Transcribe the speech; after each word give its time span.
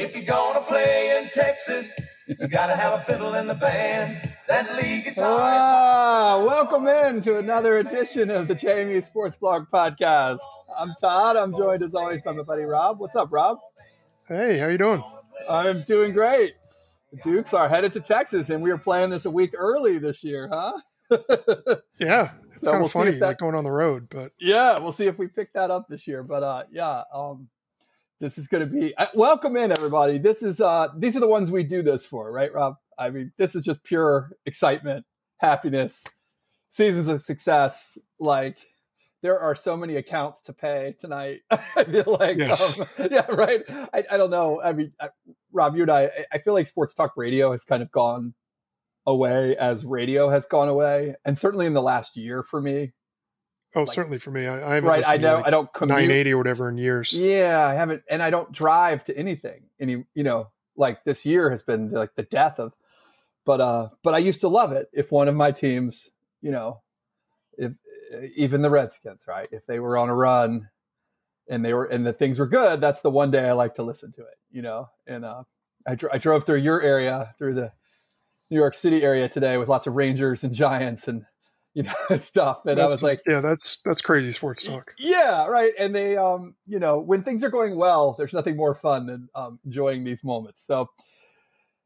If 0.00 0.16
you're 0.16 0.24
gonna 0.24 0.62
play 0.62 1.18
in 1.22 1.28
Texas, 1.30 1.92
you 2.26 2.48
gotta 2.48 2.74
have 2.74 3.00
a 3.00 3.02
fiddle 3.04 3.34
in 3.34 3.46
the 3.46 3.54
band. 3.54 4.34
That 4.48 4.74
lead 4.76 5.04
guitar. 5.04 5.38
Ah, 5.42 6.42
welcome 6.44 6.88
in 6.88 7.20
to 7.22 7.38
another 7.38 7.78
edition 7.78 8.30
of 8.30 8.48
the 8.48 8.54
JMU 8.54 9.02
Sports 9.04 9.36
Blog 9.36 9.66
Podcast. 9.72 10.38
I'm 10.76 10.94
Todd. 11.00 11.36
I'm 11.36 11.54
joined 11.54 11.82
as 11.82 11.94
always 11.94 12.22
by 12.22 12.32
my 12.32 12.42
buddy 12.42 12.62
Rob. 12.62 12.98
What's 12.98 13.14
up, 13.14 13.28
Rob? 13.30 13.58
Hey, 14.26 14.58
how 14.58 14.68
you 14.68 14.78
doing? 14.78 15.02
I'm 15.48 15.82
doing 15.82 16.12
great. 16.12 16.54
The 17.12 17.18
Dukes 17.18 17.52
are 17.52 17.68
headed 17.68 17.92
to 17.92 18.00
Texas, 18.00 18.48
and 18.50 18.62
we 18.62 18.70
are 18.70 18.78
playing 18.78 19.10
this 19.10 19.26
a 19.26 19.30
week 19.30 19.52
early 19.56 19.98
this 19.98 20.24
year, 20.24 20.48
huh? 20.50 20.72
Yeah, 21.98 22.30
it's 22.48 22.60
So 22.62 22.70
kind 22.70 22.80
we'll 22.80 22.86
of 22.86 22.92
funny, 22.92 23.10
that- 23.12 23.20
like 23.20 23.38
going 23.38 23.54
on 23.54 23.64
the 23.64 23.72
road, 23.72 24.08
but 24.10 24.32
yeah, 24.40 24.78
we'll 24.78 24.92
see 24.92 25.06
if 25.06 25.18
we 25.18 25.28
pick 25.28 25.52
that 25.52 25.70
up 25.70 25.86
this 25.88 26.06
year. 26.06 26.22
But 26.22 26.42
uh, 26.42 26.62
yeah, 26.72 27.02
um, 27.12 27.48
this 28.20 28.38
is 28.38 28.48
going 28.48 28.60
to 28.68 28.72
be 28.72 28.94
uh, 28.96 29.06
welcome 29.14 29.56
in 29.56 29.72
everybody. 29.72 30.18
This 30.18 30.42
is 30.42 30.60
uh, 30.60 30.88
these 30.96 31.16
are 31.16 31.20
the 31.20 31.28
ones 31.28 31.50
we 31.50 31.64
do 31.64 31.82
this 31.82 32.04
for, 32.06 32.30
right, 32.30 32.52
Rob? 32.52 32.74
I 32.98 33.10
mean, 33.10 33.32
this 33.38 33.54
is 33.54 33.64
just 33.64 33.82
pure 33.82 34.30
excitement, 34.46 35.06
happiness, 35.38 36.04
seasons 36.68 37.08
of 37.08 37.22
success. 37.22 37.96
Like 38.18 38.58
there 39.22 39.38
are 39.38 39.54
so 39.54 39.76
many 39.76 39.96
accounts 39.96 40.42
to 40.42 40.52
pay 40.52 40.94
tonight. 41.00 41.40
I 41.50 41.84
feel 41.84 42.16
like, 42.20 42.36
Yes. 42.38 42.78
um, 42.78 42.86
yeah, 43.10 43.26
right. 43.32 43.62
I, 43.92 44.04
I 44.10 44.16
don't 44.16 44.30
know. 44.30 44.60
I 44.62 44.72
mean, 44.72 44.92
I, 45.00 45.10
Rob, 45.52 45.76
you 45.76 45.82
and 45.82 45.90
I, 45.90 46.04
I- 46.04 46.24
I 46.32 46.38
feel 46.38 46.54
like 46.54 46.68
sports 46.68 46.94
talk 46.94 47.12
radio 47.16 47.52
has 47.52 47.64
kind 47.64 47.82
of 47.82 47.90
gone 47.90 48.34
away 49.06 49.56
as 49.56 49.84
radio 49.84 50.28
has 50.28 50.46
gone 50.46 50.68
away, 50.68 51.14
and 51.24 51.38
certainly 51.38 51.66
in 51.66 51.72
the 51.74 51.82
last 51.82 52.16
year 52.16 52.42
for 52.42 52.60
me. 52.60 52.92
Oh, 53.74 53.80
Like- 53.82 53.92
certainly 53.92 54.18
for 54.18 54.30
me, 54.30 54.46
I, 54.46 54.70
I 54.70 54.74
haven't 54.74 54.88
Right, 54.90 55.04
I 55.06 55.16
know. 55.16 55.36
like 55.36 55.46
I 55.46 55.50
don't 55.50 55.72
commute. 55.72 55.96
980 55.96 56.32
or 56.32 56.38
whatever 56.38 56.68
in 56.68 56.78
years. 56.78 57.12
Yeah, 57.12 57.66
I 57.66 57.74
haven't, 57.74 58.02
and 58.08 58.22
I 58.22 58.30
don't 58.30 58.50
drive 58.52 59.04
to 59.04 59.16
anything. 59.16 59.62
Any, 59.78 60.04
you 60.14 60.22
know, 60.24 60.48
like 60.76 61.04
this 61.04 61.24
year 61.26 61.50
has 61.50 61.62
been 61.62 61.90
like 61.90 62.14
the 62.14 62.22
death 62.24 62.58
of. 62.58 62.72
But 63.44 63.60
uh, 63.60 63.88
but 64.02 64.14
I 64.14 64.18
used 64.18 64.42
to 64.42 64.48
love 64.48 64.72
it 64.72 64.88
if 64.92 65.10
one 65.10 65.26
of 65.28 65.34
my 65.34 65.50
teams, 65.50 66.10
you 66.42 66.50
know, 66.50 66.82
if 67.56 67.72
even 68.36 68.60
the 68.62 68.70
Redskins, 68.70 69.22
right, 69.26 69.48
if 69.50 69.66
they 69.66 69.80
were 69.80 69.96
on 69.96 70.08
a 70.10 70.14
run, 70.14 70.68
and 71.48 71.64
they 71.64 71.72
were 71.74 71.84
and 71.86 72.06
the 72.06 72.12
things 72.12 72.38
were 72.38 72.46
good, 72.46 72.80
that's 72.80 73.00
the 73.00 73.10
one 73.10 73.30
day 73.30 73.48
I 73.48 73.52
like 73.52 73.74
to 73.76 73.82
listen 73.82 74.12
to 74.12 74.20
it, 74.22 74.38
you 74.52 74.60
know. 74.62 74.90
And 75.06 75.24
uh, 75.24 75.44
I 75.86 75.96
I 76.12 76.18
drove 76.18 76.44
through 76.44 76.58
your 76.58 76.82
area, 76.82 77.34
through 77.38 77.54
the 77.54 77.72
New 78.50 78.58
York 78.58 78.74
City 78.74 79.02
area 79.02 79.28
today 79.28 79.56
with 79.56 79.68
lots 79.68 79.86
of 79.86 79.94
Rangers 79.96 80.44
and 80.44 80.52
Giants 80.52 81.08
and 81.08 81.24
you 81.74 81.84
know 81.84 82.16
stuff, 82.18 82.66
and 82.66 82.80
I 82.80 82.86
was 82.86 83.02
like, 83.02 83.20
yeah, 83.26 83.40
that's 83.40 83.78
that's 83.84 84.00
crazy 84.00 84.32
sports 84.32 84.64
talk. 84.64 84.94
yeah, 84.98 85.46
right. 85.46 85.72
And 85.78 85.94
they, 85.94 86.16
um, 86.16 86.54
you 86.66 86.78
know, 86.78 86.98
when 86.98 87.22
things 87.22 87.44
are 87.44 87.50
going 87.50 87.76
well, 87.76 88.14
there's 88.18 88.32
nothing 88.32 88.56
more 88.56 88.74
fun 88.74 89.06
than 89.06 89.28
um, 89.34 89.58
enjoying 89.64 90.04
these 90.04 90.24
moments. 90.24 90.62
So 90.66 90.90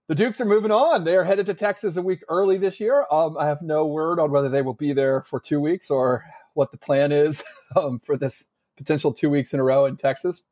the 0.07 0.15
Dukes 0.15 0.41
are 0.41 0.47
moving 0.47 0.71
on. 0.71 1.05
They 1.05 1.17
are 1.17 1.25
headed 1.25 1.47
to 1.47 1.55
Texas 1.55 1.97
a 1.97 2.03
week 2.03 2.23
early 2.29 2.59
this 2.59 2.79
year. 2.79 3.07
Um, 3.11 3.37
I 3.39 3.47
have 3.47 3.63
no 3.63 3.87
word 3.87 4.21
on 4.21 4.31
whether 4.31 4.49
they 4.49 4.63
will 4.63 4.75
be 4.75 4.93
there 4.93 5.23
for 5.23 5.41
two 5.41 5.61
weeks 5.61 5.91
or 5.91 6.25
what 6.55 6.73
the 6.73 6.79
plan 6.79 7.11
is 7.11 7.43
um, 7.77 8.01
for 8.01 8.17
this 8.17 8.47
potential 8.77 9.13
two 9.13 9.31
weeks 9.31 9.55
in 9.55 9.61
a 9.61 9.65
row 9.65 9.87
in 9.87 9.97
Texas. 9.97 10.43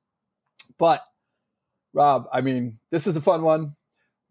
But 0.78 1.05
Rob, 1.92 2.27
I 2.33 2.41
mean, 2.41 2.78
this 2.91 3.06
is 3.06 3.17
a 3.17 3.20
fun 3.20 3.42
one. 3.42 3.77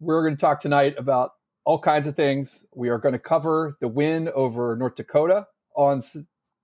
We're 0.00 0.22
going 0.22 0.36
to 0.36 0.40
talk 0.40 0.60
tonight 0.60 0.94
about 0.98 1.34
all 1.64 1.78
kinds 1.78 2.06
of 2.06 2.16
things. 2.16 2.64
We 2.74 2.88
are 2.88 2.98
going 2.98 3.12
to 3.12 3.18
cover 3.18 3.76
the 3.80 3.88
win 3.88 4.28
over 4.34 4.76
North 4.76 4.94
Dakota 4.96 5.46
on 5.76 5.98
S- 5.98 6.16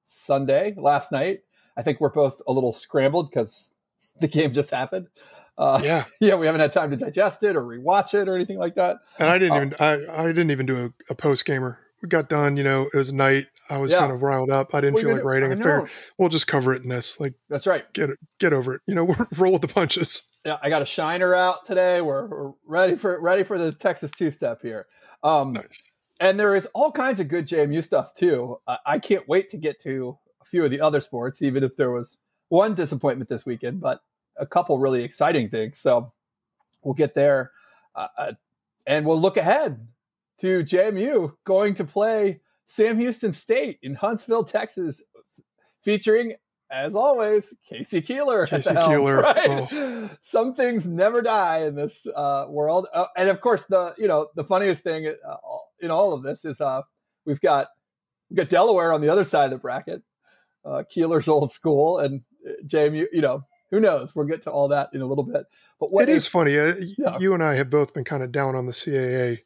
Sunday 0.05 0.75
last 0.77 1.13
night. 1.13 1.41
I 1.77 1.83
think 1.83 2.01
we're 2.01 2.11
both 2.11 2.41
a 2.49 2.53
little 2.53 2.73
scrambled 2.73 3.31
because 3.31 3.73
the 4.21 4.29
game 4.29 4.53
just 4.53 4.71
happened. 4.71 5.09
Uh, 5.57 5.81
yeah. 5.83 6.05
Yeah, 6.21 6.35
we 6.37 6.47
haven't 6.47 6.61
had 6.61 6.73
time 6.73 6.91
to 6.91 6.97
digest 6.97 7.43
it 7.43 7.57
or 7.57 7.63
rewatch 7.63 8.15
it 8.15 8.29
or 8.29 8.35
anything 8.35 8.59
like 8.59 8.75
that. 8.77 8.99
and 9.19 9.29
I 9.29 9.39
didn't 9.39 9.53
Oh. 9.53 9.57
even 9.57 9.75
I, 9.81 10.23
I 10.25 10.27
didn't 10.29 10.51
even 10.51 10.67
do 10.67 10.77
a, 10.87 11.13
a 11.13 11.15
post 11.15 11.45
gamer. 11.45 11.79
We 12.03 12.09
got 12.09 12.29
done, 12.29 12.57
you 12.57 12.63
know, 12.63 12.83
it 12.93 12.97
was 12.97 13.13
night. 13.13 13.47
I 13.69 13.79
was 13.79 13.91
Yeah. 13.91 13.99
kind 13.99 14.13
of 14.13 14.23
riled 14.23 14.51
up. 14.51 14.73
I 14.73 14.81
didn't 14.81 14.95
Well, 14.95 15.03
feel 15.05 15.15
like 15.15 15.25
writing. 15.25 15.51
I 15.51 15.55
I 15.55 15.57
figured 15.57 15.91
we'll 16.17 16.29
just 16.29 16.47
cover 16.47 16.73
it 16.73 16.83
in 16.83 16.89
this. 16.89 17.19
Like, 17.19 17.35
That's 17.49 17.67
right. 17.67 17.93
get 17.93 18.11
get 18.39 18.53
over 18.53 18.75
it. 18.75 18.83
You 18.87 18.95
know, 18.95 19.17
roll 19.37 19.53
with 19.55 19.63
the 19.63 19.69
punches. 19.69 20.23
I 20.63 20.69
got 20.69 20.83
a 20.83 20.87
shiner 20.87 21.35
out 21.35 21.65
today. 21.65 22.01
We're, 22.01 22.27
we're 22.27 22.53
ready 22.67 22.95
for 22.95 23.21
ready 23.21 23.43
for 23.43 23.59
the 23.59 23.73
Texas 23.73 24.11
two 24.13 24.31
step 24.31 24.63
here. 24.63 24.87
Um, 25.23 25.55
Nice. 25.55 25.83
and 26.21 26.39
there 26.39 26.55
is 26.55 26.67
all 26.75 26.93
kinds 26.93 27.21
of 27.21 27.29
good 27.29 27.47
JMU 27.47 27.83
stuff 27.83 28.13
too. 28.15 28.59
I, 28.67 28.79
I 28.87 28.99
can't 28.99 29.29
wait 29.29 29.49
to 29.51 29.57
get 29.57 29.81
to 29.81 30.19
a 30.41 30.45
few 30.45 30.65
of 30.65 30.71
the 30.71 30.81
other 30.81 31.01
sports, 31.01 31.43
even 31.43 31.65
if 31.65 31.77
there 31.77 31.91
was 31.91 32.19
one 32.49 32.75
disappointment 32.75 33.29
this 33.29 33.45
weekend, 33.45 33.81
but 33.81 34.01
a 34.37 34.47
couple 34.47 34.79
really 34.79 35.03
exciting 35.03 35.49
things. 35.51 35.79
So 35.81 36.13
we'll 36.83 36.95
get 36.95 37.15
there, 37.15 37.51
uh, 37.95 38.09
uh, 38.17 38.33
and 38.87 39.05
we'll 39.05 39.21
look 39.21 39.37
ahead 39.37 39.87
to 40.39 40.63
JMU 40.65 41.35
going 41.45 41.75
to 41.75 41.85
play 41.85 42.41
Sam 42.67 42.99
Houston 43.01 43.33
State 43.33 43.79
in 43.83 43.95
Huntsville, 43.97 44.45
Texas, 44.45 45.03
featuring. 45.83 46.35
As 46.71 46.95
always, 46.95 47.55
K.C. 47.67 48.03
Keeler. 48.03 48.47
K.C. 48.47 48.71
helm, 48.75 48.91
Keeler, 48.91 49.21
right? 49.21 50.11
Some 50.21 50.55
things 50.55 50.87
never 50.87 51.23
die 51.23 51.67
in 51.67 51.75
this 51.75 52.07
uh, 52.15 52.47
world, 52.49 52.89
uh, 52.93 53.07
and 53.17 53.29
of 53.29 53.41
course, 53.41 53.65
the 53.65 53.95
you 53.99 54.07
know 54.07 54.29
the 54.35 54.45
funniest 54.45 54.83
thing 54.83 55.07
uh, 55.07 55.37
in 55.81 55.91
all 55.91 56.13
of 56.13 56.23
this 56.23 56.45
is 56.45 56.61
uh, 56.61 56.83
we've 57.25 57.41
got 57.41 57.69
we've 58.29 58.37
got 58.37 58.51
Delaware 58.51 58.93
on 58.93 59.01
the 59.01 59.09
other 59.09 59.25
side 59.25 59.47
of 59.47 59.51
the 59.53 59.59
bracket, 59.59 60.03
uh, 60.65 60.83
Keeler's 60.91 61.29
old 61.29 61.53
school, 61.53 61.99
and 61.99 62.23
JMU. 62.67 63.07
You 63.13 63.23
know, 63.23 63.45
who 63.71 63.81
knows? 63.81 64.15
We'll 64.15 64.27
get 64.27 64.43
to 64.43 64.51
all 64.51 64.69
that 64.69 64.91
in 64.93 65.01
a 65.01 65.07
little 65.07 65.25
bit. 65.25 65.47
But 65.81 65.93
what 65.93 66.09
it 66.09 66.11
is 66.11 66.27
funny. 66.27 66.59
Uh, 66.59 66.75
Yeah. 66.99 67.19
You 67.19 67.35
and 67.35 67.43
I 67.43 67.55
have 67.55 67.71
both 67.71 67.95
been 67.95 68.05
kind 68.05 68.23
of 68.23 68.33
down 68.33 68.55
on 68.55 68.67
the 68.67 68.73
CAA 68.73 69.41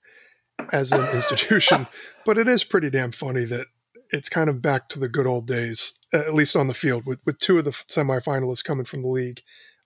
as 0.73 0.93
an 0.93 1.09
institution, 1.15 1.87
but 2.27 2.39
it 2.39 2.49
is 2.49 2.65
pretty 2.65 2.91
damn 2.91 3.13
funny 3.13 3.45
that 3.45 3.67
it's 4.13 4.29
kind 4.29 4.49
of 4.51 4.61
back 4.63 4.89
to 4.91 4.99
the 4.99 5.09
good 5.09 5.27
old 5.27 5.47
days, 5.47 5.95
at 6.13 6.35
least 6.35 6.55
on 6.55 6.69
the 6.69 6.75
field, 6.75 7.05
with, 7.07 7.21
with 7.25 7.39
two 7.39 7.59
of 7.59 7.65
the 7.65 7.71
semifinalists 7.71 8.63
coming 8.65 8.85
from 8.85 9.03
the 9.03 9.09
league. 9.09 9.41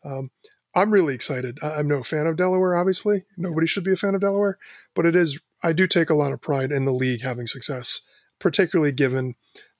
Um, 0.05 0.31
I'm 0.75 0.91
really 0.91 1.15
excited. 1.15 1.59
I'm 1.63 1.89
no 1.89 2.03
fan 2.03 2.27
of 2.27 2.37
Delaware, 2.37 2.77
obviously. 2.77 3.25
Nobody 3.39 3.67
should 3.67 3.85
be 3.85 3.93
a 3.93 3.97
fan 3.97 4.15
of 4.15 4.21
Delaware, 4.21 4.59
but 4.95 5.07
it 5.07 5.17
is. 5.17 5.41
I 5.65 5.73
do 5.73 5.87
take 5.87 6.11
a 6.11 6.15
lot 6.15 6.33
of 6.33 6.43
pride 6.43 6.71
in 6.71 6.85
the 6.85 6.93
league 6.93 7.23
having 7.23 7.47
success, 7.47 8.03
particularly 8.39 8.93
given 8.93 9.37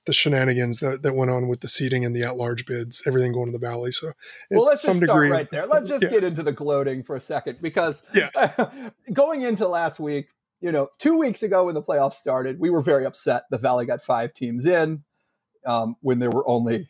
the 0.07 0.13
shenanigans 0.13 0.79
that, 0.79 1.03
that 1.03 1.13
went 1.13 1.29
on 1.29 1.47
with 1.49 1.59
the 1.59 1.67
seating 1.67 2.03
and 2.05 2.15
the 2.15 2.23
at-large 2.23 2.65
bids, 2.65 3.03
everything 3.05 3.33
going 3.33 3.45
to 3.45 3.51
the 3.51 3.59
valley. 3.59 3.91
So, 3.91 4.13
well, 4.49 4.63
let's 4.65 4.81
just 4.83 4.97
start 5.03 5.09
degree- 5.09 5.29
right 5.29 5.49
there. 5.49 5.67
Let's 5.67 5.87
just 5.89 6.01
Yeah. 6.01 6.09
get 6.09 6.23
into 6.23 6.41
the 6.43 6.53
gloating 6.53 7.03
for 7.03 7.15
a 7.17 7.21
second 7.21 7.57
because 7.61 8.01
Yeah. 8.13 8.29
going 9.13 9.41
into 9.41 9.67
last 9.67 9.99
week, 9.99 10.29
you 10.61 10.71
know, 10.71 10.89
two 10.97 11.17
weeks 11.17 11.43
ago 11.43 11.65
when 11.65 11.75
the 11.75 11.83
playoffs 11.83 12.15
started, 12.15 12.59
we 12.59 12.69
were 12.69 12.81
very 12.81 13.05
upset. 13.05 13.43
The 13.51 13.57
Valley 13.57 13.85
got 13.85 14.01
five 14.03 14.33
teams 14.33 14.65
in 14.65 15.03
um, 15.65 15.95
when 16.01 16.19
there 16.19 16.29
were 16.31 16.47
only 16.47 16.89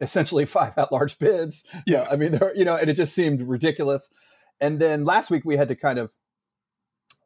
essentially 0.00 0.44
five 0.46 0.72
at-large 0.76 1.18
bids. 1.18 1.64
Yeah. 1.86 2.06
I 2.10 2.16
mean, 2.16 2.32
there, 2.32 2.52
you 2.56 2.64
know, 2.64 2.76
and 2.76 2.90
it 2.90 2.94
just 2.94 3.14
seemed 3.14 3.42
ridiculous. 3.42 4.10
And 4.60 4.80
then 4.80 5.04
last 5.04 5.30
week 5.30 5.44
we 5.44 5.56
had 5.56 5.68
to 5.68 5.76
kind 5.76 5.98
of 5.98 6.12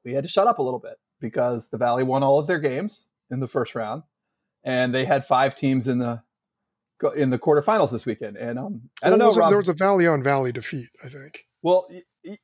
we 0.04 0.12
had 0.14 0.24
to 0.24 0.28
shut 0.30 0.46
up 0.46 0.58
a 0.58 0.62
little 0.62 0.80
bit 0.80 0.98
because 1.20 1.68
the 1.68 1.78
Valley 1.78 2.04
won 2.04 2.22
all 2.22 2.38
of 2.38 2.46
their 2.46 2.58
games 2.58 3.08
in 3.30 3.40
the 3.40 3.46
first 3.48 3.74
round, 3.74 4.02
and 4.64 4.94
they 4.94 5.04
had 5.04 5.26
five 5.26 5.54
teams 5.54 5.88
in 5.88 5.98
the 5.98 6.22
in 7.14 7.30
the 7.30 7.38
quarterfinals 7.38 7.92
this 7.92 8.06
weekend. 8.06 8.36
And 8.36 8.58
um, 8.58 8.82
I 9.02 9.10
don't 9.10 9.18
Well, 9.18 9.32
know, 9.32 9.38
Rob. 9.38 9.50
there 9.50 9.58
was 9.58 9.68
a 9.68 9.74
valley 9.74 10.06
on 10.06 10.22
valley 10.22 10.52
defeat, 10.52 10.88
I 11.04 11.08
think. 11.08 11.46
Well, 11.62 11.88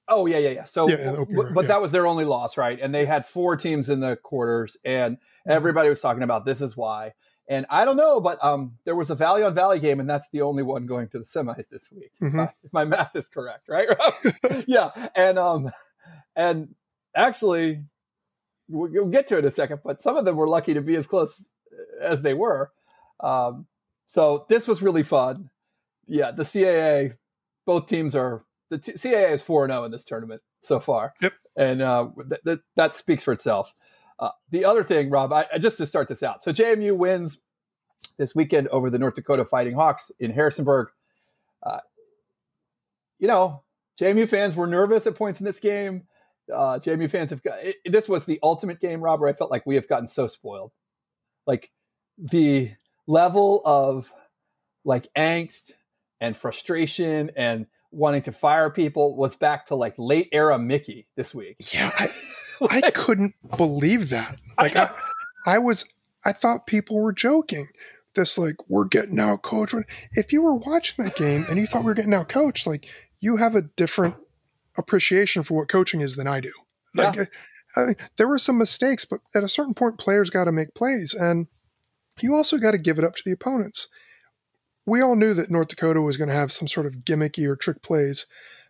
oh 0.09 0.27
yeah, 0.27 0.39
yeah, 0.39 0.50
yeah. 0.50 0.65
So, 0.65 0.89
Yeah, 0.89 0.97
in 0.97 1.12
the 1.12 1.19
opener, 1.19 1.43
but, 1.45 1.55
but 1.55 1.61
yeah. 1.62 1.69
that 1.69 1.83
was 1.83 1.93
their 1.93 2.06
only 2.06 2.25
loss, 2.25 2.56
right? 2.56 2.78
And 2.81 2.95
they 2.95 3.05
had 3.06 3.27
four 3.27 3.56
teams 3.56 3.89
in 3.91 4.00
the 4.00 4.17
quarters, 4.17 4.77
and 4.84 5.17
Mm-hmm. 5.17 5.50
everybody 5.53 5.89
was 5.91 6.00
talking 6.00 6.22
about 6.22 6.45
this 6.47 6.61
is 6.62 6.77
why. 6.77 7.13
And 7.48 7.66
I 7.69 7.84
don't 7.84 7.98
know, 7.98 8.19
but 8.21 8.42
um, 8.42 8.78
there 8.86 8.97
was 8.97 9.10
a 9.10 9.15
Valley 9.15 9.42
on 9.42 9.54
Valley 9.54 9.78
game, 9.78 10.01
and 10.01 10.09
that's 10.09 10.28
the 10.31 10.41
only 10.41 10.63
one 10.63 10.86
going 10.86 11.09
to 11.09 11.19
the 11.19 11.27
semis 11.27 11.69
this 11.69 11.91
week, 11.92 12.13
if, 12.21 12.33
Mhm. 12.33 12.41
I- 12.48 12.54
if 12.63 12.72
my 12.72 12.84
math 12.86 13.15
is 13.15 13.28
correct, 13.28 13.69
right? 13.69 13.89
Yeah, 14.66 14.91
and 15.15 15.39
um, 15.39 15.71
and 16.34 16.75
actually, 17.15 17.84
we'll, 18.69 18.91
we'll 18.91 19.07
get 19.09 19.28
to 19.28 19.36
it 19.36 19.41
in 19.41 19.45
a 19.45 19.51
second. 19.51 19.81
But 19.84 20.01
some 20.01 20.16
of 20.16 20.25
them 20.25 20.36
were 20.36 20.48
lucky 20.48 20.72
to 20.75 20.81
be 20.81 20.97
as 20.97 21.07
close 21.07 21.51
as 22.01 22.22
they 22.22 22.33
were. 22.34 22.72
Um, 23.21 23.66
so 24.07 24.47
this 24.48 24.66
was 24.66 24.81
really 24.83 25.03
fun. 25.03 25.51
Yeah, 26.07 26.31
the 26.31 26.45
CAA, 26.45 27.16
both 27.66 27.86
teams 27.86 28.15
are 28.16 28.45
the 28.74 28.92
t- 28.92 28.92
CAA 28.92 29.32
is 29.32 29.42
four 29.42 29.66
zero 29.68 29.84
in 29.84 29.91
this 29.92 30.04
tournament 30.04 30.42
so 30.62 30.80
far. 30.80 31.15
Yep. 31.21 31.32
and 31.56 31.82
uh, 31.82 32.09
th- 32.28 32.41
th- 32.44 32.59
that 32.76 32.97
speaks 32.97 33.24
for 33.24 33.32
itself. 33.32 33.74
Uh, 34.18 34.30
the 34.50 34.65
other 34.65 34.84
thing, 34.84 35.10
Rob, 35.10 35.32
I, 35.32 35.47
I- 35.53 35.59
just 35.59 35.78
to 35.78 35.86
start 35.86 36.09
this 36.09 36.22
out, 36.22 36.42
so 36.42 36.53
JMU 36.53 36.97
wins 36.97 37.38
this 38.18 38.34
weekend 38.34 38.68
over 38.68 38.91
the 38.91 38.98
North 38.98 39.15
Dakota 39.15 39.44
Fighting 39.44 39.74
Hawks 39.74 40.10
in 40.21 40.30
Harrisonburg. 40.30 40.88
Uh, 41.62 41.80
you 43.18 43.28
know, 43.28 43.62
JMU 44.00 44.28
fans 44.28 44.54
were 44.56 44.66
nervous 44.66 45.06
at 45.06 45.15
points 45.16 45.41
in 45.41 45.47
this 45.47 45.60
game. 45.60 46.03
Uh, 46.53 46.78
JMU 46.78 47.10
fans 47.10 47.30
have 47.30 47.42
got 47.42 47.59
it, 47.62 47.76
this 47.86 48.09
was 48.09 48.24
the 48.24 48.38
ultimate 48.42 48.80
game, 48.80 49.00
Rob, 49.00 49.21
where 49.21 49.30
I 49.30 49.32
felt 49.32 49.50
like 49.50 49.65
we 49.66 49.76
have 49.76 49.88
gotten 49.88 50.06
so 50.06 50.26
spoiled. 50.26 50.72
Like 51.47 51.71
the 52.18 52.72
level 53.06 53.62
of 53.65 54.10
like 54.84 55.09
angst 55.16 55.72
and 56.21 56.36
frustration 56.36 57.30
and 57.36 57.66
wanting 57.95 58.23
to 58.23 58.33
fire 58.33 58.71
people 58.71 59.17
was 59.17 59.37
back 59.37 59.67
to 59.67 59.75
like 59.75 59.95
late 59.99 60.29
era 60.33 60.59
Mickey 60.59 61.07
this 61.17 61.35
week. 61.35 61.57
Yeah, 61.73 61.91
I, 61.99 62.11
I 62.71 62.91
couldn't 62.91 63.35
believe 63.57 64.11
that. 64.11 64.37
Like 64.59 64.77
I, 64.77 64.91
I, 65.47 65.59
was, 65.59 65.85
I 66.25 66.33
thought 66.33 66.67
people 66.67 67.01
were 67.01 67.13
joking. 67.13 67.69
This 68.15 68.39
like 68.39 68.57
we're 68.69 68.85
getting 68.85 69.19
out 69.19 69.43
coached. 69.43 69.75
If 70.13 70.33
you 70.33 70.41
were 70.41 70.55
watching 70.55 71.05
that 71.05 71.17
game 71.17 71.45
and 71.49 71.59
you 71.59 71.67
thought 71.67 71.83
we 71.83 71.87
were 71.87 71.95
getting 71.95 72.15
out 72.15 72.29
coached, 72.29 72.65
like 72.65 72.89
you 73.19 73.39
have 73.39 73.57
a 73.57 73.63
different 73.63 74.15
appreciation 74.77 75.43
for 75.43 75.55
what 75.59 75.69
coaching 75.69 76.01
is 76.01 76.15
than 76.17 76.29
I 76.29 76.41
do. 76.41 76.53
Like, 76.95 77.17
yeah. 77.17 77.25
I, 77.77 77.95
there 78.17 78.29
were 78.29 78.39
some 78.39 78.57
mistakes, 78.57 79.05
but 79.05 79.21
at 79.35 79.43
a 79.43 79.49
certain 79.49 79.75
point, 79.75 79.99
players 79.99 80.31
got 80.31 80.45
to 80.45 80.53
make 80.53 80.75
plays, 80.75 81.13
and 81.13 81.49
you 82.21 82.37
also 82.37 82.59
got 82.59 82.71
to 82.71 82.79
give 82.79 82.99
it 82.99 83.05
up 83.05 83.17
to 83.17 83.23
the 83.25 83.33
opponents. 83.33 83.89
We 84.86 85.01
all 85.01 85.16
knew 85.16 85.34
that 85.34 85.51
North 85.51 85.69
Dakota 85.69 86.01
was 86.01 86.16
going 86.16 86.28
to 86.28 86.34
have 86.34 86.53
some 86.53 86.69
sort 86.69 86.86
of 86.86 87.04
gimmicky 87.04 87.47
or 87.47 87.57
trick 87.57 87.83
plays, 87.83 88.27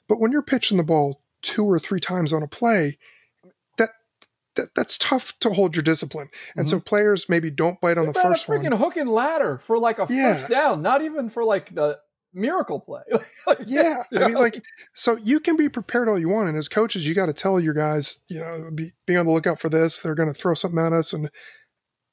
but 0.08 0.20
when 0.20 0.32
you're 0.32 0.42
pitching 0.42 0.76
the 0.76 0.84
ball 0.84 1.20
two 1.42 1.64
or 1.64 1.78
three 1.78 2.00
times 2.00 2.32
on 2.32 2.42
a 2.42 2.46
play, 2.46 2.98
that, 3.78 3.90
that 4.56 4.74
that's 4.74 4.96
tough 4.98 5.38
to 5.40 5.50
hold 5.50 5.74
your 5.74 5.82
discipline. 5.82 6.28
And 6.56 6.66
mm-hmm. 6.66 6.76
so 6.76 6.80
players 6.80 7.28
maybe 7.28 7.50
don't 7.50 7.80
bite 7.80 7.98
on 7.98 8.06
the 8.06 8.14
first 8.14 8.46
a 8.46 8.50
freaking 8.50 8.70
one. 8.70 8.80
hook 8.80 8.96
and 8.96 9.10
ladder 9.10 9.58
for 9.58 9.78
like 9.78 9.98
a 9.98 10.06
yeah. 10.08 10.34
first 10.34 10.48
down, 10.48 10.82
not 10.82 11.02
even 11.02 11.30
for 11.30 11.44
like 11.44 11.74
the 11.74 11.98
miracle 12.34 12.80
play. 12.80 13.02
yeah, 13.66 14.02
I 14.16 14.28
mean, 14.28 14.34
like, 14.34 14.62
so 14.92 15.16
you 15.16 15.40
can 15.40 15.56
be 15.56 15.68
prepared 15.68 16.08
all 16.08 16.18
you 16.18 16.28
want, 16.28 16.48
and 16.48 16.58
as 16.58 16.68
coaches, 16.68 17.06
you 17.06 17.14
got 17.14 17.26
to 17.26 17.32
tell 17.32 17.60
your 17.60 17.74
guys, 17.74 18.18
you 18.28 18.40
know, 18.40 18.70
be, 18.74 18.92
be 19.06 19.16
on 19.16 19.26
the 19.26 19.32
lookout 19.32 19.60
for 19.60 19.68
this. 19.68 20.00
They're 20.00 20.14
going 20.14 20.32
to 20.32 20.38
throw 20.38 20.54
something 20.54 20.80
at 20.80 20.92
us, 20.92 21.12
and 21.12 21.30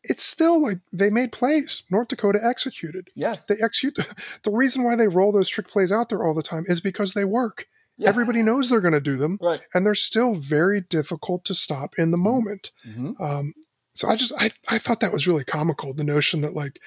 it's 0.03 0.23
still 0.23 0.61
like 0.61 0.79
they 0.91 1.09
made 1.09 1.31
plays. 1.31 1.83
North 1.89 2.09
Dakota 2.09 2.39
executed. 2.43 3.09
Yes, 3.15 3.45
they 3.45 3.57
execute. 3.61 3.97
The 4.43 4.51
reason 4.51 4.83
why 4.83 4.95
they 4.95 5.07
roll 5.07 5.31
those 5.31 5.49
trick 5.49 5.67
plays 5.67 5.91
out 5.91 6.09
there 6.09 6.23
all 6.23 6.33
the 6.33 6.43
time 6.43 6.65
is 6.67 6.81
because 6.81 7.13
they 7.13 7.25
work. 7.25 7.67
Yeah. 7.97 8.09
Everybody 8.09 8.41
knows 8.41 8.69
they're 8.69 8.81
going 8.81 8.93
to 8.93 8.99
do 8.99 9.17
them, 9.17 9.37
right? 9.41 9.61
And 9.73 9.85
they're 9.85 9.93
still 9.93 10.35
very 10.35 10.81
difficult 10.81 11.45
to 11.45 11.53
stop 11.53 11.93
in 11.97 12.11
the 12.11 12.17
mm-hmm. 12.17 12.23
moment. 12.23 12.71
Mm-hmm. 12.87 13.21
Um, 13.21 13.53
so 13.93 14.07
I 14.07 14.15
just 14.15 14.33
I, 14.39 14.51
I 14.69 14.79
thought 14.79 15.01
that 15.01 15.13
was 15.13 15.27
really 15.27 15.43
comical. 15.43 15.93
The 15.93 16.03
notion 16.03 16.41
that 16.41 16.55
like 16.55 16.79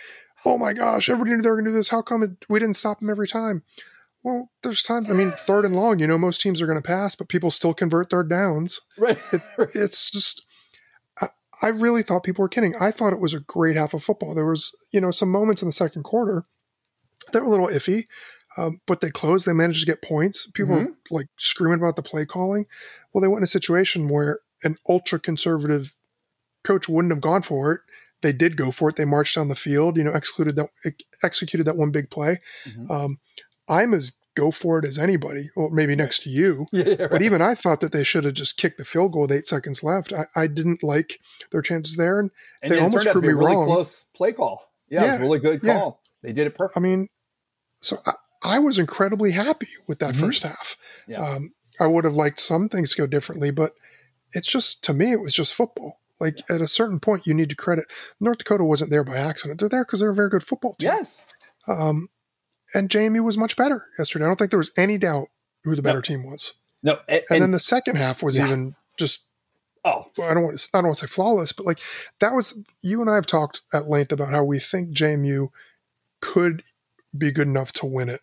oh 0.44 0.58
my 0.58 0.72
gosh, 0.72 1.08
everybody 1.08 1.36
knew 1.36 1.42
they 1.42 1.48
were 1.48 1.56
going 1.56 1.66
to 1.66 1.70
do 1.70 1.76
this. 1.76 1.88
How 1.88 2.02
come 2.02 2.22
it, 2.22 2.44
we 2.48 2.58
didn't 2.58 2.76
stop 2.76 3.00
them 3.00 3.10
every 3.10 3.28
time? 3.28 3.62
Well, 4.22 4.50
there's 4.62 4.82
times, 4.82 5.10
I 5.10 5.14
mean, 5.14 5.32
third 5.32 5.66
and 5.66 5.76
long, 5.76 5.98
you 5.98 6.06
know, 6.06 6.16
most 6.16 6.40
teams 6.40 6.62
are 6.62 6.66
going 6.66 6.78
to 6.78 6.82
pass, 6.82 7.14
but 7.14 7.28
people 7.28 7.50
still 7.50 7.74
convert 7.74 8.08
third 8.08 8.30
downs. 8.30 8.80
Right. 8.96 9.18
It, 9.32 9.42
it's 9.74 10.10
just, 10.10 10.46
I, 11.62 11.68
really 11.68 12.02
thought 12.02 12.24
people 12.24 12.42
were 12.42 12.48
kidding. 12.48 12.74
I 12.80 12.90
thought 12.90 13.12
it 13.12 13.20
was 13.20 13.34
a 13.34 13.40
great 13.40 13.76
half 13.76 13.94
of 13.94 14.02
football. 14.02 14.34
There 14.34 14.46
was, 14.46 14.74
you 14.92 15.00
know, 15.00 15.10
some 15.10 15.30
moments 15.30 15.62
in 15.62 15.68
the 15.68 15.72
second 15.72 16.02
quarter 16.02 16.44
that 17.32 17.42
were 17.42 17.48
a 17.48 17.50
little 17.50 17.68
iffy, 17.68 18.04
um, 18.56 18.80
but 18.86 19.00
they 19.00 19.10
closed. 19.10 19.46
They 19.46 19.52
managed 19.52 19.80
to 19.80 19.86
get 19.86 20.02
points. 20.02 20.50
People 20.52 20.76
mm-hmm. 20.76 20.86
were 21.10 21.18
like 21.18 21.26
screaming 21.38 21.78
about 21.78 21.96
the 21.96 22.02
play 22.02 22.24
calling. 22.24 22.66
Well, 23.12 23.22
they 23.22 23.28
went 23.28 23.40
in 23.40 23.44
a 23.44 23.48
situation 23.48 24.08
where 24.08 24.40
an 24.62 24.76
ultra 24.88 25.18
conservative 25.18 25.94
coach 26.62 26.88
wouldn't 26.88 27.12
have 27.12 27.20
gone 27.20 27.42
for 27.42 27.72
it 27.72 27.80
they 28.24 28.32
did 28.32 28.56
go 28.56 28.70
for 28.70 28.88
it. 28.88 28.96
They 28.96 29.04
marched 29.04 29.36
down 29.36 29.48
the 29.48 29.54
field, 29.54 29.98
you 29.98 30.02
know, 30.02 30.12
executed 30.12 30.56
that 30.56 30.70
executed 31.22 31.64
that 31.64 31.76
one 31.76 31.90
big 31.90 32.08
play. 32.08 32.40
Mm-hmm. 32.64 32.90
Um, 32.90 33.18
I'm 33.68 33.92
as 33.92 34.12
go 34.34 34.50
for 34.50 34.78
it 34.78 34.84
as 34.84 34.98
anybody, 34.98 35.50
well, 35.56 35.70
maybe 35.70 35.94
next 35.94 36.22
to 36.24 36.30
you. 36.30 36.66
Yeah, 36.72 36.94
right. 36.98 37.10
But 37.10 37.22
even 37.22 37.40
I 37.40 37.54
thought 37.54 37.80
that 37.80 37.92
they 37.92 38.04
should 38.04 38.24
have 38.24 38.34
just 38.34 38.56
kicked 38.56 38.78
the 38.78 38.84
field 38.84 39.12
goal 39.12 39.22
with 39.22 39.32
eight 39.32 39.46
seconds 39.46 39.82
left. 39.82 40.12
I, 40.12 40.26
I 40.34 40.46
didn't 40.48 40.82
like 40.82 41.20
their 41.50 41.62
chances 41.62 41.96
there, 41.96 42.18
and, 42.18 42.30
and 42.62 42.72
they 42.72 42.80
almost 42.80 43.06
proved 43.06 43.26
me 43.26 43.32
really 43.32 43.54
wrong. 43.54 43.66
Close 43.66 44.04
play 44.14 44.32
call. 44.32 44.70
Yeah, 44.88 45.04
yeah, 45.04 45.06
it 45.06 45.12
was 45.12 45.20
a 45.20 45.22
really 45.22 45.38
good 45.38 45.62
call. 45.62 46.00
Yeah. 46.02 46.28
They 46.28 46.32
did 46.32 46.46
it 46.46 46.54
perfect. 46.54 46.76
I 46.76 46.80
mean, 46.80 47.08
so 47.78 47.98
I, 48.06 48.12
I 48.42 48.58
was 48.58 48.78
incredibly 48.78 49.32
happy 49.32 49.68
with 49.86 50.00
that 50.00 50.14
mm-hmm. 50.14 50.26
first 50.26 50.42
half. 50.42 50.76
Yeah. 51.06 51.24
Um, 51.24 51.52
I 51.80 51.86
would 51.86 52.04
have 52.04 52.14
liked 52.14 52.40
some 52.40 52.68
things 52.68 52.90
to 52.90 52.96
go 52.96 53.06
differently, 53.06 53.50
but 53.50 53.74
it's 54.32 54.48
just 54.48 54.82
to 54.84 54.92
me, 54.92 55.12
it 55.12 55.20
was 55.20 55.34
just 55.34 55.54
football. 55.54 56.00
Like 56.20 56.38
at 56.48 56.60
a 56.60 56.68
certain 56.68 57.00
point, 57.00 57.26
you 57.26 57.34
need 57.34 57.48
to 57.50 57.56
credit 57.56 57.86
North 58.20 58.38
Dakota 58.38 58.64
wasn't 58.64 58.90
there 58.90 59.04
by 59.04 59.16
accident. 59.16 59.60
They're 59.60 59.68
there 59.68 59.84
because 59.84 60.00
they're 60.00 60.10
a 60.10 60.14
very 60.14 60.28
good 60.28 60.46
football 60.46 60.74
team. 60.74 60.90
Yes. 60.92 61.24
Um, 61.66 62.08
and 62.74 62.88
JMU 62.88 63.24
was 63.24 63.38
much 63.38 63.56
better 63.56 63.86
yesterday. 63.98 64.24
I 64.24 64.28
don't 64.28 64.36
think 64.36 64.50
there 64.50 64.58
was 64.58 64.72
any 64.76 64.98
doubt 64.98 65.28
who 65.64 65.76
the 65.76 65.82
better 65.82 65.98
no. 65.98 66.02
team 66.02 66.24
was. 66.24 66.54
No. 66.82 66.98
And, 67.08 67.22
and, 67.30 67.42
then 67.42 67.50
the 67.50 67.60
second 67.60 67.96
half 67.96 68.22
was 68.22 68.36
yeah. 68.38 68.46
even 68.46 68.76
just. 68.98 69.24
Oh, 69.86 70.06
I 70.22 70.32
don't 70.32 70.44
want 70.44 70.58
to, 70.58 70.70
I 70.72 70.78
don't 70.78 70.86
want 70.86 70.98
to 70.98 71.06
say 71.06 71.12
flawless, 71.12 71.52
but 71.52 71.66
like 71.66 71.78
that 72.20 72.34
was 72.34 72.58
you 72.80 73.02
and 73.02 73.10
I 73.10 73.16
have 73.16 73.26
talked 73.26 73.60
at 73.72 73.88
length 73.88 74.12
about 74.12 74.32
how 74.32 74.42
we 74.42 74.58
think 74.58 74.96
JMU 74.96 75.50
could 76.20 76.62
be 77.16 77.30
good 77.30 77.48
enough 77.48 77.72
to 77.74 77.86
win 77.86 78.08
it. 78.08 78.22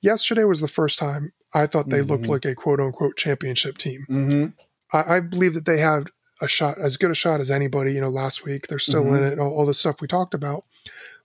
Yesterday 0.00 0.44
was 0.44 0.60
the 0.60 0.68
first 0.68 0.98
time 0.98 1.32
I 1.54 1.66
thought 1.66 1.90
they 1.90 1.98
mm-hmm. 1.98 2.10
looked 2.10 2.26
like 2.26 2.44
a 2.46 2.54
quote 2.54 2.80
unquote 2.80 3.16
championship 3.16 3.76
team. 3.76 4.06
Mm-hmm. 4.08 4.96
I, 4.96 5.16
I, 5.16 5.20
believe 5.20 5.52
that 5.54 5.66
they 5.66 5.78
had 5.78 6.08
a 6.40 6.48
shot, 6.48 6.78
as 6.78 6.96
good 6.96 7.10
a 7.10 7.14
shot 7.14 7.40
as 7.40 7.50
anybody. 7.50 7.92
You 7.92 8.00
know, 8.00 8.08
last 8.08 8.44
week 8.44 8.68
they're 8.68 8.78
still 8.78 9.04
mm-hmm. 9.04 9.16
in 9.16 9.24
it, 9.24 9.38
all, 9.38 9.52
all 9.52 9.66
the 9.66 9.74
stuff 9.74 10.00
we 10.00 10.08
talked 10.08 10.34
about. 10.34 10.64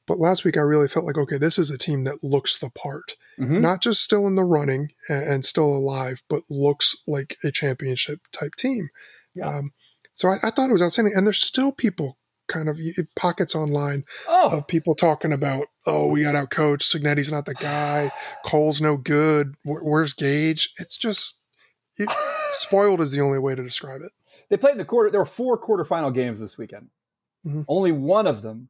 But 0.07 0.19
last 0.19 0.45
week 0.45 0.57
I 0.57 0.61
really 0.61 0.87
felt 0.87 1.05
like, 1.05 1.17
okay, 1.17 1.37
this 1.37 1.59
is 1.59 1.69
a 1.69 1.77
team 1.77 2.05
that 2.05 2.23
looks 2.23 2.57
the 2.57 2.69
part, 2.69 3.15
mm-hmm. 3.39 3.61
not 3.61 3.81
just 3.81 4.01
still 4.01 4.25
in 4.25 4.35
the 4.35 4.45
running 4.45 4.93
and, 5.09 5.45
still 5.45 5.65
alive, 5.65 6.23
but 6.29 6.43
looks 6.49 6.95
like 7.05 7.37
a 7.43 7.51
championship 7.51 8.21
type 8.31 8.55
team. 8.55 8.89
Yeah. 9.35 9.47
Um, 9.49 9.73
so 10.13 10.29
I, 10.29 10.37
I, 10.41 10.49
thought 10.49 10.69
it 10.69 10.73
was 10.73 10.81
outstanding, 10.81 11.13
and 11.15 11.27
there's 11.27 11.43
still 11.43 11.71
people 11.71 12.17
kind 12.47 12.69
of 12.69 12.77
pockets 13.15 13.53
online 13.53 14.05
oh. 14.27 14.57
of 14.57 14.67
people 14.67 14.95
talking 14.95 15.33
about, 15.33 15.67
oh, 15.85 16.07
we 16.07 16.23
got 16.23 16.35
out 16.35 16.49
coached. 16.49 16.91
Cignetti's 16.91 17.31
not 17.31 17.45
the 17.45 17.53
guy. 17.53 18.11
Cole's 18.45 18.81
no 18.81 18.97
good. 18.97 19.55
where's 19.63 20.13
Gage? 20.13 20.73
It's 20.79 20.97
just 20.97 21.39
it, 21.97 22.09
spoiled 22.53 23.01
is 23.01 23.11
the 23.11 23.21
only 23.21 23.39
way 23.39 23.55
to 23.55 23.63
describe 23.63 24.01
it. 24.01 24.11
They 24.49 24.57
played 24.57 24.73
in 24.73 24.77
the 24.77 24.85
quarter. 24.85 25.09
There 25.09 25.19
were 25.19 25.25
four 25.25 25.59
quarterfinal 25.59 26.13
games 26.13 26.39
this 26.39 26.57
weekend. 26.57 26.89
Mm-hmm. 27.45 27.63
Only 27.67 27.91
one 27.91 28.27
of 28.27 28.41
them 28.41 28.69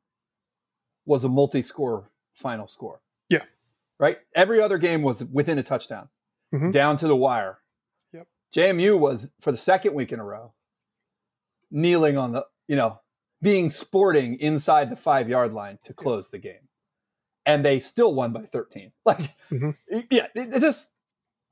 was 1.07 1.23
a 1.23 1.29
multi-score 1.29 2.11
final 2.35 2.67
score. 2.67 3.01
Yeah. 3.29 3.43
Right. 3.99 4.17
Every 4.35 4.61
other 4.61 4.77
game 4.77 5.01
was 5.01 5.23
within 5.23 5.57
a 5.57 5.63
touchdown, 5.63 6.09
mm-hmm. 6.53 6.69
down 6.69 6.97
to 6.97 7.07
the 7.07 7.15
wire. 7.15 7.59
Yep. 8.13 8.27
JMU 8.55 8.99
was 8.99 9.31
for 9.41 9.51
the 9.51 9.57
second 9.57 9.95
week 9.95 10.11
in 10.11 10.19
a 10.19 10.23
row 10.23 10.53
kneeling 11.71 12.17
on 12.17 12.33
the, 12.33 12.45
you 12.67 12.75
know, 12.75 12.99
being 13.41 13.69
sporting 13.69 14.35
inside 14.39 14.89
the 14.89 14.95
five 14.95 15.29
yard 15.29 15.53
line 15.53 15.79
to 15.83 15.93
close 15.93 16.29
the 16.29 16.37
game. 16.37 16.67
And 17.45 17.63
they 17.63 17.79
still 17.79 18.13
won 18.13 18.33
by 18.33 18.43
13. 18.43 18.91
Like, 19.05 19.35
mm-hmm. 19.51 19.71
yeah, 20.11 20.27
it, 20.35 20.53
it 20.53 20.59
just 20.59 20.91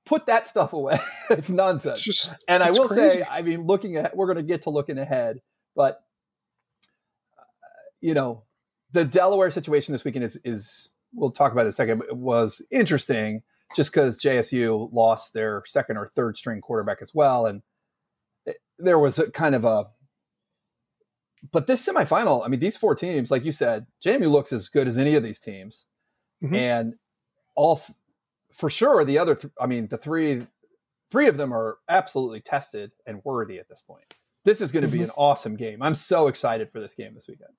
put 0.05 0.25
that 0.27 0.47
stuff 0.47 0.73
away. 0.73 0.97
it's 1.29 1.49
nonsense. 1.49 1.99
It's 1.99 2.03
just, 2.03 2.33
and 2.47 2.61
I 2.61 2.71
will 2.71 2.89
crazy. 2.89 3.19
say, 3.19 3.27
I 3.29 3.41
mean, 3.41 3.65
looking 3.65 3.95
at, 3.95 4.15
we're 4.15 4.27
going 4.27 4.37
to 4.37 4.43
get 4.43 4.63
to 4.63 4.69
looking 4.69 4.97
ahead, 4.97 5.39
but 5.75 6.01
uh, 7.37 7.43
you 8.01 8.13
know, 8.13 8.43
the 8.95 9.05
Delaware 9.05 9.51
situation 9.51 9.91
this 9.91 10.03
weekend 10.03 10.25
is, 10.25 10.39
is 10.43 10.89
we'll 11.13 11.31
talk 11.31 11.51
about 11.51 11.61
it 11.61 11.65
in 11.65 11.69
a 11.69 11.73
second, 11.73 11.99
but 11.99 12.07
it 12.07 12.17
was 12.17 12.61
interesting 12.71 13.43
just 13.75 13.91
because 13.91 14.19
JSU 14.19 14.89
lost 14.91 15.33
their 15.33 15.63
second 15.65 15.97
or 15.97 16.07
third 16.07 16.37
string 16.37 16.61
quarterback 16.61 16.99
as 17.01 17.13
well. 17.13 17.45
And 17.45 17.61
it, 18.45 18.57
there 18.79 18.99
was 18.99 19.19
a 19.19 19.29
kind 19.29 19.55
of 19.55 19.65
a, 19.65 19.87
but 21.51 21.67
this 21.67 21.85
semifinal, 21.85 22.43
I 22.43 22.47
mean, 22.47 22.59
these 22.59 22.77
four 22.77 22.95
teams, 22.95 23.29
like 23.29 23.45
you 23.45 23.51
said, 23.51 23.85
JMU 24.03 24.31
looks 24.31 24.51
as 24.51 24.69
good 24.69 24.87
as 24.87 24.97
any 24.97 25.15
of 25.15 25.23
these 25.23 25.39
teams. 25.39 25.85
Mm-hmm. 26.43 26.55
And 26.55 26.95
all 27.55 27.81
for 28.55 28.69
sure 28.69 29.03
the 29.03 29.17
other 29.17 29.35
th- 29.35 29.53
i 29.59 29.67
mean 29.67 29.87
the 29.87 29.97
three 29.97 30.45
three 31.11 31.27
of 31.27 31.37
them 31.37 31.53
are 31.53 31.77
absolutely 31.89 32.39
tested 32.39 32.91
and 33.05 33.21
worthy 33.23 33.59
at 33.59 33.67
this 33.67 33.81
point 33.81 34.13
this 34.43 34.61
is 34.61 34.71
going 34.71 34.81
to 34.81 34.87
mm-hmm. 34.87 34.97
be 34.97 35.03
an 35.03 35.11
awesome 35.17 35.55
game 35.55 35.81
i'm 35.81 35.95
so 35.95 36.27
excited 36.27 36.71
for 36.71 36.79
this 36.79 36.95
game 36.95 37.13
this 37.13 37.27
weekend 37.27 37.53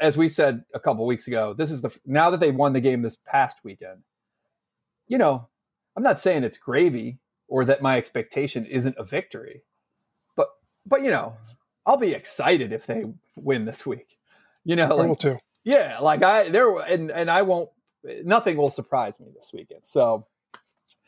as 0.00 0.16
we 0.16 0.28
said 0.28 0.64
a 0.74 0.80
couple 0.80 1.06
weeks 1.06 1.26
ago 1.28 1.54
this 1.54 1.70
is 1.70 1.82
the 1.82 1.96
now 2.06 2.30
that 2.30 2.40
they 2.40 2.50
won 2.50 2.72
the 2.72 2.80
game 2.80 3.02
this 3.02 3.16
past 3.26 3.58
weekend 3.62 4.02
you 5.06 5.18
know 5.18 5.48
i'm 5.96 6.02
not 6.02 6.20
saying 6.20 6.44
it's 6.44 6.58
gravy 6.58 7.18
or 7.48 7.64
that 7.64 7.82
my 7.82 7.96
expectation 7.96 8.66
isn't 8.66 8.96
a 8.98 9.04
victory 9.04 9.62
but 10.36 10.48
but 10.86 11.02
you 11.02 11.10
know 11.10 11.36
i'll 11.86 11.96
be 11.96 12.12
excited 12.12 12.72
if 12.72 12.86
they 12.86 13.04
win 13.36 13.64
this 13.64 13.86
week 13.86 14.18
you 14.64 14.76
know 14.76 14.94
like, 14.94 15.06
I 15.06 15.08
will 15.08 15.16
too. 15.16 15.38
yeah 15.64 15.98
like 16.00 16.22
i 16.22 16.48
there 16.48 16.78
and 16.80 17.10
and 17.10 17.30
i 17.30 17.42
won't 17.42 17.70
nothing 18.24 18.56
will 18.56 18.70
surprise 18.70 19.20
me 19.20 19.28
this 19.34 19.50
weekend. 19.52 19.84
So, 19.84 20.26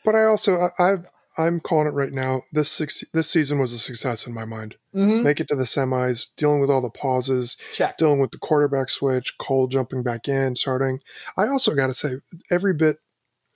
but 0.03 0.15
I 0.15 0.25
also 0.25 0.69
I, 0.79 0.95
I'm 1.37 1.59
calling 1.59 1.87
it 1.87 1.93
right 1.93 2.11
now. 2.11 2.43
This 2.51 2.69
six, 2.69 3.03
this 3.13 3.29
season 3.29 3.59
was 3.59 3.71
a 3.73 3.79
success 3.79 4.27
in 4.27 4.33
my 4.33 4.45
mind. 4.45 4.75
Mm-hmm. 4.93 5.23
Make 5.23 5.39
it 5.39 5.47
to 5.47 5.55
the 5.55 5.63
semis, 5.63 6.27
dealing 6.35 6.59
with 6.59 6.69
all 6.69 6.81
the 6.81 6.89
pauses, 6.89 7.55
Check. 7.73 7.97
dealing 7.97 8.19
with 8.19 8.31
the 8.31 8.37
quarterback 8.37 8.89
switch, 8.89 9.37
Cole 9.37 9.67
jumping 9.67 10.03
back 10.03 10.27
in, 10.27 10.55
starting. 10.55 10.99
I 11.37 11.47
also 11.47 11.73
got 11.73 11.87
to 11.87 11.93
say, 11.93 12.15
every 12.49 12.73
bit 12.73 12.97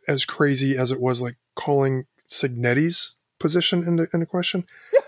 as 0.08 0.24
crazy 0.26 0.78
as 0.78 0.92
it 0.92 1.02
was, 1.02 1.22
like 1.22 1.36
calling 1.56 2.06
Cignetti's 2.30 3.16
position 3.40 3.84
into, 3.84 4.08
into 4.14 4.26
question. 4.26 4.66
Yeah. 4.94 5.00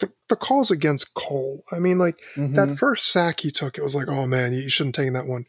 The, 0.00 0.12
the, 0.28 0.36
calls 0.36 0.70
against 0.70 1.14
Cole. 1.14 1.64
I 1.72 1.80
mean, 1.80 1.98
like 1.98 2.20
mm-hmm. 2.36 2.54
that 2.54 2.78
first 2.78 3.10
sack 3.10 3.40
he 3.40 3.50
took, 3.50 3.76
it 3.76 3.82
was 3.82 3.96
like, 3.96 4.06
oh 4.06 4.28
man, 4.28 4.52
you 4.52 4.68
shouldn't 4.68 4.94
take 4.94 5.12
that 5.12 5.26
one. 5.26 5.46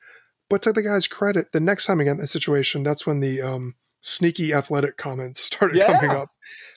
But 0.49 0.63
to 0.63 0.73
the 0.73 0.81
guy's 0.81 1.07
credit, 1.07 1.51
the 1.51 1.59
next 1.59 1.85
time 1.85 1.99
again 1.99 2.17
that 2.17 2.27
situation, 2.27 2.81
that's 2.81 3.05
when 3.05 3.19
the 3.19 3.43
um, 3.43 3.75
sneaky 4.01 4.53
athletic 4.53 4.97
comments 4.97 5.39
started 5.45 5.77
Yeah. 5.77 5.99
coming 5.99 6.15
up. 6.15 6.29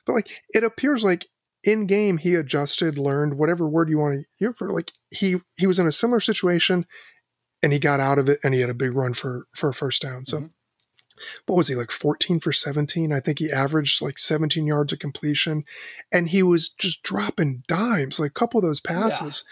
But 0.07 0.15
like 0.15 0.29
it 0.55 0.65
appears 0.65 1.05
like 1.05 1.27
in 1.65 1.87
game 1.87 2.19
he 2.19 2.35
adjusted, 2.35 2.99
learned 2.99 3.35
whatever 3.39 3.69
word 3.69 3.89
you 3.89 3.99
want 3.99 4.15
to 4.15 4.45
use. 4.45 4.55
for, 4.59 4.71
Like 4.71 4.93
he 5.11 5.37
he 5.57 5.67
was 5.67 5.79
in 5.79 5.87
a 5.87 5.93
similar 5.93 6.21
situation 6.21 6.87
and 7.63 7.73
he 7.73 7.79
got 7.79 8.01
out 8.01 8.19
of 8.19 8.29
it 8.29 8.41
and 8.43 8.53
he 8.55 8.61
had 8.61 8.71
a 8.71 8.75
big 8.75 8.93
run 8.95 9.15
for 9.15 9.47
for 9.55 9.69
a 9.71 9.75
first 9.75 10.03
down. 10.03 10.25
So 10.25 10.39
Mhm. 10.39 10.51
what 11.47 11.57
was 11.57 11.69
he 11.69 11.77
like 11.77 11.93
14 11.93 12.41
for 12.41 12.53
17? 12.53 13.13
I 13.13 13.21
think 13.21 13.39
he 13.39 13.53
averaged 13.53 14.03
like 14.03 14.19
17 14.19 14.67
yards 14.67 14.93
of 14.93 14.99
completion 14.99 15.65
and 16.11 16.31
he 16.31 16.43
was 16.43 16.69
just 16.69 17.03
dropping 17.05 17.63
dimes. 17.69 18.19
Like 18.19 18.31
a 18.33 18.35
couple 18.35 18.59
of 18.59 18.65
those 18.65 18.81
passes, 18.81 19.45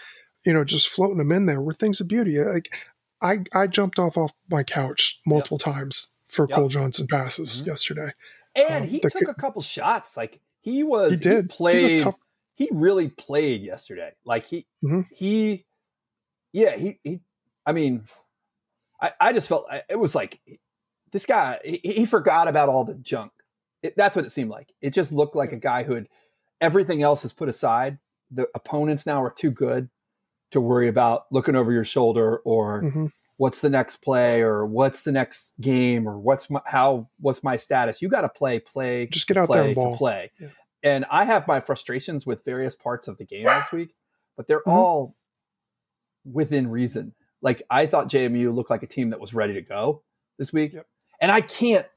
you 0.45 0.53
know, 0.53 0.65
just 0.65 0.89
floating 0.89 1.19
them 1.19 1.31
in 1.31 1.45
there 1.45 1.61
were 1.61 1.73
things 1.73 2.01
of 2.01 2.09
beauty. 2.09 2.37
Like 2.39 2.73
I 3.21 3.43
I 3.53 3.67
jumped 3.67 3.99
off 3.99 4.17
off 4.17 4.33
my 4.49 4.63
couch 4.63 5.21
multiple 5.25 5.59
times 5.59 6.07
for 6.31 6.47
Yep. 6.49 6.55
Cole 6.57 6.67
Johnson 6.69 7.07
passes 7.07 7.61
Mhm. 7.61 7.67
yesterday. 7.67 8.13
And 8.55 8.83
Um, 8.85 8.89
he 8.89 8.99
took 9.01 9.27
a 9.27 9.33
couple 9.33 9.61
shots. 9.61 10.15
Like 10.15 10.39
he 10.61 10.81
was 10.83 11.11
He 11.13 11.17
did. 11.19 11.33
He's 11.35 11.45
a 11.45 11.47
played 11.47 11.99
tough- 12.01 12.15
he 12.55 12.69
really 12.71 13.09
played 13.09 13.61
yesterday. 13.61 14.13
Like 14.25 14.45
he 14.45 14.65
Mhm. 14.83 15.07
he 15.11 15.65
yeah, 16.53 16.75
he 16.77 16.99
he 17.03 17.19
I 17.65 17.73
mean 17.73 18.05
I 19.01 19.11
I 19.19 19.33
just 19.33 19.47
felt 19.49 19.67
it 19.89 19.99
was 19.99 20.15
like 20.15 20.39
this 21.11 21.25
guy 21.25 21.59
he, 21.65 21.77
he 21.83 22.05
forgot 22.05 22.47
about 22.47 22.69
all 22.69 22.85
the 22.85 22.95
junk. 22.95 23.31
It, 23.83 23.95
that's 23.97 24.15
what 24.15 24.25
it 24.25 24.31
seemed 24.31 24.51
like. 24.51 24.71
It 24.81 24.91
just 24.91 25.11
looked 25.11 25.35
like 25.35 25.51
a 25.51 25.57
guy 25.59 25.83
who 25.83 25.93
had 25.95 26.07
everything 26.61 27.01
else 27.01 27.25
is 27.25 27.33
put 27.33 27.49
aside. 27.49 27.97
The 28.29 28.47
opponents 28.55 29.05
now 29.05 29.21
are 29.23 29.31
too 29.33 29.51
good 29.51 29.89
to 30.51 30.61
worry 30.61 30.87
about 30.87 31.25
looking 31.31 31.55
over 31.55 31.71
your 31.71 31.83
shoulder 31.85 32.37
or 32.39 32.83
Mhm. 32.83 33.11
What's 33.41 33.61
the 33.61 33.69
next 33.71 33.97
play 34.03 34.39
or 34.41 34.67
what's 34.67 35.01
the 35.01 35.11
next 35.11 35.53
game 35.59 36.07
or 36.07 36.19
what's 36.19 36.47
my 36.47 36.61
how 36.67 37.09
what's 37.19 37.41
my 37.43 37.55
status. 37.55 37.99
You 37.99 38.07
got 38.07 38.21
to 38.21 38.29
play 38.29 38.59
play 38.59 39.07
Just 39.07 39.25
get 39.25 39.35
out 39.35 39.47
play 39.47 39.57
there 39.57 39.65
and 39.65 39.71
to 39.71 39.75
ball. 39.81 39.97
play. 39.97 40.29
Yeah. 40.39 40.49
And 40.83 41.05
I 41.09 41.25
have 41.25 41.47
my 41.47 41.59
frustrations 41.59 42.23
with 42.23 42.45
various 42.45 42.75
parts 42.75 43.07
of 43.07 43.17
the 43.17 43.25
game 43.25 43.45
this 43.45 43.71
week, 43.71 43.95
but 44.37 44.47
they're 44.47 44.61
Mhm. 44.61 44.71
all 44.73 45.15
within 46.23 46.69
reason. 46.69 47.15
Like 47.41 47.63
I 47.69 47.87
thought 47.87 48.09
JMU 48.09 48.51
looked 48.53 48.69
like 48.69 48.83
a 48.83 48.87
team 48.87 49.09
that 49.09 49.19
was 49.19 49.33
ready 49.33 49.53
to 49.55 49.61
go 49.63 50.03
this 50.37 50.53
week. 50.53 50.73
Yep. 50.73 50.85
And 51.19 51.31
I 51.31 51.41
can't 51.41 51.87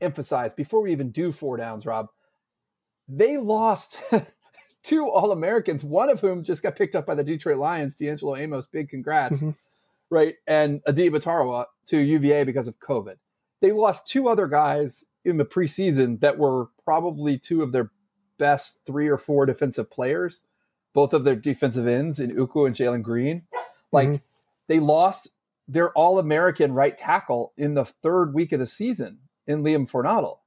emphasize 0.00 0.52
before 0.52 0.80
we 0.80 0.92
even 0.92 1.10
do 1.10 1.32
four 1.32 1.56
downs, 1.56 1.86
Rob, 1.86 2.06
they 3.08 3.36
lost 3.36 3.96
two 4.84 5.08
All 5.08 5.32
Americans, 5.32 5.82
one 5.82 6.08
of 6.08 6.20
whom 6.20 6.44
just 6.44 6.62
got 6.62 6.76
picked 6.76 6.94
up 6.94 7.04
by 7.04 7.16
the 7.16 7.24
Detroit 7.24 7.58
Lions, 7.58 7.96
D'Angelo 7.96 8.36
Amos. 8.36 8.68
Big 8.68 8.88
congrats. 8.88 9.40
Mhm. 9.40 9.56
Right. 10.10 10.36
And 10.46 10.82
Adeeb 10.84 11.10
Atariwa 11.10 11.66
to 11.86 11.98
UVA 11.98 12.44
because 12.44 12.68
of 12.68 12.78
COVID. 12.80 13.16
They 13.60 13.72
lost 13.72 14.06
two 14.06 14.28
other 14.28 14.46
guys 14.46 15.04
in 15.24 15.36
the 15.36 15.44
preseason 15.44 16.20
that 16.20 16.38
were 16.38 16.68
probably 16.84 17.38
two 17.38 17.62
of 17.62 17.72
their 17.72 17.90
best 18.38 18.80
three 18.86 19.08
or 19.08 19.18
four 19.18 19.44
defensive 19.46 19.90
players, 19.90 20.42
both 20.94 21.12
of 21.12 21.24
their 21.24 21.36
defensive 21.36 21.86
ends 21.86 22.20
in 22.20 22.30
Ukwu 22.30 22.66
and 22.66 22.76
Jalen 22.76 23.02
Green. 23.02 23.42
Like 23.92 24.08
Mhm. 24.08 24.22
they 24.68 24.78
lost 24.80 25.30
their 25.66 25.92
All 25.92 26.18
American 26.18 26.72
right 26.72 26.96
tackle 26.96 27.52
in 27.56 27.74
the 27.74 27.84
third 27.84 28.32
week 28.32 28.52
of 28.52 28.60
the 28.60 28.66
season 28.66 29.18
in 29.46 29.62
Liam 29.62 29.90
Fornadel. 29.90 30.38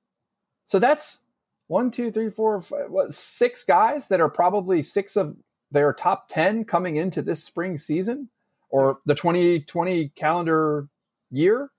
So 0.65 0.79
that's 0.79 1.19
one, 1.67 1.91
two, 1.91 2.11
three, 2.11 2.29
four, 2.29 2.61
five, 2.61 2.89
what, 2.89 3.13
six 3.13 3.63
guys 3.63 4.07
that 4.07 4.21
are 4.21 4.29
probably 4.29 4.81
six 4.81 5.15
of 5.15 5.35
their 5.69 5.93
top 5.93 6.27
10 6.29 6.65
coming 6.65 6.95
into 6.95 7.21
this 7.21 7.43
spring 7.43 7.77
season 7.77 8.29
or 8.71 8.99
the 9.05 9.15
2020 9.15 10.09
calendar 10.09 10.87
year 11.29 11.69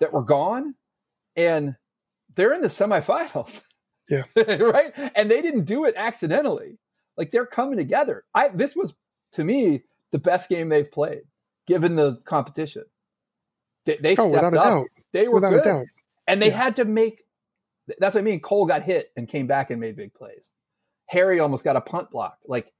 that 0.00 0.12
were 0.12 0.22
gone. 0.22 0.74
And 1.36 1.76
they're 2.34 2.52
in 2.52 2.60
the 2.62 2.68
semifinals. 2.68 3.62
Yeah. 4.08 4.22
right. 4.36 4.92
And 5.14 5.30
they 5.30 5.40
didn't 5.42 5.64
do 5.64 5.84
it 5.84 5.94
accidentally. 5.96 6.78
Like 7.16 7.30
they're 7.30 7.46
coming 7.46 7.76
together. 7.78 8.24
I, 8.34 8.48
this 8.48 8.74
was 8.74 8.94
to 9.32 9.44
me 9.44 9.82
the 10.10 10.18
best 10.18 10.48
game 10.48 10.68
they've 10.68 10.90
played 10.90 11.22
given 11.66 11.94
the 11.94 12.16
competition. 12.24 12.84
They, 13.86 13.96
they 13.98 14.12
Oh, 14.18 14.28
stepped 14.28 14.32
without 14.32 14.54
a 14.54 14.60
up. 14.60 14.64
doubt. 14.64 14.86
They 15.12 15.28
were 15.28 15.34
Without 15.36 15.50
good. 15.50 15.60
a 15.60 15.64
doubt. 15.64 15.86
And 16.26 16.42
they 16.42 16.48
Yeah. 16.48 16.56
had 16.62 16.76
to 16.76 16.84
make 16.84 17.22
that's 17.98 18.14
what 18.14 18.20
I 18.20 18.24
mean. 18.24 18.40
Cole 18.40 18.64
got 18.66 18.82
hit 18.82 19.10
and 19.16 19.26
came 19.28 19.46
back 19.46 19.70
and 19.70 19.80
made 19.80 19.96
big 19.96 20.14
plays. 20.14 20.50
Harry 21.06 21.40
almost 21.40 21.64
got 21.64 21.76
a 21.76 21.80
punt 21.80 22.10
block. 22.10 22.38
Like 22.46 22.72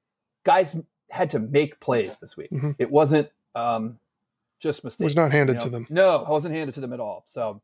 guys 0.45 0.76
had 1.11 1.31
to 1.31 1.38
make 1.38 1.78
plays 1.81 2.19
this 2.19 2.37
week. 2.37 2.50
Mhm. 2.50 2.75
It 2.78 2.90
wasn't 2.90 3.31
um, 3.55 3.99
just 4.59 4.85
mistakes. 4.85 5.05
Was 5.05 5.17
not 5.17 5.33
handed 5.33 5.55
you 5.55 5.61
to 5.61 5.69
them. 5.69 5.87
No, 5.91 6.23
it 6.23 6.29
wasn't 6.29 6.55
handed 6.55 6.75
to 6.75 6.81
them 6.81 6.93
at 6.93 7.01
all. 7.01 7.25
So 7.27 7.61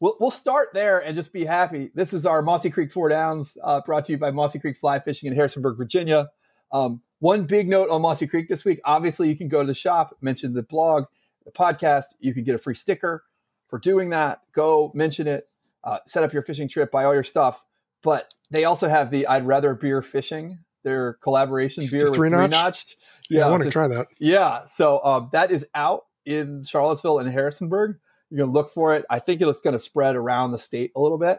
we'll 0.00 0.16
we'll 0.20 0.30
start 0.30 0.68
there 0.74 0.98
and 1.00 1.16
just 1.16 1.32
be 1.32 1.44
happy. 1.44 1.90
This 1.94 2.12
is 2.12 2.26
our 2.26 2.42
Mossy 2.42 2.70
Creek 2.70 2.92
Four 2.92 3.08
Downs, 3.08 3.56
uh, 3.62 3.80
brought 3.80 4.04
to 4.06 4.12
you 4.12 4.18
by 4.18 4.30
Mossy 4.30 4.58
Creek 4.58 4.78
Fly 4.78 5.00
Fishing 5.00 5.28
in 5.28 5.34
Harrisonburg, 5.34 5.76
Virginia. 5.76 6.30
Um, 6.72 7.02
one 7.18 7.44
big 7.44 7.68
note 7.68 7.88
on 7.90 8.02
Mossy 8.02 8.26
Creek 8.26 8.48
this 8.48 8.64
week. 8.64 8.80
Obviously, 8.84 9.28
you 9.28 9.36
can 9.36 9.48
go 9.48 9.60
to 9.60 9.66
the 9.66 9.74
shop, 9.74 10.16
mention 10.20 10.54
the 10.54 10.62
blog, 10.62 11.04
the 11.44 11.52
podcast. 11.52 12.14
You 12.18 12.34
can 12.34 12.44
get 12.44 12.54
a 12.54 12.58
free 12.58 12.74
sticker 12.74 13.24
for 13.68 13.78
doing 13.78 14.10
that. 14.10 14.40
Go 14.52 14.90
mention 14.94 15.26
it, 15.26 15.48
uh, 15.84 15.98
set 16.06 16.22
up 16.24 16.32
your 16.32 16.42
fishing 16.42 16.68
trip, 16.68 16.90
buy 16.90 17.04
all 17.04 17.14
your 17.14 17.24
stuff. 17.24 17.64
But 18.02 18.34
they 18.50 18.64
also 18.64 18.88
have 18.88 19.10
the 19.10 19.26
I'd 19.26 19.46
rather 19.46 19.74
beer 19.74 20.02
fishing, 20.02 20.58
their 20.82 21.14
collaboration 21.14 21.86
beer 21.90 22.06
with 22.06 22.14
Three 22.16 22.30
three 22.30 22.48
Notch'd. 22.48 22.96
Yeah, 23.30 23.46
I 23.46 23.50
want 23.50 23.62
to 23.62 23.70
try 23.70 23.88
that. 23.88 24.08
yeah, 24.18 24.64
so 24.64 25.02
um, 25.04 25.30
that 25.32 25.50
is 25.50 25.66
out 25.74 26.04
in 26.26 26.64
Charlottesville 26.64 27.18
and 27.18 27.28
Harrisonburg. 27.30 27.98
You're 28.30 28.46
gonna 28.46 28.52
look 28.52 28.70
for 28.70 28.94
it. 28.94 29.04
I 29.10 29.18
think 29.18 29.40
it's 29.40 29.60
going 29.60 29.72
to 29.72 29.78
spread 29.78 30.16
around 30.16 30.50
the 30.50 30.58
state 30.58 30.92
a 30.96 31.00
little 31.00 31.18
bit, 31.18 31.38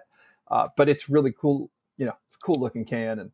uh, 0.49 0.69
but 0.77 0.89
it's 0.89 1.09
really 1.09 1.31
cool. 1.31 1.69
You 1.97 2.07
know, 2.07 2.13
it's 2.27 2.35
a 2.35 2.39
cool 2.39 2.59
looking 2.59 2.85
can 2.85 3.19
and 3.19 3.31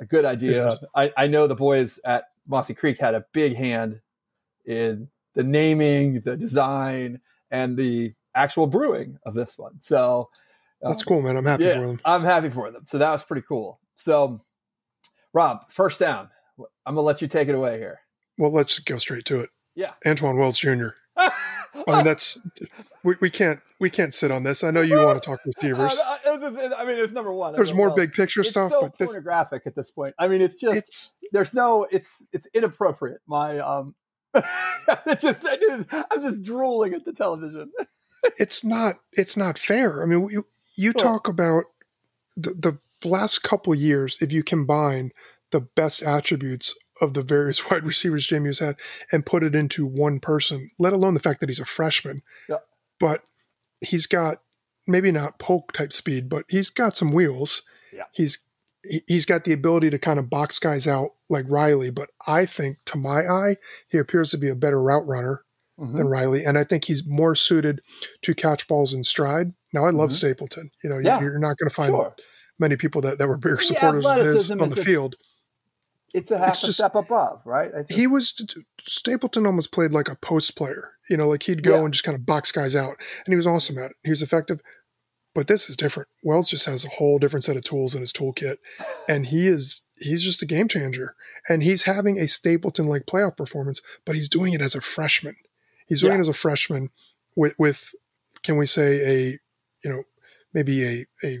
a 0.00 0.04
good 0.04 0.24
idea. 0.24 0.72
I, 0.94 1.12
I 1.16 1.26
know 1.26 1.46
the 1.46 1.54
boys 1.54 2.00
at 2.04 2.24
Mossy 2.46 2.74
Creek 2.74 2.98
had 3.00 3.14
a 3.14 3.24
big 3.32 3.54
hand 3.54 4.00
in 4.64 5.08
the 5.34 5.44
naming, 5.44 6.20
the 6.20 6.36
design, 6.36 7.20
and 7.50 7.76
the 7.76 8.14
actual 8.34 8.66
brewing 8.66 9.18
of 9.24 9.34
this 9.34 9.56
one. 9.58 9.80
So 9.80 10.30
That's 10.82 11.02
um, 11.02 11.06
cool, 11.06 11.22
man. 11.22 11.36
I'm 11.36 11.44
happy 11.44 11.64
yeah, 11.64 11.80
for 11.80 11.86
them. 11.86 12.00
I'm 12.04 12.24
happy 12.24 12.50
for 12.50 12.70
them. 12.70 12.84
So 12.86 12.98
that 12.98 13.10
was 13.10 13.22
pretty 13.22 13.44
cool. 13.46 13.80
So, 13.96 14.44
Rob, 15.34 15.70
first 15.70 16.00
down. 16.00 16.30
I'm 16.86 16.94
gonna 16.94 17.00
let 17.02 17.20
you 17.20 17.28
take 17.28 17.48
it 17.48 17.54
away 17.54 17.78
here. 17.78 18.00
Well, 18.38 18.52
let's 18.52 18.78
go 18.78 18.98
straight 18.98 19.24
to 19.26 19.40
it. 19.40 19.50
Yeah. 19.74 19.92
Antwane 20.06 20.38
Wells 20.38 20.58
Jr. 20.58 20.88
I 21.16 21.30
mean, 21.88 22.04
that's 22.04 22.40
we, 23.02 23.16
we 23.20 23.28
can't 23.30 23.60
we 23.80 23.90
can't 23.90 24.14
sit 24.14 24.30
on 24.30 24.44
this. 24.44 24.62
I 24.62 24.70
know 24.70 24.80
you 24.80 24.96
want 24.96 25.20
to 25.22 25.26
talk 25.28 25.40
receivers. 25.46 26.00
I, 26.04 26.18
I- 26.24 26.74
I 26.78 26.84
mean, 26.84 26.98
it's 26.98 27.12
number 27.12 27.32
one. 27.32 27.54
There's 27.56 27.70
don't 27.70 27.76
more 27.76 27.88
know. 27.88 27.96
big 27.96 28.12
picture 28.12 28.40
It's 28.42 28.50
stuff, 28.50 28.70
so 28.70 28.82
but 28.82 28.96
this 28.98 29.08
pornographic 29.08 29.62
at 29.66 29.74
this 29.74 29.90
point. 29.90 30.14
I 30.18 30.28
mean, 30.28 30.40
it's 30.40 30.60
just 30.60 30.76
it's 30.76 31.14
there's 31.32 31.52
no. 31.52 31.86
It's 31.90 32.26
it's 32.32 32.46
inappropriate. 32.54 33.20
My 33.26 33.58
um, 33.58 33.94
it 34.34 35.20
just 35.20 35.44
I 35.46 36.04
I'm 36.10 36.22
just 36.22 36.42
drooling 36.42 36.94
at 36.94 37.04
the 37.04 37.12
television. 37.12 37.72
it's 38.38 38.64
not 38.64 38.94
it's 39.12 39.36
not 39.36 39.58
fair. 39.58 40.02
I 40.02 40.06
mean, 40.06 40.28
you 40.30 40.46
you 40.76 40.92
talk 40.92 41.28
about 41.28 41.64
the 42.36 42.50
the 42.50 42.78
last 43.04 43.42
couple 43.42 43.74
years. 43.74 44.18
If 44.20 44.32
you 44.32 44.42
combine 44.42 45.10
the 45.50 45.60
best 45.60 46.02
attributes 46.02 46.74
of 47.00 47.14
the 47.14 47.22
various 47.22 47.64
wide 47.70 47.84
receivers 47.84 48.26
JMU's 48.28 48.58
had 48.60 48.76
and 49.12 49.26
put 49.26 49.42
it 49.42 49.54
into 49.54 49.86
one 49.86 50.20
person, 50.20 50.70
let 50.78 50.92
alone 50.92 51.14
the 51.14 51.20
fact 51.20 51.40
that 51.40 51.48
he's 51.48 51.60
a 51.60 51.64
freshman, 51.64 52.22
Yeah. 52.48 52.58
but 53.00 53.22
he's 53.80 54.06
got 54.06 54.38
maybe 54.86 55.10
not 55.10 55.38
Polk 55.38 55.72
type 55.72 55.92
speed, 55.92 56.28
but 56.28 56.44
he's 56.48 56.70
got 56.70 56.96
some 56.96 57.12
wheels. 57.12 57.62
Yeah. 57.92 58.04
He's 58.12 58.38
he- 58.86 59.02
he's 59.08 59.24
got 59.24 59.44
the 59.44 59.52
ability 59.54 59.88
to 59.88 59.98
kind 59.98 60.18
of 60.18 60.28
box 60.28 60.58
guys 60.58 60.86
out 60.86 61.12
like 61.30 61.46
Riley, 61.48 61.88
but 61.88 62.10
I 62.26 62.44
think 62.44 62.76
to 62.86 62.98
my 62.98 63.26
eye, 63.26 63.56
he 63.88 63.96
appears 63.96 64.30
to 64.32 64.36
be 64.38 64.48
a 64.50 64.54
better 64.54 64.80
route 64.82 65.06
runner 65.06 65.42
Mm-hmm. 65.80 65.96
than 65.98 66.06
Riley, 66.06 66.44
and 66.44 66.56
I 66.56 66.62
think 66.62 66.84
he's 66.84 67.02
more 67.04 67.34
suited 67.34 67.80
to 68.22 68.32
catch 68.32 68.68
balls 68.68 68.94
in 68.94 69.02
stride. 69.02 69.54
Now, 69.72 69.84
I 69.86 69.90
love 69.90 70.10
Mhm. 70.10 70.12
Stapleton. 70.12 70.70
You 70.84 70.90
know, 70.90 70.98
Yeah. 70.98 71.20
you're 71.20 71.36
not 71.40 71.58
going 71.58 71.68
to 71.68 71.74
find 71.74 71.88
Sure, 71.90 72.14
many 72.58 72.76
people 72.76 73.00
that, 73.02 73.18
that 73.18 73.26
were 73.28 73.36
bigger 73.36 73.60
supporters 73.60 74.04
of 74.06 74.16
his 74.16 74.50
on 74.50 74.58
the 74.70 74.80
a- 74.80 74.84
field. 74.84 75.16
it's 76.12 76.30
a 76.30 76.38
half 76.38 76.50
It's 76.54 76.62
a 76.62 76.66
just- 76.66 76.78
step 76.78 76.94
above, 76.94 77.42
right? 77.44 77.70
Just- 77.72 77.92
He 77.92 78.06
was 78.06 78.32
Stapleton 78.86 79.46
almost 79.46 79.72
played 79.72 79.92
like 79.92 80.08
a 80.08 80.14
post 80.16 80.56
player. 80.56 80.92
You 81.10 81.16
know, 81.16 81.28
like 81.28 81.42
he'd 81.42 81.62
go 81.62 81.74
Yeah. 81.76 81.84
and 81.84 81.92
just 81.92 82.04
kind 82.04 82.14
of 82.16 82.24
box 82.24 82.50
guys 82.52 82.74
out, 82.74 82.96
and 83.26 83.32
he 83.32 83.36
was 83.36 83.46
awesome 83.46 83.76
at 83.78 83.90
it. 83.90 83.96
He 84.04 84.10
was 84.10 84.22
effective. 84.22 84.60
But 85.34 85.48
this 85.48 85.68
is 85.68 85.76
different. 85.76 86.08
Wells 86.22 86.48
just 86.48 86.64
has 86.66 86.84
a 86.84 86.88
whole 86.88 87.18
different 87.18 87.42
set 87.44 87.56
of 87.56 87.64
tools 87.64 87.94
in 87.96 88.00
his 88.02 88.12
toolkit, 88.12 88.58
and 89.08 89.26
he 89.26 89.46
is 89.48 89.82
he's 89.98 90.22
just 90.22 90.42
a 90.42 90.46
game 90.46 90.68
changer. 90.68 91.14
And 91.48 91.62
he's 91.62 91.82
having 91.82 92.18
a 92.18 92.26
Stapleton 92.28 92.86
like 92.86 93.04
playoff 93.06 93.36
performance, 93.36 93.80
but 94.06 94.14
he's 94.14 94.28
doing 94.28 94.52
it 94.54 94.62
as 94.62 94.74
a 94.74 94.80
freshman. 94.80 95.36
He's 95.88 96.00
doing 96.00 96.12
Yeah. 96.12 96.18
it 96.18 96.20
as 96.22 96.28
a 96.28 96.34
freshman 96.34 96.90
with 97.36 97.54
with 97.58 97.90
can 98.44 98.56
we 98.56 98.64
say 98.66 99.00
a 99.04 99.38
you 99.84 99.90
know 99.90 100.04
maybe 100.54 100.84
a 100.84 101.06
a 101.24 101.40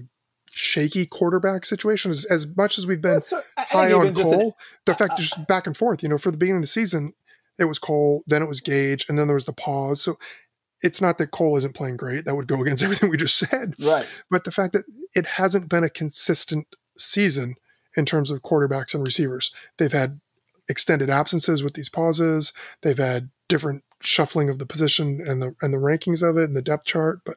shaky 0.56 1.04
quarterback 1.06 1.66
situation 1.66 2.10
as, 2.10 2.24
as 2.26 2.46
much 2.56 2.78
as 2.78 2.86
we've 2.86 3.00
been 3.00 3.20
So, 3.20 3.38
I- 3.56 3.62
I 3.62 3.64
think 3.64 3.70
high 3.72 3.92
on 3.92 4.02
even 4.06 4.14
just 4.14 4.32
an- 4.32 4.38
Cole. 4.40 4.56
the 4.86 4.94
fact 4.94 5.12
uh, 5.12 5.16
just 5.16 5.46
back 5.46 5.66
and 5.66 5.76
forth, 5.76 6.02
you 6.02 6.08
know, 6.08 6.18
for 6.18 6.30
the 6.30 6.36
beginning 6.36 6.58
of 6.58 6.62
the 6.64 6.68
season, 6.68 7.12
it 7.58 7.64
was 7.64 7.78
Cole, 7.78 8.22
then 8.26 8.42
it 8.42 8.48
was 8.48 8.60
Gage, 8.60 9.06
and 9.08 9.18
then 9.18 9.26
there 9.26 9.34
was 9.34 9.44
the 9.44 9.52
pause. 9.52 10.00
So 10.02 10.16
it's 10.82 11.00
not 11.00 11.18
that 11.18 11.30
Cole 11.30 11.56
isn't 11.56 11.74
playing 11.74 11.96
great. 11.96 12.24
That 12.24 12.34
would 12.36 12.46
go 12.48 12.60
against 12.62 12.82
everything 12.84 13.10
we 13.10 13.16
just 13.16 13.36
said. 13.38 13.74
Right. 13.80 14.06
But 14.30 14.44
the 14.44 14.52
fact 14.52 14.72
that 14.74 14.84
it 15.14 15.26
hasn't 15.26 15.68
been 15.68 15.84
a 15.84 15.90
consistent 15.90 16.66
season 16.98 17.54
in 17.96 18.04
terms 18.04 18.30
of 18.30 18.42
quarterbacks 18.42 18.94
and 18.94 19.04
receivers. 19.06 19.52
They've 19.78 19.92
had 19.92 20.20
extended 20.68 21.10
absences 21.10 21.62
with 21.62 21.74
these 21.74 21.88
pauses. 21.88 22.52
They've 22.82 22.98
had 22.98 23.30
different 23.48 23.84
shuffling 24.00 24.48
of 24.48 24.58
the 24.58 24.66
position 24.66 25.22
and 25.26 25.40
the 25.40 25.54
and 25.62 25.72
the 25.72 25.78
rankings 25.78 26.22
of 26.28 26.36
it 26.36 26.44
and 26.44 26.56
the 26.56 26.62
depth 26.62 26.84
chart. 26.86 27.20
But 27.24 27.36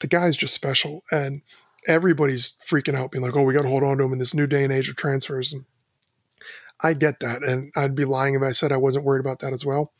the 0.00 0.06
guy's 0.06 0.36
just 0.36 0.54
special, 0.54 1.02
and 1.10 1.42
everybody's 1.86 2.54
freaking 2.66 2.96
out, 2.96 3.10
being 3.10 3.24
like, 3.24 3.36
"Oh, 3.36 3.42
we 3.42 3.54
got 3.54 3.62
to 3.62 3.68
hold 3.68 3.82
on 3.82 3.98
to 3.98 4.04
him 4.04 4.12
in 4.12 4.18
this 4.18 4.34
new 4.34 4.46
day 4.46 4.64
and 4.64 4.72
age 4.72 4.88
of 4.88 4.96
transfers." 4.96 5.52
And 5.52 5.64
I 6.82 6.92
get 6.94 7.20
that, 7.20 7.42
and 7.42 7.72
I'd 7.76 7.94
be 7.94 8.04
lying 8.04 8.34
if 8.34 8.42
I 8.42 8.52
said 8.52 8.72
I 8.72 8.76
wasn't 8.76 9.04
worried 9.04 9.20
about 9.20 9.40
that 9.40 9.52
as 9.52 9.64
well. 9.64 9.92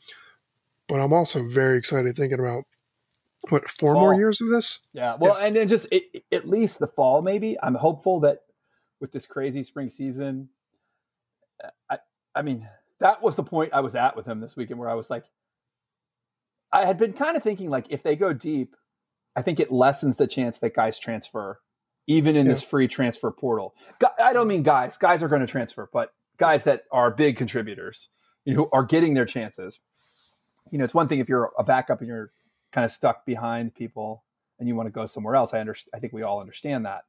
But 0.87 0.99
I'm 0.99 1.13
also 1.13 1.47
very 1.47 1.77
excited 1.77 2.15
thinking 2.15 2.39
about 2.39 2.65
what 3.49 3.69
four 3.69 3.93
Fall. 3.93 4.01
more 4.01 4.15
years 4.15 4.41
of 4.41 4.49
this. 4.49 4.87
Yeah. 4.93 5.15
Well, 5.19 5.35
and 5.35 5.55
then 5.55 5.67
just 5.67 5.87
it, 5.91 6.23
at 6.31 6.47
least 6.47 6.79
the 6.79 6.87
fall, 6.87 7.21
maybe. 7.21 7.57
I'm 7.61 7.75
hopeful 7.75 8.19
that 8.21 8.39
with 8.99 9.11
this 9.11 9.27
crazy 9.27 9.63
spring 9.63 9.89
season, 9.89 10.49
uh, 11.63 11.69
I, 11.89 11.97
I 12.35 12.41
mean, 12.41 12.67
that 12.99 13.21
was 13.21 13.35
the 13.35 13.43
point 13.43 13.73
I 13.73 13.81
was 13.81 13.95
at 13.95 14.15
with 14.15 14.25
him 14.25 14.39
this 14.39 14.55
weekend 14.55 14.79
where 14.79 14.89
I 14.89 14.95
was 14.95 15.09
like, 15.09 15.25
I 16.71 16.85
had 16.85 16.97
been 16.97 17.13
kind 17.13 17.37
of 17.37 17.43
thinking 17.43 17.69
like, 17.69 17.87
if 17.89 18.03
they 18.03 18.15
go 18.15 18.33
deep, 18.33 18.75
I 19.35 19.41
think 19.41 19.59
it 19.59 19.71
lessens 19.71 20.17
the 20.17 20.27
chance 20.27 20.59
that 20.59 20.73
guys 20.73 20.97
transfer, 20.97 21.59
even 22.07 22.35
in 22.35 22.45
Yeah. 22.45 22.53
this 22.53 22.63
free 22.63 22.87
transfer 22.87 23.31
portal. 23.31 23.75
I 24.19 24.33
don't 24.33 24.47
mean 24.47 24.63
guys, 24.63 24.97
guys 24.97 25.23
are 25.23 25.27
going 25.27 25.41
to 25.41 25.47
transfer, 25.47 25.89
but 25.91 26.13
guys 26.37 26.63
that 26.63 26.83
are 26.91 27.11
big 27.11 27.37
contributors, 27.37 28.09
you 28.43 28.53
know, 28.53 28.63
who 28.63 28.69
are 28.71 28.83
getting 28.83 29.13
their 29.13 29.25
chances. 29.25 29.79
You 30.71 30.77
know, 30.77 30.83
it's 30.83 30.93
one 30.93 31.07
thing 31.07 31.19
if 31.19 31.29
you're 31.29 31.51
a 31.57 31.63
backup 31.63 31.99
and 31.99 32.07
you're 32.07 32.31
kind 32.71 32.85
of 32.85 32.91
stuck 32.91 33.25
behind 33.25 33.73
people 33.75 34.23
and 34.59 34.67
you 34.67 34.75
want 34.75 34.87
to 34.87 34.91
go 34.91 35.05
somewhere 35.05 35.35
else. 35.35 35.53
I 35.53 35.59
understand. 35.59 35.91
I 35.95 35.99
think 35.99 36.13
we 36.13 36.23
all 36.23 36.39
understand 36.39 36.85
that, 36.85 37.05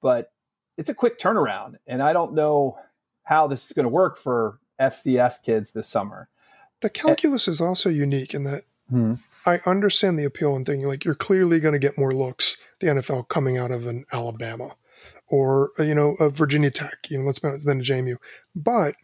but 0.00 0.32
it's 0.76 0.90
a 0.90 0.94
quick 0.94 1.18
turnaround, 1.18 1.76
and 1.86 2.02
I 2.02 2.12
don't 2.12 2.34
know 2.34 2.78
how 3.24 3.46
this 3.46 3.66
is 3.66 3.72
going 3.72 3.84
to 3.84 3.88
work 3.90 4.16
for 4.16 4.58
FCS 4.80 5.42
kids 5.42 5.72
this 5.72 5.88
summer. 5.88 6.28
The 6.80 6.90
calculus 6.90 7.46
is 7.46 7.60
also 7.60 7.88
unique 7.88 8.34
in 8.34 8.44
that 8.44 8.64
hmm. 8.88 9.14
I 9.46 9.60
understand 9.66 10.18
the 10.18 10.24
appeal 10.24 10.54
and 10.56 10.64
thinking 10.64 10.86
like 10.86 11.04
you're 11.04 11.14
clearly 11.14 11.60
going 11.60 11.72
to 11.72 11.78
get 11.78 11.98
more 11.98 12.12
looks 12.14 12.56
the 12.80 12.86
NFL 12.88 13.28
coming 13.28 13.58
out 13.58 13.70
of 13.70 13.86
an 13.86 14.04
Alabama 14.12 14.76
or 15.28 15.70
uh, 15.78 15.82
you 15.82 15.94
know 15.94 16.14
a 16.20 16.30
Virginia 16.30 16.70
Tech, 16.70 17.10
you 17.10 17.18
know, 17.18 17.24
let's 17.24 17.38
be 17.38 17.48
honest, 17.48 17.66
than 17.66 17.80
a 17.80 17.82
JMU. 17.82 18.16
But 18.54 18.94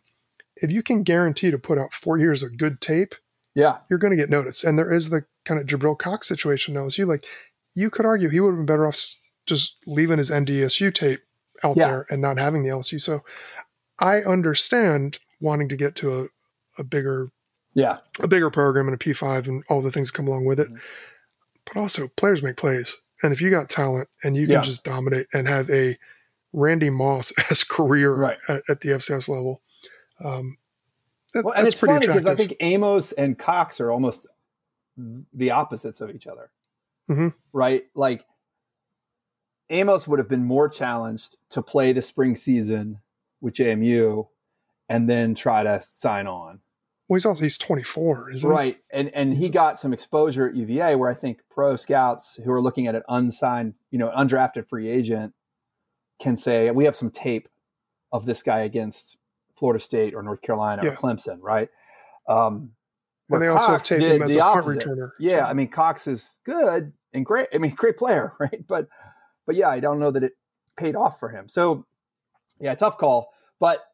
if 0.57 0.71
you 0.73 0.83
can 0.83 1.03
guarantee 1.03 1.51
to 1.51 1.59
put 1.59 1.79
out 1.79 1.93
four 1.95 2.19
years 2.19 2.43
of 2.43 2.57
good 2.57 2.81
tape, 2.81 3.15
Yeah, 3.55 3.79
you're 3.89 3.99
going 3.99 4.11
to 4.11 4.17
get 4.17 4.31
noticed. 4.31 4.65
And 4.65 4.79
there 4.79 4.93
is 4.93 5.11
the 5.11 5.25
kind 5.45 5.61
of 5.61 5.67
Jabril 5.67 5.99
Cox 5.99 6.29
situation 6.29 6.75
now. 6.75 6.89
You 6.91 7.07
like 7.07 7.25
you 7.75 7.91
could 7.91 8.07
argue 8.07 8.29
he 8.29 8.41
would 8.41 8.51
have 8.51 8.59
been 8.59 8.67
better 8.67 8.87
off 8.87 8.99
just 9.47 9.77
leaving 9.87 10.19
his 10.19 10.31
NDSU 10.31 10.93
tape 10.95 11.21
out 11.65 11.77
Yeah. 11.77 11.87
there 11.89 12.07
and 12.11 12.21
not 12.21 12.39
having 12.39 12.63
the 12.63 12.69
LSU. 12.71 13.01
So 13.01 13.23
I 13.99 14.21
understand 14.23 15.19
wanting 15.41 15.69
to 15.71 15.77
get 15.77 15.95
to 15.97 16.21
a, 16.21 16.27
a 16.81 16.85
bigger 16.85 17.31
yeah, 17.75 17.99
a 18.21 18.29
bigger 18.29 18.51
program 18.51 18.87
and 18.89 18.95
a 18.95 18.99
P5 18.99 19.47
and 19.49 19.65
all 19.69 19.81
the 19.83 19.91
things 19.93 20.09
that 20.09 20.15
come 20.17 20.29
along 20.29 20.45
with 20.45 20.59
it. 20.61 20.71
Mhm. 20.73 20.81
But 21.67 21.77
also, 21.77 22.09
players 22.09 22.43
make 22.43 22.57
plays. 22.57 22.97
And 23.23 23.33
if 23.33 23.41
you 23.41 23.51
got 23.51 23.69
talent 23.69 24.09
and 24.23 24.37
you 24.37 24.47
can 24.47 24.55
Yeah. 24.55 24.63
just 24.63 24.85
dominate 24.85 25.27
and 25.33 25.49
have 25.49 25.69
a 25.71 25.99
Randy 26.53 26.89
Moss 26.91 27.33
as 27.51 27.63
career 27.65 28.15
Right. 28.15 28.39
at, 28.49 28.63
at 28.71 28.81
the 28.81 28.91
FCS 28.93 29.29
level, 29.29 29.61
um, 30.25 30.57
that, 31.35 31.45
well, 31.45 31.55
and 31.55 31.65
that's 31.65 31.75
it's 31.75 31.81
pretty 31.81 31.95
funny 31.95 32.07
because 32.07 32.27
I 32.27 32.35
think 32.35 32.55
Amos 32.61 33.13
and 33.13 33.39
Cox 33.39 33.81
are 33.81 33.91
almost 33.91 34.27
the 34.97 35.51
opposites 35.51 36.01
of 36.01 36.11
each 36.11 36.27
other, 36.27 36.51
Mhm. 37.09 37.35
right? 37.53 37.85
Like 37.95 38.25
Amos 39.71 40.09
would 40.09 40.19
have 40.19 40.29
been 40.29 40.45
more 40.45 40.69
challenged 40.69 41.37
to 41.51 41.61
play 41.63 41.93
the 41.93 42.01
spring 42.03 42.35
season 42.37 43.01
with 43.41 43.55
JMU 43.55 44.27
and 44.89 45.09
then 45.09 45.35
try 45.35 45.63
to 45.63 45.83
sign 45.83 46.27
on. 46.27 46.61
Well, 47.09 47.17
he's 47.17 47.27
also 47.27 47.43
he's 47.43 47.59
24, 47.59 48.31
isn't 48.33 48.49
right 48.51 48.79
and 48.91 49.09
and 49.15 49.35
he 49.35 49.49
got 49.49 49.79
some 49.79 49.93
exposure 49.93 50.49
at 50.49 50.55
uva 50.55 50.97
where 50.99 51.11
i 51.11 51.15
think 51.15 51.41
pro 51.51 51.75
scouts 51.77 52.39
who 52.45 52.53
are 52.53 52.61
looking 52.61 52.87
at 52.87 52.95
an 52.95 53.03
unsigned 53.09 53.75
you 53.91 53.99
know 53.99 54.11
undrafted 54.11 54.69
free 54.69 54.89
agent 54.89 55.33
can 56.21 56.37
say 56.37 56.71
we 56.71 56.85
have 56.85 56.97
some 56.97 57.11
tape 57.11 57.49
of 58.13 58.27
this 58.27 58.43
guy 58.43 58.61
against 58.61 59.17
florida 59.55 59.83
state 59.83 60.15
or 60.15 60.23
north 60.23 60.43
carolina 60.43 60.83
Yeah. 60.85 60.91
or 60.91 60.97
clemson 60.97 61.39
right 61.41 61.69
um 62.29 62.73
he? 63.29 63.35
And 63.35 63.43
they 63.43 63.49
also 63.49 63.69
have 63.73 63.81
Cox 63.83 63.89
him 63.91 64.23
as 64.23 64.33
the 64.35 64.39
a 64.39 64.53
punt 64.53 64.67
returner. 64.67 65.11
yeah 65.19 65.47
i 65.47 65.53
mean 65.53 65.69
cox 65.69 66.07
is 66.07 66.39
good 66.45 66.93
and 67.13 67.25
great 67.27 67.49
i 67.55 67.59
mean 67.59 67.73
great 67.73 67.97
player 67.97 68.35
right 68.41 68.67
but 68.67 68.89
but 69.47 69.55
yeah 69.57 69.69
i 69.69 69.81
don't 69.81 69.99
know 69.99 70.11
that 70.11 70.23
it 70.23 70.33
paid 70.77 70.95
off 70.97 71.19
for 71.19 71.29
him 71.31 71.49
so 71.49 71.85
yeah 72.61 72.75
tough 72.75 72.99
call 72.99 73.31
but 73.61 73.85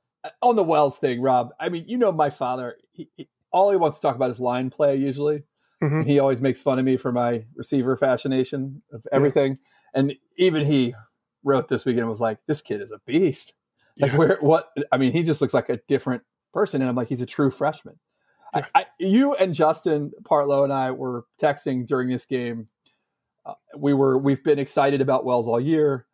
on 0.42 0.56
the 0.56 0.64
wells 0.64 0.96
thing 0.98 1.20
rob 1.20 1.50
i 1.60 1.68
mean 1.68 1.84
you 1.86 1.96
know 1.98 2.10
my 2.12 2.30
father 2.30 2.76
he, 2.92 3.08
he- 3.16 3.28
all 3.52 3.70
he 3.70 3.76
wants 3.76 3.98
to 3.98 4.02
talk 4.02 4.16
about 4.16 4.30
is 4.32 4.40
line 4.40 4.68
play 4.68 4.96
usually. 4.96 5.44
Mhm. 5.82 6.00
and 6.00 6.08
he 6.08 6.18
always 6.18 6.40
makes 6.40 6.60
fun 6.60 6.78
of 6.80 6.84
me 6.84 6.96
for 6.96 7.12
my 7.12 7.44
receiver 7.54 7.96
fascination 7.96 8.82
of 8.92 9.06
everything. 9.12 9.58
And 9.94 10.14
even 10.36 10.64
he 10.64 10.92
wrote 11.44 11.68
this 11.68 11.84
weekend 11.84 12.00
and 12.00 12.10
was 12.10 12.20
like 12.20 12.38
this 12.48 12.62
kid 12.62 12.80
is 12.80 12.90
a 12.90 12.98
beast. 13.06 13.52
Like 14.00 14.10
Yeah. 14.12 14.18
where 14.18 14.38
what 14.40 14.70
i 14.90 14.96
mean 14.96 15.12
he 15.12 15.22
just 15.22 15.40
looks 15.40 15.54
like 15.54 15.68
a 15.68 15.76
different 15.86 16.22
person. 16.52 16.80
And 16.82 16.88
i'm 16.88 16.96
like 16.96 17.06
he's 17.08 17.20
a 17.20 17.26
true 17.26 17.50
freshman. 17.52 18.00
Yeah. 18.56 18.66
I, 18.74 18.80
I, 18.80 18.86
you 18.98 19.34
and 19.34 19.54
justin 19.54 20.10
partlow 20.24 20.64
and 20.64 20.72
i 20.72 20.90
were 20.90 21.24
texting 21.40 21.86
during 21.86 22.08
this 22.08 22.26
game. 22.26 22.68
Uh, 23.46 23.54
we 23.76 23.92
were 23.94 24.18
we've 24.18 24.42
been 24.42 24.58
excited 24.58 25.00
about 25.00 25.24
wells 25.24 25.46
all 25.46 25.60
year. 25.60 26.06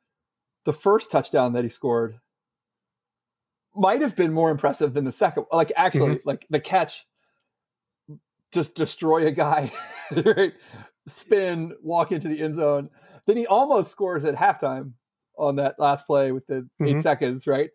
The 0.66 0.74
first 0.74 1.10
touchdown 1.10 1.54
that 1.54 1.64
he 1.64 1.70
scored 1.70 2.18
might 3.80 4.02
have 4.02 4.14
been 4.14 4.32
more 4.32 4.50
impressive 4.50 4.92
than 4.94 5.04
the 5.04 5.12
second 5.12 5.46
like 5.50 5.72
actually 5.76 6.20
like 6.24 6.46
the 6.50 6.60
catch 6.60 7.06
just 8.52 8.74
destroy 8.74 9.26
a 9.26 9.30
guy 9.30 9.72
right? 10.24 10.52
spin 11.06 11.72
walk 11.82 12.12
into 12.12 12.28
the 12.28 12.40
end 12.42 12.54
zone 12.56 12.90
then 13.26 13.36
he 13.36 13.46
almost 13.46 13.90
scores 13.90 14.24
at 14.24 14.34
halftime 14.34 14.92
on 15.38 15.56
that 15.56 15.78
last 15.78 16.06
play 16.06 16.32
with 16.32 16.46
the 16.46 16.68
eight 16.82 16.96
Mhm. 16.96 17.02
seconds 17.02 17.46
right 17.46 17.70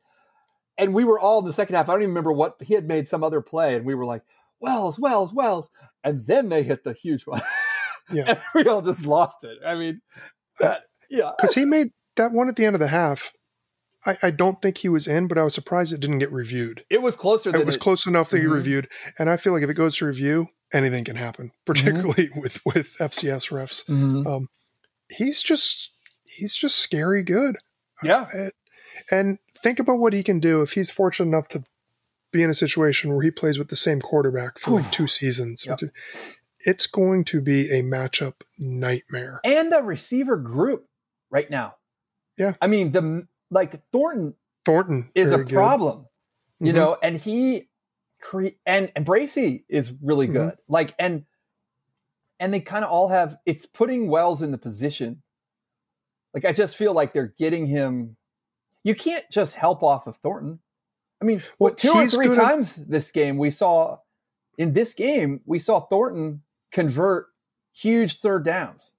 and 0.77 0.93
we 0.93 1.03
were 1.03 1.19
all 1.19 1.39
in 1.39 1.45
the 1.45 1.53
second 1.53 1.75
half 1.75 1.89
i 1.89 1.93
don't 1.93 2.01
even 2.03 2.11
remember 2.11 2.31
what 2.31 2.55
he 2.61 2.73
had 2.73 2.87
made 2.87 3.07
some 3.07 3.23
other 3.23 3.41
play 3.41 3.75
and 3.75 3.85
we 3.85 3.95
were 3.95 4.05
like 4.05 4.21
wells 4.59 4.99
wells 4.99 5.33
wells 5.33 5.71
and 6.03 6.25
then 6.27 6.49
they 6.49 6.63
hit 6.63 6.83
the 6.83 6.93
huge 6.93 7.23
one 7.25 7.41
Yeah. 8.11 8.25
and 8.27 8.39
we 8.53 8.67
all 8.67 8.81
just 8.81 9.05
lost 9.05 9.43
it 9.43 9.57
i 9.65 9.73
mean 9.75 10.01
that, 10.59 10.83
yeah 11.09 11.31
Because 11.37 11.55
he 11.55 11.65
made 11.65 11.87
that 12.17 12.31
one 12.31 12.47
at 12.49 12.55
the 12.55 12.65
end 12.65 12.75
of 12.75 12.79
the 12.79 12.87
half. 12.87 13.33
I, 14.05 14.17
I 14.23 14.31
don't 14.31 14.61
think 14.61 14.77
he 14.79 14.89
was 14.89 15.07
in, 15.07 15.27
but 15.27 15.37
I 15.37 15.43
was 15.43 15.53
surprised 15.53 15.91
it 15.93 15.99
didn't 15.99 16.19
get 16.19 16.31
reviewed. 16.31 16.83
it 16.89 17.01
was 17.01 17.15
closer 17.15 17.51
than 17.51 17.61
It 17.61 17.65
was 17.65 17.75
it- 17.75 17.81
close 17.81 18.05
enough 18.05 18.29
that 18.29 18.39
he 18.39 18.45
Mhm. 18.45 18.53
reviewed. 18.53 18.87
And 19.19 19.29
I 19.29 19.37
feel 19.37 19.53
like 19.53 19.63
if 19.63 19.69
it 19.69 19.73
goes 19.75 19.95
to 19.97 20.05
review, 20.05 20.47
anything 20.73 21.03
can 21.03 21.15
happen, 21.15 21.51
particularly 21.65 22.29
with, 22.35 22.59
with 22.65 22.95
FCS 22.99 23.49
refs. 23.49 23.85
Mhm. 23.87 24.47
he's 25.09 25.41
just 25.43 25.91
he's 26.25 26.55
just 26.55 26.77
scary 26.77 27.23
good. 27.23 27.57
yeah 28.03 28.27
And 29.11 29.39
think 29.63 29.79
about 29.79 29.99
what 29.99 30.13
he 30.13 30.23
can 30.23 30.39
do 30.39 30.61
if 30.61 30.73
he's 30.73 30.89
fortunate 30.91 31.27
enough 31.29 31.47
to 31.49 31.63
be 32.31 32.43
in 32.43 32.49
a 32.49 32.53
situation 32.55 33.13
where 33.13 33.21
he 33.23 33.31
plays 33.31 33.57
with 33.57 33.69
the 33.69 33.75
same 33.75 34.01
quarterback 34.01 34.59
for 34.59 34.71
like 34.71 34.91
two 34.91 35.07
seasons. 35.07 35.65
Yep. 35.65 35.79
It's 36.59 36.87
going 36.87 37.23
to 37.25 37.39
be 37.41 37.69
a 37.71 37.81
matchup 37.83 38.41
nightmare. 38.57 39.39
and 39.43 39.71
the 39.71 39.81
receiver 39.83 40.35
group 40.37 40.87
right 41.29 41.49
now 41.49 41.75
Yeah. 42.37 42.53
i 42.61 42.67
mean 42.67 42.91
the 42.91 43.27
like 43.55 43.81
thornton 43.91 44.35
Thornton 44.65 45.09
is 45.15 45.31
a 45.31 45.37
good. 45.37 45.49
problem 45.53 46.07
you 46.59 46.71
Mhm. 46.71 46.75
know 46.75 46.97
and 47.01 47.17
he 47.17 47.69
cre- 48.21 48.55
and 48.65 48.91
and 48.95 49.05
Bracey 49.05 49.63
is 49.69 49.93
really 50.01 50.27
Mhm. 50.27 50.33
good 50.33 50.57
like 50.67 50.93
and 50.99 51.25
and 52.39 52.53
they 52.53 52.59
kind 52.59 52.83
of 52.85 52.91
all 52.91 53.07
have 53.07 53.37
it's 53.45 53.65
putting 53.65 54.07
wells 54.09 54.41
in 54.41 54.51
the 54.51 54.57
position 54.57 55.21
like 56.33 56.43
i 56.45 56.51
just 56.51 56.75
feel 56.75 56.93
like 56.93 57.13
they're 57.13 57.33
getting 57.37 57.65
him 57.67 58.17
you 58.83 58.93
can't 58.95 59.25
just 59.31 59.55
help 59.55 59.81
off 59.83 60.05
of 60.07 60.17
thornton 60.17 60.59
i 61.21 61.25
mean 61.25 61.37
Well, 61.59 61.69
what 61.71 61.77
two 61.77 61.91
or 61.91 62.07
three 62.07 62.27
good 62.27 62.37
at- 62.39 62.43
times 62.43 62.75
this 62.75 63.11
game 63.11 63.37
we 63.37 63.51
saw 63.51 63.99
in 64.57 64.73
this 64.73 64.93
game 64.93 65.41
we 65.45 65.59
saw 65.59 65.79
thornton 65.79 66.43
convert 66.71 67.27
huge 67.71 68.19
third 68.19 68.43
downs 68.45 68.91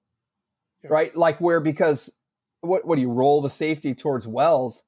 Yeah. 0.83 0.89
right 0.93 1.15
like 1.15 1.39
where 1.39 1.59
because 1.59 2.11
what 2.67 2.85
what 2.85 2.95
do 2.95 3.01
you 3.01 3.11
roll 3.11 3.41
the 3.41 3.49
safety 3.49 3.93
towards 3.95 4.27
wells 4.27 4.83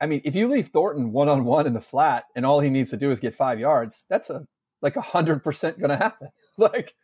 I 0.00 0.06
mean, 0.06 0.20
if 0.24 0.34
you 0.34 0.48
leave 0.48 0.68
Thornton 0.68 1.12
one 1.12 1.28
on 1.28 1.44
one 1.44 1.64
in 1.64 1.74
the 1.74 1.80
flat 1.80 2.24
and 2.34 2.44
all 2.44 2.58
he 2.58 2.70
needs 2.70 2.90
to 2.90 2.96
do 2.96 3.12
is 3.12 3.20
get 3.20 3.36
five 3.36 3.60
yards, 3.60 4.04
that's 4.10 4.30
a 4.30 4.46
like 4.80 4.96
a 4.96 5.00
hundred 5.00 5.44
percent 5.44 5.78
going 5.78 5.90
to 5.90 5.96
happen. 5.96 6.28
like, 6.58 6.94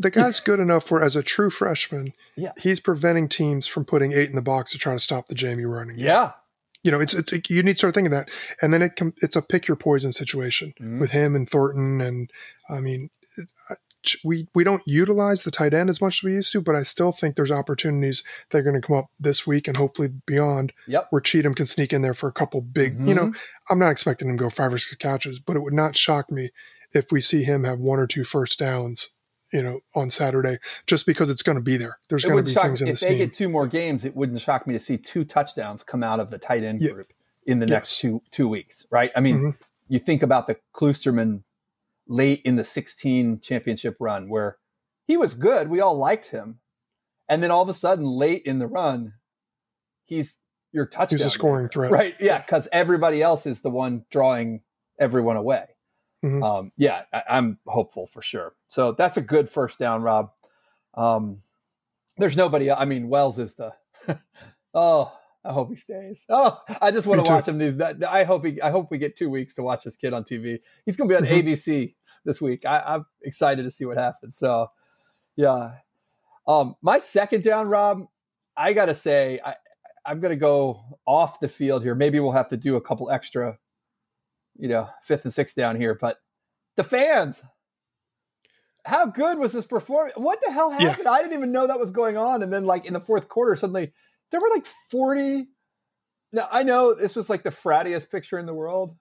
The 0.00 0.10
guy's 0.10 0.40
good 0.40 0.58
enough 0.58 0.90
where, 0.90 1.00
as 1.00 1.14
a 1.14 1.22
true 1.22 1.48
freshman, 1.50 2.12
Yeah. 2.36 2.50
he's 2.58 2.80
preventing 2.80 3.28
teams 3.28 3.68
from 3.68 3.84
putting 3.84 4.10
eight 4.12 4.30
in 4.30 4.34
the 4.34 4.42
box 4.42 4.72
to 4.72 4.78
try 4.78 4.94
to 4.94 4.98
stop 4.98 5.28
the 5.28 5.36
JMU 5.36 5.72
running. 5.72 5.94
game. 5.94 6.06
yeah, 6.06 6.32
you 6.82 6.90
know, 6.90 6.98
it's, 7.00 7.14
it's 7.14 7.32
you 7.48 7.62
need 7.62 7.74
to 7.74 7.78
start 7.78 7.94
thinking 7.94 8.10
that, 8.10 8.28
and 8.60 8.74
then 8.74 8.82
it 8.82 8.96
com- 8.96 9.14
it's 9.22 9.36
a 9.36 9.42
pick 9.42 9.68
your 9.68 9.76
poison 9.76 10.10
situation 10.10 10.74
Mhm. 10.80 10.98
with 10.98 11.10
him 11.10 11.36
and 11.36 11.48
Thornton, 11.48 12.00
and 12.00 12.30
I 12.68 12.80
mean, 12.80 13.10
it- 13.38 13.48
we 14.24 14.48
we 14.54 14.64
don't 14.64 14.82
utilize 14.86 15.42
the 15.42 15.50
tight 15.50 15.74
end 15.74 15.90
as 15.90 16.00
much 16.00 16.18
as 16.18 16.22
we 16.22 16.32
used 16.34 16.52
to, 16.52 16.60
but 16.60 16.74
I 16.74 16.82
still 16.82 17.12
think 17.12 17.36
there's 17.36 17.50
opportunities 17.50 18.22
that 18.50 18.58
are 18.58 18.62
going 18.62 18.80
to 18.80 18.86
come 18.86 18.96
up 18.96 19.10
this 19.18 19.46
week 19.46 19.68
and 19.68 19.76
hopefully 19.76 20.08
beyond. 20.26 20.72
Yep. 20.86 21.08
Where 21.10 21.20
Cheatham 21.20 21.54
can 21.54 21.66
sneak 21.66 21.92
in 21.92 22.02
there 22.02 22.14
for 22.14 22.28
a 22.28 22.32
couple 22.32 22.60
big. 22.60 23.06
You 23.06 23.14
know, 23.14 23.32
I'm 23.68 23.78
not 23.78 23.90
expecting 23.90 24.28
him 24.28 24.36
to 24.38 24.44
go 24.44 24.50
five 24.50 24.72
or 24.72 24.78
six 24.78 24.96
catches, 24.96 25.38
but 25.38 25.56
it 25.56 25.60
would 25.60 25.72
not 25.74 25.96
shock 25.96 26.30
me 26.30 26.50
if 26.92 27.12
we 27.12 27.20
see 27.20 27.44
him 27.44 27.64
have 27.64 27.78
one 27.78 27.98
or 27.98 28.06
two 28.06 28.24
first 28.24 28.58
downs. 28.58 29.10
You 29.52 29.64
know, 29.64 29.80
on 29.96 30.10
Saturday, 30.10 30.58
just 30.86 31.06
because 31.06 31.28
it's 31.28 31.42
going 31.42 31.56
to 31.56 31.62
be 31.62 31.76
there. 31.76 31.98
There's 32.08 32.24
It 32.24 32.28
going 32.28 32.44
to 32.44 32.48
be 32.48 32.52
shock 32.52 32.66
things 32.66 32.82
in 32.82 32.86
if 32.86 33.00
the 33.00 33.06
If 33.06 33.10
they 33.10 33.18
get 33.18 33.32
two 33.32 33.48
more 33.48 33.66
games. 33.66 34.04
It 34.04 34.14
wouldn't 34.14 34.40
shock 34.40 34.64
me 34.64 34.74
to 34.74 34.78
see 34.78 34.96
two 34.96 35.24
touchdowns 35.24 35.82
come 35.82 36.04
out 36.04 36.20
of 36.20 36.30
the 36.30 36.38
tight 36.38 36.62
end 36.62 36.80
Yeah. 36.80 36.92
group 36.92 37.12
in 37.46 37.58
the 37.58 37.66
next 37.66 37.98
two 37.98 38.22
two 38.30 38.48
weeks, 38.48 38.86
right? 38.90 39.10
I 39.16 39.20
mean, 39.20 39.36
Mhm. 39.38 39.56
you 39.88 39.98
think 39.98 40.22
about 40.22 40.46
the 40.46 40.56
Kloosterman 40.72 41.42
late 42.10 42.42
in 42.44 42.56
the 42.56 42.64
16 42.64 43.38
championship 43.40 43.96
run 44.00 44.28
where 44.28 44.58
he 45.06 45.16
was 45.16 45.32
good. 45.34 45.68
We 45.70 45.80
all 45.80 45.96
liked 45.96 46.26
him. 46.26 46.58
And 47.28 47.40
then 47.42 47.50
all 47.52 47.62
of 47.62 47.68
a 47.68 47.72
sudden, 47.72 48.04
late 48.04 48.42
in 48.44 48.58
the 48.58 48.66
run, 48.66 49.14
he's 50.04 50.38
your 50.72 50.86
touchdown. 50.86 51.18
He's 51.18 51.26
a 51.26 51.30
scoring 51.30 51.64
maker, 51.66 51.72
threat. 51.72 51.90
Right. 51.92 52.16
Yeah. 52.18 52.38
Because 52.38 52.66
everybody 52.72 53.22
else 53.22 53.46
is 53.46 53.62
the 53.62 53.70
one 53.70 54.04
drawing 54.10 54.62
everyone 54.98 55.36
away. 55.36 55.66
Mhm. 56.24 56.44
Um, 56.44 56.72
yeah, 56.76 57.02
I, 57.14 57.22
I'm 57.30 57.58
hopeful 57.66 58.08
for 58.08 58.20
sure. 58.20 58.54
So 58.68 58.92
that's 58.92 59.16
a 59.16 59.22
good 59.22 59.48
first 59.48 59.78
down, 59.78 60.02
Rob. 60.02 60.32
Um, 60.94 61.42
there's 62.18 62.36
nobody. 62.36 62.70
I 62.70 62.84
mean, 62.84 63.08
Wells 63.08 63.38
is 63.38 63.54
the. 63.54 63.72
oh, 64.74 65.10
I 65.44 65.52
hope 65.52 65.70
he 65.70 65.76
stays. 65.76 66.26
Oh, 66.28 66.60
I 66.82 66.90
just 66.90 67.06
want 67.06 67.20
Me 67.20 67.24
to 67.24 67.28
too. 67.28 67.34
watch 67.34 67.48
him. 67.48 67.56
These. 67.58 67.76
That, 67.78 68.04
I 68.04 68.24
hope 68.24 68.44
he. 68.44 68.60
I 68.60 68.70
hope 68.70 68.90
we 68.90 68.98
get 68.98 69.16
two 69.16 69.30
weeks 69.30 69.54
to 69.54 69.62
watch 69.62 69.84
this 69.84 69.96
kid 69.96 70.12
on 70.12 70.24
TV. 70.24 70.58
He's 70.84 70.96
going 70.98 71.08
to 71.08 71.14
be 71.14 71.16
on 71.16 71.24
Mhm. 71.24 71.42
ABC 71.42 71.94
this 72.24 72.40
week. 72.40 72.64
I, 72.66 72.80
I'm 72.86 73.06
excited 73.22 73.62
to 73.62 73.70
see 73.70 73.84
what 73.84 73.96
happens. 73.96 74.36
So, 74.36 74.68
yeah. 75.36 75.72
Um, 76.46 76.74
my 76.82 76.98
second 76.98 77.44
down, 77.44 77.68
Rob. 77.68 78.06
I 78.56 78.72
gotta 78.72 78.94
say, 78.94 79.40
I, 79.44 79.54
I'm 80.04 80.20
gonna 80.20 80.36
go 80.36 80.80
off 81.06 81.40
the 81.40 81.48
field 81.48 81.82
here. 81.82 81.94
Maybe 81.94 82.20
we'll 82.20 82.32
have 82.32 82.48
to 82.48 82.56
do 82.56 82.76
a 82.76 82.80
couple 82.80 83.10
extra, 83.10 83.58
you 84.58 84.68
know, 84.68 84.88
fifth 85.02 85.24
and 85.24 85.32
sixth 85.32 85.56
down 85.56 85.76
here. 85.76 85.94
But 85.94 86.18
the 86.76 86.84
fans, 86.84 87.42
how 88.84 89.06
good 89.06 89.38
was 89.38 89.52
this 89.52 89.66
performance? 89.66 90.14
What 90.16 90.40
the 90.44 90.52
hell 90.52 90.70
Yeah. 90.72 90.88
happened? 90.90 91.08
I 91.08 91.20
didn't 91.22 91.34
even 91.34 91.52
know 91.52 91.66
that 91.66 91.78
was 91.78 91.90
going 91.90 92.16
on. 92.16 92.42
And 92.42 92.52
then, 92.52 92.64
like 92.64 92.86
in 92.86 92.92
the 92.94 93.00
fourth 93.00 93.28
quarter, 93.28 93.54
suddenly 93.56 93.92
there 94.30 94.40
were 94.40 94.50
like 94.54 94.66
40. 94.90 95.48
Now 96.32 96.48
I 96.50 96.62
know 96.62 96.94
this 96.94 97.16
was 97.16 97.30
like 97.30 97.42
the 97.42 97.50
frattiest 97.50 98.10
picture 98.10 98.38
in 98.38 98.46
the 98.46 98.54
world, 98.54 98.96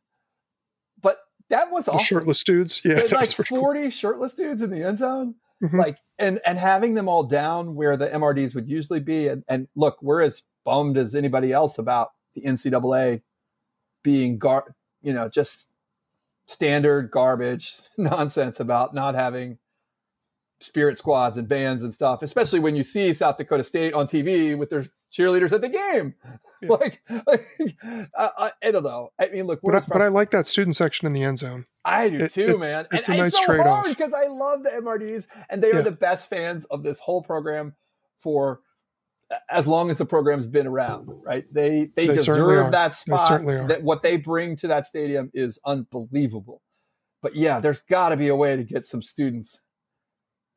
that 1.49 1.71
was 1.71 1.85
The 1.85 1.91
awesome. 1.93 2.05
shirtless 2.05 2.43
dudes. 2.43 2.81
Yeah. 2.85 2.95
There's 2.95 3.12
like 3.13 3.21
was 3.21 3.33
pretty 3.35 3.49
cool. 3.49 3.59
40 3.62 3.89
shirtless 3.89 4.33
dudes 4.35 4.62
in 4.62 4.69
the 4.71 4.83
end 4.83 4.97
zone 4.99 5.35
Mhm. 5.63 5.73
like 5.77 5.97
and 6.17 6.39
and 6.45 6.57
having 6.57 6.93
them 6.93 7.09
all 7.09 7.23
down 7.23 7.75
where 7.75 7.97
the 7.97 8.07
mrds 8.07 8.55
would 8.55 8.65
usually 8.69 9.01
be 9.01 9.27
and, 9.27 9.43
and 9.49 9.67
look 9.75 10.01
we're 10.01 10.21
as 10.21 10.41
bummed 10.65 10.97
as 10.97 11.15
anybody 11.15 11.51
else 11.51 11.77
about 11.77 12.12
the 12.33 12.41
ncaa 12.43 13.21
being 14.01 14.38
gar 14.38 14.73
you 15.01 15.12
know 15.12 15.27
just 15.27 15.71
standard 16.47 17.12
garbage 17.12 17.75
nonsense 17.97 18.59
about 18.62 18.93
not 18.93 19.15
having 19.15 19.57
spirit 20.62 20.98
squads 20.98 21.38
and 21.38 21.48
bands 21.48 21.84
and 21.84 21.93
stuff 21.93 22.22
especially 22.22 22.60
when 22.60 22.76
you 22.76 22.84
see 22.84 23.13
south 23.13 23.38
dakota 23.38 23.63
state 23.63 23.93
on 23.93 24.08
tv 24.08 24.58
with 24.58 24.69
their 24.69 24.84
cheerleaders 25.12 25.52
at 25.54 25.62
the 25.62 25.69
game 25.69 26.13
Yeah. 26.62 26.69
like, 26.72 27.02
like 27.28 27.48
I, 27.84 28.08
I, 28.38 28.52
I 28.62 28.72
don't 28.72 28.84
know 28.84 29.12
i 29.19 29.30
mean 29.30 29.45
look 29.48 29.62
But 29.63 29.76
I, 29.76 29.80
but 29.88 30.02
I 30.02 30.08
like 30.10 30.32
that 30.32 30.48
student 30.48 30.76
section 30.76 31.06
in 31.08 31.13
the 31.13 31.24
end 31.24 31.39
zone. 31.39 31.65
I 31.86 32.10
do 32.10 32.28
too, 32.28 32.58
man. 32.58 32.86
it's 32.91 33.08
and 33.08 33.17
a 33.17 33.22
nice 33.24 33.34
so 33.34 33.45
trade-off. 33.45 33.65
hard 33.86 33.98
because 33.98 34.13
I 34.13 34.28
love 34.28 34.63
the 34.63 34.69
MRDs, 34.69 35.28
and 35.50 35.63
they 35.63 35.72
are 35.72 35.82
the 35.82 35.91
best 35.91 36.30
fans 36.30 36.65
of 36.65 36.84
this 36.84 37.00
whole 37.00 37.24
program 37.24 37.74
for 38.19 38.60
as 39.50 39.65
long 39.65 39.89
as 39.89 39.98
the 39.98 40.06
program's 40.06 40.45
been 40.45 40.67
around. 40.67 41.08
Right? 41.24 41.45
They 41.52 41.89
they, 41.95 42.08
They 42.08 42.13
deserve 42.15 42.72
that 42.74 42.91
They 42.91 42.95
spot. 42.95 43.28
certainly 43.28 43.56
are. 43.56 43.67
That 43.67 43.82
what 43.82 44.04
they 44.04 44.17
bring 44.17 44.56
to 44.58 44.67
that 44.67 44.86
stadium 44.86 45.32
is 45.34 45.58
unbelievable. 45.65 46.62
But 47.24 47.36
yeah, 47.36 47.60
there's 47.62 47.82
got 47.82 48.10
to 48.10 48.17
be 48.17 48.28
a 48.28 48.36
way 48.36 48.56
to 48.58 48.63
get 48.63 48.86
some 48.86 49.02
students. 49.02 49.60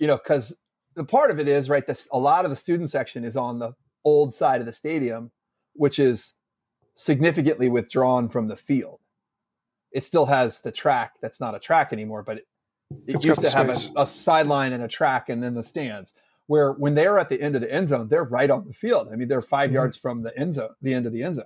You 0.02 0.08
know, 0.08 0.16
because 0.16 0.52
the 0.96 1.04
part 1.04 1.30
of 1.30 1.38
it 1.38 1.46
is 1.46 1.70
right. 1.70 1.86
This 1.86 2.08
a 2.10 2.18
lot 2.18 2.44
of 2.44 2.50
the 2.50 2.56
student 2.56 2.90
section 2.90 3.22
is 3.22 3.36
on 3.36 3.60
the 3.60 3.70
old 4.04 4.34
side 4.34 4.58
of 4.58 4.66
the 4.66 4.72
stadium, 4.72 5.30
which 5.74 6.00
is 6.00 6.34
significantly 6.96 7.68
withdrawn 7.68 8.28
from 8.28 8.48
the 8.48 8.56
field. 8.56 8.98
It 9.92 10.04
still 10.04 10.26
has 10.26 10.60
the 10.60 10.72
track 10.72 11.12
that's 11.22 11.40
not 11.40 11.54
a 11.54 11.60
track 11.60 11.92
anymore, 11.92 12.24
but 12.24 12.38
it, 12.38 12.46
it 13.06 13.24
used 13.24 13.42
to 13.42 13.50
have 13.56 13.68
a, 13.68 14.02
a 14.02 14.04
sideline 14.08 14.72
and 14.72 14.82
a 14.82 14.88
track 14.88 15.28
and 15.28 15.40
then 15.40 15.54
the 15.54 15.62
stands. 15.62 16.14
Where 16.48 16.72
when 16.72 16.96
they're 16.96 17.20
at 17.20 17.28
the 17.28 17.40
end 17.40 17.54
of 17.54 17.60
the 17.60 17.72
end 17.72 17.86
zone, 17.90 18.08
they're 18.08 18.24
right 18.24 18.50
on 18.50 18.66
the 18.66 18.74
field. 18.74 19.06
I 19.12 19.14
mean, 19.14 19.28
they're 19.28 19.40
5 19.40 19.70
Mhm. 19.70 19.74
yards 19.74 19.96
from 19.96 20.24
the 20.24 20.36
end 20.36 20.54
zone, 20.54 20.70
the 20.82 20.94
end 20.94 21.06
of 21.06 21.12
the 21.12 21.22
end 21.22 21.36
zone. 21.36 21.44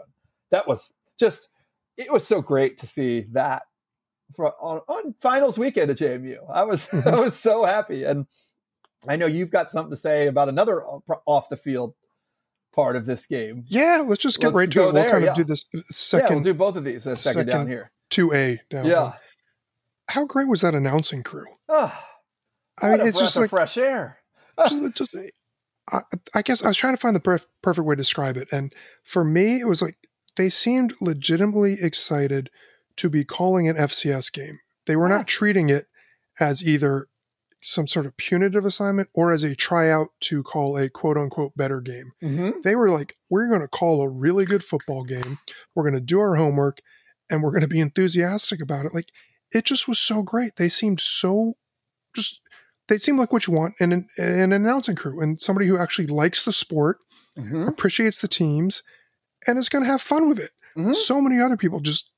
That 0.51 0.67
was 0.67 0.91
just, 1.19 1.51
it 1.99 2.11
was 2.11 2.27
so 2.27 2.41
great 2.41 2.79
to 2.79 2.87
see 2.87 3.27
that 3.33 3.65
for, 4.35 4.55
on, 4.61 4.81
on 4.89 5.15
finals 5.21 5.59
weekend 5.59 5.91
at 5.91 5.99
JMU. 5.99 6.39
I 6.53 6.65
was, 6.65 6.89
I 6.93 6.97
Mhm. 6.97 7.21
was 7.21 7.39
so 7.39 7.65
happy. 7.67 8.05
And 8.05 8.27
I 9.09 9.17
know 9.17 9.27
you've 9.27 9.51
got 9.51 9.71
something 9.71 9.91
to 9.91 9.97
say 9.97 10.27
about 10.27 10.49
another 10.49 10.83
off 11.27 11.49
the 11.49 11.57
field 11.57 11.95
part 12.75 12.97
of 12.97 13.07
this 13.07 13.27
game. 13.27 13.65
Yeah, 13.67 14.05
let's 14.07 14.23
just 14.23 14.39
get 14.39 14.49
Let's 14.49 14.57
right 14.57 14.71
to 14.73 14.81
it. 14.81 14.85
We'll 14.85 14.93
there, 14.93 15.11
kind 15.11 15.25
of 15.25 15.29
yeah. 15.29 15.35
do 15.35 15.45
this 15.45 15.67
yeah, 16.13 16.29
we'll 16.29 16.41
do 16.41 16.55
both 16.55 16.77
of 16.77 16.85
these 16.85 17.07
a 17.07 17.17
second, 17.17 17.47
down 17.47 17.67
here. 17.67 17.91
two 18.11 18.33
A 18.33 18.61
down. 18.71 18.87
Yeah. 18.87 19.15
How 20.09 20.25
great 20.25 20.47
was 20.49 20.61
that 20.61 20.75
announcing 20.75 21.23
crew? 21.23 21.47
Ah, 22.79 22.89
I 22.93 22.99
mean, 22.99 23.07
it's 23.07 23.19
just 23.19 23.37
of 23.37 23.41
like 23.41 23.51
fresh 23.51 23.79
air. 23.79 24.19
just, 24.69 24.95
just- 24.95 25.17
I, 25.91 26.01
I 26.35 26.43
guess 26.43 26.63
I 26.63 26.69
was 26.69 26.77
trying 26.77 26.93
to 26.93 27.01
find 27.01 27.17
the 27.17 27.21
perf- 27.21 27.47
perfect 27.63 27.87
way 27.87 27.95
to 27.95 27.97
describe 27.97 28.37
it, 28.37 28.49
and 28.53 28.71
for 29.03 29.25
me, 29.25 29.61
it 29.61 29.67
was 29.67 29.81
like 29.81 29.97
they 30.37 30.51
seemed 30.51 30.93
legitimately 31.01 31.79
excited 31.81 32.51
to 32.97 33.09
be 33.09 33.25
calling 33.25 33.67
an 33.67 33.77
FCS 33.77 34.31
game. 34.31 34.59
They 34.87 34.97
were 34.97 35.09
not 35.09 35.27
treating 35.27 35.71
it 35.71 35.87
as 36.39 36.65
either 36.67 37.09
some 37.69 37.89
sort 37.89 38.07
of 38.07 38.17
punitive 38.17 38.65
assignment 38.65 39.09
or 39.13 39.33
as 39.33 39.43
a 39.43 39.57
tryout 39.57 40.09
to 40.21 40.43
call 40.45 40.77
a 40.79 40.89
quote 40.89 41.17
unquote 41.17 41.57
better 41.57 41.81
game. 41.81 42.13
Mm-hmm. 42.23 42.61
They 42.63 42.77
were 42.77 42.89
like, 42.89 43.17
we're 43.29 43.49
going 43.49 43.61
to 43.61 43.67
call 43.67 44.01
a 44.03 44.09
really 44.09 44.45
good 44.45 44.63
football 44.63 45.03
game. 45.03 45.39
We're 45.75 45.83
going 45.83 45.95
to 45.97 46.01
do 46.01 46.21
our 46.21 46.37
homework 46.37 46.79
and 47.29 47.43
we're 47.43 47.51
going 47.51 47.63
to 47.63 47.69
be 47.69 47.81
enthusiastic 47.81 48.63
about 48.63 48.87
it. 48.87 48.95
Like, 48.95 49.09
it 49.53 49.65
just 49.65 49.89
was 49.89 49.99
so 49.99 50.23
great. 50.23 50.55
They 50.57 50.69
seemed 50.69 51.01
so 51.01 51.55
just, 52.15 52.41
they 52.87 52.99
seemed 52.99 53.19
like 53.19 53.33
what 53.33 53.49
you 53.49 53.53
want 53.53 53.75
in 53.81 53.93
an, 53.93 54.07
in 54.17 54.25
an 54.25 54.53
announcing 54.53 54.95
crew 54.95 55.21
and 55.21 55.41
somebody 55.41 55.67
who 55.67 55.77
actually 55.77 56.07
likes 56.07 56.45
the 56.45 56.53
sport, 56.53 56.99
Mm-hmm. 57.37 57.69
appreciates 57.69 58.21
the 58.23 58.29
teams, 58.29 58.83
and 59.47 59.59
is 59.59 59.69
going 59.69 59.85
to 59.85 59.91
have 59.91 60.01
fun 60.01 60.27
with 60.27 60.39
it. 60.39 60.53
Mhm. 60.75 60.95
So 60.95 61.21
many 61.21 61.39
other 61.39 61.59
people 61.59 61.81
just, 61.81 62.09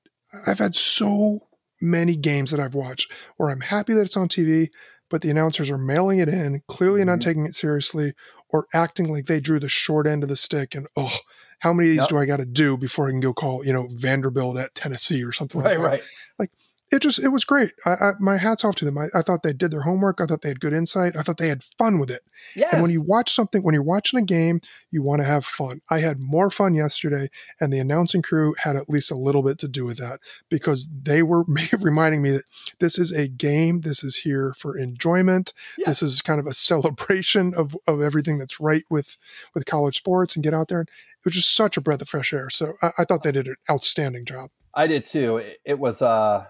I've 0.46 0.61
had 0.61 0.76
so 0.76 1.40
many 1.80 2.14
games 2.14 2.52
that 2.52 2.61
I've 2.61 2.74
watched 2.74 3.11
where 3.37 3.50
I'm 3.50 3.62
happy 3.62 3.94
that 3.94 4.02
it's 4.02 4.16
on 4.16 4.28
TV, 4.28 4.68
but 5.11 5.23
the 5.23 5.31
announcers 5.31 5.71
are 5.71 5.79
mailing 5.79 6.18
it 6.18 6.29
in, 6.29 6.62
clearly 6.68 7.05
not 7.05 7.18
Mhm. 7.18 7.23
taking 7.23 7.47
it 7.47 7.55
seriously, 7.55 8.14
or 8.49 8.66
acting 8.75 9.11
like 9.11 9.27
they 9.27 9.40
drew 9.40 9.61
the 9.61 9.68
short 9.68 10.07
end 10.07 10.23
of 10.23 10.29
the 10.29 10.37
stick. 10.37 10.75
And 10.75 10.87
oh, 10.97 11.16
how 11.61 11.73
many 11.73 11.88
of 11.90 11.92
these 11.94 12.01
Yep. 12.03 12.09
do 12.09 12.18
I 12.18 12.27
got 12.27 12.37
to 12.38 12.44
do 12.47 12.77
before 12.77 13.09
I 13.09 13.11
can 13.11 13.21
go 13.21 13.35
call, 13.35 13.64
you 13.64 13.73
know, 13.73 13.88
Vanderbilt 13.90 14.57
at 14.59 14.75
Tennessee 14.75 15.23
or 15.25 15.33
something 15.33 15.61
Right, 15.61 15.79
like 15.79 15.79
that? 15.79 15.94
right. 16.38 16.51
It 16.90 17.03
just, 17.03 17.18
it 17.18 17.29
was 17.29 17.44
great. 17.44 17.72
I, 17.85 17.90
I, 17.90 18.12
my 18.18 18.38
hats 18.38 18.64
off 18.64 18.77
to 18.77 18.85
them. 18.85 18.96
I, 18.96 19.09
I 19.14 19.22
thought 19.22 19.42
they 19.42 19.53
did 19.53 19.70
their 19.70 19.83
homework. 19.83 20.20
I 20.20 20.27
thought 20.27 20.40
they 20.42 20.48
had 20.48 20.61
good 20.61 20.72
insight. 20.72 21.16
I 21.16 21.22
thought 21.22 21.37
they 21.37 21.48
had 21.48 21.62
fun 21.77 21.98
with 21.98 22.11
it. 22.11 22.22
Yes. 22.57 22.72
And 22.72 22.83
when 22.83 22.90
you 22.90 23.03
watch 23.03 23.33
something, 23.33 23.62
when 23.62 23.74
you're 23.74 23.83
watching 23.83 24.18
a 24.18 24.24
game, 24.24 24.61
you 24.90 25.03
want 25.03 25.20
to 25.20 25.27
have 25.27 25.44
fun. 25.44 25.83
I 25.90 26.01
had 26.01 26.18
more 26.20 26.51
fun 26.51 26.74
yesterday, 26.74 27.31
and 27.61 27.72
the 27.72 27.79
announcing 27.79 28.22
crew 28.22 28.55
had 28.59 28.77
at 28.77 28.88
least 28.88 29.11
a 29.11 29.16
little 29.16 29.42
bit 29.42 29.59
to 29.59 29.68
do 29.68 29.85
with 29.85 29.98
that 29.98 30.20
because 30.48 30.88
they 31.03 31.22
were 31.22 31.44
reminding 31.81 32.22
me 32.22 32.31
that 32.31 32.44
this 32.81 32.98
is 32.98 33.12
a 33.12 33.29
game. 33.29 33.81
This 33.83 34.03
is 34.03 34.18
here 34.18 34.55
for 34.57 34.77
enjoyment. 34.77 35.53
Yes. 35.77 36.01
This 36.01 36.03
is 36.03 36.22
kind 36.22 36.40
of 36.40 36.46
a 36.46 36.55
celebration 36.55 37.55
of, 37.55 37.77
of 37.87 38.01
everything 38.01 38.38
that's 38.38 38.61
right 38.61 38.85
with 38.88 39.16
with 39.55 39.66
college 39.66 39.98
sports 39.98 40.37
and 40.37 40.42
get 40.42 40.55
out 40.55 40.68
there. 40.68 40.81
And 40.81 40.88
it 40.88 41.24
was 41.24 41.35
just 41.35 41.55
such 41.55 41.77
a 41.77 41.81
breath 41.81 42.03
of 42.03 42.09
fresh 42.09 42.33
air. 42.33 42.51
So 42.51 42.74
I, 42.83 42.92
I 42.98 43.05
thought 43.05 43.22
they 43.22 43.33
did 43.33 43.48
an 43.48 43.57
outstanding 43.70 44.24
job. 44.24 44.51
I 44.74 44.87
did 44.87 45.07
too. 45.07 45.38
It, 45.38 45.59
it 45.64 45.79
was 45.79 46.03
uh, 46.03 46.46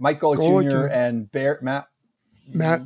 Mike 0.00 0.18
Golic, 0.18 0.38
Golic 0.38 0.70
Jr. 0.70 0.86
and- 0.92 1.30
Bear, 1.30 1.58
Matt. 1.62 1.86
Matt 2.52 2.80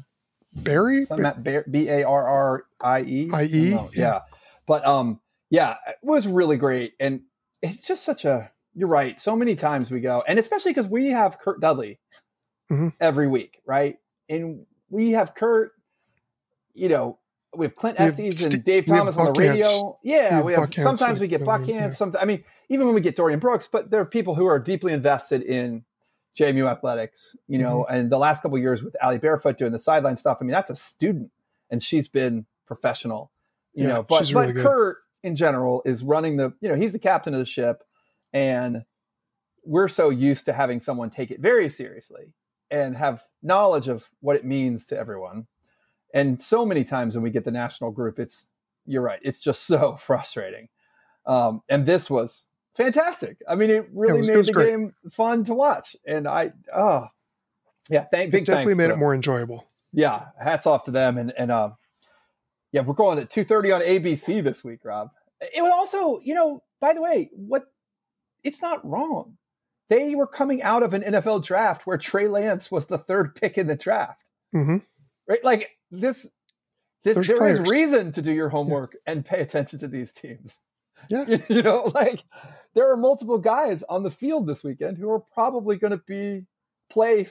Barrie, 0.52 1.04
Some 1.06 1.22
Matt 1.22 1.42
Bear, 1.42 1.64
B 1.70 1.88
A 1.88 2.04
R 2.04 2.26
R 2.28 2.64
I 2.80 3.00
E. 3.00 3.30
I 3.32 3.46
know. 3.46 3.90
yeah. 3.94 4.00
Yeah. 4.02 4.20
But 4.66 4.84
um, 4.86 5.20
yeah, 5.48 5.76
it 5.88 5.96
was 6.02 6.26
really 6.26 6.56
great, 6.58 6.92
and 7.00 7.22
it's 7.62 7.86
just 7.86 8.04
such 8.04 8.24
a. 8.26 8.50
You're 8.74 8.88
right. 8.88 9.18
So 9.18 9.36
many 9.36 9.54
times 9.56 9.90
we 9.90 10.00
go, 10.00 10.22
and 10.28 10.38
especially 10.38 10.70
because 10.72 10.88
we 10.88 11.08
have 11.10 11.38
Curt 11.38 11.60
Dudley 11.60 11.98
Mhm. 12.70 12.92
every 13.00 13.28
week, 13.28 13.60
right? 13.64 13.96
And 14.28 14.66
we 14.90 15.12
have 15.12 15.34
Curt. 15.34 15.72
You 16.74 16.88
know, 16.88 17.18
we 17.56 17.66
have 17.66 17.76
Clint 17.76 17.98
We 17.98 18.04
have 18.04 18.12
Estes 18.14 18.40
St- 18.40 18.54
and 18.54 18.64
Dave 18.64 18.86
Thomas 18.86 19.16
on 19.16 19.26
the 19.26 19.32
radio. 19.32 19.66
Ants. 19.66 19.98
Yeah, 20.02 20.28
have 20.36 20.44
we 20.44 20.52
have. 20.54 20.68
Buckhantz 20.70 20.82
sometimes 20.82 21.20
we 21.20 21.28
get 21.28 21.38
fill 21.38 21.46
Buck 21.46 21.68
in, 21.68 21.74
yeah. 21.76 21.90
Sometimes 21.90 22.20
I 22.22 22.26
mean, 22.26 22.42
even 22.68 22.86
when 22.86 22.94
we 22.94 23.00
get 23.00 23.14
Dorian 23.16 23.38
Brooks, 23.40 23.68
but 23.70 23.90
there 23.90 24.00
are 24.00 24.06
people 24.06 24.34
who 24.34 24.46
are 24.46 24.58
deeply 24.58 24.92
invested 24.92 25.42
in 25.42 25.84
JMU 26.38 26.70
athletics, 26.70 27.36
you 27.46 27.58
know, 27.58 27.84
and 27.84 28.10
the 28.10 28.18
last 28.18 28.42
couple 28.42 28.56
of 28.56 28.62
years 28.62 28.82
with 28.82 28.96
Ali 29.02 29.18
Barefoot 29.18 29.56
doing 29.58 29.72
the 29.72 29.78
sideline 29.78 30.16
stuff. 30.16 30.38
I 30.40 30.44
mean, 30.44 30.52
that's 30.52 30.70
a 30.70 30.76
student, 30.76 31.30
and 31.70 31.82
she's 31.82 32.08
been 32.08 32.46
professional, 32.66 33.30
you 33.72 33.86
Yeah, 33.86 33.94
know. 33.94 34.02
But 34.02 34.30
really 34.32 34.46
but 34.48 34.54
good. 34.54 34.62
Curt 34.64 34.98
in 35.22 35.36
general 35.36 35.82
is 35.84 36.02
running 36.02 36.36
the, 36.36 36.52
you 36.60 36.68
know, 36.68 36.74
he's 36.74 36.92
the 36.92 36.98
captain 36.98 37.34
of 37.34 37.40
the 37.40 37.46
ship, 37.46 37.84
and 38.32 38.84
we're 39.64 39.88
so 39.88 40.10
used 40.10 40.44
to 40.46 40.52
having 40.52 40.80
someone 40.80 41.10
take 41.10 41.30
it 41.30 41.40
very 41.40 41.70
seriously 41.70 42.34
and 42.70 42.96
have 42.96 43.22
knowledge 43.42 43.88
of 43.88 44.08
what 44.20 44.36
it 44.36 44.44
means 44.44 44.86
to 44.86 44.98
everyone. 44.98 45.46
And 46.12 46.42
so 46.42 46.66
many 46.66 46.84
times 46.84 47.14
when 47.14 47.22
we 47.22 47.30
get 47.30 47.44
the 47.44 47.50
national 47.50 47.90
group, 47.92 48.18
it's 48.18 48.48
you're 48.86 49.02
right, 49.02 49.20
it's 49.22 49.38
just 49.38 49.64
so 49.66 49.96
frustrating. 50.00 50.68
Um, 51.26 51.62
and 51.68 51.86
this 51.86 52.10
was 52.10 52.48
fantastic. 52.76 53.38
I 53.48 53.54
mean, 53.54 53.70
it 53.70 53.88
really 53.92 54.18
was- 54.18 54.28
it 54.28 54.32
made 54.32 54.38
was 54.38 54.46
the 54.48 54.52
great. 54.52 54.68
game 54.70 54.94
fun 55.10 55.44
to 55.44 55.54
watch. 55.54 55.96
And 56.06 56.26
I, 56.28 56.52
oh, 56.74 57.06
yeah, 57.90 58.04
thank 58.10 58.28
It 58.28 58.32
big 58.32 58.44
definitely 58.46 58.74
made 58.76 58.90
it 58.90 58.98
more 58.98 59.14
enjoyable. 59.14 59.66
yeah, 59.92 60.26
hats 60.40 60.66
off 60.66 60.84
to 60.84 60.90
them. 60.90 61.18
And 61.18 61.32
and 61.36 61.50
um, 61.52 61.76
yeah, 62.72 62.80
we're 62.82 62.94
going 62.94 63.18
at 63.18 63.30
two 63.30 63.44
thirty 63.44 63.70
on 63.72 63.80
ABC 63.82 64.42
this 64.42 64.64
week, 64.64 64.80
Rob. 64.84 65.10
It 65.40 65.62
was 65.62 65.72
also, 65.72 66.20
you 66.24 66.34
know, 66.34 66.62
by 66.80 66.94
the 66.94 67.02
way, 67.02 67.30
what 67.34 67.64
it's 68.42 68.62
not 68.62 68.84
wrong. 68.86 69.36
They 69.90 70.14
were 70.14 70.26
coming 70.26 70.62
out 70.62 70.82
of 70.82 70.94
an 70.94 71.02
NFL 71.02 71.44
draft 71.44 71.86
where 71.86 71.98
Trey 71.98 72.26
Lance 72.26 72.70
was 72.70 72.86
the 72.86 72.96
third 72.96 73.34
pick 73.34 73.58
in 73.58 73.66
the 73.66 73.76
draft, 73.76 74.24
hmm 74.52 74.78
right? 75.28 75.44
Like 75.44 75.72
this, 75.90 76.22
this 77.02 77.14
There's 77.14 77.26
there 77.26 77.36
is 77.50 77.58
players. 77.58 77.70
reason 77.70 78.12
to 78.12 78.22
do 78.22 78.32
your 78.32 78.48
homework 78.48 78.96
and 79.06 79.24
pay 79.26 79.40
attention 79.42 79.78
to 79.80 79.88
these 79.88 80.12
teams. 80.14 80.58
Yeah. 81.08 81.38
You, 81.48 81.62
know, 81.62 81.90
like 81.94 82.24
there 82.74 82.90
are 82.90 82.96
multiple 82.96 83.38
guys 83.38 83.82
on 83.88 84.02
the 84.02 84.10
field 84.10 84.46
this 84.46 84.64
weekend 84.64 84.98
who 84.98 85.10
are 85.10 85.20
probably 85.20 85.76
going 85.76 85.92
to 85.92 86.02
be 86.06 86.46
play 86.90 87.26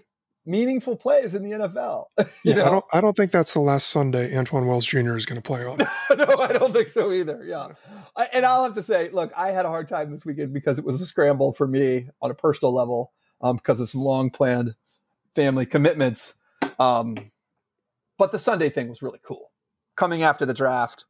meaningful 0.46 0.96
plays 0.96 1.34
in 1.34 1.44
the 1.44 1.52
NFL. 1.58 2.06
Yeah, 2.44 2.56
know? 2.56 2.66
I 2.66 2.70
don't. 2.70 2.86
I 2.94 3.02
don't 3.02 3.16
think 3.16 3.32
that's 3.32 3.54
the 3.54 3.62
last 3.62 3.90
Sunday 3.90 4.34
Antwane 4.34 4.68
Wells 4.68 4.86
Jr. 4.86 5.16
is 5.16 5.26
going 5.26 5.42
to 5.42 5.42
play 5.42 5.66
on. 5.66 5.78
no, 6.18 6.26
I 6.40 6.52
don't 6.52 6.74
think 6.74 6.90
so 6.90 7.14
either. 7.14 7.42
Yeah. 7.46 7.70
I, 8.18 8.28
and 8.34 8.46
I'll 8.46 8.66
have 8.66 8.74
to 8.74 8.84
say, 8.84 9.10
look, 9.12 9.32
I 9.38 9.52
had 9.52 9.66
a 9.66 9.70
hard 9.70 9.88
time 9.88 10.12
this 10.12 10.26
weekend 10.26 10.54
because 10.54 10.78
it 10.78 10.84
was 10.84 11.02
a 11.02 11.06
scramble 11.06 11.54
for 11.54 11.66
me 11.66 12.10
on 12.22 12.32
a 12.32 12.34
personal 12.34 12.74
level 12.74 13.14
um, 13.40 13.56
because 13.56 13.80
of 13.80 13.90
some 13.90 14.02
long 14.02 14.30
planned 14.30 14.76
family 15.36 15.66
commitments. 15.66 16.34
Um, 16.80 17.32
but 18.18 18.34
the 18.34 18.40
Sunday 18.40 18.70
thing 18.70 18.90
was 18.90 19.02
really 19.02 19.20
cool. 19.24 19.52
Coming 19.96 20.24
after 20.24 20.46
the 20.46 20.54
draft, 20.54 21.06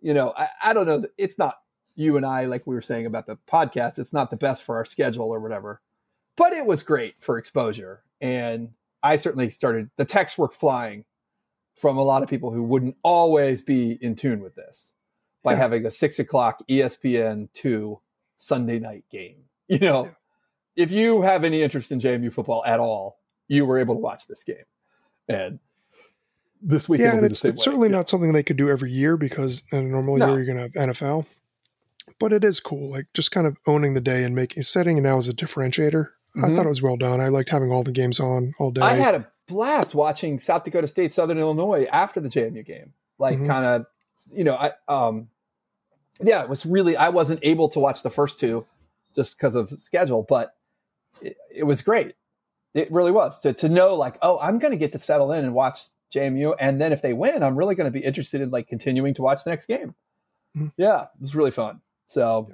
you 0.00 0.14
know, 0.14 0.32
I, 0.36 0.48
I 0.62 0.72
don't 0.72 0.86
know. 0.86 1.04
It's 1.18 1.38
not 1.38 1.56
you 1.96 2.16
and 2.16 2.24
I, 2.24 2.44
like 2.44 2.66
we 2.66 2.74
were 2.74 2.82
saying 2.82 3.06
about 3.06 3.26
the 3.26 3.36
podcast, 3.50 3.98
it's 3.98 4.12
not 4.12 4.30
the 4.30 4.36
best 4.36 4.62
for 4.62 4.76
our 4.76 4.84
schedule 4.84 5.30
or 5.30 5.40
whatever, 5.40 5.80
but 6.36 6.52
it 6.52 6.64
was 6.66 6.82
great 6.82 7.14
for 7.20 7.38
exposure. 7.38 8.02
And 8.20 8.70
I 9.02 9.16
certainly 9.16 9.50
started, 9.50 9.90
the 9.96 10.04
texts 10.04 10.38
were 10.38 10.48
flying 10.48 11.04
from 11.76 11.96
a 11.98 12.02
lot 12.02 12.22
of 12.22 12.28
people 12.28 12.50
who 12.52 12.62
wouldn't 12.62 12.96
always 13.02 13.60
be 13.62 13.92
in 14.00 14.14
tune 14.14 14.40
with 14.40 14.54
this 14.54 14.92
by 15.42 15.52
Yeah. 15.52 15.58
having 15.58 15.86
a 15.86 15.90
six 15.90 16.18
o'clock 16.18 16.62
ESPN 16.68 17.48
two 17.52 18.00
Sunday 18.36 18.78
night 18.78 19.04
game. 19.10 19.44
You 19.68 19.80
know, 19.80 20.04
Yeah. 20.04 20.10
if 20.84 20.92
you 20.92 21.22
have 21.22 21.42
any 21.42 21.60
interest 21.62 21.90
in 21.90 21.98
JMU 21.98 22.32
football 22.32 22.62
at 22.64 22.78
all, 22.78 23.18
you 23.48 23.66
were 23.66 23.78
able 23.78 23.94
to 23.96 24.00
watch 24.00 24.26
this 24.28 24.44
game. 24.44 24.64
And 25.28 25.58
this 26.62 26.88
weekend, 26.88 27.10
yeah, 27.12 27.16
and 27.18 27.26
it's, 27.26 27.44
it's 27.44 27.62
certainly 27.64 27.88
Yeah. 27.88 27.96
not 27.96 28.08
something 28.08 28.32
they 28.32 28.42
could 28.44 28.56
do 28.56 28.70
every 28.70 28.90
year 28.92 29.16
because 29.16 29.62
in 29.72 29.78
a 29.78 29.82
normal 29.82 30.16
No. 30.18 30.28
year 30.28 30.36
you're 30.36 30.46
going 30.54 30.58
to 30.70 30.78
have 30.78 30.88
NFL. 30.90 31.26
But 32.18 32.32
it 32.32 32.44
is 32.44 32.60
cool, 32.60 32.90
like 32.90 33.06
just 33.14 33.30
kind 33.30 33.46
of 33.46 33.56
owning 33.66 33.94
the 33.94 34.00
day 34.00 34.22
and 34.24 34.34
making 34.34 34.62
setting 34.62 34.96
it 34.98 35.02
now 35.02 35.18
as 35.18 35.28
a 35.28 35.34
differentiator. 35.34 36.08
I 36.36 36.38
Mhm. 36.38 36.56
thought 36.56 36.66
it 36.66 36.68
was 36.68 36.82
well 36.82 36.96
done. 36.96 37.20
I 37.20 37.28
liked 37.28 37.50
having 37.50 37.70
all 37.72 37.82
the 37.84 37.92
games 37.92 38.20
on 38.20 38.54
all 38.58 38.70
day. 38.70 38.80
I 38.82 38.94
had 38.94 39.14
a 39.14 39.26
blast 39.48 39.94
watching 39.94 40.38
South 40.38 40.64
Dakota 40.64 40.86
State, 40.88 41.12
Southern 41.12 41.38
Illinois 41.38 41.84
after 41.92 42.20
the 42.20 42.28
JMU 42.28 42.62
game. 42.64 42.92
Like 43.18 43.38
Mhm. 43.38 43.46
kind 43.46 43.64
of, 43.66 43.86
you 44.32 44.44
know, 44.44 44.54
I 44.54 44.72
um, 44.88 45.28
yeah, 46.20 46.42
it 46.42 46.48
was 46.48 46.64
really. 46.66 46.96
I 46.96 47.08
wasn't 47.10 47.40
able 47.42 47.68
to 47.70 47.78
watch 47.80 48.02
the 48.02 48.10
first 48.10 48.38
two 48.40 48.66
just 49.14 49.36
because 49.36 49.54
of 49.54 49.70
schedule, 49.80 50.22
but 50.22 50.54
it, 51.22 51.36
it 51.54 51.64
was 51.64 51.82
great. 51.82 52.14
It 52.74 52.90
really 52.92 53.12
was 53.12 53.40
to 53.40 53.52
to 53.54 53.68
know 53.68 53.94
like, 53.94 54.16
oh, 54.22 54.38
I'm 54.40 54.58
going 54.58 54.72
to 54.72 54.76
get 54.78 54.92
to 54.92 54.98
settle 54.98 55.32
in 55.32 55.44
and 55.44 55.54
watch 55.54 55.80
JMU, 56.14 56.54
and 56.60 56.80
then 56.80 56.92
if 56.92 57.02
they 57.02 57.12
win, 57.14 57.42
I'm 57.42 57.56
really 57.56 57.74
going 57.74 57.86
to 57.90 57.90
be 57.98 58.04
interested 58.04 58.40
in 58.40 58.50
like 58.50 58.68
continuing 58.68 59.14
to 59.14 59.22
watch 59.22 59.44
the 59.44 59.50
next 59.50 59.66
game. 59.66 59.94
Mhm. 60.56 60.72
Yeah, 60.76 61.02
it 61.04 61.20
was 61.20 61.34
really 61.34 61.50
fun. 61.50 61.80
So 62.06 62.50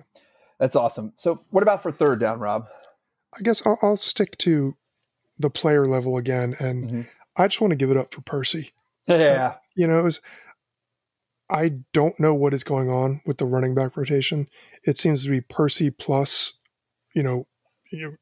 that's 0.58 0.76
awesome. 0.76 1.12
So 1.16 1.40
what 1.50 1.62
about 1.62 1.82
for 1.82 1.92
third 1.92 2.20
down, 2.20 2.38
Rob? 2.40 2.66
I 3.38 3.42
guess 3.42 3.64
I'll, 3.66 3.78
I'll 3.82 3.96
stick 3.96 4.36
to 4.38 4.76
the 5.38 5.50
player 5.50 5.86
level 5.86 6.16
again, 6.16 6.54
and 6.58 6.90
Mhm. 6.90 7.08
I 7.36 7.46
just 7.48 7.60
want 7.60 7.70
to 7.70 7.76
give 7.76 7.90
it 7.90 7.96
up 7.96 8.12
for 8.14 8.20
Percy. 8.20 8.72
Yeah, 9.06 9.54
You 9.74 9.86
know, 9.86 9.98
it 9.98 10.02
was. 10.02 10.20
I 11.50 11.72
don't 11.92 12.18
know 12.18 12.34
what 12.34 12.54
is 12.54 12.64
going 12.64 12.88
on 12.88 13.20
with 13.26 13.38
the 13.38 13.44
running 13.46 13.74
back 13.74 13.96
rotation. 13.96 14.48
It 14.84 14.96
seems 14.96 15.22
to 15.24 15.30
be 15.30 15.40
Percy 15.42 15.90
plus, 15.90 16.54
you 17.14 17.22
know, 17.22 17.46
you 17.90 18.16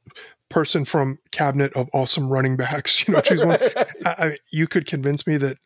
person 0.49 0.85
from 0.85 1.19
cabinet 1.31 1.73
of 1.77 1.89
awesome 1.93 2.29
running 2.29 2.57
backs. 2.57 3.05
You 3.09 3.15
know, 3.15 3.21
choose 3.21 3.45
one. 3.45 3.59
I, 4.05 4.15
I, 4.19 4.39
you 4.53 4.67
could 4.67 4.87
convince 4.87 5.27
me 5.29 5.37
that 5.37 5.59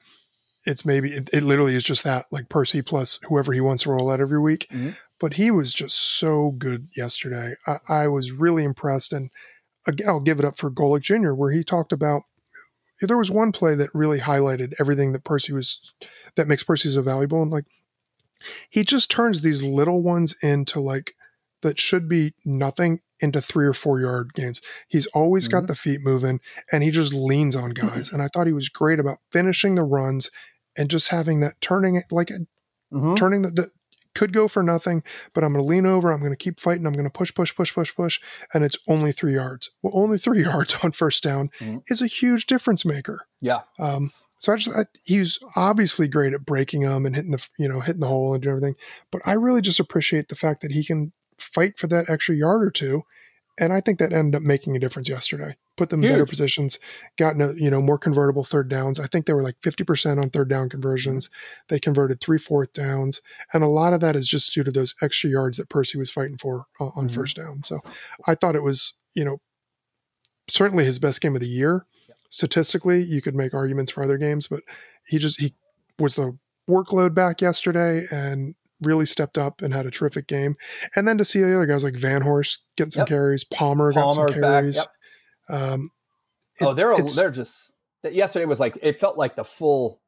it's 0.66 0.84
maybe 0.84 1.12
it, 1.12 1.30
it 1.32 1.42
literally 1.42 1.74
is 1.74 1.84
just 1.84 2.04
that, 2.04 2.26
like 2.30 2.48
Percy 2.50 2.82
plus 2.82 3.18
whoever 3.28 3.52
he 3.52 3.60
wants 3.62 3.84
to 3.84 3.90
roll 3.90 4.10
out 4.10 4.20
every 4.20 4.40
week. 4.40 4.66
Mhm. 4.70 4.94
But 5.20 5.34
he 5.34 5.50
was 5.50 5.72
just 5.72 5.96
so 6.18 6.50
good 6.52 6.88
yesterday. 6.96 7.54
I, 7.66 7.76
I 7.88 8.08
was 8.08 8.32
really 8.32 8.64
impressed, 8.64 9.12
and 9.12 9.30
again, 9.86 10.08
I'll 10.08 10.20
give 10.20 10.38
it 10.38 10.44
up 10.44 10.56
for 10.58 10.70
Golic 10.70 11.02
Jr., 11.02 11.32
where 11.32 11.52
he 11.52 11.62
talked 11.64 11.92
about 11.92 12.22
there 13.00 13.18
was 13.18 13.30
one 13.30 13.52
play 13.52 13.74
that 13.74 13.90
really 13.94 14.20
highlighted 14.20 14.72
everything 14.80 15.12
that 15.12 15.24
Percy 15.24 15.52
was 15.52 15.80
that 16.36 16.48
makes 16.48 16.62
Percy 16.62 16.88
so 16.90 17.02
valuable, 17.02 17.42
and 17.42 17.50
like 17.50 17.64
he 18.70 18.82
just 18.84 19.10
turns 19.10 19.40
these 19.40 19.62
little 19.62 20.02
ones 20.02 20.34
into 20.42 20.80
like 20.80 21.14
that 21.62 21.78
should 21.78 22.08
be 22.08 22.34
nothing 22.44 23.00
into 23.20 23.40
three 23.40 23.66
or 23.66 23.72
four 23.72 24.00
yard 24.00 24.34
gains. 24.34 24.60
He's 24.88 25.06
always 25.08 25.48
got 25.48 25.64
Mhm. 25.64 25.66
the 25.68 25.74
feet 25.76 26.00
moving 26.02 26.40
and 26.70 26.82
he 26.82 26.90
just 26.90 27.14
leans 27.14 27.56
on 27.56 27.70
guys. 27.70 28.12
and 28.12 28.20
I 28.20 28.28
thought 28.28 28.46
he 28.46 28.52
was 28.52 28.68
great 28.68 28.98
about 29.00 29.18
finishing 29.32 29.76
the 29.76 29.84
runs 29.84 30.30
and 30.76 30.90
just 30.90 31.08
having 31.08 31.40
that 31.40 31.58
turning 31.62 31.94
it 31.96 32.04
like 32.10 32.30
Mhm. 32.92 33.16
turning 33.16 33.42
the, 33.42 33.50
the 33.50 33.70
could 34.14 34.32
go 34.32 34.48
for 34.48 34.62
nothing, 34.62 35.02
but 35.34 35.44
I'm 35.44 35.52
going 35.52 35.64
to 35.64 35.68
lean 35.68 35.86
over. 35.86 36.10
I'm 36.12 36.20
going 36.20 36.32
to 36.32 36.36
keep 36.36 36.60
fighting. 36.60 36.86
I'm 36.86 36.92
going 36.92 37.04
to 37.04 37.10
push, 37.10 37.34
push, 37.34 37.54
push, 37.54 37.74
push, 37.74 37.94
push. 37.94 38.20
And 38.52 38.64
it's 38.64 38.78
only 38.88 39.12
three 39.12 39.34
yards. 39.34 39.70
Well, 39.82 39.92
only 39.96 40.18
three 40.18 40.42
yards 40.44 40.76
on 40.82 40.92
first 40.92 41.22
down 41.22 41.50
Mhm. 41.60 41.82
is 41.88 42.00
a 42.02 42.06
huge 42.06 42.46
difference 42.46 42.84
maker. 42.84 43.26
yeah. 43.40 43.60
Um, 43.78 44.10
so 44.38 44.52
I 44.52 44.56
just 44.56 44.76
I, 44.76 44.84
he's 45.04 45.38
obviously 45.56 46.06
great 46.06 46.34
at 46.34 46.44
breaking 46.44 46.82
them 46.82 47.06
and 47.06 47.16
hitting 47.16 47.30
the 47.30 47.42
you 47.58 47.66
know 47.66 47.80
hitting 47.80 48.00
the 48.02 48.06
hole 48.08 48.34
and 48.34 48.42
doing 48.42 48.56
everything. 48.56 48.76
But 49.10 49.22
I 49.24 49.32
really 49.32 49.62
just 49.62 49.80
appreciate 49.80 50.28
the 50.28 50.36
fact 50.36 50.60
that 50.60 50.70
he 50.72 50.84
can 50.84 51.12
fight 51.38 51.78
for 51.78 51.86
that 51.86 52.10
extra 52.10 52.34
yard 52.36 52.62
or 52.62 52.70
two, 52.70 53.02
and 53.58 53.72
I 53.72 53.80
think 53.80 53.98
that 53.98 54.12
ended 54.12 54.36
up 54.36 54.42
making 54.42 54.76
a 54.76 54.78
difference 54.80 55.08
yesterday. 55.08 55.56
Put 55.76 55.90
them 55.90 56.02
in 56.04 56.10
better 56.10 56.26
positions, 56.26 56.78
gotten 57.18 57.40
a, 57.40 57.52
you 57.54 57.70
know 57.70 57.80
more 57.82 57.98
convertible 57.98 58.44
third 58.44 58.68
downs. 58.68 59.00
I 59.00 59.06
think 59.06 59.26
they 59.26 59.32
were 59.32 59.42
like 59.42 59.56
fifty 59.62 59.82
percent 59.84 60.20
on 60.20 60.30
third 60.30 60.48
down 60.48 60.68
conversions. 60.68 61.30
They 61.68 61.80
converted 61.80 62.20
three 62.20 62.38
fourth 62.38 62.72
downs, 62.72 63.20
and 63.52 63.62
a 63.64 63.68
lot 63.68 63.92
of 63.92 64.00
that 64.00 64.16
is 64.16 64.28
just 64.28 64.52
due 64.54 64.64
to 64.64 64.70
those 64.70 64.94
extra 65.02 65.30
yards 65.30 65.58
that 65.58 65.68
Percy 65.68 65.98
was 65.98 66.10
fighting 66.10 66.36
for 66.38 66.66
uh, 66.80 66.90
on 66.94 67.08
Mhm. 67.08 67.14
first 67.14 67.36
down. 67.36 67.64
So 67.64 67.80
I 68.26 68.34
thought 68.34 68.56
it 68.56 68.62
was 68.62 68.94
you 69.14 69.24
know 69.24 69.40
certainly 70.48 70.84
his 70.84 70.98
best 70.98 71.20
game 71.20 71.34
of 71.34 71.40
the 71.40 71.48
year 71.48 71.86
statistically 72.28 73.02
you 73.02 73.22
could 73.22 73.34
make 73.34 73.54
arguments 73.54 73.90
for 73.90 74.02
other 74.02 74.18
games 74.18 74.46
but 74.46 74.60
he 75.06 75.18
just 75.18 75.40
he 75.40 75.54
was 75.98 76.16
the 76.16 76.36
workload 76.68 77.14
back 77.14 77.40
yesterday 77.40 78.06
and 78.10 78.54
really 78.82 79.06
stepped 79.06 79.38
up 79.38 79.62
and 79.62 79.72
had 79.72 79.86
a 79.86 79.90
terrific 79.90 80.26
game 80.26 80.56
and 80.96 81.06
then 81.06 81.16
to 81.18 81.24
see 81.24 81.40
the 81.40 81.54
other 81.54 81.66
guys 81.66 81.84
like 81.84 81.94
Vanhorse 81.94 82.58
getting 82.76 82.90
some 82.90 83.02
Yep. 83.02 83.08
carries 83.08 83.44
palmer 83.44 83.92
got 83.92 84.12
some 84.12 84.26
back. 84.26 84.34
carries 84.34 84.76
Yep. 84.76 84.86
um 85.48 85.90
oh, 86.60 86.74
they're 86.74 86.92
a, 86.92 87.02
they're 87.02 87.30
just 87.30 87.72
that 88.02 88.14
yesterday 88.14 88.44
was 88.46 88.58
like 88.60 88.76
it 88.82 88.98
felt 88.98 89.16
like 89.16 89.36
the 89.36 89.44
full, 89.44 90.00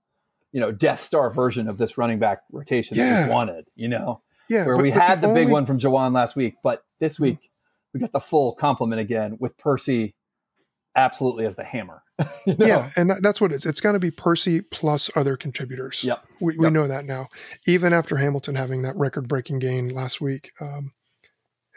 you 0.52 0.60
know, 0.60 0.72
Death 0.72 1.00
Star 1.02 1.30
version 1.30 1.68
of 1.68 1.78
this 1.78 1.96
running 1.96 2.18
back 2.18 2.40
rotation 2.52 2.96
that 2.98 3.28
we 3.28 3.32
wanted. 3.32 3.66
You 3.76 3.88
know, 3.88 4.20
yeah 4.50 4.66
where 4.66 4.76
but- 4.76 4.82
we 4.82 4.90
but 4.90 5.00
had 5.00 5.20
the, 5.20 5.28
big 5.28 5.42
only- 5.44 5.52
one 5.52 5.64
from 5.66 5.78
Jawon 5.78 6.12
last 6.12 6.34
week, 6.36 6.56
but 6.64 6.82
this 6.98 7.20
week 7.20 7.50
we 7.94 8.00
got 8.00 8.12
the 8.12 8.20
full 8.20 8.52
complement 8.54 9.00
again 9.00 9.36
with 9.40 9.56
Percy, 9.58 10.14
absolutely 10.96 11.44
as 11.46 11.54
the 11.56 11.64
hammer. 11.64 12.02
you 12.46 12.54
know? 12.56 12.66
yeah 12.66 12.90
and 12.96 13.10
that, 13.10 13.22
that's 13.22 13.40
what 13.40 13.52
it 13.52 13.56
is 13.56 13.66
it's 13.66 13.80
going 13.80 13.92
to 13.92 13.98
be 14.00 14.10
percy 14.10 14.62
plus 14.62 15.10
other 15.14 15.36
contributors 15.36 16.02
Yep. 16.02 16.24
we, 16.40 16.56
we 16.56 16.64
Yep. 16.66 16.72
know 16.72 16.86
that 16.88 17.04
now 17.04 17.28
even 17.66 17.92
after 17.92 18.16
hamilton 18.16 18.54
having 18.54 18.82
that 18.82 18.96
record 18.96 19.28
breaking 19.28 19.58
gain 19.58 19.90
last 19.90 20.20
week 20.20 20.52
um 20.60 20.92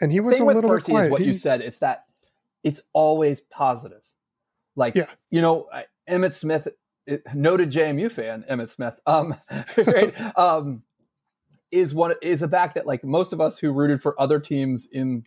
and 0.00 0.10
he 0.10 0.18
was 0.20 0.38
thing 0.38 0.44
a 0.44 0.46
little 0.46 0.62
bit 0.62 0.68
Percy 0.68 0.92
quiet 0.92 1.04
is 1.06 1.10
what 1.10 1.20
He- 1.20 1.26
you 1.26 1.34
said. 1.34 1.60
It's 1.60 1.78
that 1.80 2.04
it's 2.64 2.80
always 2.94 3.40
positive. 3.42 4.00
Like, 4.76 4.94
Yeah. 4.94 5.06
you 5.30 5.42
know, 5.42 5.68
Emmitt 6.08 6.32
Smith, 6.32 6.68
it- 7.06 7.22
noted 7.34 7.70
JMU 7.70 8.10
fan, 8.10 8.44
Emmitt 8.50 8.70
Smith, 8.70 8.98
um, 9.06 9.34
right, 9.76 10.38
um, 10.38 10.82
is 11.70 11.92
one 11.94 12.14
is 12.22 12.42
a 12.42 12.48
back 12.48 12.74
that 12.74 12.86
like 12.86 13.04
most 13.04 13.34
of 13.34 13.40
us 13.42 13.58
who 13.58 13.72
rooted 13.72 14.00
for 14.00 14.18
other 14.18 14.40
teams 14.40 14.88
in 14.90 15.24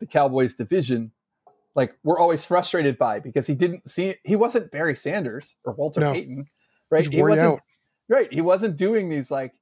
the 0.00 0.06
Cowboys 0.06 0.54
division, 0.54 1.12
like 1.78 1.96
we're 2.02 2.18
always 2.18 2.44
frustrated 2.44 2.98
by 2.98 3.20
because 3.20 3.46
he 3.46 3.54
didn't 3.54 3.88
see 3.88 4.16
he 4.24 4.34
wasn't 4.36 4.70
Barry 4.72 4.94
Sanders 4.96 5.54
or 5.64 5.72
Walter 5.74 6.00
No. 6.00 6.12
Payton, 6.12 6.46
right? 6.90 7.08
He 7.08 7.22
wasn't 7.22 7.40
out. 7.54 7.60
right. 8.08 8.30
He 8.32 8.40
wasn't 8.42 8.76
doing 8.76 9.08
these 9.08 9.30
like 9.30 9.52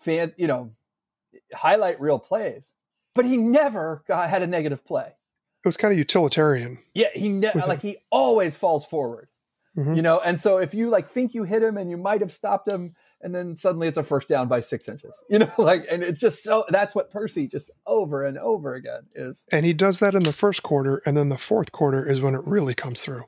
fan, 0.00 0.34
you 0.36 0.46
know, 0.46 0.72
highlight 1.54 2.00
reel 2.00 2.18
plays, 2.18 2.72
but 3.14 3.24
he 3.24 3.36
never 3.38 4.04
got 4.06 4.28
had 4.28 4.42
a 4.42 4.46
negative 4.46 4.84
play. 4.84 5.06
It 5.64 5.68
was 5.68 5.76
kind 5.78 5.92
of 5.92 5.98
utilitarian. 5.98 6.78
Yeah, 6.94 7.08
he 7.14 7.28
ne- 7.28 7.52
like 7.66 7.80
he 7.82 7.96
always 8.10 8.54
falls 8.54 8.84
forward, 8.84 9.28
Mhm. 9.76 9.96
you 9.96 10.02
know. 10.02 10.20
And 10.20 10.40
so 10.40 10.58
if 10.58 10.74
you 10.74 10.90
like 10.90 11.10
think 11.10 11.34
you 11.34 11.44
hit 11.44 11.62
him 11.62 11.76
and 11.78 11.90
you 11.90 11.96
might 11.96 12.20
have 12.20 12.32
stopped 12.32 12.68
him, 12.68 12.94
and 13.26 13.34
then 13.34 13.56
suddenly 13.56 13.88
it's 13.88 13.96
a 13.96 14.04
first 14.04 14.28
down 14.28 14.46
by 14.46 14.60
six 14.60 14.88
inches, 14.88 15.24
you 15.30 15.40
know, 15.40 15.50
like 15.58 15.84
and 15.90 16.04
it's 16.04 16.20
just 16.20 16.44
so 16.44 16.64
that's 16.68 16.94
what 16.94 17.10
Percy 17.10 17.48
just 17.48 17.72
over 17.86 18.24
and 18.24 18.38
over 18.38 18.74
again 18.74 19.02
is. 19.16 19.44
And 19.50 19.66
he 19.66 19.72
does 19.72 19.98
that 19.98 20.14
in 20.14 20.22
the 20.22 20.32
first 20.32 20.62
quarter, 20.62 21.02
and 21.04 21.16
then 21.16 21.28
the 21.28 21.36
fourth 21.38 21.72
quarter 21.72 22.06
is 22.06 22.22
when 22.22 22.36
it 22.36 22.46
really 22.46 22.74
comes 22.74 23.02
through. 23.02 23.24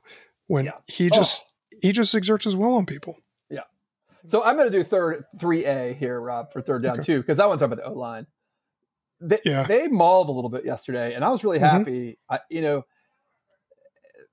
When 0.47 0.65
Yeah. 0.65 0.71
he 0.87 1.09
just 1.09 1.43
he 1.81 1.91
just 1.91 2.15
exerts 2.15 2.45
his 2.45 2.55
will 2.55 2.75
on 2.75 2.85
people. 2.85 3.17
Yeah 3.49 3.63
so 4.25 4.41
I'm 4.43 4.55
going 4.57 4.71
to 4.71 4.77
do 4.77 4.83
third 4.85 5.25
three 5.37 5.65
A 5.65 5.93
here, 5.93 6.19
Rob, 6.21 6.51
for 6.53 6.61
third 6.61 6.81
down 6.83 6.99
Okay. 6.99 7.05
too, 7.05 7.19
because 7.19 7.37
I 7.39 7.45
want 7.45 7.59
to 7.59 7.65
talk 7.67 7.73
about 7.73 7.83
the 7.83 7.89
O 7.89 7.93
line. 7.93 8.25
They, 9.21 9.39
Yeah. 9.43 9.63
they 9.63 9.87
mauled 9.89 10.29
a 10.29 10.31
little 10.31 10.49
bit 10.49 10.65
yesterday, 10.65 11.13
and 11.13 11.25
I 11.25 11.29
was 11.29 11.43
really 11.43 11.59
Mhm. 11.59 11.69
happy. 11.69 12.19
I, 12.29 12.39
you 12.49 12.61
know, 12.61 12.85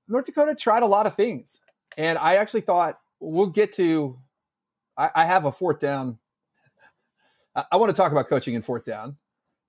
North 0.07 0.25
Dakota 0.25 0.55
tried 0.55 0.83
a 0.83 0.87
lot 0.87 1.07
of 1.07 1.13
things, 1.15 1.61
and 1.97 2.17
I 2.17 2.35
actually 2.35 2.61
thought 2.61 2.97
we'll 3.19 3.47
get 3.49 3.73
to. 3.73 4.17
I, 4.97 5.11
I 5.15 5.25
have 5.25 5.45
a 5.45 5.51
fourth 5.51 5.79
down. 5.79 6.17
I, 7.55 7.65
I 7.73 7.77
want 7.77 7.89
to 7.89 7.95
talk 7.95 8.11
about 8.11 8.27
coaching 8.27 8.53
in 8.53 8.61
fourth 8.61 8.83
down, 8.85 9.17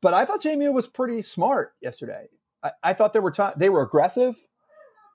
but 0.01 0.15
I 0.15 0.25
thought 0.25 0.43
JMU 0.43 0.73
was 0.73 0.87
pretty 0.87 1.23
smart 1.23 1.75
yesterday. 1.81 2.29
I, 2.63 2.73
I 2.83 2.93
thought 2.93 3.13
there 3.13 3.23
were 3.23 3.31
ti 3.31 3.49
they 3.57 3.69
were 3.69 3.83
aggressive 3.83 4.37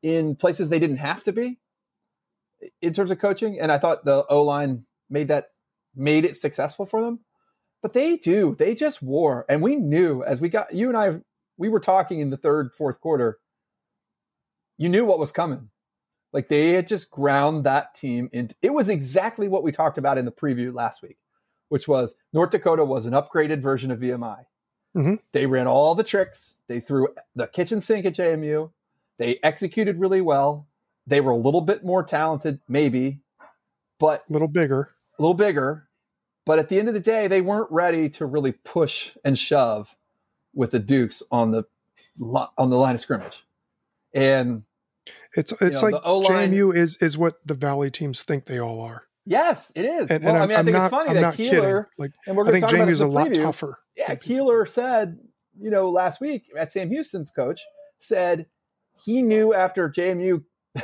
in 0.01 0.35
places 0.35 0.69
they 0.69 0.79
didn't 0.79 0.97
have 0.97 1.23
to 1.23 1.31
be 1.31 1.59
in 2.81 2.93
terms 2.93 3.11
of 3.11 3.19
coaching, 3.19 3.59
and 3.59 3.71
I 3.71 3.77
thought 3.77 4.05
the 4.05 4.25
O 4.29 4.43
line 4.43 4.85
made 5.09 5.29
that 5.29 5.47
made 5.95 6.25
it 6.25 6.37
successful 6.37 6.85
for 6.85 7.01
them. 7.01 7.19
But 7.81 7.93
they 7.93 8.15
do. 8.15 8.55
They 8.57 8.75
just 8.75 9.01
wore, 9.01 9.45
and 9.49 9.61
we 9.61 9.75
knew 9.75 10.23
as 10.23 10.39
we 10.39 10.49
got 10.49 10.73
you 10.73 10.87
and 10.87 10.97
I. 10.97 11.21
We 11.55 11.69
were 11.69 11.79
talking 11.79 12.19
in 12.19 12.31
the 12.31 12.37
third, 12.37 12.71
fourth 12.75 12.99
quarter. 12.99 13.37
You 14.79 14.89
knew 14.89 15.05
what 15.05 15.19
was 15.19 15.31
coming. 15.31 15.69
Like 16.33 16.47
they 16.49 16.69
had 16.69 16.87
just 16.87 17.11
ground 17.11 17.63
that 17.63 17.93
team 17.95 18.27
into. 18.33 18.55
It 18.61 18.73
was 18.73 18.89
exactly 18.89 19.47
what 19.47 19.63
we 19.63 19.71
talked 19.71 19.97
about 19.97 20.17
in 20.17 20.25
the 20.25 20.31
preview 20.31 20.73
last 20.73 21.01
week, 21.03 21.17
which 21.69 21.87
was 21.87 22.15
North 22.33 22.49
Dakota 22.49 22.83
was 22.83 23.05
an 23.05 23.13
upgraded 23.13 23.61
version 23.61 23.91
of 23.91 23.99
VMI. 23.99 24.45
Mhm. 24.95 25.19
They 25.31 25.45
ran 25.45 25.67
all 25.67 25.95
the 25.95 26.03
tricks. 26.03 26.57
They 26.67 26.79
threw 26.79 27.07
the 27.35 27.47
kitchen 27.47 27.81
sink 27.81 28.05
at 28.05 28.13
JMU. 28.15 28.71
They 29.19 29.39
executed 29.43 29.99
really 29.99 30.21
well. 30.21 30.67
They 31.05 31.21
were 31.21 31.31
a 31.31 31.37
little 31.37 31.61
bit 31.61 31.83
more 31.85 32.03
talented, 32.03 32.59
maybe, 32.67 33.21
but 33.99 34.23
A 34.29 34.33
little 34.33 34.47
bigger. 34.47 34.89
a 35.17 35.21
little 35.21 35.33
bigger. 35.35 35.87
But 36.45 36.59
at 36.59 36.69
the 36.69 36.77
end 36.79 36.87
of 36.89 36.93
the 36.93 36.99
day, 36.99 37.27
they 37.27 37.41
weren't 37.41 37.71
ready 37.71 38.09
to 38.11 38.25
really 38.25 38.51
push 38.51 39.15
and 39.23 39.37
shove 39.37 39.95
with 40.53 40.71
the 40.71 40.79
Dukes 40.79 41.23
on 41.31 41.51
the 41.51 41.63
on 42.57 42.69
the 42.69 42.77
line 42.77 42.95
of 42.95 43.01
scrimmage. 43.01 43.45
And 44.13 44.63
It's 45.35 45.51
it's 45.61 45.81
know, 45.81 45.89
like 45.89 46.03
JMU 46.03 46.75
is 46.75 46.97
is 46.97 47.17
what 47.17 47.35
the 47.45 47.53
Valley 47.53 47.91
teams 47.91 48.23
think 48.23 48.45
they 48.45 48.59
all 48.59 48.79
are. 48.81 49.03
yes, 49.25 49.71
it 49.75 49.85
is. 49.85 50.09
And, 50.09 50.23
well, 50.23 50.33
and 50.35 50.39
I 50.39 50.43
I'm, 50.43 50.49
mean, 50.49 50.55
I 50.55 50.59
I'm 50.59 50.65
think 50.65 50.77
not, 50.77 50.85
it's 50.85 50.91
funny 50.91 51.09
I'm 51.09 51.15
that 51.21 51.35
Keeler, 51.35 51.83
kidding. 51.83 51.85
Like 51.97 52.11
and 52.27 52.37
we're 52.37 52.47
I 52.47 52.51
think 52.51 52.65
JMU's 52.65 52.99
a 52.99 53.07
lot 53.07 53.27
preview. 53.27 53.43
tougher. 53.43 53.79
Yeah, 53.95 54.15
Keeler 54.15 54.65
said, 54.65 55.19
you 55.59 55.69
know, 55.69 55.89
last 55.89 56.21
week 56.21 56.45
at 56.57 56.71
Sam 56.71 56.89
Houston's 56.89 57.31
coach 57.31 57.61
said 57.99 58.47
he 59.03 59.21
knew 59.21 59.53
after 59.53 59.89
JMU 59.89 60.43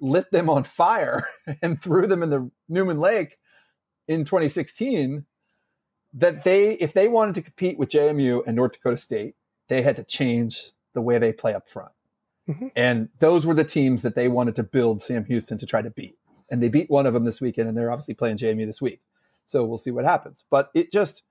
lit 0.00 0.30
them 0.30 0.48
on 0.50 0.64
fire 0.64 1.24
and 1.62 1.80
threw 1.80 2.06
them 2.06 2.22
in 2.22 2.30
the 2.30 2.50
Newman 2.68 2.98
Lake 3.00 3.38
in 4.08 4.24
2016 4.24 5.24
that 6.14 6.44
they 6.44 6.72
if 6.72 6.92
they 6.92 7.08
wanted 7.08 7.34
to 7.34 7.42
compete 7.42 7.78
with 7.78 7.88
JMU 7.90 8.42
and 8.46 8.56
North 8.56 8.72
Dakota 8.72 8.96
State, 8.96 9.34
they 9.68 9.82
had 9.82 9.96
to 9.96 10.04
change 10.04 10.72
the 10.94 11.02
way 11.02 11.18
they 11.18 11.32
play 11.32 11.54
up 11.54 11.68
front. 11.68 11.92
Mhm. 12.48 12.70
And 12.76 13.08
those 13.18 13.44
were 13.46 13.54
the 13.54 13.64
teams 13.64 14.02
that 14.02 14.14
they 14.14 14.28
wanted 14.28 14.54
to 14.56 14.62
build 14.62 15.02
Sam 15.02 15.24
Houston 15.24 15.58
to 15.58 15.66
try 15.66 15.82
to 15.82 15.90
beat. 15.90 16.16
And 16.50 16.62
they 16.62 16.68
beat 16.68 16.88
one 16.90 17.06
of 17.06 17.12
them 17.14 17.24
this 17.24 17.40
weekend, 17.40 17.68
and 17.68 17.76
they're 17.76 17.90
obviously 17.90 18.14
playing 18.14 18.36
JMU 18.36 18.66
this 18.66 18.80
week. 18.80 19.00
So 19.46 19.64
we'll 19.64 19.78
see 19.78 19.90
what 19.90 20.04
happens. 20.04 20.44
But 20.48 20.70
it 20.74 20.92
just, 20.92 21.24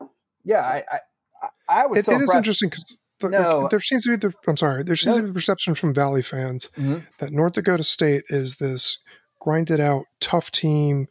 yeah, 0.43 0.61
I, 0.61 0.83
I, 0.91 1.49
I- 1.69 1.85
was 1.87 1.99
It, 1.99 2.05
so 2.05 2.13
it 2.15 2.21
is 2.21 2.33
interesting 2.35 2.69
because 2.69 2.97
the, 3.21 3.29
No. 3.29 3.67
there 3.69 3.79
seems 3.79 4.03
to 4.03 4.09
be 4.11 4.15
the 4.17 4.33
I'm 4.45 4.57
sorry 4.57 4.83
there 4.83 4.95
seems 4.97 5.15
No. 5.15 5.21
to 5.21 5.23
be 5.23 5.27
the 5.29 5.33
perception 5.33 5.73
from 5.75 5.93
Valley 5.93 6.21
fans 6.21 6.69
Mhm. 6.75 7.05
that 7.19 7.31
North 7.31 7.53
Dakota 7.53 7.83
State 7.85 8.25
is 8.29 8.55
this 8.57 8.97
grinded 9.39 9.79
out 9.79 10.05
tough 10.19 10.51
team 10.51 11.07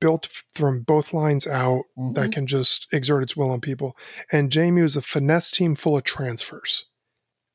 built 0.00 0.28
from 0.54 0.82
both 0.82 1.12
lines 1.12 1.48
out 1.48 1.82
Mm-hmm. 1.98 2.12
that 2.12 2.30
can 2.30 2.46
just 2.46 2.86
exert 2.92 3.24
its 3.24 3.36
will 3.36 3.50
on 3.50 3.60
people, 3.60 3.96
and 4.30 4.52
JMU 4.52 4.84
is 4.84 4.94
a 4.94 5.02
finesse 5.02 5.50
team 5.50 5.74
full 5.74 5.96
of 5.96 6.04
transfers, 6.04 6.86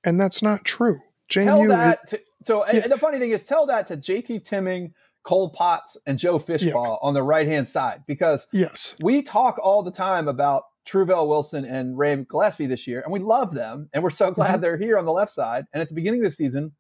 and 0.04 0.20
that's 0.20 0.42
not 0.42 0.66
true. 0.66 1.00
Tell 1.30 1.60
JMU 1.60 1.64
is, 1.64 1.70
that 1.70 2.08
to, 2.10 2.22
so, 2.42 2.64
and- 2.64 2.78
Yeah. 2.78 2.84
and 2.84 2.92
the 2.92 2.98
funny 2.98 3.20
thing 3.20 3.32
is, 3.32 3.44
tell 3.46 3.66
that 3.68 3.88
to 3.88 3.98
JT 3.98 4.44
Timming, 4.46 4.94
Cole 5.24 5.50
Potts, 5.50 5.98
and 6.06 6.20
Joe 6.20 6.38
Fishbaugh 6.40 7.00
on 7.02 7.14
the 7.14 7.24
right 7.24 7.48
hand 7.48 7.68
side 7.70 8.04
because 8.08 8.46
yes, 8.52 8.96
we 9.02 9.22
talk 9.22 9.58
all 9.64 9.82
the 9.84 9.92
time 9.92 10.28
about 10.28 10.64
Truvell 10.86 11.28
Wilson 11.30 11.64
and 11.64 11.98
Ray 11.98 12.14
Gillespie 12.26 12.66
this 12.66 12.88
year, 12.88 13.02
and 13.02 13.12
we 13.14 13.20
love 13.20 13.54
them, 13.54 13.90
and 13.94 14.04
we're 14.04 14.10
so 14.10 14.32
glad 14.32 14.60
Mhm. 14.60 14.62
they're 14.62 14.78
here 14.78 14.98
on 14.98 15.06
the 15.06 15.14
left 15.14 15.32
side. 15.32 15.66
And 15.72 15.82
at 15.82 15.88
the 15.88 15.96
beginning 15.96 16.20
of 16.20 16.26
the 16.26 16.32
season, 16.36 16.74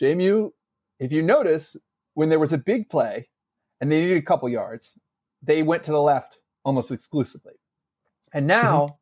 JMU, 0.00 0.52
if 0.98 1.12
you 1.12 1.20
notice, 1.22 1.76
when 2.14 2.30
there 2.30 2.38
was 2.38 2.54
a 2.54 2.58
big 2.58 2.88
play 2.88 3.28
and 3.80 3.92
they 3.92 4.00
needed 4.00 4.16
a 4.16 4.22
couple 4.22 4.48
yards, 4.48 4.98
they 5.42 5.62
went 5.62 5.84
to 5.84 5.90
the 5.92 6.00
left 6.00 6.38
almost 6.64 6.90
exclusively. 6.90 7.52
And 8.32 8.46
now 8.46 8.98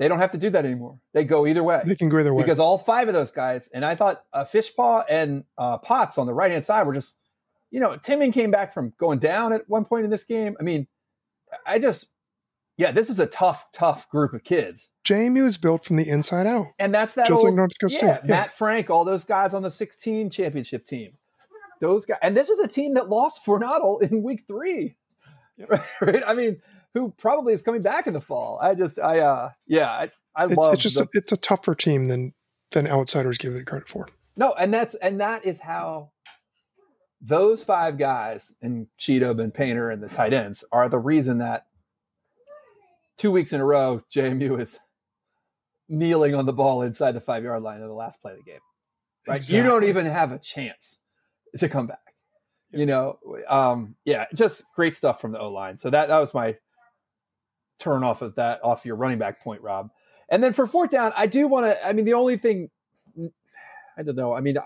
they 0.00 0.08
don't 0.08 0.18
have 0.18 0.30
to 0.30 0.38
do 0.38 0.48
that 0.48 0.64
anymore. 0.64 0.98
They 1.12 1.24
go 1.24 1.46
either 1.46 1.62
way 1.62 1.82
they 1.84 1.94
can 1.94 2.08
go 2.08 2.18
either 2.18 2.32
way. 2.32 2.42
because 2.42 2.58
all 2.58 2.78
five 2.78 3.06
of 3.08 3.14
those 3.14 3.30
guys, 3.30 3.68
and 3.68 3.84
I 3.84 3.94
thought 3.94 4.24
uh, 4.32 4.46
Fishbaugh 4.46 5.04
and 5.10 5.44
uh, 5.58 5.76
Potts 5.76 6.16
on 6.16 6.26
the 6.26 6.32
right 6.32 6.50
hand 6.50 6.64
side 6.64 6.86
were 6.86 6.94
just, 6.94 7.18
you 7.70 7.80
know, 7.80 7.96
Timming 7.96 8.32
came 8.32 8.50
back 8.50 8.72
from 8.72 8.94
going 8.96 9.18
down 9.18 9.52
at 9.52 9.68
one 9.68 9.84
point 9.84 10.04
in 10.04 10.10
this 10.10 10.24
game. 10.24 10.56
I 10.58 10.62
mean, 10.62 10.86
I 11.66 11.78
just, 11.78 12.08
yeah, 12.78 12.92
this 12.92 13.10
is 13.10 13.20
a 13.20 13.26
tough, 13.26 13.66
tough 13.72 14.08
group 14.08 14.32
of 14.32 14.42
kids, 14.42 14.88
JMU 15.04 15.44
is 15.44 15.58
built 15.58 15.84
from 15.84 15.96
the 15.96 16.08
inside 16.08 16.46
out, 16.46 16.68
and 16.78 16.94
that's 16.94 17.12
that 17.14 17.28
just 17.28 17.38
old, 17.38 17.48
like 17.48 17.54
North 17.54 17.72
Dakota 17.78 17.92
yeah, 17.92 17.98
State. 17.98 18.20
Yeah. 18.24 18.30
Matt 18.30 18.54
Frank, 18.54 18.88
all 18.88 19.04
those 19.04 19.24
guys 19.26 19.52
on 19.52 19.62
the 19.62 19.70
16 19.70 20.30
championship 20.30 20.86
team, 20.86 21.12
those 21.80 22.06
guys, 22.06 22.18
and 22.22 22.34
this 22.34 22.48
is 22.48 22.58
a 22.58 22.68
team 22.68 22.94
that 22.94 23.10
lost 23.10 23.44
Fornadel 23.44 24.00
in 24.02 24.22
week 24.22 24.44
three, 24.48 24.96
Yeah. 25.58 25.66
right? 26.00 26.22
I 26.26 26.32
mean, 26.32 26.62
who 26.94 27.10
probably 27.18 27.52
is 27.52 27.62
coming 27.62 27.82
back 27.82 28.06
in 28.06 28.12
the 28.12 28.20
fall. 28.20 28.58
I 28.60 28.74
just, 28.74 28.98
I, 28.98 29.18
uh, 29.20 29.50
yeah, 29.66 29.90
I, 29.90 30.10
I 30.34 30.44
It- 30.46 30.56
love 30.56 30.74
it's 30.74 30.82
just 30.82 30.96
the, 30.96 31.02
a, 31.04 31.06
it's 31.14 31.32
a 31.32 31.36
tougher 31.36 31.74
team 31.74 32.08
than 32.08 32.34
than 32.72 32.86
outsiders 32.86 33.36
give 33.38 33.54
it 33.54 33.66
credit 33.66 33.88
for. 33.88 34.08
No, 34.36 34.54
and 34.54 34.72
that's 34.72 34.94
and 34.96 35.20
that 35.20 35.44
is 35.44 35.60
how 35.60 36.12
those 37.20 37.62
five 37.64 37.98
guys 37.98 38.54
and 38.62 38.86
Cheatham 38.96 39.40
and 39.40 39.52
Painter 39.52 39.90
and 39.90 40.02
the 40.02 40.08
tight 40.08 40.32
ends 40.32 40.62
are 40.72 40.88
the 40.88 40.98
reason 40.98 41.38
that 41.38 41.66
two 43.16 43.30
weeks 43.32 43.52
in 43.52 43.60
a 43.60 43.64
row 43.64 44.02
JMU 44.14 44.60
is 44.60 44.78
kneeling 45.88 46.34
on 46.34 46.46
the 46.46 46.52
ball 46.52 46.82
inside 46.82 47.12
the 47.12 47.20
five 47.20 47.42
yard 47.44 47.62
line 47.62 47.80
in 47.82 47.88
the 47.88 47.92
last 47.92 48.22
play 48.22 48.32
of 48.32 48.38
the 48.38 48.44
game. 48.44 48.60
Right, 49.28 49.46
you 49.50 49.62
don't 49.62 49.84
even 49.84 50.06
have 50.06 50.32
a 50.32 50.38
chance 50.38 50.98
to 51.58 51.68
come 51.68 51.86
back. 51.88 51.98
Yeah. 52.70 52.78
You 52.80 52.86
know, 52.86 53.18
um, 53.48 53.96
yeah, 54.04 54.26
just 54.34 54.64
great 54.74 54.94
stuff 54.96 55.20
from 55.20 55.32
the 55.32 55.40
O 55.40 55.50
line. 55.50 55.76
So 55.76 55.90
that 55.90 56.08
that 56.08 56.18
was 56.20 56.32
my 56.32 56.56
turn 57.80 58.04
off 58.04 58.22
of 58.22 58.34
that 58.36 58.62
off 58.62 58.84
your 58.84 58.96
running 58.96 59.18
back 59.18 59.42
point, 59.42 59.62
Rob. 59.62 59.90
And 60.28 60.44
then 60.44 60.52
for 60.52 60.66
fourth 60.66 60.90
down, 60.90 61.12
I 61.16 61.26
do 61.26 61.48
want 61.48 61.66
to. 61.66 61.86
I 61.86 61.92
mean, 61.92 62.04
the 62.04 62.14
only 62.14 62.36
thing 62.36 62.70
I 63.98 64.02
don't 64.02 64.16
know. 64.16 64.32
I 64.32 64.40
mean, 64.40 64.56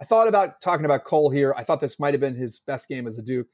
I 0.00 0.04
thought 0.04 0.28
about 0.28 0.60
talking 0.60 0.84
about 0.84 1.04
Cole 1.04 1.30
here. 1.30 1.54
I 1.56 1.64
thought 1.64 1.80
this 1.80 1.98
might 1.98 2.14
have 2.14 2.20
been 2.20 2.34
his 2.34 2.60
best 2.60 2.88
game 2.88 3.06
as 3.06 3.18
a 3.18 3.22
Duke. 3.22 3.46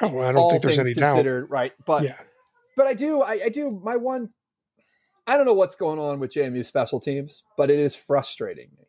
Oh, 0.00 0.18
I 0.18 0.32
don't 0.32 0.38
all 0.38 0.50
think 0.50 0.62
there's 0.62 0.78
any 0.78 0.94
doubt. 0.94 1.14
considered, 1.14 1.50
Right, 1.50 1.72
but 1.84 2.02
yeah, 2.02 2.16
but 2.76 2.86
I 2.86 2.94
do. 2.94 3.22
I, 3.22 3.40
I 3.44 3.48
do. 3.48 3.80
My 3.84 3.96
one. 3.96 4.30
I 5.28 5.36
don't 5.36 5.46
know 5.46 5.54
what's 5.54 5.76
going 5.76 5.98
on 5.98 6.20
with 6.20 6.32
JMU 6.32 6.64
special 6.64 7.00
teams, 7.00 7.42
but 7.56 7.70
it 7.70 7.78
is 7.80 7.96
frustrating 7.96 8.68
me. 8.78 8.84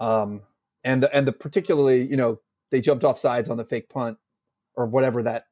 Um, 0.00 0.42
and 0.84 1.02
the 1.02 1.14
and 1.14 1.26
the 1.26 1.32
particularly, 1.32 2.06
you 2.06 2.16
know, 2.16 2.40
they 2.70 2.80
jumped 2.80 3.04
off 3.04 3.18
sides 3.18 3.48
on 3.48 3.56
the 3.56 3.64
fake 3.64 3.88
punt 3.88 4.18
or 4.74 4.86
whatever 4.86 5.22
that 5.22 5.44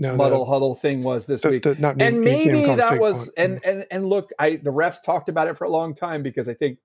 no, 0.00 0.16
muddle 0.16 0.44
huddle 0.46 0.74
thing 0.74 1.02
was 1.04 1.26
this 1.26 1.42
the, 1.42 1.50
week. 1.50 1.62
the, 1.62 1.74
the, 1.74 1.80
not 1.80 2.00
and 2.02 2.20
maybe 2.20 2.64
it 2.64 2.76
that 2.78 2.98
was 2.98 3.26
punt. 3.26 3.32
and 3.36 3.64
and 3.64 3.86
and 3.92 4.06
look, 4.08 4.30
I 4.38 4.56
the 4.56 4.72
refs 4.72 5.00
talked 5.02 5.28
about 5.28 5.46
it 5.46 5.56
for 5.56 5.64
a 5.64 5.68
long 5.70 5.94
time 5.94 6.22
because 6.24 6.48
I 6.48 6.54
think 6.54 6.78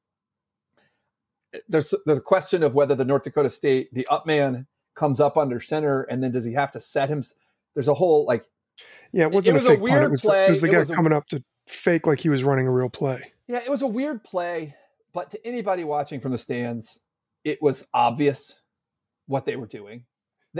eh, 1.53 1.59
there's 1.67 1.93
there's 2.05 2.19
a 2.19 2.21
question 2.21 2.61
of 2.63 2.75
whether 2.75 2.93
the 2.95 3.05
North 3.05 3.23
Dakota 3.23 3.49
State 3.49 3.93
the 3.93 4.05
up 4.07 4.25
man 4.27 4.67
comes 4.95 5.19
up 5.19 5.37
under 5.37 5.59
center 5.59 6.03
and 6.03 6.21
then 6.23 6.31
does 6.31 6.45
he 6.45 6.53
have 6.53 6.71
to 6.71 6.79
set 6.79 7.09
him? 7.09 7.23
There's 7.73 7.87
a 7.87 7.93
whole 7.93 8.25
like 8.25 8.45
yeah, 9.11 9.23
it 9.25 9.31
wasn't 9.31 9.55
was 9.55 9.65
a 9.65 9.67
a 9.67 9.71
fake 9.71 9.79
punt. 9.79 9.91
weird 9.91 10.03
It 10.03 10.11
was, 10.11 10.21
play. 10.21 10.39
the, 10.41 10.45
it 10.45 10.49
was 10.51 10.61
the 10.61 10.67
It 10.67 10.71
guy 10.71 10.79
was 10.79 10.89
a- 10.91 10.95
coming 10.95 11.13
up 11.13 11.27
to 11.27 11.43
fake 11.67 12.05
like 12.07 12.19
he 12.19 12.29
was 12.29 12.43
running 12.43 12.67
a 12.67 12.71
real 12.71 12.89
play. 12.89 13.31
yeah, 13.47 13.59
it 13.63 13.69
was 13.71 13.81
a 13.81 13.87
weird 13.87 14.23
play, 14.23 14.75
but 15.13 15.31
to 15.31 15.47
anybody 15.47 15.83
watching 15.83 16.19
from 16.19 16.31
the 16.33 16.37
stands, 16.37 17.01
it 17.45 17.61
was 17.61 17.87
obvious 17.93 18.55
what 19.27 19.45
they 19.45 19.55
were 19.55 19.65
doing. 19.67 20.03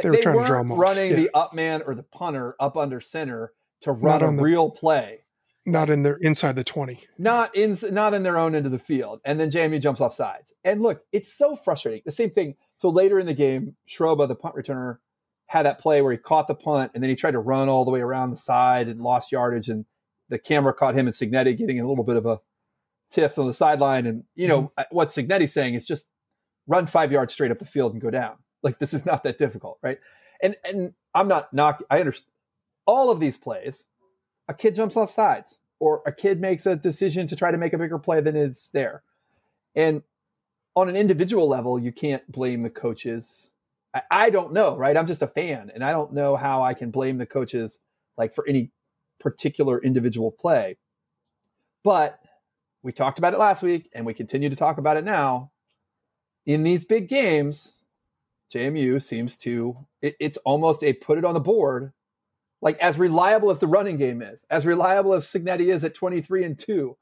They 0.04 0.10
were 0.10 0.18
trying 0.18 0.40
to 0.40 0.46
draw 0.46 0.60
'em 0.60 0.72
off, 0.72 0.80
running 0.80 1.12
yeah. 1.12 1.16
the 1.18 1.30
up 1.34 1.54
man 1.54 1.82
or 1.86 1.96
the 1.96 2.04
punter 2.04 2.56
up 2.60 2.78
under 2.78 3.00
center 3.00 3.54
to 3.82 3.92
run 3.92 4.24
a 4.24 4.36
the- 4.36 4.44
real 4.44 4.70
play, 4.70 5.22
Not 5.66 5.90
in 5.90 6.04
their 6.04 6.18
inside 6.18 6.56
the 6.56 6.64
20. 6.64 7.04
not 7.18 7.56
in 7.56 7.78
not 7.92 8.14
in 8.14 8.24
their 8.24 8.38
own 8.38 8.56
end 8.56 8.66
of 8.66 8.72
the 8.72 8.80
field. 8.80 9.22
And 9.26 9.40
then 9.40 9.52
Jamie 9.52 9.80
jumps 9.80 10.02
off 10.02 10.14
sides. 10.14 10.54
And 10.64 10.82
look, 10.82 11.04
it's 11.12 11.34
so 11.34 11.56
frustrating. 11.56 12.02
The 12.06 12.12
same 12.12 12.32
thing. 12.32 12.56
So 12.78 12.90
later 12.90 13.20
in 13.20 13.26
the 13.26 13.34
game, 13.34 13.76
Schroba, 13.88 14.28
the 14.28 14.36
punt 14.36 14.56
returner, 14.56 14.98
had 15.48 15.64
that 15.64 15.80
play 15.80 16.02
where 16.02 16.12
he 16.12 16.18
caught 16.18 16.48
the 16.48 16.56
punt 16.56 16.92
and 16.94 17.04
then 17.04 17.10
he 17.10 17.16
tried 17.16 17.32
to 17.32 17.40
run 17.40 17.70
all 17.70 17.86
the 17.86 17.92
way 17.92 18.02
around 18.02 18.32
the 18.32 18.38
side 18.38 18.88
and 18.88 19.00
lost 19.02 19.32
yardage. 19.32 19.70
And 19.70 19.86
the 20.30 20.40
camera 20.40 20.74
caught 20.74 20.96
him 20.96 21.08
and 21.08 21.16
Cignetti 21.16 21.56
getting 21.56 21.80
a 21.80 21.88
little 21.88 22.04
bit 22.04 22.18
of 22.18 22.26
a 22.26 22.40
tiff 23.10 23.38
on 23.38 23.48
the 23.48 23.54
sideline. 23.54 24.06
And 24.06 24.24
you 24.36 24.48
know 24.48 24.74
mm-hmm. 24.78 24.96
what 24.96 25.10
Cignetti's 25.10 25.54
saying 25.54 25.76
is 25.76 25.86
just 25.86 26.08
run 26.68 26.86
five 26.86 27.12
yards 27.12 27.34
straight 27.34 27.52
up 27.52 27.60
the 27.60 27.66
field 27.66 27.94
and 27.94 28.02
go 28.02 28.10
down. 28.10 28.38
Like 28.66 28.80
this 28.80 28.96
is 28.96 29.06
not 29.06 29.24
that 29.24 29.38
difficult, 29.38 29.78
right? 29.84 30.00
And 30.42 30.56
and 30.66 30.94
I'm 31.14 31.28
not 31.28 31.54
knock. 31.54 31.84
I 31.90 32.00
understand 32.00 32.32
all 32.88 33.12
of 33.12 33.20
these 33.20 33.38
plays. 33.38 33.86
A 34.50 34.56
kid 34.56 34.74
jumps 34.74 34.98
off 34.98 35.12
sides, 35.12 35.60
or 35.80 36.02
a 36.08 36.12
kid 36.12 36.42
makes 36.42 36.66
a 36.66 36.76
decision 36.76 37.28
to 37.28 37.36
try 37.36 37.52
to 37.52 37.60
make 37.60 37.74
a 37.74 37.78
bigger 37.78 38.00
play 38.00 38.22
than 38.22 38.36
is 38.36 38.72
there. 38.74 39.04
And 39.76 40.02
on 40.76 40.90
an 40.90 40.96
individual 40.96 41.48
level, 41.48 41.78
you 41.78 41.92
can't 41.92 42.30
blame 42.32 42.64
the 42.64 42.72
coaches. 42.72 43.52
I, 43.94 44.02
I 44.10 44.30
don't 44.32 44.52
know, 44.52 44.76
right? 44.76 44.98
I'm 44.98 45.08
just 45.08 45.22
a 45.22 45.28
fan, 45.28 45.72
and 45.74 45.84
I 45.84 45.92
don't 45.92 46.14
know 46.14 46.36
how 46.36 46.64
I 46.64 46.74
can 46.74 46.90
blame 46.90 47.20
the 47.20 47.28
coaches 47.28 47.80
like 48.18 48.34
for 48.34 48.48
any 48.48 48.72
particular 49.20 49.80
individual 49.80 50.32
play. 50.32 50.78
But 51.84 52.20
we 52.82 52.92
talked 52.92 53.20
about 53.20 53.36
it 53.36 53.40
last 53.40 53.62
week, 53.62 53.92
and 53.94 54.08
we 54.08 54.16
continue 54.16 54.50
to 54.50 54.56
talk 54.56 54.80
about 54.80 54.98
it 54.98 55.04
now. 55.04 55.52
In 56.48 56.64
these 56.64 56.84
big 56.84 57.10
games, 57.10 57.75
JMU 58.56 59.02
seems 59.02 59.38
to 59.38 59.76
it, 60.02 60.16
it's 60.20 60.38
almost 60.38 60.84
a 60.84 60.94
put 60.94 61.18
it 61.18 61.26
on 61.26 61.34
the 61.34 61.40
board, 61.40 61.92
like 62.62 62.78
as 62.80 62.98
reliable 62.98 63.52
as 63.52 63.60
the 63.60 63.68
running 63.68 63.98
game 63.98 64.22
is, 64.22 64.46
as 64.50 64.66
reliable 64.66 65.14
as 65.14 65.26
Cignetti 65.26 65.68
is 65.68 65.84
at 65.84 65.94
23 65.94 66.44
and 66.46 66.58
2, 66.58 66.96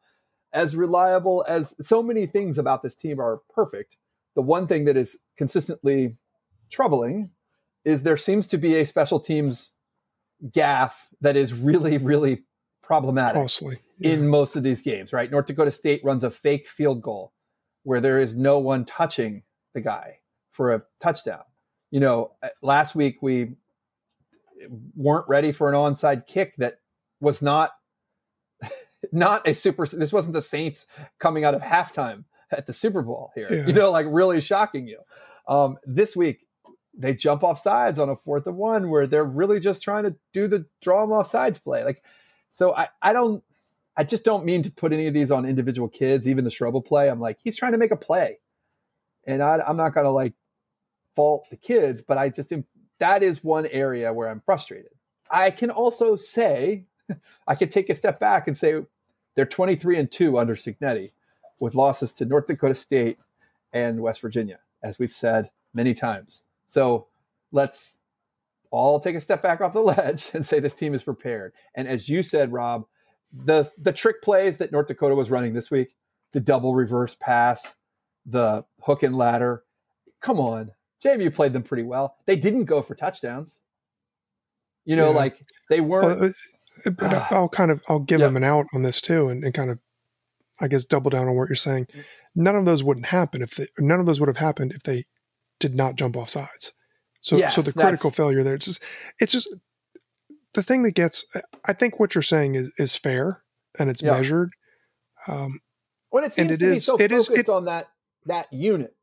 as 0.52 0.76
reliable 0.76 1.46
as 1.48 1.76
so 1.80 2.02
many 2.02 2.26
things 2.26 2.58
about 2.58 2.82
this 2.82 2.96
team 2.96 3.20
are 3.20 3.42
perfect. 3.54 3.98
The 4.36 4.42
one 4.42 4.66
thing 4.66 4.86
that 4.86 4.98
is 4.98 5.20
consistently 5.38 6.18
troubling 6.72 7.30
is 7.86 8.02
there 8.02 8.18
seems 8.18 8.48
to 8.48 8.58
be 8.58 8.76
a 8.76 8.86
special 8.86 9.20
teams 9.20 9.74
gaff 10.52 11.08
that 11.22 11.38
is 11.38 11.54
really, 11.54 12.00
really 12.00 12.44
problematic 12.82 13.36
Costly. 13.44 13.78
Yeah. 14.00 14.14
in 14.14 14.28
most 14.28 14.56
of 14.56 14.64
these 14.64 14.82
games, 14.82 15.14
right? 15.14 15.30
North 15.30 15.46
Dakota 15.46 15.70
State 15.70 16.04
runs 16.04 16.24
a 16.24 16.32
fake 16.32 16.68
field 16.68 17.02
goal 17.02 17.32
where 17.84 18.02
there 18.02 18.20
is 18.20 18.36
no 18.36 18.58
one 18.58 18.86
touching 18.86 19.44
the 19.74 19.82
guy 19.82 20.18
for 20.54 20.74
a 20.74 20.84
touchdown. 21.02 21.44
You 21.92 22.00
know, 22.00 22.32
uh, 22.42 22.50
last 22.62 22.96
week 22.96 23.18
we 23.22 23.56
weren't 24.96 25.28
ready 25.28 25.52
for 25.52 25.68
an 25.68 25.76
onside 25.76 26.26
kick 26.26 26.56
that 26.58 26.76
was 27.20 27.42
not 27.42 27.72
not 29.12 29.46
a 29.48 29.54
super 29.54 29.86
this 29.86 30.14
wasn't 30.14 30.34
the 30.34 30.42
Saints 30.42 30.88
coming 31.20 31.44
out 31.44 31.56
of 31.56 31.62
halftime 31.62 32.24
at 32.52 32.66
the 32.66 32.74
Super 32.74 33.02
Bowl 33.02 33.32
here. 33.36 33.48
Yeah. 33.52 33.68
You 33.68 33.74
know, 33.74 33.92
like 33.92 34.06
really 34.10 34.40
shocking 34.40 34.88
you. 34.88 35.00
Um, 35.48 35.78
this 35.84 36.16
week 36.16 36.48
they 36.96 37.14
jump 37.14 37.44
off 37.44 37.60
sides 37.60 38.00
on 38.00 38.10
a 38.10 38.16
fourth 38.16 38.46
and 38.48 38.56
one 38.56 38.90
where 38.90 39.08
they're 39.08 39.26
really 39.26 39.60
just 39.60 39.82
trying 39.82 40.04
to 40.04 40.16
do 40.32 40.48
the 40.48 40.66
draw 40.82 41.02
them 41.02 41.12
off 41.12 41.28
sides 41.28 41.60
play. 41.60 41.84
Like 41.84 42.04
so 42.50 42.74
I, 42.74 42.88
I 43.02 43.14
don't 43.14 43.44
I 43.96 44.04
just 44.04 44.24
don't 44.24 44.46
mean 44.46 44.64
to 44.64 44.72
put 44.72 44.94
any 44.94 45.08
of 45.08 45.14
these 45.14 45.32
on 45.32 45.46
individual 45.46 45.88
kids, 45.88 46.28
even 46.28 46.44
the 46.44 46.50
Strobel 46.50 46.84
play. 46.84 47.10
I'm 47.10 47.20
like, 47.20 47.38
he's 47.44 47.58
trying 47.58 47.74
to 47.74 47.78
make 47.78 47.92
a 47.92 47.98
play. 47.98 48.40
And 49.26 49.42
I, 49.42 49.62
I'm 49.66 49.78
not 49.78 49.94
going 49.94 50.06
to 50.06 50.12
like 50.12 50.34
fault 51.16 51.48
the 51.50 51.58
kids, 51.58 52.02
but 52.02 52.18
I 52.18 52.30
just, 52.30 52.54
that 53.00 53.24
is 53.24 53.44
one 53.44 53.66
area 53.68 54.14
where 54.14 54.30
I'm 54.30 54.42
frustrated. 54.42 54.92
I 55.30 55.52
can 55.52 55.70
also 55.70 56.16
say, 56.16 56.86
I 57.48 57.56
could 57.56 57.72
take 57.72 57.90
a 57.90 57.96
step 57.96 58.20
back 58.20 58.48
and 58.48 58.58
say 58.58 58.84
they're 59.36 59.46
23 59.46 59.98
and 59.98 60.12
2 60.12 60.38
under 60.38 60.56
Cignetti 60.56 61.12
with 61.60 61.76
losses 61.76 62.14
to 62.16 62.26
North 62.26 62.48
Dakota 62.48 62.76
State 62.76 63.18
and 63.72 64.02
West 64.02 64.22
Virginia, 64.22 64.60
as 64.84 65.00
we've 65.00 65.14
said 65.14 65.50
many 65.74 65.94
times. 65.94 66.44
So 66.68 67.08
let's 67.52 67.98
all 68.72 69.00
take 69.00 69.16
a 69.16 69.22
step 69.22 69.42
back 69.42 69.62
off 69.62 69.74
the 69.74 69.80
ledge 69.84 70.30
and 70.34 70.46
say 70.46 70.60
this 70.60 70.76
team 70.76 70.94
is 70.94 71.04
prepared. 71.04 71.54
And 71.76 71.88
as 71.88 72.10
you 72.10 72.24
said, 72.24 72.52
Rob, 72.52 72.86
the 73.32 73.72
the 73.78 73.94
trick 73.94 74.22
plays 74.22 74.58
that 74.58 74.72
North 74.72 74.88
Dakota 74.88 75.16
was 75.16 75.32
running 75.32 75.54
this 75.54 75.72
week, 75.72 75.96
the 76.34 76.40
double 76.40 76.76
reverse 76.76 77.16
pass, 77.16 77.76
the 78.26 78.66
hook 78.82 79.02
and 79.02 79.18
ladder. 79.18 79.64
Come 80.20 80.40
on, 80.40 80.72
JMU 81.04 81.34
played 81.34 81.54
them 81.54 81.64
pretty 81.64 81.84
well. 81.84 82.18
They 82.26 82.36
didn't 82.36 82.66
go 82.66 82.82
for 82.82 82.96
touchdowns. 82.96 83.60
You 84.86 84.96
know, 84.96 85.10
Yeah. 85.12 85.16
like 85.18 85.40
they 85.70 85.82
weren't. 85.82 86.36
Uh, 86.86 86.92
but 86.92 87.14
Ah. 87.14 87.28
I'll 87.32 87.50
kind 87.50 87.72
of 87.72 87.82
I'll 87.88 88.00
give 88.00 88.20
Yep. 88.20 88.28
them 88.28 88.38
an 88.38 88.44
out 88.44 88.66
on 88.74 88.82
this 88.84 89.00
too, 89.02 89.30
and, 89.30 89.44
and 89.44 89.54
kind 89.54 89.70
of 89.72 89.80
I 90.60 90.68
guess 90.68 90.84
double 90.84 91.10
down 91.10 91.28
on 91.28 91.36
what 91.36 91.50
you're 91.50 91.56
saying. 91.56 91.88
None 92.36 92.56
of 92.56 92.66
those 92.66 92.84
wouldn't 92.84 93.08
happen 93.08 93.42
if 93.42 93.56
they, 93.56 93.68
none 93.78 94.00
of 94.00 94.06
those 94.06 94.20
would 94.20 94.30
have 94.30 94.38
happened 94.38 94.72
if 94.74 94.84
they 94.84 95.06
did 95.60 95.76
not 95.76 95.96
jump 95.96 96.16
off 96.18 96.30
sides. 96.30 96.74
So 97.22 97.38
Yes, 97.38 97.56
so 97.56 97.62
the 97.62 97.72
critical 97.74 98.12
failure 98.12 98.44
there. 98.44 98.56
It's 98.56 98.66
just 98.66 98.84
it's 99.20 99.32
just 99.32 99.48
the 100.54 100.64
thing 100.64 100.84
that 100.84 100.92
gets. 100.92 101.26
I 101.66 101.74
think 101.74 102.00
what 102.00 102.16
you're 102.16 102.22
saying 102.22 102.56
is 102.56 102.72
is 102.78 102.96
fair 102.96 103.44
and 103.80 103.90
it's 103.90 104.02
Yeah. 104.02 104.12
measured. 104.12 104.52
Um, 105.28 105.62
when 106.10 106.24
it 106.24 106.34
seems 106.34 106.52
it 106.52 106.58
to 106.60 106.72
be 106.74 106.80
so 106.80 106.98
it 107.00 107.12
is- 107.12 107.28
focused 107.28 107.48
it- 107.48 107.52
on 107.52 107.66
that 107.66 107.88
that 108.26 108.52
unit. 108.52 108.96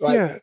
Right? 0.00 0.14
Yeah, 0.14 0.38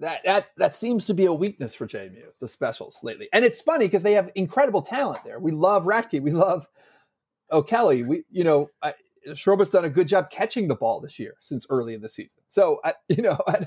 that 0.00 0.24
that 0.24 0.50
that 0.56 0.74
seems 0.74 1.06
to 1.06 1.14
be 1.14 1.24
a 1.26 1.32
weakness 1.32 1.74
for 1.74 1.86
JMU, 1.86 2.24
the 2.40 2.48
specials 2.48 2.98
lately. 3.02 3.28
And 3.32 3.44
it's 3.44 3.60
funny 3.60 3.86
because 3.86 4.02
they 4.02 4.12
have 4.12 4.30
incredible 4.34 4.82
talent 4.82 5.22
there. 5.24 5.38
We 5.38 5.52
love 5.52 5.84
Ratke, 5.84 6.20
we 6.20 6.32
love 6.32 6.66
O'Kelly. 7.50 8.02
We 8.02 8.24
you 8.30 8.44
know, 8.44 8.70
I, 8.82 8.94
Schroba's 9.34 9.70
done 9.70 9.84
a 9.84 9.90
good 9.90 10.08
job 10.08 10.30
catching 10.30 10.68
the 10.68 10.74
ball 10.74 11.00
this 11.00 11.18
year 11.18 11.34
since 11.40 11.66
early 11.70 11.94
in 11.94 12.00
the 12.00 12.08
season. 12.08 12.40
So 12.48 12.80
I, 12.84 12.94
you 13.08 13.22
know, 13.22 13.38
I, 13.46 13.66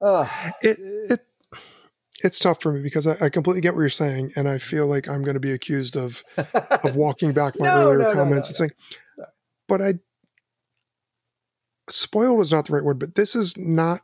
uh, 0.00 0.28
it 0.62 0.78
it 1.10 1.20
it's 2.24 2.38
tough 2.38 2.60
for 2.60 2.72
me 2.72 2.82
because 2.82 3.06
I, 3.06 3.26
I 3.26 3.28
completely 3.28 3.60
get 3.60 3.74
what 3.74 3.80
you're 3.80 3.90
saying, 3.90 4.32
and 4.34 4.48
I 4.48 4.58
feel 4.58 4.86
like 4.86 5.08
I'm 5.08 5.22
going 5.22 5.34
to 5.34 5.40
be 5.40 5.52
accused 5.52 5.96
of 5.96 6.22
of 6.82 6.96
walking 6.96 7.32
back 7.32 7.58
my 7.58 7.66
No, 7.74 7.90
earlier 7.90 7.98
no, 7.98 8.14
comments 8.14 8.48
no, 8.48 8.50
and 8.50 8.56
saying, 8.56 9.26
but 9.66 9.82
I 9.82 9.94
spoiled 11.90 12.38
was 12.38 12.50
not 12.50 12.66
the 12.66 12.72
right 12.72 12.84
word, 12.84 12.98
but 12.98 13.14
this 13.14 13.36
is 13.36 13.56
not 13.56 14.00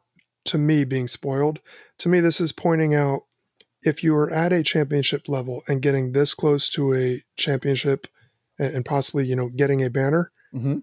to 0.46 0.58
me 0.58 0.84
being 0.84 1.08
spoiled. 1.08 1.60
To 1.98 2.08
me, 2.08 2.20
this 2.20 2.40
is 2.40 2.52
pointing 2.52 2.94
out 2.94 3.22
if 3.82 4.02
you 4.02 4.14
are 4.16 4.30
at 4.30 4.52
a 4.52 4.62
championship 4.62 5.28
level 5.28 5.62
and 5.68 5.82
getting 5.82 6.12
this 6.12 6.34
close 6.34 6.68
to 6.70 6.94
a 6.94 7.22
championship 7.36 8.06
and, 8.58 8.76
and 8.76 8.84
possibly, 8.84 9.26
you 9.26 9.36
know, 9.36 9.48
getting 9.48 9.82
a 9.84 9.90
banner, 9.90 10.30
Mhm. 10.54 10.82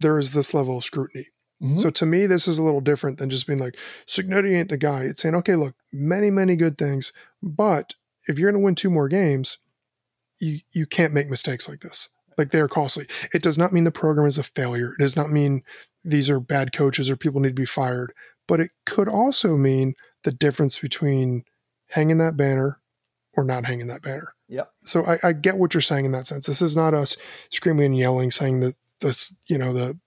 there 0.00 0.18
is 0.18 0.32
this 0.32 0.52
level 0.54 0.78
of 0.78 0.84
scrutiny. 0.84 1.28
Mhm. 1.62 1.78
So 1.78 1.90
to 1.90 2.06
me, 2.06 2.26
this 2.26 2.46
is 2.48 2.58
a 2.58 2.62
little 2.62 2.80
different 2.80 3.18
than 3.18 3.30
just 3.30 3.46
being 3.46 3.58
like, 3.58 3.76
Cignetti 4.06 4.54
ain't 4.54 4.70
the 4.70 4.76
guy. 4.76 5.04
It's 5.04 5.22
saying, 5.22 5.34
okay, 5.36 5.54
look, 5.56 5.74
many, 5.92 6.30
many 6.30 6.56
good 6.56 6.76
things, 6.78 7.12
but 7.42 7.94
if 8.28 8.38
you're 8.38 8.50
going 8.50 8.60
to 8.60 8.64
win 8.64 8.74
two 8.74 8.90
more 8.90 9.08
games, 9.08 9.58
you 10.38 10.58
you 10.72 10.84
can't 10.84 11.14
make 11.14 11.30
mistakes 11.30 11.66
like 11.68 11.80
this. 11.80 12.08
Like 12.36 12.50
they 12.50 12.60
are 12.60 12.68
costly. 12.68 13.06
It 13.32 13.42
does 13.42 13.56
not 13.56 13.72
mean 13.72 13.84
the 13.84 13.90
program 13.90 14.26
is 14.26 14.36
a 14.36 14.42
failure. 14.42 14.92
It 14.92 14.98
does 15.02 15.16
not 15.16 15.30
mean 15.30 15.62
these 16.04 16.28
are 16.28 16.38
bad 16.40 16.72
coaches 16.74 17.08
or 17.08 17.16
people 17.16 17.40
need 17.40 17.48
to 17.50 17.54
be 17.54 17.64
fired. 17.64 18.12
But 18.46 18.60
it 18.60 18.70
could 18.84 19.08
also 19.08 19.56
mean 19.56 19.94
the 20.24 20.32
difference 20.32 20.78
between 20.78 21.44
hanging 21.88 22.18
that 22.18 22.36
banner 22.36 22.80
or 23.34 23.44
not 23.44 23.66
hanging 23.66 23.86
that 23.88 24.02
banner. 24.02 24.34
Yep. 24.48 24.70
So 24.80 25.04
I, 25.04 25.18
I 25.22 25.32
get 25.32 25.56
what 25.56 25.74
you're 25.74 25.80
saying 25.80 26.04
in 26.04 26.12
that 26.12 26.26
sense. 26.26 26.46
This 26.46 26.62
is 26.62 26.76
not 26.76 26.94
us 26.94 27.16
screaming 27.50 27.86
and 27.86 27.98
yelling, 27.98 28.30
saying 28.30 28.60
that 28.60 28.76
this, 29.00 29.32
you 29.46 29.58
know, 29.58 29.72
the 29.72 29.98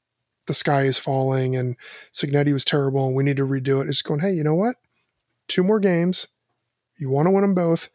the 0.48 0.54
sky 0.54 0.84
is 0.84 0.98
falling 0.98 1.56
and 1.56 1.76
Cignetti 2.12 2.52
was 2.54 2.66
terrible 2.66 3.06
and 3.06 3.16
we 3.16 3.24
need 3.24 3.38
to 3.38 3.46
redo 3.46 3.82
it. 3.84 3.88
It's 3.88 4.02
going, 4.02 4.22
hey, 4.22 4.32
you 4.32 4.44
know 4.44 4.56
what? 4.56 4.78
Two 5.48 5.62
more 5.64 5.80
games. 5.80 6.28
You 6.98 7.10
want 7.10 7.28
to 7.28 7.32
win 7.32 7.44
them 7.44 7.54
both. 7.54 7.90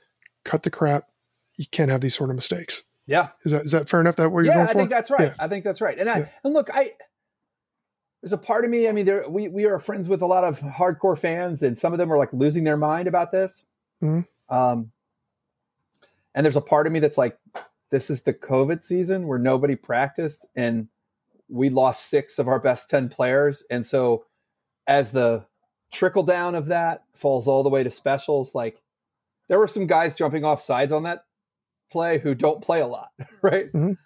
Cut 0.45 0.63
the 0.63 0.71
crap. 0.71 1.09
You 1.57 1.65
can't 1.67 1.91
have 1.91 2.01
these 2.01 2.15
sort 2.15 2.31
of 2.31 2.37
mistakes. 2.37 2.85
yeah, 3.07 3.29
Is 3.43 3.51
that 3.53 3.63
is 3.65 3.73
that 3.73 3.89
fair 3.89 4.01
enough? 4.01 4.17
That 4.17 4.31
what 4.31 4.45
you're 4.45 4.53
yeah, 4.53 4.59
going 4.59 4.69
I 4.69 4.73
for? 4.73 4.79
think 4.79 4.91
that's 4.91 5.11
right. 5.11 5.21
Yeah. 5.29 5.35
I 5.39 5.49
think 5.49 5.65
that's 5.65 5.81
right. 5.81 5.99
And 5.99 6.09
I 6.09 6.19
Yeah. 6.21 6.27
and 6.45 6.55
look, 6.55 6.71
I 6.73 6.91
there's 8.25 8.33
a 8.33 8.39
part 8.39 8.65
of 8.65 8.71
me. 8.71 8.89
I 8.89 8.93
mean, 8.93 9.05
there 9.05 9.29
we 9.29 9.49
we 9.49 9.67
are 9.67 9.79
friends 9.79 10.09
with 10.09 10.23
a 10.23 10.27
lot 10.27 10.45
of 10.45 10.59
hardcore 10.59 11.19
fans, 11.19 11.63
and 11.63 11.79
some 11.79 11.93
of 11.93 11.99
them 11.99 12.11
are 12.11 12.17
like 12.17 12.33
losing 12.33 12.65
their 12.65 12.79
mind 12.79 13.07
about 13.07 13.31
this. 13.33 13.65
Mhm. 14.03 14.27
Um, 14.49 14.91
and 16.35 16.43
there's 16.43 16.57
a 16.57 16.63
part 16.63 16.87
of 16.87 16.93
me 16.95 17.01
that's 17.01 17.19
like, 17.19 17.39
this 17.91 18.09
is 18.09 18.23
the 18.23 18.33
COVID 18.33 18.83
season 18.83 19.27
where 19.27 19.39
nobody 19.39 19.77
practiced, 19.77 20.47
and 20.57 20.89
we 21.51 21.69
lost 21.69 22.07
six 22.09 22.39
of 22.39 22.49
our 22.49 22.59
best 22.59 22.89
ten 22.89 23.11
players, 23.11 23.63
and 23.69 23.87
so 23.87 24.25
as 24.87 25.11
the 25.11 25.45
trickle 25.93 26.23
down 26.23 26.55
of 26.55 26.65
that 26.69 27.05
falls 27.13 27.47
all 27.47 27.63
the 27.63 27.69
way 27.69 27.83
to 27.85 27.91
specials, 27.91 28.55
like 28.55 28.81
there 29.49 29.59
were 29.59 29.69
some 29.69 29.87
guys 29.87 30.15
jumping 30.15 30.47
off 30.47 30.63
sides 30.63 30.95
on 30.95 31.03
that 31.03 31.27
play 31.93 32.19
who 32.21 32.35
don't 32.35 32.63
play 32.63 32.81
a 32.81 32.87
lot, 32.87 33.11
right? 33.43 33.71
Mhm. 33.75 33.99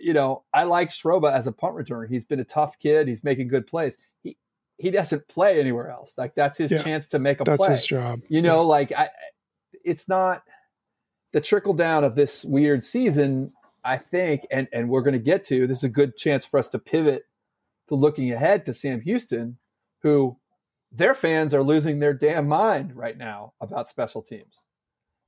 You 0.00 0.12
know, 0.12 0.44
I 0.52 0.64
like 0.64 0.90
Schroba 0.90 1.32
as 1.32 1.46
a 1.46 1.52
punt 1.52 1.74
returner. 1.74 2.08
He's 2.08 2.24
been 2.24 2.40
a 2.40 2.44
tough 2.44 2.78
kid. 2.78 3.08
He's 3.08 3.24
making 3.24 3.48
good 3.48 3.66
plays. 3.66 3.98
He 4.22 4.36
he 4.78 4.90
doesn't 4.90 5.26
play 5.28 5.58
anywhere 5.60 5.90
else. 5.90 6.14
Like 6.16 6.34
that's 6.34 6.56
his 6.58 6.70
Yeah. 6.72 6.82
chance 6.82 7.08
to 7.08 7.18
make 7.18 7.40
a 7.40 7.44
That's 7.44 7.58
play. 7.64 7.70
his 7.70 7.86
job. 7.86 8.20
You 8.28 8.42
know, 8.42 8.62
like 8.64 8.92
I, 8.92 9.08
it's 9.84 10.08
not 10.08 10.42
the 11.32 11.40
trickle 11.40 11.74
down 11.74 12.04
of 12.04 12.14
this 12.14 12.44
weird 12.44 12.84
season. 12.84 13.52
I 13.84 13.96
think, 13.96 14.46
and 14.50 14.68
and 14.72 14.88
we're 14.88 15.02
going 15.02 15.12
to 15.14 15.18
get 15.18 15.44
to 15.46 15.66
this 15.66 15.78
is 15.78 15.84
a 15.84 15.88
good 15.88 16.16
chance 16.16 16.44
for 16.44 16.58
us 16.58 16.68
to 16.70 16.78
pivot 16.78 17.24
to 17.88 17.94
looking 17.94 18.32
ahead 18.32 18.66
to 18.66 18.74
Sam 18.74 19.00
Houston, 19.00 19.56
who 20.02 20.36
their 20.92 21.14
fans 21.14 21.54
are 21.54 21.62
losing 21.62 21.98
their 21.98 22.12
damn 22.14 22.46
mind 22.48 22.94
right 22.94 23.16
now 23.16 23.52
about 23.60 23.88
special 23.88 24.20
teams. 24.22 24.64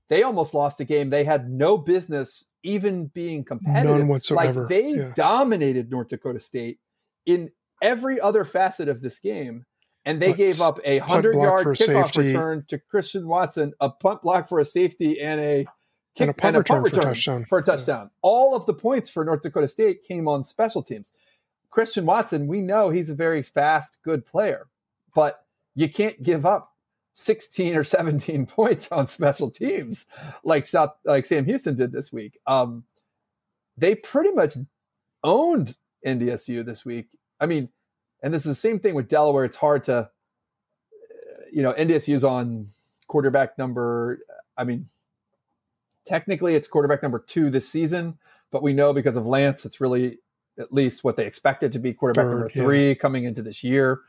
They 0.09 0.23
almost 0.25 0.53
lost 0.55 0.81
a 0.81 0.85
game 0.85 1.11
they 1.11 1.25
had 1.25 1.49
no 1.51 1.79
business 1.79 2.45
even 2.63 3.07
being 3.07 3.45
competitive. 3.45 3.99
None 3.99 4.09
whatsoever. 4.09 4.61
Like 4.63 4.69
they 4.69 4.91
Yeah. 4.91 5.13
dominated 5.15 5.91
North 5.91 6.09
Dakota 6.09 6.41
State 6.41 6.79
in 7.27 7.51
every 7.83 8.21
other 8.21 8.45
facet 8.45 8.89
of 8.89 9.01
this 9.01 9.19
game. 9.19 9.65
And 10.05 10.21
they 10.21 10.29
But 10.31 10.37
gave 10.39 10.61
up 10.63 10.81
a 10.85 10.99
100 11.01 11.35
yard 11.35 11.67
kickoff 11.67 12.05
safety. 12.13 12.29
return 12.29 12.65
to 12.69 12.79
Christian 12.79 13.29
Watson, 13.29 13.75
a 13.81 13.91
punt 13.91 14.23
block 14.23 14.49
for 14.49 14.59
a 14.59 14.65
safety, 14.65 15.21
and 15.21 15.41
a 15.41 15.65
kick 16.15 16.21
and 16.23 16.31
a 16.31 16.35
punt 16.35 16.57
return 16.57 16.83
for 16.85 16.89
a 16.89 17.03
touchdown. 17.03 17.45
for 17.49 17.59
a 17.59 17.63
touchdown. 17.63 18.11
All 18.23 18.57
of 18.57 18.65
the 18.67 18.73
points 18.75 19.11
for 19.11 19.25
North 19.25 19.43
Dakota 19.43 19.69
State 19.69 20.03
came 20.03 20.27
on 20.27 20.43
special 20.45 20.83
teams. 20.83 21.13
Christian 21.69 22.07
Watson, 22.07 22.47
we 22.47 22.61
know 22.63 22.89
he's 22.89 23.11
a 23.11 23.15
very 23.15 23.43
fast, 23.43 23.99
good 24.03 24.25
player, 24.27 24.69
but 25.15 25.45
you 25.75 25.89
can't 25.89 26.21
give 26.23 26.45
up 26.47 26.70
16 27.21 27.77
or 27.77 27.85
17 27.85 28.47
points 28.47 28.91
on 28.91 29.07
special 29.07 29.51
teams 29.51 30.07
like 30.43 30.67
South 30.67 30.95
like 31.05 31.27
Sam 31.27 31.45
Houston 31.45 31.77
did 31.77 31.93
this 31.93 32.13
week. 32.13 32.39
Um, 32.47 32.85
they 33.77 33.95
pretty 33.95 34.33
much 34.33 34.55
owned 35.23 35.77
NDSU 36.07 36.65
this 36.65 36.85
week. 36.85 37.09
I 37.39 37.47
mean, 37.47 37.69
and 38.23 38.33
this 38.33 38.43
is 38.43 38.57
the 38.57 38.61
same 38.61 38.79
thing 38.79 38.95
with 38.95 39.09
Delaware. 39.09 39.45
It's 39.45 39.57
hard 39.57 39.85
to, 39.85 39.95
uh, 39.95 40.07
you 41.53 41.63
know, 41.63 41.73
NDSU's 41.73 42.25
on 42.25 42.69
quarterback 43.07 43.59
number. 43.59 44.21
I 44.57 44.65
mean, 44.65 44.89
technically 46.05 46.55
it's 46.55 46.69
quarterback 46.69 47.03
number 47.03 47.19
two 47.19 47.51
this 47.51 47.69
season, 47.69 48.19
but 48.51 48.63
we 48.63 48.73
know 48.73 48.93
because 48.93 49.17
of 49.17 49.27
Lance, 49.27 49.65
it's 49.65 49.81
really 49.81 50.19
at 50.59 50.73
least 50.73 51.05
what 51.05 51.17
they 51.17 51.27
expected 51.27 51.73
to 51.73 51.79
be 51.79 51.93
quarterback 51.95 52.25
Third, 52.25 52.31
number 52.31 52.51
yeah. 52.55 52.63
three 52.63 52.95
coming 52.95 53.25
into 53.25 53.43
this 53.43 53.63
year. 53.65 54.01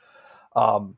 Um, 0.55 0.97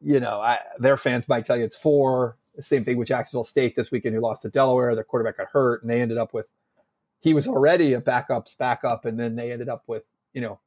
you 0.00 0.20
know, 0.20 0.40
I, 0.40 0.58
their 0.78 0.96
fans 0.96 1.28
might 1.28 1.44
tell 1.44 1.56
you 1.56 1.64
it's 1.64 1.76
four. 1.76 2.36
Same 2.60 2.84
thing 2.84 2.96
with 2.96 3.08
Jacksonville 3.08 3.44
State 3.44 3.76
this 3.76 3.90
weekend, 3.90 4.14
who 4.14 4.20
lost 4.20 4.42
to 4.42 4.50
Delaware. 4.50 4.94
Their 4.94 5.04
quarterback 5.04 5.38
got 5.38 5.48
hurt, 5.52 5.82
and 5.82 5.90
they 5.90 6.00
ended 6.00 6.18
up 6.18 6.34
with 6.34 6.48
he 7.20 7.34
was 7.34 7.46
already 7.46 7.92
a 7.92 8.00
backup's 8.00 8.54
backup, 8.54 9.04
and 9.04 9.18
then 9.18 9.36
they 9.36 9.52
ended 9.52 9.68
up 9.68 9.84
with 9.86 10.04
you 10.32 10.40
know 10.40 10.60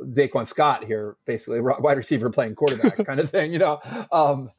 Daquan 0.00 0.46
Scott 0.46 0.84
here, 0.84 1.16
basically 1.26 1.60
wide 1.60 1.96
receiver 1.96 2.30
playing 2.30 2.54
quarterback 2.54 2.96
kind 3.06 3.20
of 3.20 3.30
thing, 3.30 3.52
you 3.52 3.58
know. 3.58 3.80
Um, 4.10 4.50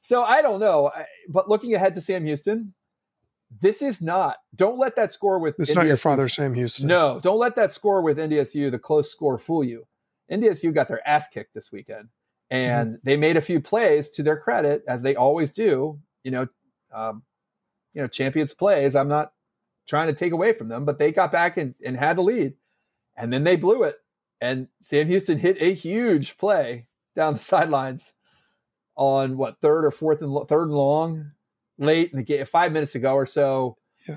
so 0.00 0.22
I 0.22 0.42
don't 0.42 0.60
know, 0.60 0.90
I, 0.94 1.06
but 1.28 1.48
looking 1.48 1.74
ahead 1.74 1.94
to 1.96 2.00
Sam 2.00 2.24
Houston, 2.24 2.74
this 3.60 3.82
is 3.82 4.02
not. 4.02 4.36
Don't 4.54 4.78
let 4.78 4.96
that 4.96 5.12
score 5.12 5.38
with 5.38 5.56
It's 5.58 5.74
not 5.74 5.86
your 5.86 5.96
father, 5.96 6.28
Sam 6.28 6.54
Houston. 6.54 6.86
no, 6.86 7.20
don't 7.22 7.38
let 7.38 7.56
that 7.56 7.72
score 7.72 8.02
with 8.02 8.18
NDSU, 8.18 8.70
the 8.70 8.78
close 8.78 9.10
score, 9.10 9.38
fool 9.38 9.64
you. 9.64 9.86
NDSU 10.30 10.74
got 10.74 10.88
their 10.88 11.06
ass 11.08 11.28
kicked 11.28 11.54
this 11.54 11.72
weekend, 11.72 12.08
and 12.50 12.90
Mm-hmm. 12.90 12.96
they 13.04 13.16
made 13.16 13.36
a 13.36 13.40
few 13.42 13.60
plays 13.60 14.10
to 14.10 14.22
their 14.22 14.36
credit, 14.38 14.82
as 14.88 15.02
they 15.02 15.14
always 15.16 15.52
do. 15.54 15.98
You 16.24 16.30
know, 16.30 16.48
um, 16.92 17.22
you 17.94 18.00
know, 18.02 18.08
champions 18.08 18.54
plays. 18.54 18.94
I'm 18.96 19.08
not 19.08 19.32
trying 19.86 20.08
to 20.08 20.14
take 20.14 20.32
away 20.32 20.52
from 20.52 20.68
them, 20.68 20.84
but 20.84 20.98
they 20.98 21.12
got 21.12 21.32
back 21.32 21.56
and, 21.56 21.74
and 21.84 21.96
had 21.96 22.16
the 22.18 22.22
lead, 22.22 22.54
and 23.16 23.32
then 23.32 23.44
they 23.44 23.56
blew 23.56 23.82
it. 23.84 23.96
And 24.40 24.68
Sam 24.80 25.08
Houston 25.08 25.38
hit 25.38 25.60
a 25.60 25.74
huge 25.74 26.36
play 26.38 26.86
down 27.14 27.34
the 27.34 27.38
sidelines 27.54 28.14
on 28.96 29.36
what 29.36 29.60
third 29.60 29.84
or 29.84 29.90
fourth 29.90 30.22
and 30.22 30.48
third 30.48 30.64
and 30.68 30.76
long, 30.76 31.32
late 31.78 32.10
in 32.10 32.16
the 32.18 32.22
game, 32.24 32.44
five 32.46 32.72
minutes 32.72 32.94
ago 32.94 33.14
or 33.14 33.26
so 33.26 33.76
Yeah. 34.08 34.16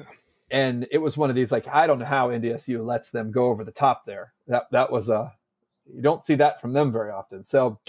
and 0.49 0.87
it 0.91 0.97
was 0.97 1.17
one 1.17 1.29
of 1.29 1.35
these 1.35 1.51
like 1.51 1.67
I 1.67 1.85
don't 1.87 1.99
know 1.99 2.05
how 2.05 2.29
NDSU 2.29 2.83
lets 2.83 3.11
them 3.11 3.31
go 3.31 3.45
over 3.49 3.63
the 3.63 3.71
top 3.71 4.05
there. 4.05 4.33
That 4.47 4.65
that 4.71 4.91
was 4.91 5.09
a 5.09 5.33
you 5.93 6.01
don't 6.01 6.25
see 6.25 6.35
that 6.35 6.59
from 6.61 6.73
them 6.73 6.91
very 6.91 7.11
often. 7.11 7.43
So, 7.43 7.79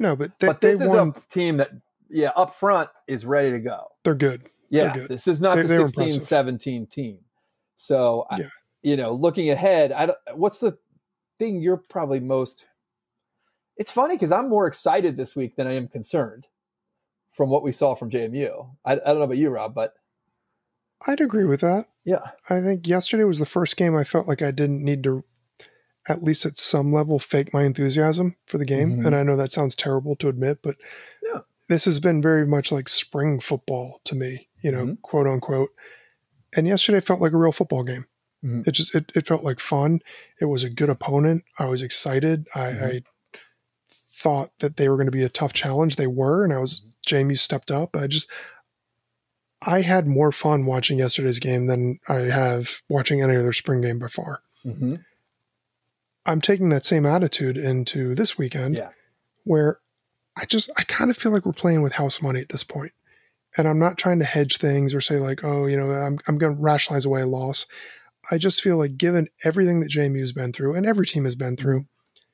No, 0.00 0.16
but 0.16 0.36
they, 0.40 0.46
but 0.48 0.60
they 0.60 0.72
this 0.72 0.80
is 0.80 0.88
won. 0.88 1.10
a 1.10 1.12
team 1.32 1.58
that 1.58 1.70
yeah 2.08 2.30
up 2.34 2.54
front 2.54 2.90
is 3.06 3.24
ready 3.24 3.52
to 3.52 3.60
go. 3.60 3.86
They're 4.02 4.14
good. 4.16 4.48
Yeah, 4.70 4.84
they're 4.92 5.02
good. 5.02 5.08
this 5.10 5.28
is 5.28 5.40
not 5.40 5.54
They- 5.56 5.62
the 5.62 5.68
they 5.68 5.78
were 5.78 5.86
16 5.86 6.04
impressive. 6.06 6.22
17 6.28 6.86
team. 6.86 7.18
So, 7.76 8.26
I- 8.30 8.48
you 8.82 8.96
know, 8.96 9.12
looking 9.12 9.50
ahead, 9.50 9.92
I 9.92 10.06
don't, 10.06 10.18
what's 10.34 10.58
the 10.58 10.78
thing 11.38 11.60
you're 11.60 11.76
probably 11.76 12.18
most 12.20 12.66
It's 13.76 13.90
funny 13.90 14.16
cuz 14.18 14.32
I'm 14.32 14.48
more 14.48 14.66
excited 14.66 15.16
this 15.16 15.36
week 15.36 15.56
than 15.56 15.66
I 15.66 15.72
am 15.74 15.86
concerned 15.88 16.46
from 17.32 17.48
what 17.50 17.62
we 17.62 17.72
saw 17.72 17.94
from 17.94 18.10
JMU. 18.10 18.74
I, 18.84 18.92
I 18.92 18.96
don't 18.96 19.18
know 19.18 19.22
about 19.22 19.36
you, 19.38 19.50
Rob, 19.50 19.74
but 19.74 19.94
I'd 21.06 21.20
agree 21.20 21.44
with 21.44 21.60
that. 21.60 21.86
yeah. 22.04 22.32
I 22.50 22.60
think 22.60 22.86
yesterday 22.86 23.24
was 23.24 23.38
the 23.38 23.46
first 23.46 23.76
game 23.76 23.96
I 23.96 24.04
felt 24.04 24.28
like 24.28 24.42
I 24.42 24.50
didn't 24.50 24.82
need 24.84 25.02
to, 25.04 25.24
at 26.08 26.22
least 26.22 26.46
at 26.46 26.56
some 26.58 26.92
level, 26.92 27.18
fake 27.18 27.52
my 27.52 27.64
enthusiasm 27.64 28.36
for 28.46 28.58
the 28.58 28.64
game. 28.64 28.96
Mhm. 29.00 29.06
And 29.06 29.16
I 29.16 29.22
know 29.22 29.36
that 29.36 29.52
sounds 29.52 29.74
terrible 29.74 30.16
to 30.16 30.28
admit, 30.28 30.60
but 30.62 30.76
Yeah. 31.26 31.40
this 31.68 31.84
has 31.84 32.00
been 32.00 32.22
very 32.22 32.46
much 32.46 32.72
like 32.72 32.88
spring 32.88 33.38
football 33.40 34.00
to 34.04 34.14
me, 34.14 34.48
you 34.62 34.72
know, 34.72 34.86
Mhm. 34.86 35.02
quote 35.02 35.26
unquote. 35.26 35.70
And 36.56 36.66
yesterday 36.66 37.00
felt 37.00 37.20
like 37.20 37.32
a 37.32 37.36
real 37.38 37.52
football 37.52 37.84
game. 37.84 38.06
Mhm. 38.44 38.66
It 38.66 38.72
just 38.72 38.94
it, 38.94 39.12
it 39.14 39.26
felt 39.26 39.44
like 39.44 39.60
fun. 39.60 40.00
It 40.40 40.46
was 40.46 40.64
a 40.64 40.70
good 40.70 40.88
opponent. 40.90 41.44
I 41.58 41.66
was 41.66 41.82
excited. 41.82 42.48
I, 42.54 42.60
Mhm. 42.72 42.82
I 42.82 43.02
thought 43.92 44.50
that 44.58 44.76
they 44.76 44.88
were 44.88 44.96
going 44.96 45.06
to 45.06 45.10
be 45.12 45.22
a 45.22 45.28
tough 45.28 45.52
challenge. 45.52 45.96
They 45.96 46.06
were, 46.06 46.44
and 46.44 46.52
I 46.52 46.58
was 46.58 46.82
Jamie 47.06 47.34
stepped 47.36 47.70
up. 47.70 47.94
I 47.96 48.06
just 48.06 48.28
I 49.66 49.82
had 49.82 50.06
more 50.06 50.32
fun 50.32 50.64
watching 50.64 50.98
yesterday's 50.98 51.38
game 51.38 51.66
than 51.66 52.00
I 52.08 52.20
have 52.20 52.80
watching 52.88 53.20
any 53.22 53.36
other 53.36 53.52
spring 53.52 53.82
game 53.82 53.98
by 53.98 54.08
far. 54.08 54.40
hmm 54.62 54.96
I'm 56.30 56.40
taking 56.40 56.68
that 56.70 56.84
same 56.84 57.06
attitude 57.06 57.56
into 57.56 58.14
this 58.14 58.38
weekend 58.38 58.76
Yeah. 58.76 58.90
where 59.44 59.80
I 60.36 60.44
just 60.46 60.70
I 60.76 60.84
kind 60.84 61.10
of 61.10 61.16
feel 61.16 61.32
like 61.32 61.44
we're 61.44 61.52
playing 61.52 61.82
with 61.82 61.94
house 61.94 62.22
money 62.22 62.40
at 62.40 62.48
this 62.48 62.64
point. 62.64 62.92
And 63.56 63.66
I'm 63.66 63.80
not 63.80 63.98
trying 63.98 64.20
to 64.20 64.24
hedge 64.24 64.58
things 64.58 64.94
or 64.94 65.00
say 65.00 65.16
like, 65.18 65.42
oh, 65.42 65.66
you 65.66 65.76
know, 65.76 65.90
I'm 65.90 66.18
I'm 66.26 66.38
going 66.38 66.54
to 66.54 66.62
rationalize 66.62 67.04
away 67.04 67.22
a 67.22 67.26
loss. 67.26 67.66
I 68.30 68.38
just 68.38 68.62
feel 68.62 68.76
like 68.76 68.96
given 68.96 69.28
everything 69.44 69.80
that 69.80 69.90
JMU's 69.90 70.32
been 70.32 70.52
through 70.52 70.74
and 70.74 70.86
every 70.86 71.06
team 71.06 71.24
has 71.24 71.34
been 71.34 71.56
through, 71.56 71.80
mm-hmm. 71.80 72.24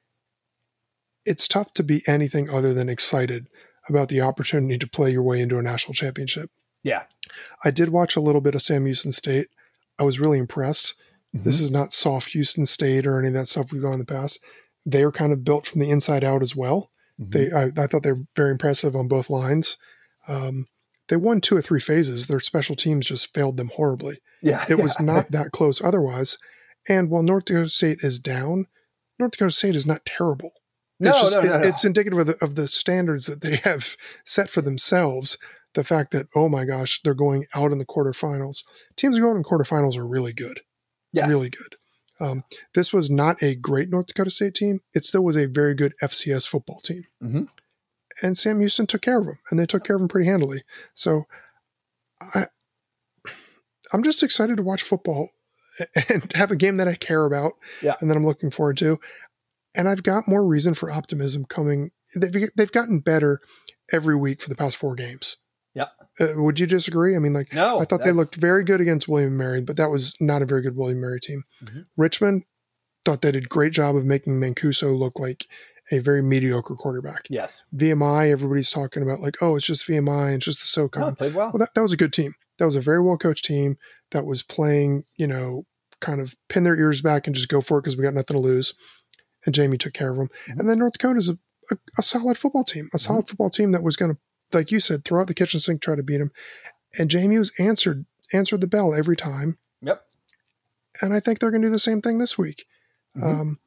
it's 1.24 1.48
tough 1.48 1.72
to 1.74 1.82
be 1.82 2.02
anything 2.06 2.50
other 2.50 2.74
than 2.74 2.88
excited 2.88 3.48
about 3.88 4.08
the 4.08 4.20
opportunity 4.20 4.78
to 4.78 4.86
play 4.86 5.10
your 5.10 5.22
way 5.22 5.40
into 5.40 5.58
a 5.58 5.62
national 5.62 5.94
championship. 5.94 6.50
Yeah. 6.82 7.04
I 7.64 7.70
did 7.70 7.88
watch 7.88 8.16
a 8.16 8.20
little 8.20 8.40
bit 8.40 8.54
of 8.54 8.62
Sam 8.62 8.84
Houston 8.84 9.12
State. 9.12 9.48
I 9.98 10.02
was 10.02 10.20
really 10.20 10.38
impressed. 10.38 10.94
Mm-hmm. 11.34 11.44
This 11.44 11.60
is 11.60 11.70
not 11.70 11.92
soft 11.92 12.30
Houston 12.32 12.66
State 12.66 13.06
or 13.06 13.18
any 13.18 13.28
of 13.28 13.34
that 13.34 13.46
stuff 13.48 13.72
we've 13.72 13.82
gone 13.82 13.94
in 13.94 13.98
the 13.98 14.04
past. 14.04 14.38
They 14.84 15.02
are 15.02 15.12
kind 15.12 15.32
of 15.32 15.44
built 15.44 15.66
from 15.66 15.80
the 15.80 15.90
inside 15.90 16.24
out 16.24 16.42
as 16.42 16.54
well. 16.54 16.90
Mhm. 17.20 17.32
They, 17.32 17.52
I, 17.52 17.84
I 17.84 17.86
thought 17.86 18.02
they 18.02 18.12
were 18.12 18.24
very 18.36 18.50
impressive 18.52 18.94
on 18.94 19.08
both 19.08 19.28
lines. 19.30 19.76
Um, 20.28 20.66
they 21.08 21.16
won 21.16 21.40
two 21.40 21.56
or 21.56 21.62
three 21.62 21.80
phases. 21.80 22.26
Their 22.26 22.40
special 22.40 22.74
teams 22.76 23.06
just 23.06 23.32
failed 23.34 23.56
them 23.56 23.70
horribly. 23.74 24.18
yeah. 24.42 24.64
It 24.68 24.78
was 24.78 24.98
not 25.00 25.30
that 25.30 25.52
close 25.52 25.82
otherwise. 25.82 26.36
And 26.88 27.10
while 27.10 27.22
North 27.22 27.46
Dakota 27.46 27.68
State 27.70 27.98
is 28.02 28.18
down, 28.20 28.66
North 29.18 29.32
Dakota 29.32 29.50
State 29.52 29.76
is 29.76 29.86
not 29.86 30.04
terrible. 30.04 30.50
No, 30.98 31.10
it's 31.10 31.20
just, 31.20 31.32
no, 31.32 31.40
no, 31.42 31.54
it- 31.56 31.60
no. 31.62 31.68
it's 31.68 31.84
indicative 31.84 32.18
of 32.18 32.26
the, 32.26 32.44
of 32.44 32.54
the 32.54 32.68
standards 32.68 33.26
that 33.26 33.40
they 33.40 33.56
have 33.64 33.96
set 34.24 34.48
for 34.50 34.62
themselves. 34.62 35.36
The 35.74 35.84
fact 35.84 36.10
that, 36.12 36.26
oh 36.34 36.48
my 36.48 36.64
gosh, 36.64 37.00
they're 37.04 37.12
going 37.14 37.44
out 37.54 37.70
in 37.72 37.78
the 37.78 37.84
quarterfinals. 37.84 38.62
Teams 38.96 39.18
going 39.18 39.36
in 39.36 39.42
quarterfinals 39.42 39.96
are 39.96 40.06
really 40.06 40.32
good 40.32 40.60
Yes. 41.16 41.28
really 41.28 41.50
good. 41.50 41.76
Um, 42.18 42.44
this 42.74 42.92
was 42.92 43.10
not 43.10 43.42
a 43.42 43.54
great 43.54 43.90
North 43.90 44.06
Dakota 44.06 44.30
State 44.30 44.54
team. 44.54 44.80
It 44.94 45.04
still 45.04 45.22
was 45.22 45.36
a 45.36 45.46
very 45.46 45.74
good 45.74 45.94
FCS 46.02 46.46
football 46.46 46.80
team. 46.80 47.04
Mhm. 47.22 47.48
And 48.22 48.38
Sam 48.38 48.60
Houston 48.60 48.86
took 48.86 49.02
care 49.02 49.18
of 49.18 49.26
them, 49.26 49.38
and 49.50 49.58
they 49.60 49.66
took 49.66 49.84
care 49.84 49.96
of 49.96 50.00
them 50.00 50.08
pretty 50.08 50.26
handily. 50.26 50.62
So 50.94 51.26
I, 52.34 52.46
I'm 53.92 54.02
just 54.02 54.22
excited 54.22 54.56
to 54.56 54.62
watch 54.62 54.82
football 54.82 55.28
and 56.08 56.32
have 56.34 56.50
a 56.50 56.56
game 56.56 56.78
that 56.78 56.88
I 56.88 56.94
care 56.94 57.26
about 57.26 57.52
Yeah. 57.82 57.96
and 58.00 58.10
that 58.10 58.16
I'm 58.16 58.22
looking 58.24 58.50
forward 58.50 58.78
to. 58.78 58.98
And 59.74 59.88
I've 59.88 60.02
got 60.02 60.26
more 60.26 60.44
reason 60.44 60.72
for 60.72 60.90
optimism 60.90 61.44
coming. 61.44 61.90
They've, 62.14 62.48
they've 62.56 62.72
gotten 62.72 63.00
better 63.00 63.40
every 63.92 64.16
week 64.16 64.40
for 64.40 64.48
the 64.48 64.54
past 64.56 64.78
four 64.78 64.94
games. 64.94 65.36
Yeah. 65.76 65.88
Uh, 66.18 66.32
would 66.42 66.58
you 66.58 66.66
disagree? 66.66 67.14
I 67.14 67.18
mean, 67.20 67.34
like, 67.34 67.52
No, 67.52 67.78
I 67.78 67.84
thought 67.84 68.02
they 68.02 68.10
looked 68.12 68.34
very 68.36 68.64
good 68.64 68.80
against 68.80 69.06
William 69.06 69.28
and 69.28 69.38
Mary, 69.38 69.60
but 69.60 69.76
that 69.76 69.90
was 69.90 70.16
not 70.20 70.40
a 70.42 70.46
very 70.46 70.62
good 70.62 70.74
William 70.76 70.96
and 70.96 71.02
Mary 71.02 71.20
team. 71.20 71.44
Mhm. 71.64 71.84
Richmond 71.96 72.44
thought 73.04 73.20
they 73.22 73.30
did 73.30 73.44
a 73.44 73.48
great 73.48 73.72
job 73.72 73.94
of 73.94 74.04
making 74.04 74.40
Mancuso 74.40 74.96
look 74.98 75.18
like 75.20 75.46
a 75.92 75.98
very 76.00 76.22
mediocre 76.22 76.74
quarterback. 76.74 77.26
Yes. 77.30 77.62
VMI, 77.76 78.30
everybody's 78.30 78.70
talking 78.70 79.02
about 79.02 79.20
like, 79.20 79.36
oh, 79.40 79.54
it's 79.54 79.66
just 79.66 79.86
VMI, 79.86 80.28
and 80.32 80.36
it's 80.36 80.46
just 80.46 80.58
the 80.74 80.80
No, 80.80 80.86
SoCon. 80.86 81.14
played 81.14 81.34
well. 81.34 81.50
Well, 81.52 81.58
that, 81.60 81.74
that 81.74 81.82
was 81.82 81.92
a 81.92 81.96
good 81.96 82.12
team. 82.12 82.34
That 82.58 82.64
was 82.64 82.74
a 82.74 82.80
very 82.80 83.00
well 83.02 83.18
coached 83.18 83.44
team 83.44 83.76
that 84.10 84.24
was 84.24 84.42
playing, 84.42 85.04
you 85.16 85.26
know, 85.26 85.66
kind 86.00 86.20
of 86.20 86.34
pin 86.48 86.64
their 86.64 86.76
ears 86.78 87.02
back 87.02 87.26
and 87.26 87.36
just 87.36 87.48
go 87.48 87.60
for 87.60 87.78
it 87.78 87.82
because 87.82 87.96
we 87.96 88.02
got 88.02 88.14
nothing 88.14 88.34
to 88.34 88.40
lose. 88.42 88.72
And 89.44 89.54
Jamie 89.54 89.78
took 89.78 89.92
care 89.92 90.10
of 90.10 90.16
them. 90.16 90.28
Mhm. 90.48 90.60
And 90.60 90.70
then 90.70 90.78
North 90.78 90.94
Dakota 90.94 91.18
is 91.18 91.28
a, 91.28 91.38
a, 91.70 91.76
a 91.98 92.02
solid 92.02 92.38
football 92.38 92.64
team, 92.64 92.88
a 92.94 92.98
solid 92.98 93.28
football 93.28 93.50
team 93.50 93.70
that 93.72 93.82
was 93.82 93.96
going 93.96 94.12
to, 94.14 94.18
like 94.52 94.70
you 94.70 94.80
said, 94.80 95.04
throw 95.04 95.20
out 95.20 95.26
the 95.26 95.34
kitchen 95.34 95.60
sink, 95.60 95.82
try 95.82 95.94
to 95.94 96.02
beat 96.02 96.18
them. 96.18 96.32
And 96.98 97.10
Jamie 97.10 97.38
was 97.38 97.52
answered 97.58 98.04
answered 98.32 98.60
the 98.60 98.66
bell 98.66 98.94
every 98.94 99.16
time. 99.16 99.58
Yep. 99.82 100.02
And 101.02 101.12
I 101.14 101.20
think 101.20 101.38
they're 101.38 101.50
going 101.50 101.62
to 101.62 101.68
do 101.68 101.72
the 101.72 101.78
same 101.78 102.02
thing 102.02 102.18
this 102.18 102.36
week. 102.38 102.66
Mhm. 103.16 103.22
Um, 103.22 103.58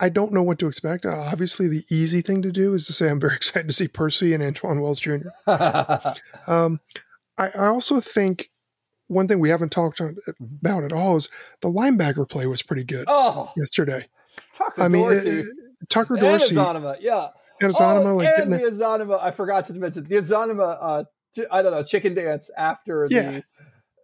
I 0.00 0.08
don't 0.08 0.32
know 0.32 0.42
what 0.42 0.58
to 0.58 0.66
expect. 0.66 1.06
Uh, 1.06 1.10
obviously, 1.32 1.68
the 1.68 1.84
easy 1.88 2.20
thing 2.20 2.42
to 2.42 2.50
do 2.50 2.74
is 2.74 2.86
to 2.88 2.92
say 2.92 3.08
I'm 3.08 3.20
very 3.20 3.36
excited 3.36 3.68
to 3.68 3.72
see 3.72 3.88
Percy 3.88 4.34
and 4.34 4.42
Antwane 4.42 4.80
Wells 4.82 5.00
Jr. 5.00 5.28
Um, 6.46 6.80
I, 7.38 7.48
I 7.50 7.66
also 7.66 8.00
think 8.00 8.50
one 9.06 9.28
thing 9.28 9.38
we 9.38 9.50
haven't 9.50 9.70
talked 9.70 10.00
on, 10.00 10.16
Mm-hmm. 10.26 10.44
about 10.60 10.84
at 10.84 10.92
all 10.92 11.16
is 11.16 11.28
the 11.60 11.68
linebacker 11.68 12.28
play 12.28 12.46
was 12.46 12.62
pretty 12.62 12.84
good 12.84 13.04
oh, 13.08 13.52
yesterday. 13.56 14.06
Tucker 14.56 14.82
I 14.82 14.88
mean, 14.88 15.02
Dorsey. 15.02 15.40
uh, 15.40 15.44
Tucker 15.88 16.16
Dorsey 16.16 16.54
yeah. 16.54 17.28
And 17.60 17.72
Azanima, 17.72 18.06
oh, 18.06 18.16
like 18.16 18.28
and 18.38 18.52
the 18.52 18.58
Azanima, 18.58 19.18
I 19.22 19.30
forgot 19.30 19.66
to 19.66 19.72
mention 19.74 20.04
the 20.04 20.16
Azanima, 20.16 20.78
uh, 20.80 21.04
I 21.50 21.62
don't 21.62 21.72
know, 21.72 21.82
chicken 21.82 22.14
dance 22.14 22.50
after 22.56 23.06
Yeah. 23.10 23.40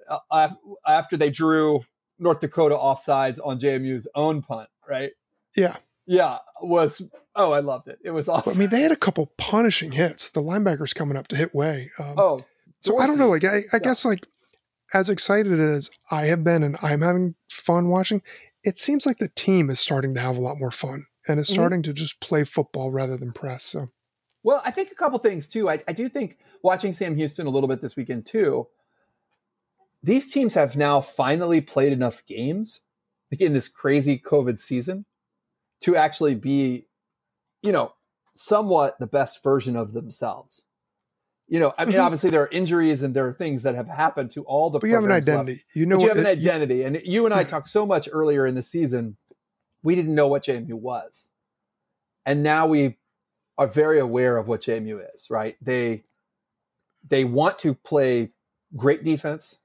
the 0.09 0.21
uh, 0.31 0.49
after 0.87 1.17
they 1.17 1.31
drew 1.31 1.81
North 2.19 2.41
Dakota 2.41 2.75
offsides 2.75 3.39
on 3.43 3.59
JMU's 3.61 4.09
own 4.15 4.43
punt, 4.43 4.69
right? 4.89 5.13
yeah. 5.57 5.77
Yeah, 6.07 6.39
was 6.61 7.01
oh, 7.37 7.53
I 7.53 7.61
loved 7.61 7.87
it. 7.87 7.99
It 8.03 8.11
was 8.11 8.29
awesome. 8.29 8.55
I 8.55 8.57
mean, 8.57 8.71
they 8.71 8.81
had 8.81 8.91
a 8.91 8.97
couple 8.97 9.27
punishing 9.39 9.93
hits. 9.93 10.29
The 10.29 10.43
linebackers 10.43 10.93
coming 10.93 11.17
up 11.17 11.29
to 11.29 11.37
hit 11.37 11.55
way. 11.55 11.93
Um, 12.01 12.15
oh, 12.19 12.41
so 12.81 12.99
I 12.99 13.07
don't 13.07 13.19
know. 13.19 13.29
Like 13.29 13.45
I, 13.45 13.63
I 13.73 13.79
guess 13.79 14.05
like 14.05 14.27
as 14.93 15.09
excited 15.09 15.61
as 15.61 15.89
I 16.11 16.27
have 16.27 16.43
been 16.43 16.65
and 16.65 16.77
I'm 16.83 17.03
having 17.03 17.37
fun 17.49 17.91
watching, 17.91 18.23
it 18.65 18.77
seems 18.77 19.07
like 19.07 19.19
the 19.19 19.29
team 19.29 19.71
is 19.71 19.79
starting 19.79 20.15
to 20.15 20.21
have 20.21 20.37
a 20.37 20.41
lot 20.41 20.59
more 20.59 20.73
fun 20.73 21.07
and 21.31 21.41
is 21.41 21.49
Mhm. 21.49 21.53
starting 21.55 21.83
to 21.85 21.93
just 21.93 22.21
play 22.21 22.45
football 22.45 22.91
rather 22.91 23.17
than 23.17 23.33
press. 23.33 23.65
So 23.65 23.91
Well, 24.43 24.61
I 24.65 24.71
think 24.71 24.91
a 24.91 24.95
couple 24.95 25.19
things 25.19 25.49
too. 25.49 25.69
I, 25.71 25.83
I 25.89 25.93
do 25.93 26.09
think 26.09 26.39
watching 26.63 26.93
Sam 26.93 27.17
Houston 27.17 27.47
a 27.47 27.51
little 27.51 27.69
bit 27.69 27.81
this 27.81 27.97
weekend 27.97 28.27
too. 28.27 28.69
These 30.03 30.33
teams 30.33 30.55
have 30.55 30.77
now 30.77 31.01
finally 31.01 31.61
played 31.61 31.93
enough 31.93 32.25
games, 32.27 32.81
like 33.31 33.41
in 33.41 33.53
this 33.53 33.69
crazy 33.69 34.19
COVID 34.19 34.59
season, 34.59 35.05
to 35.83 35.95
actually 35.97 36.35
be, 36.35 36.87
you 37.63 37.71
know, 37.73 37.93
somewhat 38.35 38.99
the 38.99 39.07
best 39.07 39.43
version 39.43 39.77
of 39.77 39.93
themselves. 39.93 40.63
You 41.49 41.59
know, 41.61 41.75
I 41.77 41.85
mean, 41.85 41.97
Mhm. 41.97 42.05
obviously 42.05 42.31
there 42.31 42.43
are 42.43 42.49
injuries 42.49 43.03
and 43.03 43.15
there 43.15 43.27
are 43.27 43.33
things 43.35 43.65
that 43.65 43.75
have 43.75 43.89
happened 43.89 44.31
to 44.33 44.45
all 44.45 44.71
the. 44.71 44.79
but 44.79 44.87
you 44.87 44.95
have 44.95 45.03
an 45.05 45.09
programs 45.09 45.27
left. 45.29 45.39
identity. 45.41 45.65
You 45.75 45.85
know 45.85 45.97
but 45.97 46.03
you 46.03 46.09
what 46.09 46.17
have 46.17 46.27
an 46.27 46.33
it- 46.33 46.39
you- 46.43 46.49
identity, 46.51 46.83
and 46.85 47.03
you 47.05 47.25
and 47.27 47.35
I 47.35 47.45
talked 47.45 47.69
so 47.69 47.85
much 47.85 48.09
earlier 48.11 48.47
in 48.47 48.55
the 48.55 48.63
season. 48.63 49.17
We 49.83 49.95
didn't 49.95 50.15
know 50.15 50.29
what 50.29 50.45
JMU 50.45 50.75
was, 50.75 51.29
and 52.27 52.43
now 52.43 52.67
we 52.67 52.97
are 53.59 53.67
very 53.67 53.99
aware 53.99 54.37
of 54.37 54.49
what 54.49 54.63
JMU 54.63 55.03
is. 55.15 55.31
Right? 55.31 55.57
They 55.61 56.05
they 57.09 57.25
want 57.25 57.59
to 57.61 57.75
play 57.75 58.31
great 58.77 59.05
defense. 59.05 59.59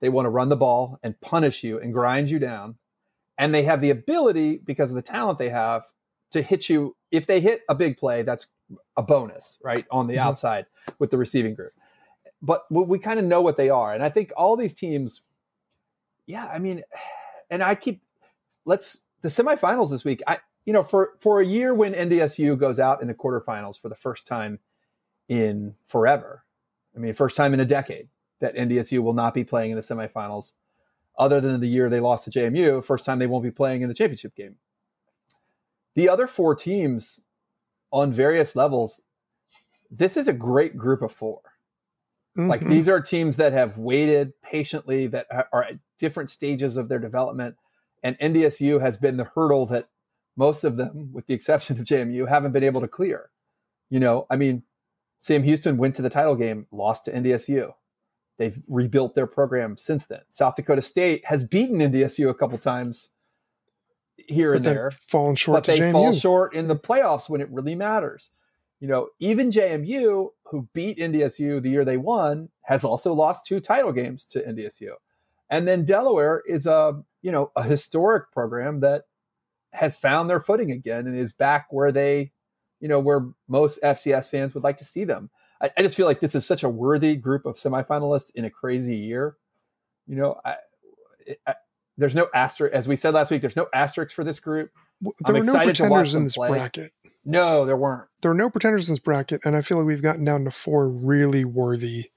They 0.00 0.08
want 0.08 0.26
to 0.26 0.30
run 0.30 0.48
the 0.50 0.56
ball 0.56 0.98
and 1.02 1.20
punish 1.20 1.64
you 1.64 1.78
and 1.78 1.92
grind 1.92 2.30
you 2.30 2.38
down, 2.38 2.76
and 3.38 3.54
they 3.54 3.62
have 3.62 3.80
the 3.80 3.90
ability 3.90 4.58
because 4.58 4.90
of 4.90 4.96
the 4.96 5.02
talent 5.02 5.38
they 5.38 5.48
have 5.48 5.84
to 6.30 6.42
hit 6.42 6.68
you. 6.68 6.96
If 7.10 7.26
they 7.26 7.40
hit 7.40 7.62
a 7.68 7.74
big 7.74 7.96
play, 7.96 8.22
that's 8.22 8.48
a 8.96 9.02
bonus, 9.02 9.58
right, 9.62 9.86
on 9.90 10.06
the 10.06 10.14
Mhm. 10.16 10.20
outside 10.20 10.66
with 10.98 11.10
the 11.10 11.18
receiving 11.18 11.54
group. 11.54 11.70
But 12.42 12.64
we, 12.70 12.84
we 12.84 12.98
kind 12.98 13.18
of 13.18 13.24
know 13.24 13.40
what 13.40 13.56
they 13.56 13.70
are, 13.70 13.92
and 13.92 14.02
I 14.02 14.10
think 14.10 14.32
all 14.36 14.56
these 14.56 14.74
teams, 14.74 15.22
yeah, 16.26 16.46
I 16.46 16.58
mean, 16.58 16.82
and 17.50 17.62
I 17.62 17.74
keep 17.74 18.02
let's 18.64 19.00
the 19.24 19.30
semifinals 19.30 19.90
this 19.90 20.04
week. 20.04 20.22
I 20.26 20.38
you 20.66 20.72
know 20.74 20.84
for 20.84 21.14
for 21.18 21.40
a 21.40 21.46
year 21.46 21.72
when 21.74 21.94
NDSU 21.94 22.58
goes 22.58 22.78
out 22.78 23.00
in 23.00 23.08
the 23.08 23.14
quarterfinals 23.14 23.80
for 23.80 23.88
the 23.88 23.94
first 23.96 24.26
time 24.26 24.58
in 25.28 25.74
forever. 25.86 26.44
I 26.94 26.98
mean, 26.98 27.14
first 27.14 27.34
time 27.34 27.54
in 27.54 27.60
a 27.60 27.64
decade 27.64 28.08
that 28.40 28.54
NDSU 28.54 28.98
will 29.00 29.14
not 29.14 29.32
be 29.32 29.42
playing 29.42 29.70
in 29.70 29.76
the 29.76 29.82
semifinals, 29.82 30.52
other 31.18 31.40
than 31.40 31.58
the 31.62 31.66
year 31.66 31.88
they 31.88 32.00
lost 32.00 32.26
to 32.26 32.30
JMU. 32.30 32.84
First 32.84 33.06
time 33.06 33.18
they 33.18 33.26
won't 33.26 33.42
be 33.42 33.50
playing 33.50 33.80
in 33.80 33.88
the 33.88 33.94
championship 33.94 34.34
game. 34.36 34.56
The 35.94 36.10
other 36.10 36.26
four 36.26 36.54
teams 36.54 37.20
on 37.90 38.12
various 38.12 38.54
levels, 38.54 39.00
this 39.90 40.18
is 40.18 40.28
a 40.28 40.34
great 40.34 40.76
group 40.76 41.00
of 41.00 41.12
four. 41.12 41.40
Like 42.36 42.60
Mhm. 42.60 42.68
these 42.68 42.88
are 42.88 43.00
teams 43.00 43.36
that 43.36 43.52
have 43.54 43.78
waited 43.78 44.38
patiently, 44.42 45.06
that 45.06 45.26
are 45.50 45.62
at 45.64 45.78
different 45.98 46.28
stages 46.30 46.76
of 46.76 46.88
their 46.88 46.98
development, 46.98 47.56
and 48.04 48.18
NDSU 48.18 48.80
has 48.82 48.98
been 48.98 49.16
the 49.16 49.24
hurdle 49.34 49.66
that 49.66 49.88
most 50.36 50.62
of 50.62 50.76
them, 50.76 51.10
with 51.12 51.26
the 51.26 51.34
exception 51.34 51.80
of 51.80 51.86
JMU, 51.86 52.28
haven't 52.28 52.52
been 52.52 52.62
able 52.62 52.82
to 52.82 52.88
clear. 52.88 53.30
You 53.88 53.98
know, 53.98 54.26
I 54.30 54.36
mean, 54.36 54.62
Sam 55.18 55.42
Houston 55.42 55.78
went 55.78 55.94
to 55.96 56.02
the 56.02 56.10
title 56.10 56.36
game, 56.36 56.66
lost 56.70 57.06
to 57.06 57.12
NDSU. 57.12 57.72
They've 58.36 58.60
rebuilt 58.68 59.14
their 59.14 59.26
program 59.26 59.78
since 59.78 60.06
then. 60.06 60.20
South 60.28 60.56
Dakota 60.56 60.82
State 60.82 61.24
has 61.26 61.44
beaten 61.44 61.78
NDSU 61.78 62.28
a 62.28 62.34
couple 62.34 62.58
times 62.58 63.08
here 64.16 64.52
but 64.52 64.56
and 64.56 64.64
there 64.64 64.90
falling 64.90 65.36
short 65.36 65.58
but 65.58 65.64
they 65.64 65.76
to 65.76 65.82
JMU. 65.84 65.92
fall 65.92 66.12
short 66.12 66.54
in 66.54 66.68
the 66.68 66.76
playoffs 66.76 67.28
when 67.28 67.40
it 67.40 67.50
really 67.50 67.74
matters. 67.74 68.32
You 68.80 68.88
know, 68.88 69.08
even 69.18 69.50
JMU, 69.50 70.30
who 70.44 70.68
beat 70.74 70.98
NDSU 70.98 71.62
the 71.62 71.70
year 71.70 71.84
they 71.84 71.96
won, 71.96 72.50
has 72.62 72.84
also 72.84 73.14
lost 73.14 73.46
two 73.46 73.60
title 73.60 73.92
games 73.92 74.26
to 74.26 74.42
NDSU. 74.42 74.92
And 75.50 75.68
then 75.68 75.84
Delaware 75.84 76.42
is 76.46 76.66
a 76.66 77.02
you 77.22 77.32
know 77.32 77.52
a 77.56 77.62
historic 77.62 78.32
program 78.32 78.80
that 78.80 79.04
has 79.72 79.98
found 79.98 80.30
their 80.30 80.40
footing 80.40 80.70
again 80.70 81.06
and 81.06 81.16
is 81.16 81.32
back 81.32 81.66
where 81.70 81.90
they, 81.90 82.32
you 82.80 82.88
know, 82.88 83.00
where 83.00 83.26
most 83.48 83.82
FCS 83.82 84.30
fans 84.30 84.54
would 84.54 84.62
like 84.62 84.78
to 84.78 84.84
see 84.84 85.04
them. 85.04 85.30
I, 85.60 85.70
I 85.76 85.82
just 85.82 85.96
feel 85.96 86.06
like 86.06 86.20
this 86.20 86.34
is 86.34 86.46
such 86.46 86.62
a 86.62 86.68
worthy 86.68 87.16
group 87.16 87.44
of 87.44 87.56
semifinalists 87.56 88.34
in 88.34 88.44
a 88.44 88.50
crazy 88.50 88.96
year. 88.96 89.36
You 90.06 90.16
know, 90.16 90.40
I, 90.44 90.56
I, 91.46 91.54
there's 91.98 92.14
no 92.14 92.28
asterisk, 92.34 92.74
as 92.74 92.86
we 92.86 92.96
said 92.96 93.14
last 93.14 93.30
week. 93.30 93.40
There's 93.40 93.56
no 93.56 93.66
asterisks 93.72 94.14
for 94.14 94.24
this 94.24 94.40
group. 94.40 94.70
W- 95.02 95.14
I'm 95.24 95.32
there 95.32 95.42
were 95.42 95.46
no 95.46 95.64
pretenders 95.64 96.14
in 96.14 96.24
this 96.24 96.36
play. 96.36 96.50
bracket. 96.50 96.92
No, 97.24 97.64
there 97.64 97.76
weren't. 97.76 98.08
There 98.20 98.30
are 98.30 98.34
no 98.34 98.50
pretenders 98.50 98.88
in 98.88 98.92
this 98.92 98.98
bracket, 98.98 99.40
and 99.44 99.56
I 99.56 99.62
feel 99.62 99.78
like 99.78 99.86
we've 99.86 100.02
gotten 100.02 100.24
down 100.24 100.44
to 100.44 100.50
four 100.50 100.88
really 100.88 101.44
worthy 101.44 102.10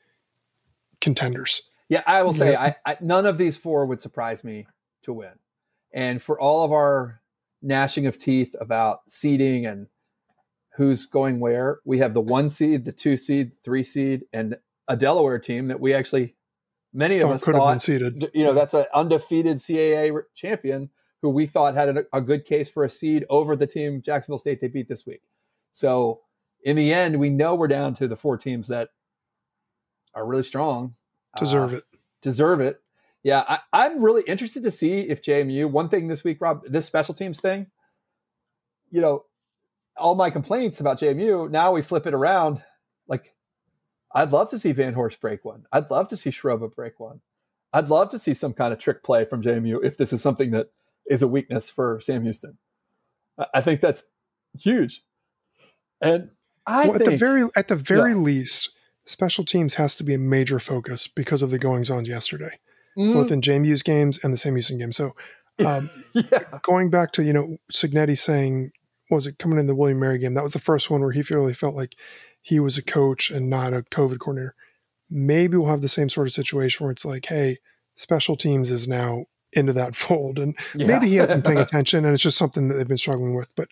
contenders. 0.99 1.61
Yeah, 1.89 2.03
I 2.05 2.23
will 2.23 2.33
say. 2.33 2.55
I, 2.55 2.75
I 2.85 2.97
none 3.01 3.25
of 3.25 3.37
these 3.37 3.57
four 3.57 3.85
would 3.85 4.01
surprise 4.01 4.43
me 4.43 4.67
to 5.03 5.13
win. 5.13 5.33
And 5.93 6.21
for 6.21 6.39
all 6.39 6.63
of 6.63 6.71
our 6.71 7.21
gnashing 7.61 8.07
of 8.07 8.17
teeth 8.17 8.55
about 8.59 9.01
seeding 9.07 9.65
and 9.65 9.87
who's 10.75 11.05
going 11.05 11.39
where, 11.39 11.79
we 11.85 11.99
have 11.99 12.13
the 12.13 12.21
one 12.21 12.49
seed, 12.49 12.85
the 12.85 12.91
two 12.91 13.17
seed, 13.17 13.51
three 13.63 13.83
seed, 13.83 14.25
and 14.33 14.57
a 14.87 14.95
Delaware 14.95 15.39
team 15.39 15.67
that 15.67 15.79
we 15.79 15.93
actually 15.93 16.35
many 16.93 17.19
of 17.19 17.29
Thought 17.29 17.35
us 17.35 17.43
could 17.43 17.55
have 17.55 17.61
been 17.61 17.67
thought 17.67 17.81
seeded. 17.81 18.29
you 18.33 18.43
know 18.43 18.53
that's 18.53 18.73
an 18.73 18.85
undefeated 18.93 19.57
CAA 19.57 20.21
champion 20.35 20.89
who 21.21 21.29
we 21.29 21.45
thought 21.45 21.75
had 21.75 21.97
a, 21.97 22.05
a 22.13 22.21
good 22.21 22.45
case 22.45 22.69
for 22.69 22.83
a 22.83 22.89
seed 22.89 23.25
over 23.29 23.55
the 23.55 23.67
team 23.67 24.01
Jacksonville 24.01 24.37
State 24.37 24.61
they 24.61 24.67
beat 24.67 24.87
this 24.87 25.05
week. 25.05 25.21
So 25.71 26.21
in 26.63 26.75
the 26.75 26.93
end, 26.93 27.19
we 27.19 27.29
know 27.29 27.55
we're 27.55 27.67
down 27.67 27.93
to 27.95 28.07
the 28.07 28.15
four 28.15 28.37
teams 28.37 28.67
that 28.67 28.89
are 30.13 30.25
really 30.25 30.43
strong, 30.43 30.95
Deserve 31.39 31.73
Uh, 31.73 31.77
it. 31.77 31.83
deserve 32.21 32.59
it. 32.61 32.81
Yeah, 33.23 33.43
I, 33.47 33.59
I'm 33.73 34.01
really 34.03 34.23
interested 34.27 34.63
to 34.63 34.71
see 34.71 35.01
if 35.01 35.21
JMU. 35.21 35.69
One 35.69 35.89
thing 35.89 36.07
this 36.07 36.23
week, 36.23 36.39
Rob, 36.39 36.63
this 36.65 36.85
special 36.85 37.13
teams 37.13 37.41
thing. 37.41 37.67
You 38.89 39.01
know, 39.01 39.25
all 39.97 40.15
my 40.15 40.29
complaints 40.29 40.79
about 40.79 40.99
JMU. 40.99 41.49
Now 41.49 41.71
we 41.73 41.81
flip 41.81 42.05
it 42.07 42.13
around. 42.13 42.63
Like, 43.07 43.33
I'd 44.13 44.31
love 44.31 44.49
to 44.51 44.59
see 44.59 44.73
Vanhorse 44.73 45.19
break 45.19 45.43
one. 45.43 45.65
I'd 45.71 45.91
love 45.91 46.07
to 46.09 46.17
see 46.17 46.29
Schroba 46.29 46.73
break 46.73 46.99
one. 46.99 47.21
I'd 47.73 47.89
love 47.89 48.09
to 48.09 48.19
see 48.19 48.33
some 48.33 48.53
kind 48.53 48.71
of 48.73 48.79
trick 48.79 49.03
play 49.03 49.25
from 49.25 49.41
JMU 49.41 49.83
if 49.83 49.97
this 49.97 50.13
is 50.13 50.21
something 50.21 50.51
that 50.51 50.67
is 51.09 51.21
a 51.21 51.27
weakness 51.27 51.69
for 51.69 51.99
Sam 51.99 52.23
Houston. 52.23 52.57
I- 53.53 53.61
think 53.61 53.81
that's 53.81 54.03
huge. 54.57 55.03
And 56.01 56.29
I 56.65 56.87
well, 56.87 56.95
at 56.97 57.05
the 57.05 57.17
very 57.17 57.43
at 57.55 57.67
the 57.67 57.75
very 57.75 58.11
Yeah. 58.11 58.17
least, 58.17 58.69
special 59.07 59.43
teams 59.43 59.75
has 59.75 59.95
to 59.95 60.03
be 60.03 60.13
a 60.13 60.19
major 60.19 60.59
focus 60.59 61.07
because 61.07 61.41
of 61.41 61.49
the 61.49 61.59
goings 61.59 61.89
on 61.89 62.05
yesterday, 62.05 62.59
Mm, 62.97 63.13
both 63.13 63.31
in 63.31 63.41
JMU's 63.41 63.83
games 63.83 64.19
and 64.23 64.33
the 64.33 64.37
Sam 64.37 64.55
Houston 64.55 64.79
game. 64.79 64.91
So, 64.91 65.15
um, 65.65 65.89
yeah, 66.13 66.43
going 66.63 66.89
back 66.89 67.11
to 67.13 67.23
you 67.23 67.31
know 67.31 67.57
Cignetti 67.71 68.17
saying, 68.17 68.71
was 69.11 69.27
it 69.27 69.37
coming 69.37 69.59
in 69.59 69.67
the 69.67 69.75
William 69.75 69.99
Mary 69.99 70.17
game? 70.17 70.33
That 70.33 70.43
was 70.43 70.53
the 70.53 70.59
first 70.59 70.89
one 70.89 71.01
where 71.01 71.11
he 71.11 71.21
really 71.29 71.53
felt 71.53 71.75
like 71.75 71.95
he 72.41 72.59
was 72.59 72.77
a 72.77 72.83
coach 72.83 73.29
and 73.29 73.49
not 73.49 73.73
a 73.73 73.83
COVID 73.83 74.19
coordinator. 74.19 74.55
Maybe 75.09 75.57
we'll 75.57 75.69
have 75.69 75.81
the 75.81 75.89
same 75.89 76.09
sort 76.09 76.27
of 76.27 76.33
situation 76.33 76.83
where 76.83 76.91
it's 76.91 77.05
like, 77.05 77.27
hey, 77.27 77.59
special 77.95 78.35
teams 78.35 78.71
is 78.71 78.87
now 78.87 79.25
into 79.53 79.73
that 79.73 79.95
fold, 79.95 80.39
and 80.39 80.57
yeah. 80.73 80.87
maybe 80.87 81.07
he 81.07 81.17
hasn't 81.17 81.43
been 81.43 81.53
paying 81.53 81.63
attention, 81.63 82.03
and 82.03 82.13
it's 82.15 82.23
just 82.23 82.37
something 82.37 82.67
that 82.67 82.75
they've 82.75 82.87
been 82.87 82.97
struggling 82.97 83.35
with. 83.35 83.49
But 83.55 83.69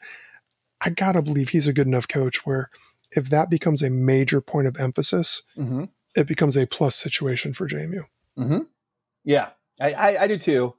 I 0.81 0.91
gotta 0.91 1.23
believe 1.23 1.49
he's 1.49 1.67
a 1.67 1.73
good 1.73 1.88
enough 1.88 2.07
coach 2.07 2.45
where 2.45 2.69
if 3.12 3.30
that 3.30 3.49
becomes 3.49 3.82
a 3.82 3.89
major 3.89 4.41
point 4.41 4.68
of 4.68 4.78
emphasis, 4.78 5.43
Mhm. 5.58 5.89
it 6.16 6.28
becomes 6.28 6.56
a 6.58 6.66
plus 6.66 6.95
situation 6.95 7.53
for 7.53 7.68
JMU. 7.68 8.03
hmm 8.38 8.60
Yeah, 9.24 9.49
I, 9.82 9.93
I, 9.93 10.22
I 10.24 10.28
do 10.28 10.38
too. 10.38 10.74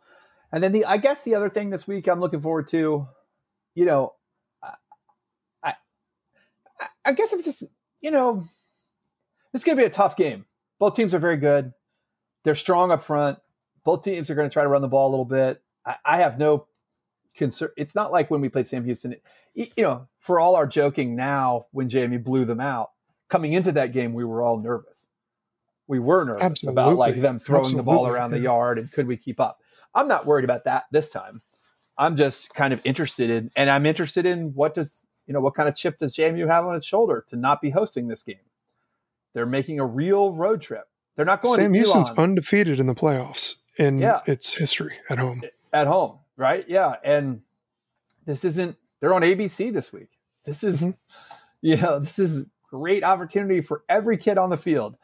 And 0.53 0.63
then 0.63 0.73
the 0.73 0.85
I 0.85 0.97
guess 0.99 1.23
the 1.23 1.35
other 1.35 1.51
thing 1.51 1.71
this 1.71 1.87
week 1.89 2.07
I'm 2.09 2.21
looking 2.21 2.41
forward 2.41 2.69
to, 2.69 3.09
you 3.75 3.85
know, 3.85 4.15
I 4.63 4.75
I, 5.63 6.87
I 7.05 7.13
guess 7.13 7.33
I'm 7.33 7.43
just 7.43 7.65
you 8.01 8.11
know, 8.11 8.45
this 9.53 9.63
is 9.63 9.65
going 9.65 9.77
to 9.77 9.83
be 9.83 9.87
a 9.87 9.91
tough 9.91 10.17
game. 10.17 10.45
Both 10.79 10.95
teams 10.97 11.15
are 11.15 11.19
very 11.19 11.39
good. 11.39 11.73
They're 12.45 12.55
strong 12.55 12.91
up 12.91 13.03
front. 13.03 13.39
Both 13.85 14.05
teams 14.05 14.31
are 14.31 14.35
going 14.35 14.49
to 14.49 14.53
try 14.53 14.63
to 14.63 14.69
run 14.69 14.83
the 14.83 14.89
ball 14.89 15.09
a 15.09 15.11
little 15.11 15.25
bit. 15.25 15.63
I, 15.85 15.97
I 16.05 16.17
have 16.19 16.39
no 16.39 16.67
concern. 17.37 17.71
It's 17.77 17.95
not 17.95 18.11
like 18.13 18.31
when 18.31 18.41
we 18.41 18.49
played 18.49 18.67
Sam 18.67 18.85
Houston. 18.85 19.15
You 19.55 19.69
know, 19.79 20.09
for 20.21 20.41
all 20.41 20.57
our 20.57 20.67
joking 20.67 21.15
now, 21.17 21.67
when 21.73 21.89
Jamie 21.89 22.19
blew 22.19 22.45
them 22.45 22.61
out, 22.61 22.91
coming 23.29 23.53
into 23.53 23.73
that 23.73 23.93
game, 23.93 24.13
we 24.15 24.25
were 24.25 24.43
all 24.43 24.59
nervous. 24.59 25.07
We 25.87 25.99
were 26.01 26.25
nervous 26.25 26.43
Absolutely. 26.43 26.83
about 26.83 26.97
like 26.97 27.21
them 27.21 27.39
throwing 27.39 27.77
the 27.77 27.83
ball 27.83 27.99
Absolutely, 28.07 28.11
around 28.19 28.31
the 28.33 28.39
yard 28.41 28.79
and 28.79 28.91
could 28.91 29.07
we 29.07 29.17
keep 29.17 29.39
up. 29.41 29.61
I'm 29.95 30.09
not 30.09 30.27
worried 30.27 30.45
about 30.45 30.65
that 30.65 30.87
this 30.91 31.09
time. 31.11 31.43
I'm 31.97 32.17
just 32.17 32.53
kind 32.55 32.75
of 32.75 32.81
interested 32.85 33.31
in, 33.31 33.51
and 33.57 33.71
I'm 33.71 33.87
interested 33.87 34.27
in 34.27 34.53
what 34.55 34.75
does 34.75 35.03
you 35.27 35.33
know 35.33 35.41
what 35.41 35.55
kind 35.55 35.69
of 35.69 35.75
chip 35.77 35.99
does 35.99 36.15
JMU 36.15 36.47
have 36.49 36.67
on 36.67 36.75
its 36.77 36.87
shoulder 36.87 37.25
to 37.29 37.37
not 37.37 37.61
be 37.63 37.71
hosting 37.71 38.09
this 38.09 38.23
game. 38.23 38.37
They're 39.33 39.47
making 39.47 39.81
a 39.81 39.87
real 39.87 40.33
road 40.33 40.61
trip. 40.61 40.89
They're 41.15 41.25
not 41.25 41.41
going 41.41 41.61
Sam 41.61 41.73
to 41.73 41.79
Houston's 41.79 42.11
undefeated 42.11 42.79
in 42.79 42.87
the 42.87 42.95
playoffs 42.95 43.57
in 43.79 43.99
Yeah. 43.99 44.21
its 44.27 44.55
history 44.55 44.95
at 45.09 45.19
home. 45.19 45.43
at 45.73 45.87
home, 45.87 46.19
right? 46.37 46.65
Yeah, 46.69 46.97
and 47.05 47.43
this 48.25 48.45
isn't. 48.45 48.77
They're 49.01 49.15
on 49.15 49.23
ABC 49.23 49.73
this 49.73 49.93
week. 49.93 50.09
This 50.45 50.65
is, 50.65 50.83
Mhm. 50.83 50.97
you 51.61 51.77
know, 51.77 51.99
this 51.99 52.19
is 52.19 52.51
great 52.71 53.05
opportunity 53.05 53.61
for 53.61 53.83
every 53.89 54.17
kid 54.17 54.39
on 54.39 54.51
the 54.51 54.57
field, 54.57 54.97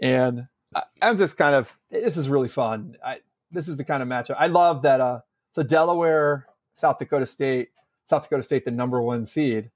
and 0.00 0.46
I, 0.74 0.82
I'm 1.00 1.16
just 1.16 1.36
kind 1.36 1.54
of. 1.54 1.72
This 1.90 2.16
is 2.16 2.28
really 2.28 2.48
fun. 2.48 2.96
I, 3.04 3.20
this 3.50 3.68
is 3.68 3.76
the 3.76 3.84
kind 3.84 4.02
of 4.02 4.08
matchup 4.08 4.36
I 4.38 4.46
love. 4.46 4.82
That 4.82 5.00
uh, 5.00 5.20
so 5.50 5.62
Delaware, 5.62 6.46
South 6.74 6.98
Dakota 6.98 7.26
State, 7.26 7.68
South 8.06 8.22
Dakota 8.22 8.42
State, 8.42 8.64
the 8.64 8.70
number 8.70 9.00
one 9.02 9.24
seed, 9.24 9.70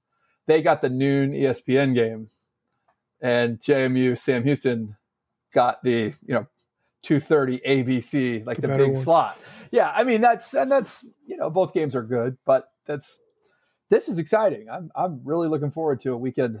they 0.47 0.61
got 0.61 0.81
the 0.81 0.89
noon 0.89 1.33
ESPN 1.33 1.93
game, 1.93 2.29
and 3.21 3.59
JMU 3.59 4.17
Sam 4.17 4.43
Houston 4.43 4.95
got 5.53 5.83
the 5.83 6.13
you 6.25 6.33
know 6.33 6.47
2:30 7.03 7.61
ABC, 7.65 8.45
like 8.45 8.57
The 8.57 8.67
the, 8.67 8.75
big 8.77 8.91
one. 8.93 9.01
slot. 9.03 9.37
Yeah, 9.71 9.91
I 9.95 10.03
mean 10.03 10.21
that's 10.21 10.53
and 10.53 10.71
that's 10.71 11.05
you 11.25 11.37
know 11.37 11.49
both 11.49 11.73
games 11.73 11.95
are 11.95 12.03
good, 12.03 12.37
but 12.45 12.69
that's 12.85 13.19
this 13.89 14.07
is 14.09 14.19
exciting. 14.19 14.69
I'm 14.69 14.91
I'm 14.95 15.21
really 15.23 15.47
looking 15.47 15.71
forward 15.71 15.99
to 16.01 16.13
a 16.13 16.17
weekend 16.17 16.59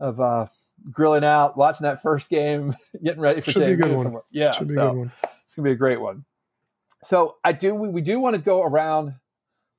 of 0.00 0.20
uh 0.20 0.46
grilling 0.90 1.24
out, 1.24 1.56
watching 1.56 1.84
that 1.84 2.02
first 2.02 2.28
game, 2.30 2.74
getting 3.04 3.20
ready 3.20 3.40
for 3.40 3.50
Should 3.52 3.66
be 3.66 3.72
a 3.72 3.76
good 3.76 3.86
JMU 3.86 3.94
one. 3.94 4.02
somewhere. 4.04 4.22
Yeah, 4.30 4.52
Should 4.52 4.68
be 4.68 4.74
a 4.74 4.76
good 4.76 4.94
one. 4.96 5.12
it's 5.46 5.54
gonna 5.56 5.66
be 5.66 5.72
a 5.72 5.76
great 5.76 6.00
one. 6.00 6.24
So 7.04 7.36
I 7.44 7.52
do 7.52 7.74
we, 7.74 7.88
we 7.88 8.00
do 8.00 8.20
want 8.20 8.34
to 8.36 8.40
go 8.42 8.62
around 8.62 9.14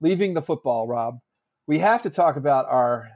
leaving 0.01 0.33
the 0.33 0.41
football, 0.41 0.87
Rob. 0.87 1.19
We 1.67 1.79
have 1.79 2.01
to 2.03 2.09
talk 2.09 2.35
about 2.35 2.65
our 2.67 3.07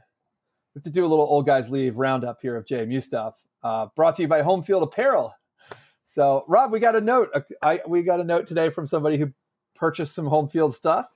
we 0.73 0.79
have 0.79 0.83
to 0.83 0.91
do 0.91 1.05
a 1.05 1.07
little 1.07 1.25
old 1.25 1.45
guys 1.45 1.69
leave 1.69 1.97
roundup 1.97 2.39
here 2.41 2.55
of 2.55 2.65
JMU 2.65 3.01
stuff. 3.03 3.35
Uh, 3.63 3.87
brought 3.95 4.15
to 4.17 4.21
you 4.21 4.27
by 4.27 4.41
Home 4.41 4.63
Field 4.63 4.83
Apparel. 4.83 5.33
So 6.09 6.45
Rob, 6.47 6.71
we 6.71 6.79
got 6.79 6.95
a 6.95 7.01
note. 7.01 7.29
I 7.61 7.81
we 7.85 8.01
got 8.01 8.19
a 8.21 8.23
note 8.23 8.47
today 8.47 8.69
from 8.69 8.87
somebody 8.87 9.17
who 9.17 9.31
purchased 9.75 10.15
some 10.15 10.25
home 10.25 10.47
field 10.47 10.73
stuff. 10.73 11.07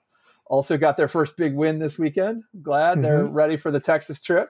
Also 0.46 0.78
got 0.78 0.98
their 0.98 1.08
first 1.08 1.38
big 1.38 1.56
win 1.56 1.80
this 1.80 1.98
weekend. 1.98 2.44
Glad 2.62 3.02
they're 3.02 3.24
ready 3.26 3.56
for 3.56 3.72
the 3.72 3.80
Texas 3.80 4.20
trip. 4.22 4.50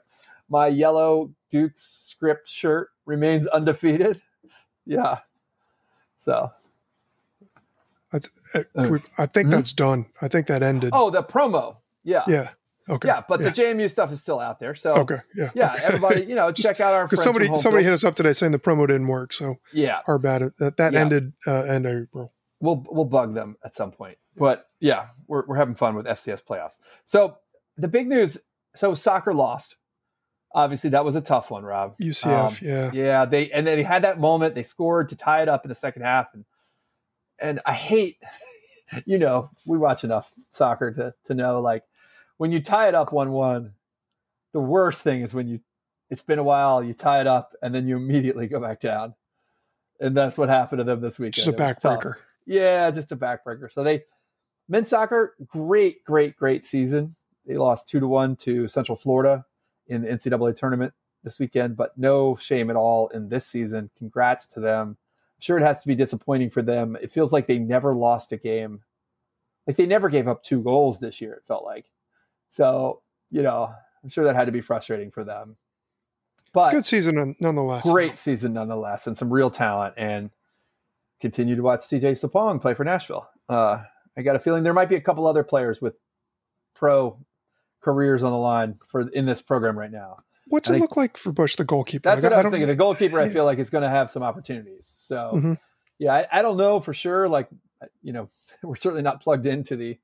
My 0.50 0.66
yellow 0.68 1.32
Duke's 1.52 1.84
script 1.84 2.50
shirt 2.50 2.89
remains 3.06 3.48
undefeated. 3.48 4.22
Yeah. 4.84 5.20
So 6.18 6.52
Uh, 8.12 8.20
can 8.76 8.92
we- 8.92 9.04
I 9.20 9.28
think 9.28 9.48
Mhm. 9.48 9.52
that's 9.52 9.74
done. 9.74 10.08
I 10.24 10.28
think 10.28 10.48
that 10.48 10.64
ended. 10.64 10.89
Oh, 10.92 11.12
the 11.12 11.22
promo. 11.24 11.78
Yeah. 12.04 12.24
Yeah, 12.28 12.50
yeah. 12.88 12.95
Okay. 12.95 13.19
but 13.27 13.41
the 13.41 13.51
JMU 13.51 13.89
stuff 13.89 14.11
is 14.11 14.21
still 14.21 14.39
out 14.39 14.59
there. 14.59 14.75
So 14.75 14.93
okay. 14.93 15.17
Yeah. 15.36 15.49
yeah, 15.53 15.73
okay. 15.73 15.84
everybody, 15.84 16.25
you 16.25 16.36
know, 16.36 16.51
Just- 16.53 16.67
check 16.67 16.79
out 16.79 16.93
our 16.93 17.05
Because 17.07 17.23
somebody 17.23 17.47
somebody 17.57 17.84
hit 17.84 17.93
us 17.93 18.03
up 18.03 18.15
today 18.15 18.34
saying 18.34 18.51
the 18.51 18.59
promo 18.59 18.88
didn't 18.88 19.07
work, 19.07 19.34
so 19.34 19.55
Yeah. 19.73 19.99
our 20.07 20.17
bad. 20.19 20.51
That 20.59 20.77
that 20.77 20.93
Yeah. 20.93 20.99
ended 20.99 21.34
uh, 21.47 21.63
end 21.63 21.86
of 21.86 22.03
April. 22.03 22.34
We'll 22.59 22.84
we'll 22.89 23.05
bug 23.05 23.34
them 23.34 23.57
at 23.63 23.75
some 23.75 23.91
point. 23.91 24.17
But 24.38 24.67
yeah, 24.79 25.07
we're 25.27 25.45
we're 25.47 25.57
having 25.57 25.75
fun 25.75 25.95
with 25.95 26.05
FCS 26.05 26.43
playoffs. 26.43 26.79
So 27.05 27.38
the 27.77 27.88
big 27.88 28.07
news, 28.07 28.38
so 28.75 28.93
soccer 28.93 29.34
lost. 29.34 29.77
Obviously, 30.53 30.89
that 30.89 31.05
was 31.05 31.15
a 31.15 31.21
tough 31.21 31.49
one, 31.49 31.63
Rob. 31.63 31.95
UCF. 31.99 32.47
Um, 32.49 32.57
yeah. 32.61 32.91
Yeah, 32.93 33.25
they 33.25 33.49
and 33.51 33.65
they 33.65 33.84
had 33.84 34.03
that 34.03 34.19
moment. 34.19 34.53
They 34.53 34.63
scored 34.63 35.09
to 35.09 35.15
tie 35.15 35.41
it 35.41 35.47
up 35.49 35.63
in 35.63 35.69
the 35.69 35.75
second 35.75 36.01
half, 36.01 36.34
and 36.34 36.43
and 37.39 37.61
I 37.65 37.73
hate, 37.73 38.17
you 39.05 39.17
know, 39.17 39.49
we 39.65 39.77
watch 39.77 40.03
enough 40.03 40.32
soccer 40.49 40.91
to 40.91 41.13
to 41.25 41.34
know 41.34 41.61
like 41.61 41.84
when 42.42 42.52
you 42.52 42.60
tie 42.60 42.88
it 42.88 42.96
up 42.96 43.14
one 43.14 43.32
one, 43.32 43.74
the 44.52 44.60
worst 44.60 45.04
thing 45.04 45.22
is 45.22 45.32
when 45.32 45.48
you 45.48 45.60
it's 46.10 46.24
been 46.24 46.39
a 46.39 46.44
while, 46.44 46.84
you 46.84 46.92
tie 46.92 47.22
it 47.22 47.28
up, 47.28 47.54
and 47.62 47.74
then 47.74 47.88
you 47.88 47.96
immediately 47.98 48.48
go 48.48 48.60
back 48.60 48.80
down, 48.80 49.14
and 50.00 50.18
that's 50.18 50.39
what 50.39 50.50
happened 50.50 50.80
to 50.80 50.84
them 50.84 51.02
this 51.02 51.20
weekend. 51.20 51.36
Just 51.36 51.48
a 51.50 51.52
It 51.52 51.60
was 51.60 51.76
tough. 51.78 52.00
backbreaker. 52.00 52.16
Yeah, 52.48 52.89
just 52.89 53.12
a 53.12 53.16
backbreaker. 53.16 53.72
So 53.72 53.84
they 53.84 54.06
men's 54.68 54.89
soccer, 54.89 55.36
great, 55.46 56.04
great, 56.04 56.36
great 56.36 56.66
season. 56.66 57.16
They 57.46 57.58
lost 57.58 57.88
two 57.88 58.00
to 58.00 58.08
one 58.08 58.36
to 58.38 58.68
Central 58.68 58.96
Florida 58.96 59.46
in 59.86 60.02
the 60.02 60.08
NCAA 60.08 60.56
tournament 60.56 60.96
this 61.24 61.38
weekend, 61.38 61.78
but 61.78 61.96
no 61.96 62.38
shame 62.38 62.72
at 62.72 62.76
all 62.76 63.10
in 63.10 63.30
this 63.30 63.46
season. 63.46 63.92
Congrats 64.00 64.48
to 64.48 64.60
them. 64.60 64.98
I'm 65.38 65.42
sure 65.42 65.60
it 65.60 65.64
has 65.64 65.84
to 65.84 65.88
be 65.88 65.94
disappointing 65.94 66.50
for 66.50 66.64
them. 66.64 66.98
It 67.04 67.12
feels 67.12 67.32
like 67.32 67.46
they 67.46 67.60
never 67.60 67.94
lost 67.94 68.32
a 68.32 68.38
game. 68.38 68.82
Like 69.68 69.76
they 69.78 69.86
never 69.86 70.10
gave 70.10 70.28
up 70.28 70.42
two 70.42 70.64
goals 70.64 71.00
this 71.00 71.22
year, 71.22 71.34
it 71.34 71.44
felt 71.46 71.64
like. 71.64 71.91
So, 72.52 73.02
you 73.32 73.43
know, 73.43 73.74
I'm 74.04 74.10
sure 74.10 74.26
that 74.26 74.36
had 74.36 74.45
to 74.45 74.52
be 74.52 74.60
frustrating 74.62 75.10
for 75.10 75.24
them. 75.24 75.56
But 76.54 76.72
Good 76.72 76.86
season 76.86 77.36
nonetheless. 77.39 77.89
great 77.89 78.18
season 78.18 78.52
nonetheless, 78.54 79.08
and 79.08 79.18
some 79.18 79.32
real 79.32 79.49
talent. 79.49 79.93
And 79.95 80.32
continue 81.22 81.56
to 81.56 81.62
watch 81.64 81.80
CJ 81.80 82.12
Sapong 82.20 82.62
play 82.62 82.74
for 82.74 82.84
Nashville. 82.84 83.30
Uh, 83.47 83.84
I 84.18 84.22
got 84.22 84.36
a 84.36 84.39
feeling 84.39 84.64
there 84.66 84.74
might 84.74 84.89
be 84.89 84.95
a 84.95 85.02
couple 85.02 85.26
other 85.28 85.43
players 85.45 85.82
with 85.82 85.95
pro 86.76 87.18
careers 87.80 88.22
on 88.22 88.32
the 88.34 88.38
line 88.38 88.76
for 88.88 89.08
in 89.10 89.26
this 89.26 89.41
program 89.41 89.80
right 89.80 89.91
now. 89.91 90.18
What's 90.47 90.70
I 90.70 90.74
it 90.74 90.80
think- 90.80 90.82
look 90.89 90.97
like 90.97 91.16
for 91.16 91.32
Bush, 91.32 91.56
the 91.56 91.64
goalkeeper? 91.64 92.10
That's 92.10 92.22
Like, 92.22 92.32
what 92.32 92.34
I, 92.34 92.38
was 92.39 92.43
don't- 92.43 92.52
thinking. 92.52 92.68
The 92.68 92.76
goalkeeper, 92.84 93.18
I 93.20 93.30
feel 93.30 93.45
like, 93.45 93.60
is 93.60 93.70
going 93.70 93.84
to 93.84 93.89
have 93.89 94.10
some 94.10 94.22
opportunities. 94.24 94.91
So, 94.93 95.32
Mhm. 95.36 95.58
yeah, 95.99 96.14
I, 96.14 96.28
I 96.32 96.41
don't 96.41 96.58
know 96.58 96.82
for 96.82 96.93
sure. 96.93 97.30
Like, 97.30 97.47
you 98.02 98.12
know, 98.12 98.30
we're 98.62 98.76
certainly 98.76 99.04
not 99.04 99.22
plugged 99.22 99.45
into 99.45 99.78
the 99.78 99.97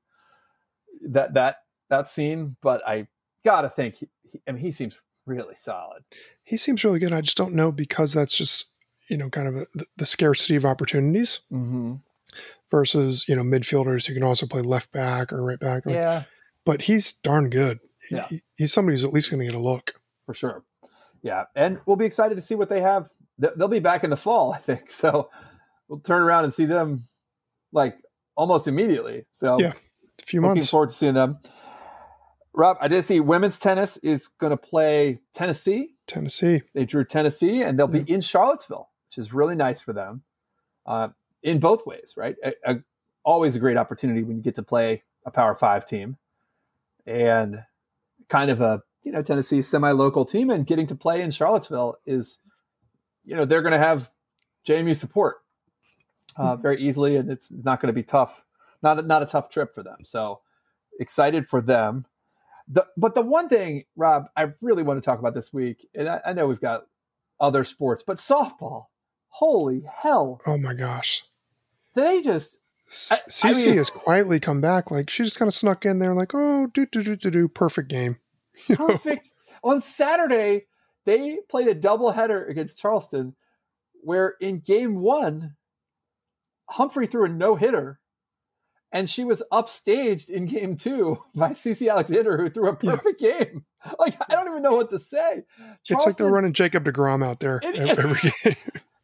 that 1.08 1.34
that 1.34 1.58
that 1.90 2.08
scene, 2.08 2.56
but 2.62 2.86
I 2.86 3.06
gotta 3.44 3.68
think. 3.68 3.96
He, 3.96 4.08
he, 4.30 4.40
I 4.46 4.52
mean, 4.52 4.62
he 4.62 4.70
seems 4.70 4.98
really 5.26 5.54
solid. 5.56 6.02
He 6.44 6.56
seems 6.56 6.84
really 6.84 6.98
good. 6.98 7.12
I 7.12 7.20
just 7.20 7.36
don't 7.36 7.54
know 7.54 7.70
because 7.72 8.12
that's 8.12 8.36
just 8.36 8.66
you 9.08 9.16
know 9.16 9.30
kind 9.30 9.48
of 9.48 9.56
a, 9.56 9.66
the, 9.74 9.86
the 9.96 10.06
scarcity 10.06 10.56
of 10.56 10.64
opportunities 10.64 11.40
Mm-hmm. 11.52 11.94
versus 12.70 13.24
you 13.28 13.36
know 13.36 13.42
midfielders 13.42 14.06
who 14.06 14.14
can 14.14 14.22
also 14.22 14.46
play 14.46 14.62
left 14.62 14.92
back 14.92 15.32
or 15.32 15.44
right 15.44 15.58
back. 15.60 15.86
Like, 15.86 15.94
Yeah, 15.94 16.24
But 16.64 16.82
he's 16.82 17.12
darn 17.12 17.50
good. 17.50 17.80
He- 18.08 18.16
Yeah. 18.16 18.26
he- 18.28 18.42
he's 18.56 18.72
somebody 18.72 18.94
who's 18.94 19.04
at 19.04 19.12
least 19.12 19.30
going 19.30 19.40
to 19.40 19.46
get 19.46 19.54
a 19.54 19.58
look. 19.58 19.94
for 20.26 20.34
sure. 20.34 20.62
Yeah, 21.22 21.44
and 21.56 21.80
we'll 21.86 21.96
be 21.96 22.04
excited 22.04 22.34
to 22.36 22.40
see 22.40 22.54
what 22.54 22.68
they 22.68 22.80
have. 22.80 23.10
They- 23.38 23.48
They'll 23.56 23.68
be 23.68 23.80
back 23.80 24.04
in 24.04 24.10
the 24.10 24.16
fall, 24.16 24.52
I 24.58 24.58
think. 24.58 24.90
So 24.90 25.30
we'll 25.88 26.00
turn 26.00 26.22
around 26.22 26.44
and 26.44 26.52
see 26.52 26.64
them 26.66 27.08
like 27.72 27.96
almost 28.36 28.68
immediately. 28.68 29.24
So 29.32 29.58
Yeah. 29.58 29.72
A 30.20 30.26
few 30.26 30.40
looking 30.40 30.56
months. 30.56 30.70
forward 30.70 30.90
to 30.90 30.96
seeing 30.96 31.14
them. 31.14 31.38
Rob, 32.58 32.76
I 32.80 32.88
did 32.88 33.04
see 33.04 33.20
women's 33.20 33.60
tennis 33.60 33.98
is 33.98 34.26
going 34.26 34.50
to 34.50 34.56
play 34.56 35.20
Tennessee. 35.32 35.94
Tennessee. 36.08 36.62
They 36.74 36.84
drew 36.84 37.04
Tennessee, 37.04 37.62
and 37.62 37.78
they'll 37.78 37.86
be 37.86 38.00
in 38.12 38.20
Charlottesville, 38.20 38.88
which 39.06 39.16
is 39.16 39.32
really 39.32 39.54
nice 39.54 39.80
for 39.80 39.92
them. 39.92 40.24
Uh, 40.84 41.10
in 41.44 41.60
both 41.60 41.86
ways, 41.86 42.14
right? 42.16 42.34
A, 42.44 42.52
a- 42.64 42.82
always 43.22 43.54
a 43.54 43.60
great 43.60 43.76
opportunity 43.76 44.24
when 44.24 44.38
you 44.38 44.42
get 44.42 44.56
to 44.56 44.64
play 44.64 45.04
a 45.24 45.30
Power 45.30 45.54
Five 45.54 45.86
team, 45.86 46.16
and 47.06 47.62
kind 48.28 48.50
of 48.50 48.60
a 48.60 48.82
you 49.04 49.12
know 49.12 49.22
Tennessee 49.22 49.62
semi-local 49.62 50.24
team, 50.24 50.50
and 50.50 50.66
getting 50.66 50.88
to 50.88 50.96
play 50.96 51.22
in 51.22 51.30
Charlottesville 51.30 51.94
is, 52.06 52.40
you 53.24 53.36
know, 53.36 53.44
they're 53.44 53.62
going 53.62 53.70
to 53.70 53.78
have 53.78 54.10
JMU 54.66 54.96
support 54.96 55.36
uh, 56.36 56.56
very 56.56 56.80
easily, 56.80 57.14
and 57.14 57.30
it's 57.30 57.52
not 57.52 57.80
going 57.80 57.86
to 57.86 57.92
be 57.92 58.02
tough. 58.02 58.42
Not 58.82 59.06
not 59.06 59.22
a 59.22 59.26
tough 59.26 59.48
trip 59.48 59.72
for 59.76 59.84
them. 59.84 59.98
So 60.02 60.40
excited 60.98 61.46
for 61.46 61.60
them. 61.60 62.04
The, 62.70 62.86
but 62.96 63.14
the 63.14 63.22
one 63.22 63.48
thing, 63.48 63.84
Rob, 63.96 64.26
I 64.36 64.52
really 64.60 64.82
want 64.82 65.00
to 65.02 65.04
talk 65.04 65.18
about 65.18 65.34
this 65.34 65.52
week, 65.52 65.88
and 65.94 66.08
I, 66.08 66.20
I 66.26 66.32
know 66.34 66.46
we've 66.46 66.60
got 66.60 66.86
other 67.40 67.64
sports, 67.64 68.02
but 68.06 68.18
softball. 68.18 68.86
Holy 69.30 69.82
hell! 69.94 70.40
Oh 70.46 70.58
my 70.58 70.74
gosh. 70.74 71.22
They 71.94 72.20
just 72.20 72.58
C- 72.88 73.16
I- 73.44 73.52
mean- 73.52 73.76
has 73.76 73.90
quietly 73.90 74.40
come 74.40 74.60
back. 74.60 74.90
Like 74.90 75.10
she 75.10 75.22
just 75.24 75.38
kind 75.38 75.48
of 75.48 75.54
snuck 75.54 75.84
in 75.86 75.98
there, 75.98 76.14
like, 76.14 76.32
oh, 76.34 76.66
do 76.68 76.86
do 76.86 77.02
do 77.02 77.16
do 77.16 77.30
do, 77.30 77.48
perfect 77.48 77.88
game. 77.88 78.18
You 78.66 78.76
know? 78.76 78.88
perfect. 78.88 79.30
On 79.62 79.80
Saturday, 79.80 80.66
they 81.04 81.38
played 81.48 81.68
a 81.68 81.74
doubleheader 81.74 82.48
against 82.50 82.80
Charleston, 82.80 83.36
where 84.02 84.34
in 84.40 84.58
game 84.60 84.96
one, 84.96 85.54
Humphrey 86.70 87.06
threw 87.06 87.24
a 87.24 87.28
no 87.28 87.54
hitter, 87.54 88.00
and 88.92 89.08
she 89.08 89.24
was 89.24 89.42
upstaged 89.52 90.30
in 90.30 90.46
game 90.46 90.76
two 90.76 91.18
by 91.34 91.50
CC 91.50 91.90
Alexander, 91.90 92.36
who 92.38 92.48
threw 92.50 92.68
a 92.68 92.78
Yeah. 92.80 92.96
perfect 92.96 93.20
game. 93.20 93.64
Like 93.98 94.16
I 94.28 94.34
don't 94.34 94.48
even 94.48 94.62
know 94.62 94.74
what 94.74 94.90
to 94.90 94.98
say. 94.98 95.44
It's 95.88 96.04
like 96.04 96.16
they're 96.16 96.26
running 96.32 96.52
Jacob 96.52 96.84
DeGrom 96.84 97.24
out 97.24 97.38
there 97.40 97.60
It- 97.62 97.78
every 97.78 98.32
game. 98.44 98.56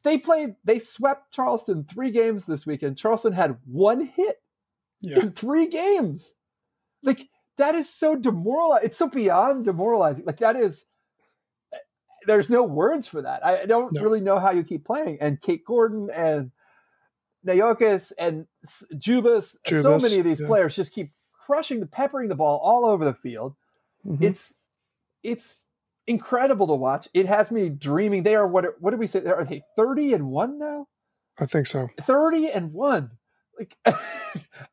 They 0.03 0.19
played. 0.19 0.57
They 0.65 0.81
swept 0.81 1.33
Charleston 1.33 1.85
three 1.85 2.11
games 2.11 2.45
this 2.45 2.67
weekend. 2.67 2.99
Charleston 2.99 3.33
had 3.33 3.57
one 3.65 4.01
hit 4.03 4.37
Yeah. 5.01 5.21
in 5.21 5.31
three 5.33 5.67
games. 5.69 6.35
Like 7.05 7.29
that 7.57 7.77
is 7.77 7.89
so 7.89 8.17
demoralizing. 8.17 8.87
It's 8.87 8.97
so 8.97 9.09
beyond 9.09 9.65
demoralizing. 9.65 10.25
Like 10.27 10.39
that 10.41 10.57
is. 10.57 10.85
Eh, 11.73 11.79
there's 12.27 12.51
no 12.51 12.65
words 12.65 13.07
for 13.07 13.23
that. 13.23 13.47
I 13.47 13.61
I 13.63 13.67
don't 13.67 13.93
No. 13.93 14.03
really 14.03 14.21
know 14.21 14.41
how 14.41 14.51
you 14.51 14.65
keep 14.65 14.85
playing. 14.85 15.19
And 15.21 15.41
Kate 15.41 15.65
Gordon 15.65 16.11
and 16.13 16.51
Naokis 17.47 18.13
and 18.19 18.47
S- 18.63 18.87
Jubas, 18.95 19.57
so 19.67 19.99
many 19.99 20.19
of 20.19 20.25
these 20.25 20.41
yeah. 20.41 20.47
players 20.47 20.77
just 20.77 20.93
keep 20.93 21.13
crushing 21.33 21.81
the 21.81 21.87
peppering 21.87 22.29
the 22.29 22.35
ball 22.35 22.59
all 22.63 22.85
over 22.87 23.05
the 23.05 23.15
field. 23.15 23.55
Mhm. 24.07 24.23
It's 24.23 24.57
it's 25.23 25.67
incredible 26.07 26.67
to 26.67 26.75
watch. 26.75 27.09
It 27.15 27.27
has 27.27 27.51
me 27.51 27.69
dreaming. 27.69 28.23
They 28.23 28.35
are 28.35 28.47
what? 28.47 28.81
What 28.81 28.91
did 28.91 29.01
we 29.01 29.07
say? 29.07 29.25
Are 29.25 29.45
they 29.45 29.63
thirty 29.77 30.13
and 30.13 30.29
one 30.29 30.59
now? 30.59 30.89
I 31.39 31.47
think 31.47 31.67
so. 31.67 31.89
30 32.01 32.51
and 32.51 32.73
1 32.73 33.11
like 33.59 33.77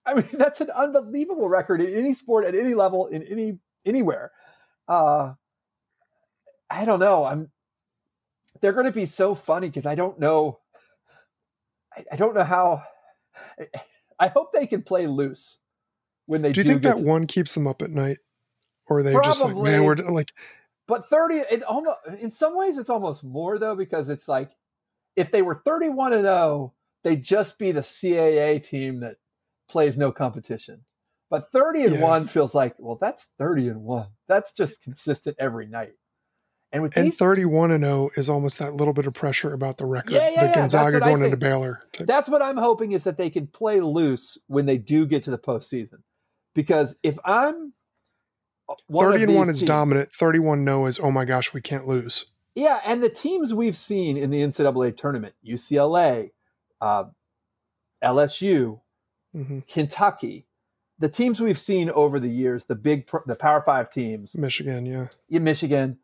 i 0.05 0.13
mean 0.13 0.27
that's 0.33 0.61
an 0.61 0.69
unbelievable 0.71 1.47
record 1.49 1.81
in 1.81 1.93
any 1.93 2.13
sport 2.13 2.45
at 2.45 2.55
any 2.55 2.73
level 2.73 3.07
in 3.07 3.23
any 3.23 3.59
anywhere 3.85 4.31
uh 4.87 5.33
i 6.69 6.85
don't 6.85 6.99
know 6.99 7.25
i'm 7.25 7.51
they're 8.59 8.73
going 8.73 8.85
to 8.85 8.91
be 8.91 9.05
so 9.05 9.35
funny 9.35 9.67
because 9.67 9.85
i 9.85 9.95
don't 9.95 10.19
know 10.19 10.59
I, 11.95 12.05
I 12.11 12.15
don't 12.15 12.33
know 12.33 12.43
how 12.43 12.83
i 14.19 14.27
hope 14.27 14.53
they 14.53 14.67
can 14.67 14.81
play 14.83 15.07
loose 15.07 15.59
when 16.25 16.41
they 16.41 16.51
Do 16.51 16.61
do, 16.63 16.69
you 16.69 16.73
think 16.73 16.83
that 16.83 16.97
to- 16.97 17.03
one 17.03 17.27
keeps 17.27 17.53
them 17.53 17.67
up 17.67 17.81
at 17.81 17.89
night, 17.91 18.19
or 18.87 18.99
are 18.99 19.03
they 19.03 19.13
just 19.13 19.43
like, 19.43 19.55
man, 19.55 19.83
we're 19.83 19.95
like, 19.95 20.31
But 20.87 21.07
30, 21.07 21.35
it 21.35 21.63
almost 21.63 21.97
in 22.19 22.31
some 22.31 22.55
ways 22.55 22.77
it's 22.77 22.89
almost 22.89 23.23
more 23.23 23.57
though, 23.57 23.75
because 23.75 24.07
it's 24.09 24.27
like 24.27 24.51
if 25.15 25.31
they 25.31 25.41
were 25.41 25.55
31 25.55 26.13
and 26.13 26.23
0, 26.23 26.73
they'd 27.03 27.23
just 27.23 27.57
be 27.57 27.71
the 27.71 27.81
CAA 27.81 28.63
team 28.63 28.99
that 29.01 29.17
plays 29.67 29.97
no 29.97 30.11
competition. 30.11 30.85
But 31.29 31.51
30 31.51 31.85
and 31.85 31.95
Yeah. 31.95 32.01
1 32.01 32.27
feels 32.27 32.53
like, 32.53 32.75
well, 32.77 32.97
that's 32.99 33.29
30 33.37 33.69
and 33.69 33.83
1. 33.83 34.07
That's 34.27 34.53
just 34.53 34.83
consistent 34.83 35.37
every 35.39 35.65
night. 35.65 35.93
And 36.73 36.83
with 36.83 36.95
and 36.95 37.07
these 37.07 37.17
thirty-one 37.17 37.71
and 37.71 37.83
zero 37.83 38.09
is 38.15 38.29
almost 38.29 38.59
that 38.59 38.75
little 38.75 38.93
bit 38.93 39.05
of 39.05 39.13
pressure 39.13 39.53
about 39.53 39.77
the 39.77 39.85
record. 39.85 40.13
Yeah, 40.13 40.29
yeah, 40.29 40.41
the 40.41 40.47
yeah, 40.47 40.55
Gonzaga 40.55 40.99
going 40.99 41.23
into 41.23 41.35
Baylor. 41.37 41.81
That's 41.99 42.29
what 42.29 42.41
I'm 42.41 42.57
hoping 42.57 42.93
is 42.93 43.03
that 43.03 43.17
they 43.17 43.29
can 43.29 43.47
play 43.47 43.81
loose 43.81 44.37
when 44.47 44.65
they 44.65 44.77
do 44.77 45.05
get 45.05 45.23
to 45.23 45.31
the 45.31 45.37
postseason. 45.37 46.03
Because 46.55 46.95
if 47.03 47.17
I'm 47.25 47.73
one 48.87 49.07
of 49.07 49.11
Thirty 49.11 49.23
and 49.23 49.35
one 49.35 49.47
these 49.47 49.55
is 49.55 49.61
teams- 49.61 49.67
dominant. 49.67 50.11
Thirty-one 50.13 50.63
no 50.63 50.85
is 50.85 50.97
oh 50.99 51.11
my 51.11 51.25
gosh, 51.25 51.53
we 51.53 51.59
can't 51.61 51.87
lose. 51.87 52.27
Yeah, 52.55 52.79
and 52.85 53.01
the 53.03 53.09
teams 53.09 53.53
we've 53.53 53.77
seen 53.77 54.17
in 54.17 54.29
the 54.29 54.41
NCAA 54.41 54.95
tournament, 54.97 55.35
UCLA, 55.45 56.31
uh, 56.81 57.05
LSU, 58.03 58.79
hmm 59.33 59.59
Kentucky, 59.67 60.47
the 60.99 61.09
teams 61.09 61.39
we've 61.39 61.59
seen 61.59 61.89
over 61.89 62.19
the 62.19 62.29
years, 62.29 62.65
the 62.65 62.75
big, 62.75 63.09
the 63.25 63.35
Power 63.35 63.61
Five 63.61 63.89
teams 63.89 64.35
Michigan, 64.35 64.85
yeah, 64.85 65.07
in 65.29 65.43
Michigan, 65.43 65.99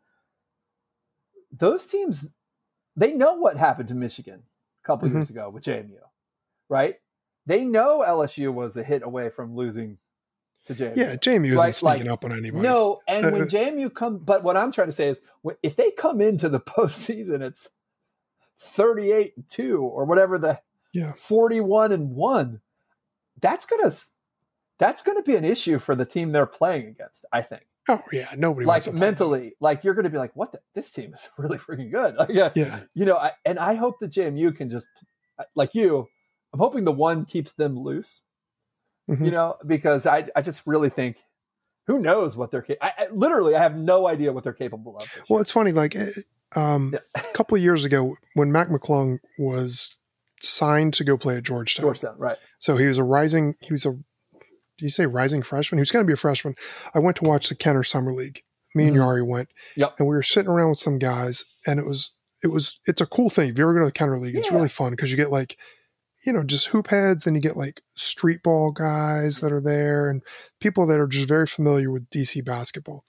those 1.50 1.86
teams, 1.86 2.28
they 2.96 3.12
know 3.12 3.34
what 3.34 3.56
happened 3.56 3.88
to 3.88 3.94
Michigan 3.94 4.42
a 4.82 4.86
couple 4.86 5.08
Mhm. 5.08 5.14
years 5.14 5.30
ago 5.30 5.48
with 5.50 5.64
JMU, 5.64 6.00
right? 6.68 6.96
They 7.46 7.64
know 7.64 8.02
LSU 8.02 8.52
was 8.52 8.76
a 8.76 8.82
hit 8.82 9.02
away 9.02 9.30
from 9.30 9.54
losing 9.54 9.98
to 10.64 10.74
JMU. 10.74 10.96
yeah. 10.96 11.16
JMU 11.16 11.46
isn't 11.46 11.56
Right, 11.56 11.74
sneaking 11.74 12.06
like, 12.06 12.12
up 12.12 12.24
on 12.24 12.32
anybody. 12.32 12.62
No, 12.62 13.00
and 13.08 13.32
when 13.32 13.42
JMU 13.48 13.88
come, 13.94 14.18
but 14.18 14.42
what 14.42 14.56
I'm 14.56 14.70
trying 14.72 14.88
to 14.88 14.92
say 14.92 15.08
is, 15.08 15.22
if 15.62 15.76
they 15.76 15.90
come 15.92 16.20
into 16.20 16.48
the 16.48 16.60
postseason, 16.76 17.40
it's 17.40 17.70
38 18.58 19.36
and 19.36 19.48
two 19.48 19.82
or 19.82 20.04
whatever 20.04 20.38
the 20.38 20.60
Yeah. 20.92 21.12
41 21.12 21.92
and 21.92 22.14
one. 22.14 22.60
That's 23.40 23.66
gonna 23.66 23.92
that's 24.78 25.02
gonna 25.02 25.22
be 25.22 25.36
an 25.36 25.44
issue 25.44 25.78
for 25.78 25.94
the 25.94 26.04
team 26.04 26.32
they're 26.32 26.44
playing 26.46 26.86
against. 26.88 27.24
I 27.32 27.42
think, 27.42 27.66
Oh 27.88 28.02
yeah, 28.12 28.28
nobody 28.36 28.66
like 28.66 28.82
to 28.82 28.92
mentally, 28.92 29.54
like 29.60 29.82
you're 29.84 29.94
gonna 29.94 30.10
be 30.10 30.18
like, 30.18 30.34
what? 30.36 30.52
The, 30.52 30.60
this 30.74 30.90
team 30.92 31.14
is 31.14 31.28
really 31.38 31.58
freaking 31.58 31.90
good. 31.92 32.16
Like, 32.16 32.28
yeah, 32.30 32.50
Yeah, 32.54 32.80
you 32.94 33.04
know, 33.04 33.16
I, 33.16 33.32
and 33.44 33.58
I 33.58 33.74
hope 33.74 34.00
that 34.00 34.10
JMU 34.12 34.54
can 34.56 34.68
just 34.70 34.86
like 35.54 35.74
you. 35.74 36.06
I'm 36.52 36.58
hoping 36.60 36.84
the 36.84 36.92
one 36.92 37.24
keeps 37.24 37.52
them 37.52 37.78
loose 37.78 38.22
Mhm. 39.08 39.24
you 39.24 39.30
know, 39.30 39.56
because 39.66 40.04
I 40.06 40.28
I 40.36 40.42
just 40.42 40.62
really 40.66 40.90
think 40.90 41.22
who 41.86 41.98
knows 41.98 42.36
what 42.36 42.50
they're 42.50 42.66
I, 42.82 42.92
I 42.98 43.06
literally 43.10 43.54
I 43.56 43.62
have 43.62 43.74
no 43.74 44.06
idea 44.06 44.32
what 44.34 44.44
they're 44.44 44.52
capable 44.52 44.96
of. 44.98 45.08
Well, 45.30 45.40
it's 45.40 45.50
funny. 45.50 45.72
Like 45.72 45.96
eh, 45.96 46.10
um, 46.54 46.90
Yeah. 46.92 47.00
a 47.14 47.32
couple 47.32 47.56
of 47.56 47.62
years 47.62 47.84
ago, 47.86 48.16
when 48.34 48.52
Mac 48.52 48.68
McClung 48.68 49.18
was 49.38 49.96
signed 50.42 50.92
to 50.94 51.04
go 51.04 51.16
play 51.16 51.36
at 51.38 51.42
Georgetown, 51.44 51.84
Georgetown, 51.84 52.16
right? 52.18 52.36
so 52.58 52.76
he 52.76 52.86
was 52.86 52.98
a 52.98 53.02
rising. 53.04 53.54
He 53.60 53.72
was 53.72 53.86
a. 53.86 53.98
Do 54.78 54.84
you 54.86 54.90
say 54.90 55.06
rising 55.06 55.42
freshman? 55.42 55.78
Who's 55.78 55.90
going 55.90 56.04
to 56.04 56.06
be 56.06 56.12
a 56.14 56.16
freshman. 56.16 56.54
I 56.94 56.98
went 57.00 57.16
to 57.18 57.24
watch 57.24 57.48
the 57.48 57.54
Kenner 57.54 57.82
Summer 57.82 58.12
League. 58.12 58.42
Me 58.74 58.86
and 58.86 58.96
Mhm. 58.96 59.00
Yari 59.00 59.26
went, 59.26 59.48
Yep. 59.76 59.94
and 59.98 60.06
we 60.08 60.14
were 60.14 60.22
sitting 60.22 60.50
around 60.50 60.70
with 60.70 60.78
some 60.78 60.98
guys, 60.98 61.44
and 61.66 61.80
it 61.80 61.86
was 61.86 62.12
it 62.44 62.48
was 62.48 62.78
it's 62.86 63.00
a 63.00 63.06
cool 63.06 63.30
thing. 63.30 63.48
If 63.50 63.58
you 63.58 63.64
ever 63.64 63.74
go 63.74 63.80
to 63.80 63.86
the 63.86 63.92
Kenner 63.92 64.18
League, 64.18 64.36
it's 64.36 64.52
really 64.52 64.68
fun 64.68 64.92
because 64.92 65.10
you 65.10 65.16
get 65.16 65.32
like, 65.32 65.56
you 66.24 66.32
know, 66.32 66.44
just 66.44 66.68
hoop 66.68 66.88
heads, 66.88 67.24
then 67.24 67.34
you 67.34 67.40
get 67.40 67.56
like 67.56 67.80
street 67.96 68.42
ball 68.44 68.70
guys 68.70 69.40
that 69.40 69.50
are 69.50 69.60
there, 69.60 70.08
and 70.08 70.22
people 70.60 70.86
that 70.86 71.00
are 71.00 71.08
just 71.08 71.26
very 71.26 71.46
familiar 71.48 71.90
with 71.90 72.08
DC 72.10 72.40
basketball. 72.44 73.04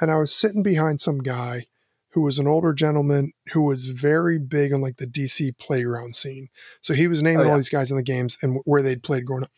And 0.00 0.10
I 0.12 0.16
was 0.16 0.32
sitting 0.32 0.62
behind 0.62 1.00
some 1.00 1.18
guy 1.18 1.66
who 2.10 2.20
was 2.20 2.38
an 2.38 2.46
older 2.46 2.72
gentleman 2.72 3.32
who 3.52 3.62
was 3.62 3.86
very 3.86 4.38
big 4.38 4.72
on 4.72 4.80
like 4.80 4.98
the 4.98 5.06
DC 5.06 5.52
playground 5.58 6.14
scene. 6.14 6.48
So 6.80 6.94
he 6.94 7.08
was 7.08 7.22
naming 7.22 7.40
Oh, 7.40 7.44
yeah. 7.44 7.50
all 7.50 7.56
these 7.56 7.68
guys 7.68 7.90
in 7.90 7.96
the 7.96 8.02
games 8.04 8.38
and 8.42 8.60
where 8.64 8.82
they'd 8.82 9.02
played 9.02 9.24
growing 9.26 9.42
up. 9.44 9.50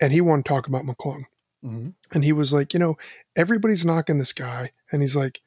And 0.00 0.12
he 0.12 0.20
wanted 0.20 0.44
to 0.44 0.48
talk 0.48 0.66
about 0.66 0.84
McClung. 0.84 1.24
And 2.12 2.24
he 2.24 2.32
was 2.32 2.52
like, 2.52 2.74
you 2.74 2.78
know, 2.78 2.96
everybody's 3.36 3.86
knocking 3.86 4.18
this 4.18 4.34
guy. 4.34 4.70
And 4.92 5.00
he's 5.00 5.16
like, 5.16 5.40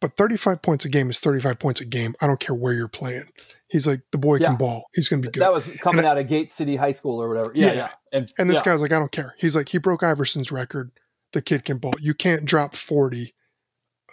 but 0.00 0.16
35 0.16 0.62
points 0.62 0.84
a 0.84 0.88
game 0.88 1.10
is 1.10 1.18
35 1.18 1.58
points 1.58 1.80
a 1.80 1.84
game. 1.84 2.14
I 2.20 2.28
don't 2.28 2.38
care 2.38 2.54
where 2.54 2.72
you're 2.72 2.86
playing. 2.86 3.24
He's 3.68 3.84
like, 3.84 4.02
the 4.12 4.18
boy 4.18 4.36
Yeah. 4.36 4.46
can 4.48 4.56
ball. 4.56 4.84
He's 4.94 5.08
going 5.08 5.22
to 5.22 5.28
be 5.28 5.32
good. 5.32 5.40
That 5.42 5.52
was 5.52 5.66
coming 5.80 5.98
And 5.98 6.06
out 6.06 6.18
of 6.18 6.28
Gate 6.28 6.52
City 6.52 6.76
High 6.76 6.92
School 6.92 7.20
or 7.20 7.28
whatever. 7.28 7.50
Yeah, 7.52 7.66
Yeah. 7.66 7.74
yeah. 7.74 7.88
And, 8.12 8.32
and 8.38 8.48
this 8.48 8.58
yeah. 8.58 8.64
guy's 8.64 8.80
like, 8.80 8.92
I 8.92 8.98
don't 9.00 9.10
care. 9.10 9.34
He's 9.38 9.56
like, 9.56 9.68
he 9.70 9.78
broke 9.78 10.02
Iverson's 10.04 10.52
record. 10.52 10.92
The 11.32 11.42
kid 11.42 11.64
can 11.64 11.78
ball. 11.78 11.94
You 12.00 12.14
can't 12.14 12.44
drop 12.44 12.76
40 12.76 13.34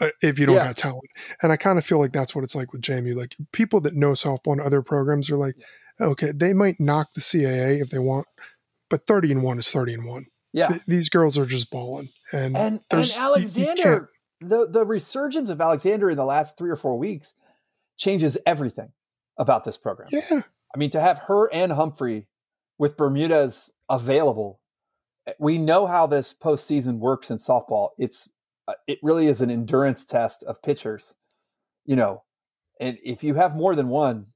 uh, 0.01 0.09
if 0.23 0.39
you 0.39 0.47
don't 0.47 0.55
got 0.55 0.75
talent. 0.77 1.09
And 1.43 1.51
I 1.51 1.57
kind 1.57 1.77
of 1.77 1.85
feel 1.85 1.99
like 1.99 2.13
that's 2.13 2.33
what 2.33 2.43
it's 2.43 2.55
like 2.55 2.73
with 2.73 2.81
JMU. 2.81 3.15
Like 3.15 3.35
people 3.51 3.79
that 3.81 3.95
know 3.95 4.11
softball 4.11 4.53
and 4.53 4.61
other 4.61 4.81
programs 4.81 5.29
are 5.29 5.37
like, 5.37 5.55
okay, 6.01 6.31
they 6.35 6.53
might 6.53 6.79
knock 6.79 7.13
the 7.13 7.21
CAA 7.21 7.81
if 7.81 7.89
they 7.89 7.99
want, 7.99 8.27
but 8.89 9.05
30 9.07 9.31
and 9.33 9.43
1 9.43 9.59
is 9.59 9.71
30 9.71 9.93
and 9.95 10.05
1. 10.05 10.25
yeah. 10.53 10.67
Th- 10.69 10.85
These 10.85 11.09
girls 11.09 11.37
are 11.37 11.45
just 11.45 11.69
balling. 11.71 12.09
And, 12.31 12.55
And 12.55 12.55
and 12.57 12.79
there's- 12.89 13.09
you- 13.09 13.15
you 13.15 13.21
Alexander, 13.21 14.09
the 14.41 14.67
the 14.69 14.85
resurgence 14.85 15.49
of 15.49 15.59
Alexander 15.61 16.09
in 16.09 16.17
the 16.17 16.25
last 16.25 16.57
three 16.57 16.69
or 16.69 16.75
four 16.75 16.97
weeks 16.97 17.33
changes 17.97 18.37
everything 18.45 18.91
about 19.37 19.63
this 19.65 19.77
program. 19.77 20.07
yeah. 20.11 20.41
I 20.75 20.77
mean, 20.77 20.89
to 20.91 20.99
have 20.99 21.17
her 21.27 21.51
and 21.53 21.71
Humphrey 21.71 22.27
with 22.77 22.97
Bermuda's 22.97 23.71
available, 23.89 24.59
eh, 25.25 25.33
we 25.39 25.57
know 25.57 25.87
how 25.87 26.05
this 26.07 26.33
postseason 26.33 26.99
works 26.99 27.31
in 27.31 27.37
softball. 27.37 27.89
It's 27.97 28.29
uh, 28.67 28.73
it 28.85 28.99
really 29.01 29.27
is 29.27 29.41
an 29.41 29.49
endurance 29.49 30.05
test 30.05 30.43
of 30.43 30.61
pitchers, 30.61 31.15
you 31.85 31.95
know, 31.95 32.23
and 32.79 32.97
if 33.03 33.23
you 33.23 33.33
have 33.35 33.55
more 33.55 33.75
than 33.75 33.87
one, 33.87 34.27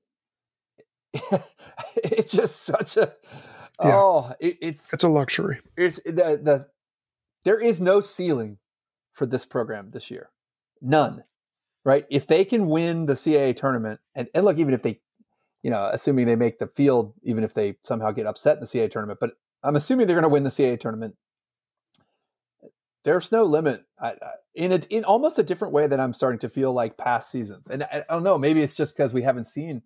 it's 1.96 2.32
just 2.32 2.64
such 2.64 2.98
a 2.98 3.14
Yeah. 3.84 3.96
oh, 3.96 4.34
it, 4.40 4.58
it's 4.62 4.94
It's 4.94 5.04
a 5.04 5.10
luxury. 5.10 5.60
it's 5.76 6.00
the 6.06 6.40
the 6.42 6.68
there 7.44 7.60
is 7.60 7.82
no 7.82 8.02
ceiling 8.02 8.58
for 9.14 9.26
this 9.26 9.46
program 9.46 9.92
this 9.92 10.12
year, 10.12 10.30
none. 10.82 11.24
Right? 11.84 12.06
If 12.10 12.28
they 12.28 12.46
can 12.46 12.68
win 12.68 13.08
the 13.08 13.14
CAA 13.14 13.58
tournament, 13.58 14.00
and, 14.14 14.28
and 14.36 14.46
look, 14.46 14.60
even 14.60 14.76
if 14.76 14.84
they, 14.84 15.00
you 15.64 15.72
know, 15.72 15.90
assuming 15.92 16.28
they 16.28 16.36
make 16.36 16.60
the 16.60 16.68
field, 16.68 17.14
even 17.24 17.44
if 17.44 17.56
they 17.56 17.78
somehow 17.84 18.12
get 18.12 18.28
upset 18.28 18.58
in 18.58 18.60
the 18.60 18.68
CAA 18.68 18.92
tournament, 18.92 19.20
but 19.20 19.32
I'm 19.64 19.76
assuming 19.76 20.06
they're 20.06 20.16
going 20.16 20.24
to 20.24 20.30
win 20.30 20.44
the 20.44 20.52
CAA 20.52 20.80
tournament. 20.80 21.16
There's 23.04 23.32
no 23.32 23.46
limit 23.46 23.84
I, 24.00 24.10
I, 24.10 24.16
in 24.54 24.72
a, 24.74 24.76
in 24.92 25.04
almost 25.06 25.40
a 25.40 25.44
different 25.44 25.74
way 25.74 25.88
that 25.88 26.00
I'm 26.00 26.14
starting 26.14 26.40
to 26.42 26.50
feel 26.50 26.72
like 26.72 26.98
past 26.98 27.32
seasons, 27.32 27.68
and 27.68 27.82
I, 27.84 28.04
I 28.08 28.14
don't 28.14 28.24
know, 28.24 28.38
maybe 28.38 28.62
it's 28.62 28.76
just 28.76 28.96
because 28.96 29.12
we 29.12 29.24
haven't 29.24 29.46
seen, 29.46 29.82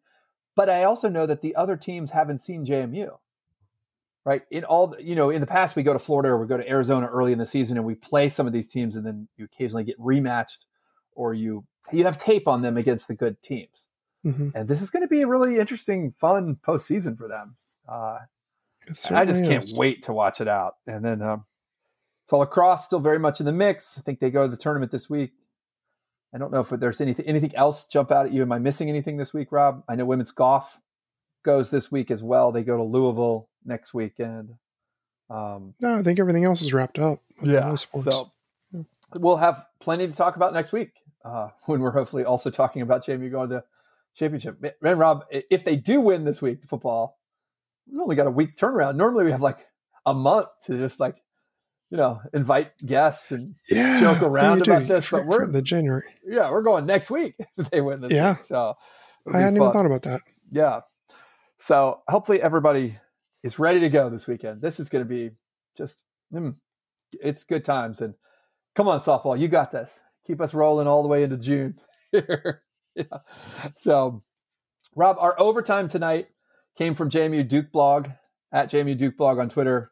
but 0.54 0.70
I 0.70 0.84
also 0.84 1.08
know 1.08 1.26
that 1.26 1.41
the 1.41 1.56
other 1.56 1.78
teams 1.78 2.12
haven't 2.12 2.39
seen 2.39 2.66
JMU 2.66 3.18
right? 4.26 4.41
In 4.51 4.63
all, 4.65 4.88
the- 4.88 5.03
you 5.03 5.15
know, 5.15 5.30
in 5.30 5.39
the 5.39 5.47
past, 5.47 5.76
we 5.76 5.84
go 5.84 5.93
to 5.93 5.99
Florida 5.99 6.30
or 6.30 6.39
we 6.39 6.47
go 6.47 6.57
to 6.57 6.69
Arizona 6.69 7.07
early 7.07 7.32
in 7.32 7.38
the 7.38 7.45
season 7.45 7.78
and 7.78 7.86
we 7.86 7.95
play 7.95 8.28
some 8.28 8.45
of 8.47 8.53
these 8.53 8.67
teams, 8.67 8.95
and 8.95 9.05
then 9.05 9.28
you 9.38 9.45
occasionally 9.45 9.84
get 9.84 9.97
rematched, 9.99 10.65
or 11.13 11.34
you 11.34 11.63
you 11.91 12.03
have 12.03 12.17
tape 12.17 12.47
on 12.47 12.61
them 12.63 12.78
against 12.78 13.07
the 13.07 13.13
good 13.15 13.39
teams. 13.41 13.88
hmm 14.23 14.49
And 14.55 14.67
this 14.67 14.82
is 14.82 14.89
going 14.89 15.03
to 15.03 15.07
be 15.07 15.21
a 15.21 15.28
really 15.28 15.59
interesting, 15.59 16.13
fun 16.19 16.57
postseason 16.67 17.15
for 17.17 17.28
them. 17.28 17.55
Uh, 17.88 18.17
I 19.15 19.26
just 19.26 19.43
can't 19.49 19.63
wait 19.78 20.03
to 20.03 20.13
watch 20.13 20.41
it 20.41 20.47
out. 20.47 20.78
And 20.88 21.05
then 21.05 21.21
um, 21.21 21.45
so 22.28 22.38
lacrosse 22.39 22.86
still 22.86 22.99
very 22.99 23.19
much 23.19 23.39
in 23.39 23.45
the 23.45 23.51
mix. 23.51 23.97
I 23.97 24.01
think 24.01 24.19
they 24.19 24.32
go 24.32 24.43
to 24.43 24.47
the 24.49 24.57
tournament 24.57 24.91
this 24.91 25.09
week. 25.09 25.32
I 26.34 26.38
don't 26.39 26.51
know 26.51 26.59
if 26.61 26.69
there's 26.69 26.99
anything 27.01 27.26
anything 27.28 27.55
else 27.55 27.86
jump 27.86 28.11
out 28.11 28.26
at 28.26 28.34
you. 28.34 28.41
Am 28.41 28.51
I 28.51 28.59
missing 28.59 28.89
anything 28.89 29.17
this 29.17 29.34
week, 29.34 29.51
Rob? 29.51 29.84
I 29.88 29.95
know 29.95 30.05
women's 30.05 30.32
golf 30.32 30.80
goes 31.43 31.69
this 31.69 31.91
week 31.91 32.09
as 32.11 32.21
well. 32.23 32.51
They 32.51 32.63
go 32.63 32.76
to 32.78 32.84
Louisville 32.84 33.47
next 33.66 33.93
weekend. 33.93 34.55
Um, 35.30 35.74
No, 35.80 35.97
I 35.97 36.03
think 36.03 36.20
everything 36.20 36.45
else 36.45 36.61
is 36.61 36.74
wrapped 36.74 36.99
up. 36.99 37.20
yeah. 37.41 37.74
So 37.76 38.32
we'll 39.16 39.38
have 39.38 39.66
plenty 39.80 40.07
to 40.07 40.13
talk 40.13 40.36
about 40.36 40.53
next 40.53 40.72
week 40.72 40.91
uh, 41.24 41.49
when 41.66 41.80
we're 41.82 41.91
hopefully 41.91 42.26
also 42.26 42.49
talking 42.49 42.82
about 42.82 43.05
JMU 43.05 43.32
going 43.32 43.49
to 43.49 43.63
championship. 44.16 44.63
Man, 44.82 44.97
Rob, 44.97 45.26
if 45.32 45.63
they 45.63 45.76
do 45.76 45.99
win 46.01 46.24
this 46.26 46.41
week, 46.41 46.59
football, 46.68 47.18
we've 47.91 47.99
only 48.01 48.16
got 48.16 48.28
a 48.28 48.32
week 48.32 48.55
turnaround. 48.55 48.95
Normally 48.95 49.26
we 49.26 49.32
have 49.32 49.41
like 49.41 49.66
a 50.05 50.13
month 50.13 50.47
to 50.66 50.78
just 50.78 50.99
like, 50.99 51.18
you 51.89 51.97
know, 51.97 52.20
invite 52.34 52.72
guests 52.86 53.32
and 53.32 53.55
yeah, 53.70 53.99
joke 53.99 54.22
around 54.22 54.59
you 54.59 54.63
do. 54.66 54.72
about 54.74 54.88
this, 54.88 55.05
For- 55.05 55.20
but 55.22 55.28
we're- 55.28 55.51
the 55.51 55.61
January. 55.61 56.03
yeah, 56.26 56.49
we're 56.51 56.61
going 56.63 56.86
next 56.86 57.09
week 57.09 57.36
if 57.57 57.70
they 57.72 57.82
win 57.82 58.01
this 58.01 58.11
Yeah. 58.11 58.32
week. 58.34 58.41
So 58.41 58.76
I 59.34 59.39
hadn't 59.39 59.55
even 59.57 59.72
thought 59.72 59.86
about 59.86 60.03
that. 60.03 60.22
Yeah. 60.51 60.82
So 61.57 62.01
hopefully 62.07 62.41
everybody 62.41 62.97
is 63.46 63.60
ready 63.60 63.80
to 63.80 63.89
go 63.89 64.10
this 64.10 64.26
weekend. 64.26 64.60
This 64.60 64.80
is 64.80 64.89
going 64.89 65.04
to 65.04 65.10
be 65.10 65.30
just, 65.78 66.02
mm, 66.34 66.56
it's 67.22 67.43
good 67.43 67.64
times. 67.64 68.02
And 68.02 68.16
come 68.74 68.88
on, 68.88 69.00
softball, 69.00 69.39
you 69.39 69.48
got 69.48 69.72
this. 69.72 70.02
Keep 70.26 70.41
us 70.41 70.56
rolling 70.56 70.88
all 70.88 71.04
the 71.04 71.08
way 71.08 71.22
into 71.22 71.38
June. 71.38 71.76
yeah. 72.12 73.04
So, 73.76 74.24
Rob, 74.96 75.18
our 75.20 75.39
overtime 75.39 75.88
tonight 75.88 76.30
came 76.76 76.96
from 76.96 77.12
JMU 77.12 77.48
Duke 77.48 77.72
blog 77.72 78.10
at 78.52 78.72
JMU 78.72 78.98
Duke 78.98 79.16
blog 79.16 79.38
on 79.38 79.48
Twitter. 79.48 79.91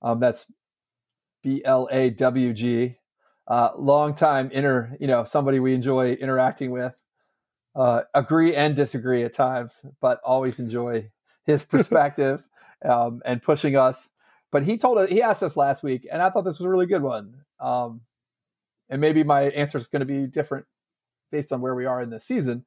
Um, 0.00 0.20
that's 0.20 0.46
B 1.42 1.60
L 1.64 1.88
A 1.90 2.10
W 2.10 2.52
G. 2.52 2.98
Uh, 3.48 3.70
long 3.76 4.14
time 4.14 4.48
inner, 4.52 4.96
you 5.00 5.08
know, 5.08 5.24
somebody 5.24 5.58
we 5.58 5.74
enjoy 5.74 6.12
interacting 6.12 6.70
with 6.70 7.02
uh, 7.74 8.02
agree 8.14 8.54
and 8.54 8.76
disagree 8.76 9.24
at 9.24 9.32
times, 9.32 9.84
but 10.00 10.20
always 10.24 10.60
enjoy 10.60 11.10
his 11.44 11.64
perspective 11.64 12.44
um, 12.84 13.22
and 13.24 13.42
pushing 13.42 13.76
us. 13.76 14.08
But 14.50 14.64
he 14.64 14.76
told 14.76 14.98
us, 14.98 15.08
he 15.08 15.22
asked 15.22 15.42
us 15.42 15.56
last 15.56 15.82
week, 15.82 16.06
and 16.10 16.20
I 16.20 16.30
thought 16.30 16.42
this 16.42 16.58
was 16.58 16.66
a 16.66 16.70
really 16.70 16.86
good 16.86 17.02
one. 17.02 17.34
Um, 17.60 18.02
and 18.90 19.00
maybe 19.00 19.24
my 19.24 19.44
answer 19.44 19.78
is 19.78 19.86
going 19.86 20.00
to 20.00 20.06
be 20.06 20.26
different 20.26 20.66
based 21.30 21.52
on 21.52 21.60
where 21.60 21.74
we 21.74 21.86
are 21.86 22.02
in 22.02 22.10
the 22.10 22.20
season. 22.20 22.64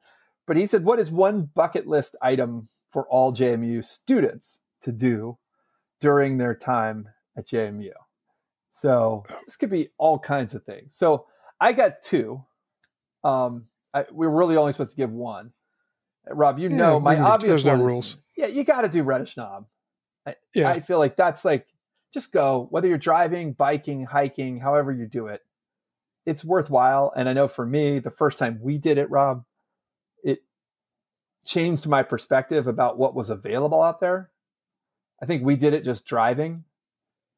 But 0.47 0.57
he 0.57 0.65
said, 0.65 0.83
What 0.83 0.99
is 0.99 1.11
one 1.11 1.49
bucket 1.53 1.85
list 1.87 2.15
item 2.21 2.69
for 2.91 3.07
all 3.07 3.33
JMU 3.33 3.83
students 3.85 4.59
to 4.81 4.91
do 4.91 5.37
during 5.99 6.37
their 6.37 6.55
time 6.55 7.09
at 7.37 7.45
JMU? 7.47 7.91
So 8.71 9.23
this 9.45 9.55
could 9.55 9.69
be 9.69 9.89
all 9.97 10.19
kinds 10.19 10.53
of 10.55 10.63
things. 10.63 10.95
So 10.95 11.27
I 11.61 11.73
got 11.73 12.01
two. 12.01 12.43
Um, 13.23 13.67
I, 13.93 14.05
we're 14.11 14.29
really 14.29 14.57
only 14.57 14.71
supposed 14.71 14.91
to 14.91 14.97
give 14.97 15.11
one. 15.11 15.51
Rob, 16.27 16.59
you 16.59 16.69
Yeah, 16.69 16.75
know 16.77 16.99
my 16.99 17.17
obvious 17.19 17.63
there's 17.63 17.65
no 17.65 17.83
rules. 17.83 18.17
yeah, 18.35 18.47
you 18.47 18.63
got 18.63 18.81
to 18.81 18.89
do 18.89 19.03
Reddish 19.03 19.37
Knob. 19.37 19.65
Yeah, 20.53 20.69
I 20.69 20.79
feel 20.79 20.97
like 20.99 21.15
that's 21.17 21.43
like 21.45 21.67
just 22.13 22.31
go 22.31 22.67
whether 22.71 22.87
you're 22.87 22.97
driving, 22.97 23.53
biking, 23.53 24.05
hiking, 24.05 24.59
however 24.59 24.91
you 24.91 25.05
do 25.05 25.27
it. 25.27 25.41
It's 26.25 26.43
worthwhile, 26.43 27.13
and 27.15 27.29
I 27.29 27.33
know 27.33 27.47
for 27.47 27.65
me, 27.65 27.99
the 27.99 28.09
first 28.09 28.37
time 28.39 28.59
we 28.61 28.77
did 28.77 28.97
it, 28.97 29.09
Rob, 29.11 29.43
it 30.23 30.39
changed 31.45 31.87
my 31.87 32.01
perspective 32.01 32.65
about 32.67 32.97
what 32.97 33.13
was 33.13 33.29
available 33.29 33.83
out 33.83 33.99
there. 33.99 34.31
I 35.21 35.25
think 35.27 35.43
we 35.43 35.55
did 35.55 35.73
it 35.73 35.83
just 35.83 36.05
driving. 36.05 36.63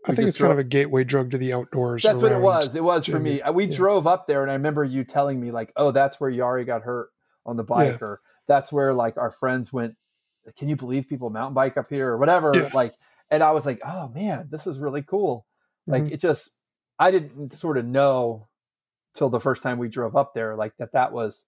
I 0.05 0.15
think 0.15 0.29
it's 0.29 0.37
kind 0.37 0.53
of 0.53 0.59
a 0.59 0.63
gateway 0.63 1.03
drug 1.03 1.31
to 1.31 1.37
the 1.37 1.51
outdoors. 1.53 2.03
that's 2.03 2.21
what 2.21 2.31
it 2.31 2.39
was. 2.39 2.75
It 2.75 2.83
was 2.83 3.05
for 3.05 3.19
me. 3.19 3.41
We 3.53 3.65
Yeah. 3.65 3.75
drove 3.75 4.07
up 4.07 4.25
there, 4.27 4.41
and 4.41 4.49
I 4.49 4.53
remember 4.53 4.85
you 4.85 5.03
telling 5.03 5.39
me 5.39 5.51
like, 5.51 5.73
"Oh, 5.75 5.91
that's 5.91 6.19
where 6.19 6.31
Yari 6.31 6.65
got 6.65 6.83
hurt 6.83 7.09
on 7.45 7.57
the 7.57 7.63
bike," 7.63 8.01
or 8.01 8.21
"That's 8.47 8.71
where 8.71 8.93
like 8.93 9.17
our 9.17 9.31
friends 9.31 9.73
went." 9.73 9.95
Can 10.55 10.69
you 10.69 10.75
believe 10.75 11.07
people 11.07 11.29
mountain 11.29 11.53
bike 11.53 11.77
up 11.77 11.89
here 11.89 12.09
or 12.09 12.17
whatever? 12.17 12.51
Yeah. 12.55 12.69
Like, 12.73 12.93
and 13.29 13.43
I 13.43 13.51
was 13.51 13.65
like, 13.65 13.81
"Oh 13.85 14.07
man, 14.09 14.47
this 14.49 14.65
is 14.67 14.79
really 14.79 15.01
cool." 15.01 15.45
Like, 15.85 16.03
Mhm. 16.03 16.11
it 16.11 16.17
just 16.19 16.51
I 16.99 17.11
didn't 17.11 17.53
sort 17.53 17.77
of 17.77 17.85
know 17.85 18.47
till 19.13 19.29
the 19.29 19.39
first 19.39 19.61
time 19.63 19.77
we 19.77 19.87
drove 19.89 20.15
up 20.15 20.33
there, 20.33 20.55
like 20.55 20.75
that 20.77 20.93
that 20.93 21.11
was, 21.11 21.45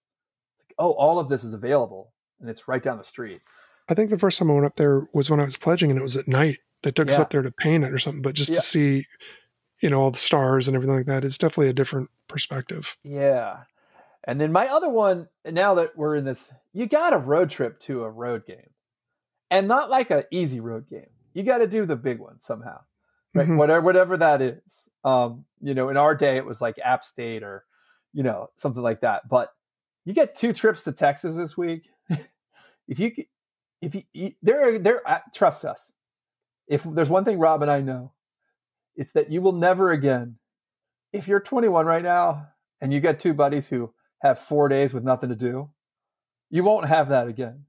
like, 0.58 0.74
oh, 0.78 0.92
all 0.92 1.18
of 1.18 1.28
this 1.28 1.42
is 1.44 1.54
available, 1.54 2.12
and 2.40 2.48
it's 2.50 2.68
right 2.68 2.82
down 2.82 2.98
the 2.98 3.04
street. 3.04 3.40
I 3.88 3.94
think 3.94 4.10
the 4.10 4.18
first 4.18 4.38
time 4.38 4.50
I 4.50 4.54
went 4.54 4.66
up 4.66 4.76
there 4.76 5.08
was 5.12 5.28
when 5.30 5.40
I 5.40 5.44
was 5.44 5.56
pledging, 5.56 5.90
and 5.90 5.98
it 5.98 6.02
was 6.02 6.16
at 6.16 6.28
night. 6.28 6.58
They 6.82 6.92
took 6.92 7.10
us 7.10 7.18
up 7.18 7.30
there 7.30 7.42
to 7.42 7.50
paint 7.50 7.84
it 7.84 7.92
or 7.92 7.98
something, 7.98 8.22
but 8.22 8.34
just 8.34 8.50
Yeah. 8.50 8.56
to 8.56 8.62
see, 8.62 9.06
you 9.80 9.90
know, 9.90 10.00
all 10.00 10.10
the 10.10 10.18
stars 10.18 10.68
and 10.68 10.74
everything 10.76 10.96
like 10.96 11.06
that, 11.06 11.24
it's 11.24 11.36
definitely 11.38 11.68
a 11.68 11.72
different 11.74 12.10
perspective. 12.28 12.96
Yeah. 13.02 13.64
And 14.24 14.40
then 14.40 14.52
my 14.52 14.68
other 14.68 14.88
one, 14.88 15.28
now 15.44 15.74
that 15.74 15.96
we're 15.96 16.14
in 16.16 16.24
this, 16.24 16.52
you 16.72 16.86
got 16.86 17.12
a 17.12 17.18
road 17.18 17.50
trip 17.50 17.80
to 17.80 18.04
a 18.04 18.10
road 18.10 18.46
game. 18.46 18.70
And 19.50 19.68
not 19.68 19.90
like 19.90 20.10
an 20.10 20.24
easy 20.30 20.60
road 20.60 20.88
game. 20.88 21.10
You 21.34 21.42
got 21.42 21.58
to 21.58 21.66
do 21.66 21.86
the 21.86 21.96
big 21.96 22.18
one 22.18 22.40
somehow. 22.40 22.80
Right? 23.34 23.46
Mhm. 23.48 23.56
Whatever 23.58 23.80
whatever 23.84 24.16
that 24.16 24.42
is. 24.42 24.88
Um, 25.04 25.44
you 25.60 25.74
know, 25.74 25.88
in 25.88 25.96
our 25.96 26.14
day 26.14 26.36
it 26.36 26.44
was 26.44 26.60
like 26.60 26.78
App 26.82 27.04
State 27.04 27.42
or 27.42 27.64
you 28.12 28.22
know, 28.22 28.50
something 28.56 28.82
like 28.82 29.00
that. 29.02 29.28
But 29.28 29.52
you 30.04 30.12
get 30.12 30.34
two 30.34 30.52
trips 30.52 30.84
to 30.84 30.92
Texas 30.92 31.36
this 31.36 31.56
week. 31.56 31.88
if 32.88 32.98
you 32.98 33.12
if 33.80 33.94
you, 33.94 34.02
you 34.12 34.30
there 34.42 34.78
there 34.78 35.00
uh, 35.08 35.20
trust 35.34 35.64
us. 35.64 35.92
If 36.68 36.84
there's 36.84 37.10
one 37.10 37.24
thing 37.24 37.38
Rob 37.38 37.62
and 37.62 37.70
I 37.70 37.80
know, 37.80 38.12
it's 38.96 39.12
that 39.12 39.30
you 39.30 39.42
will 39.42 39.52
never 39.52 39.90
again 39.90 40.36
if 41.12 41.28
you're 41.28 41.40
21 41.40 41.86
right 41.86 42.02
now 42.02 42.48
and 42.80 42.92
you 42.92 43.00
get 43.00 43.20
two 43.20 43.34
buddies 43.34 43.68
who 43.68 43.92
have 44.20 44.38
four 44.38 44.68
days 44.68 44.94
with 44.94 45.04
nothing 45.04 45.28
to 45.30 45.36
do, 45.36 45.70
you 46.50 46.64
won't 46.64 46.86
have 46.86 47.08
that 47.08 47.28
again. 47.28 47.64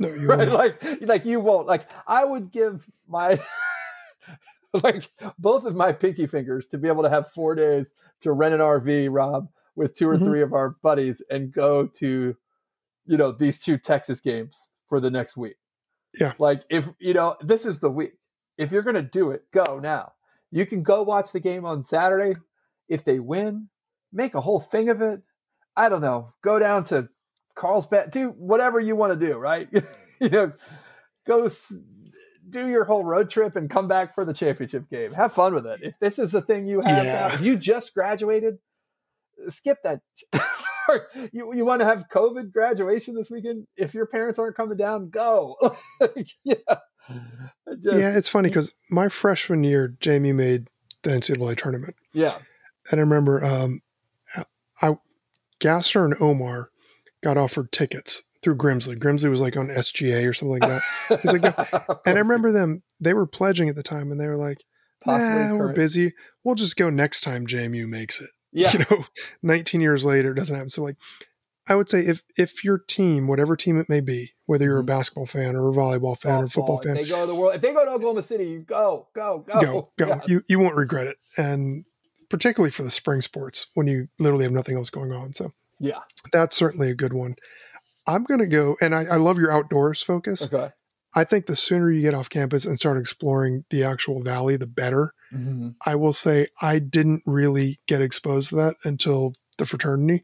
No, 0.00 0.08
you 0.08 0.26
Right? 0.26 0.48
won't. 0.48 0.52
Like, 0.52 1.00
like 1.02 1.24
you 1.24 1.38
won't. 1.40 1.66
Like, 1.68 1.88
I 2.08 2.24
would 2.24 2.50
give 2.50 2.88
my 3.06 3.38
like 4.82 5.10
both 5.38 5.64
of 5.64 5.74
my 5.76 5.92
pinky 5.92 6.26
fingers 6.26 6.66
to 6.68 6.78
be 6.78 6.88
able 6.88 7.02
to 7.02 7.08
have 7.10 7.30
four 7.32 7.54
days 7.54 7.92
to 8.22 8.32
rent 8.32 8.54
an 8.54 8.60
RV, 8.60 9.08
Rob, 9.10 9.48
with 9.76 9.94
2 9.94 10.08
or 10.08 10.16
Mhm. 10.16 10.24
three 10.24 10.42
of 10.42 10.52
our 10.52 10.70
buddies 10.82 11.22
and 11.30 11.52
go 11.52 11.86
to, 11.86 12.36
you 13.06 13.16
know, 13.16 13.32
these 13.32 13.58
two 13.58 13.78
Texas 13.78 14.20
games 14.20 14.70
for 14.88 15.00
the 15.00 15.10
next 15.10 15.36
week. 15.36 15.56
Yeah. 16.18 16.32
Like 16.38 16.64
if 16.70 16.88
you 16.98 17.14
know, 17.14 17.36
this 17.40 17.66
is 17.66 17.78
the 17.78 17.90
week. 17.90 18.14
If 18.58 18.72
you're 18.72 18.82
gonna 18.82 19.02
do 19.02 19.30
it, 19.30 19.50
go 19.52 19.78
now. 19.78 20.12
You 20.50 20.66
can 20.66 20.82
go 20.82 21.02
watch 21.02 21.32
the 21.32 21.40
game 21.40 21.64
on 21.64 21.84
Saturday. 21.84 22.36
If 22.88 23.04
they 23.04 23.20
win, 23.20 23.68
make 24.12 24.34
a 24.34 24.40
whole 24.40 24.60
thing 24.60 24.88
of 24.88 25.00
it. 25.02 25.22
I 25.76 25.88
don't 25.88 26.00
know. 26.00 26.32
Go 26.42 26.58
down 26.58 26.82
to 26.84 27.08
Carlsbad, 27.54 28.10
do 28.10 28.28
whatever 28.30 28.80
you 28.80 28.96
want 28.96 29.18
to 29.18 29.26
do, 29.26 29.36
right? 29.38 29.68
you 30.20 30.28
know, 30.28 30.52
go 31.26 31.44
s- 31.44 31.76
do 32.48 32.66
your 32.68 32.84
whole 32.84 33.04
road 33.04 33.30
trip 33.30 33.54
and 33.56 33.68
come 33.70 33.86
back 33.88 34.14
for 34.14 34.24
the 34.24 34.32
championship 34.32 34.88
game. 34.90 35.12
Have 35.12 35.32
fun 35.32 35.54
with 35.54 35.66
it. 35.66 35.80
If 35.82 35.94
this 36.00 36.18
is 36.18 36.32
the 36.32 36.40
thing 36.42 36.66
you 36.66 36.80
have, 36.80 37.04
now, 37.04 37.26
if 37.34 37.40
you 37.42 37.56
just 37.56 37.94
graduated, 37.94 38.58
skip 39.48 39.78
that. 39.84 40.00
Sorry, 40.86 41.00
you 41.32 41.54
you 41.54 41.64
want 41.64 41.80
to 41.80 41.86
have 41.86 42.06
COVID 42.12 42.52
graduation 42.52 43.14
this 43.14 43.30
weekend? 43.30 43.66
If 43.76 43.94
your 43.94 44.06
parents 44.06 44.38
aren't 44.38 44.56
coming 44.56 44.76
down, 44.76 45.10
go. 45.10 45.56
yeah, 46.44 46.54
just- 47.80 47.96
yeah, 47.96 48.16
it's 48.16 48.28
funny 48.28 48.48
because 48.48 48.74
my 48.90 49.08
freshman 49.08 49.62
year, 49.64 49.96
JMU 50.00 50.34
made 50.34 50.68
the 51.02 51.10
NCAA 51.10 51.56
tournament. 51.56 51.94
yeah, 52.12 52.38
And 52.90 53.00
I 53.00 53.02
remember 53.02 53.44
um, 53.44 53.80
I, 54.82 54.96
Gasser 55.60 56.04
and 56.04 56.14
Omar 56.20 56.70
got 57.22 57.38
offered 57.38 57.72
tickets 57.72 58.22
through 58.42 58.56
Grimsley. 58.56 58.96
Grimsley 58.96 59.30
was 59.30 59.40
like 59.40 59.56
on 59.56 59.68
SGA 59.68 60.28
or 60.28 60.32
something 60.32 60.58
like 60.58 60.68
that. 61.08 61.20
He's 61.20 61.32
like, 61.32 61.44
Of 61.44 62.00
and 62.06 62.16
I 62.16 62.20
remember 62.20 62.50
them, 62.50 62.82
they 63.00 63.14
were 63.14 63.26
pledging 63.26 63.68
at 63.68 63.76
the 63.76 63.82
time 63.82 64.10
and 64.10 64.20
they 64.20 64.26
were 64.26 64.36
like, 64.36 64.64
nah, 65.06 65.54
we're 65.54 65.72
busy. 65.72 66.14
We'll 66.44 66.54
just 66.54 66.76
go 66.76 66.90
next 66.90 67.22
time 67.22 67.46
JMU 67.46 67.86
makes 67.88 68.20
it. 68.20 68.30
Yeah, 68.52 68.72
You 68.78 68.84
know, 68.90 69.04
19 69.42 69.80
years 69.80 70.04
later, 70.04 70.32
it 70.32 70.36
doesn't 70.36 70.54
happen. 70.54 70.68
So, 70.68 70.82
like, 70.82 70.96
I 71.68 71.76
would 71.76 71.88
say 71.88 72.00
if 72.00 72.22
if 72.36 72.64
your 72.64 72.78
team, 72.78 73.28
whatever 73.28 73.54
team 73.54 73.78
it 73.78 73.88
may 73.88 74.00
be, 74.00 74.32
whether 74.46 74.64
you're 74.64 74.78
a 74.78 74.80
mm-hmm. 74.80 74.86
basketball 74.86 75.26
fan 75.26 75.54
or 75.54 75.68
a 75.68 75.72
volleyball 75.72 76.18
fan 76.18 76.42
or 76.42 76.46
a 76.46 76.50
football 76.50 76.78
fan, 76.78 76.96
If 76.96 77.06
they 77.06 77.10
go 77.14 77.20
to 77.20 77.26
the 77.26 77.34
world, 77.34 77.54
if 77.54 77.60
they 77.60 77.72
go 77.72 77.84
to 77.84 77.92
Oklahoma 77.92 78.22
City, 78.22 78.46
you 78.46 78.60
go, 78.60 79.08
go, 79.14 79.44
go, 79.46 79.60
go, 79.60 79.92
go. 79.96 80.06
Yeah. 80.06 80.20
You 80.26 80.42
you 80.48 80.58
won't 80.58 80.74
regret 80.74 81.06
it. 81.06 81.18
And 81.36 81.84
particularly 82.28 82.72
for 82.72 82.82
the 82.82 82.90
spring 82.90 83.20
sports 83.20 83.66
when 83.74 83.86
you 83.86 84.08
literally 84.18 84.44
have 84.44 84.52
nothing 84.52 84.76
else 84.76 84.90
going 84.90 85.12
on. 85.12 85.34
So 85.34 85.52
Yeah. 85.80 86.00
that's 86.32 86.56
certainly 86.56 86.90
a 86.90 86.94
good 86.94 87.12
one. 87.12 87.36
I'm 88.06 88.24
gonna 88.24 88.46
go, 88.46 88.76
and 88.80 88.94
I, 88.94 89.04
I 89.04 89.16
love 89.16 89.38
your 89.38 89.52
outdoors 89.52 90.02
focus. 90.02 90.52
Okay. 90.52 90.70
I 91.14 91.24
think 91.24 91.46
the 91.46 91.56
sooner 91.56 91.90
you 91.90 92.02
get 92.02 92.14
off 92.14 92.30
campus 92.30 92.64
and 92.64 92.78
start 92.78 92.98
exploring 92.98 93.64
the 93.70 93.82
actual 93.82 94.22
valley, 94.22 94.56
the 94.56 94.66
better. 94.66 95.12
Mm-hmm. 95.34 95.70
I 95.84 95.96
will 95.96 96.12
say 96.12 96.48
I 96.62 96.78
didn't 96.78 97.22
really 97.26 97.80
get 97.88 98.00
exposed 98.00 98.50
to 98.50 98.56
that 98.56 98.76
until 98.84 99.34
the 99.58 99.66
fraternity 99.66 100.22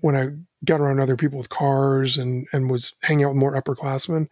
when 0.00 0.16
I 0.16 0.28
got 0.64 0.80
around 0.80 1.00
other 1.00 1.16
people 1.16 1.38
with 1.38 1.48
cars 1.48 2.18
and 2.18 2.46
and 2.52 2.70
was 2.70 2.94
hanging 3.02 3.24
out 3.24 3.30
with 3.30 3.38
more 3.38 3.60
upperclassmen. 3.60 4.28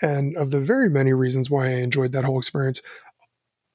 And 0.00 0.36
of 0.36 0.50
the 0.50 0.60
very 0.60 0.90
many 0.90 1.12
reasons 1.12 1.50
why 1.50 1.66
I 1.66 1.74
enjoyed 1.74 2.12
that 2.12 2.24
whole 2.24 2.38
experience 2.38 2.82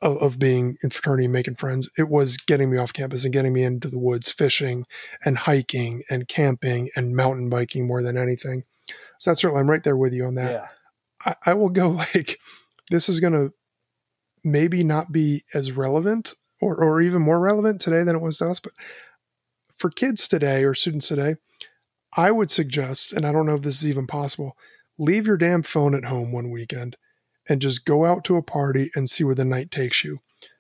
of, 0.02 0.18
of 0.18 0.40
being 0.40 0.78
in 0.84 0.90
fraternity 0.90 1.26
and 1.26 1.34
making 1.34 1.56
friends, 1.56 1.90
it 1.98 2.10
was 2.10 2.38
getting 2.38 2.70
me 2.70 2.78
off 2.78 2.94
campus 2.94 3.24
and 3.24 3.34
getting 3.34 3.54
me 3.54 3.64
into 3.64 3.90
the 3.90 4.00
woods, 4.00 4.32
fishing 4.32 4.86
and 5.26 5.38
hiking 5.40 6.04
and 6.10 6.28
camping 6.28 6.90
and 6.96 7.16
mountain 7.16 7.50
biking 7.50 7.88
more 7.88 8.04
than 8.04 8.18
anything. 8.18 8.64
So 9.20 9.32
that's 9.32 9.42
certainly, 9.42 9.62
I'm 9.62 9.70
right 9.70 9.84
there 9.84 9.98
with 9.98 10.14
you 10.14 10.26
on 10.26 10.36
that. 10.36 10.52
Yeah. 10.52 10.68
I, 11.26 11.52
I 11.52 11.54
will 11.54 11.70
go 11.70 11.90
like, 12.16 12.40
this 12.90 13.10
is 13.10 13.20
going 13.20 13.34
to 13.34 13.54
maybe 14.44 14.84
not 14.84 15.12
be 15.12 15.44
as 15.54 15.72
relevant 15.72 16.36
or, 16.62 16.76
or 16.76 17.02
even 17.02 17.22
more 17.22 17.40
relevant 17.40 17.82
today 17.82 18.04
than 18.04 18.16
it 18.16 18.22
was 18.22 18.38
to 18.38 18.50
us, 18.50 18.60
but 18.60 18.74
for 19.76 19.90
kids 19.90 20.28
today 20.28 20.64
or 20.64 20.74
students 20.74 21.08
today, 21.08 21.36
I 22.16 22.32
would 22.32 22.50
suggest, 22.50 23.14
and 23.14 23.26
I 23.26 23.32
don't 23.32 23.46
know 23.46 23.56
if 23.56 23.62
this 23.62 23.76
is 23.76 23.88
even 23.88 24.08
possible, 24.08 24.58
leave 24.98 25.28
your 25.28 25.38
damn 25.38 25.62
phone 25.62 25.94
at 25.94 26.06
home 26.06 26.32
one 26.32 26.50
weekend 26.50 26.98
and 27.50 27.62
just 27.62 27.86
go 27.86 28.06
out 28.06 28.24
to 28.26 28.38
a 28.38 28.42
party 28.42 28.92
and 28.96 29.10
see 29.10 29.24
where 29.24 29.36
the 29.36 29.46
night 29.46 29.72
takes 29.72 30.04
you. 30.04 30.20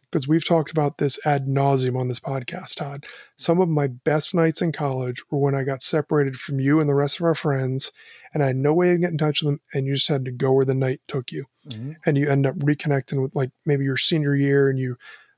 Because 0.09 0.25
we've 0.25 0.47
talked 0.47 0.71
about 0.71 0.99
this 0.99 1.19
ad 1.25 1.47
nauseum 1.47 1.99
on 1.99 2.07
this 2.07 2.19
podcast, 2.21 2.75
Todd. 2.77 3.05
Some 3.35 3.59
of 3.59 3.67
my 3.67 3.88
best 3.88 4.33
nights 4.33 4.61
in 4.61 4.71
college 4.71 5.21
were 5.29 5.39
when 5.39 5.53
I 5.53 5.63
got 5.63 5.81
separated 5.81 6.38
from 6.38 6.61
you 6.61 6.79
and 6.79 6.88
the 6.89 6.95
rest 6.95 7.19
of 7.19 7.25
our 7.25 7.35
friends, 7.35 7.91
and 8.33 8.41
I 8.41 8.47
had 8.47 8.55
no 8.55 8.73
way 8.73 8.93
of 8.93 9.01
getting 9.01 9.15
in 9.15 9.17
touch 9.17 9.41
with 9.41 9.51
them, 9.51 9.59
and 9.73 9.85
you 9.85 9.95
just 9.95 10.07
had 10.07 10.23
to 10.23 10.31
go 10.31 10.53
where 10.53 10.63
the 10.63 10.73
night 10.73 11.01
took 11.09 11.33
you. 11.33 11.45
Mm-hmm. 11.67 11.91
And 12.05 12.17
you 12.17 12.29
end 12.29 12.47
up 12.47 12.55
reconnecting 12.59 13.21
with 13.21 13.35
like 13.35 13.51
maybe 13.65 13.83
your 13.83 13.97
senior 13.97 14.33
year 14.33 14.69
and 14.69 14.79
you 14.79 14.95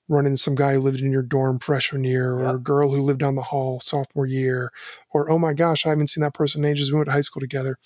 run 0.08 0.26
into 0.26 0.38
some 0.38 0.56
guy 0.56 0.74
who 0.74 0.80
lived 0.82 1.02
in 1.02 1.12
your 1.12 1.22
dorm 1.24 1.60
freshman 1.60 2.04
year 2.04 2.34
or 2.34 2.44
Yeah. 2.44 2.54
a 2.56 2.58
girl 2.58 2.92
who 2.94 3.02
lived 3.02 3.20
down 3.20 3.36
the 3.36 3.44
hall 3.44 3.80
sophomore 3.80 4.26
year 4.26 4.72
or 5.12 5.30
oh 5.30 5.38
my 5.38 5.54
gosh 5.54 5.86
i 5.86 5.90
haven't 5.90 6.08
seen 6.08 6.24
that 6.24 6.34
person 6.34 6.66
in 6.66 6.72
ages 6.72 6.92
we 6.92 6.98
went 6.98 7.06
to 7.06 7.12
high 7.12 7.22
school 7.22 7.40
together 7.42 7.78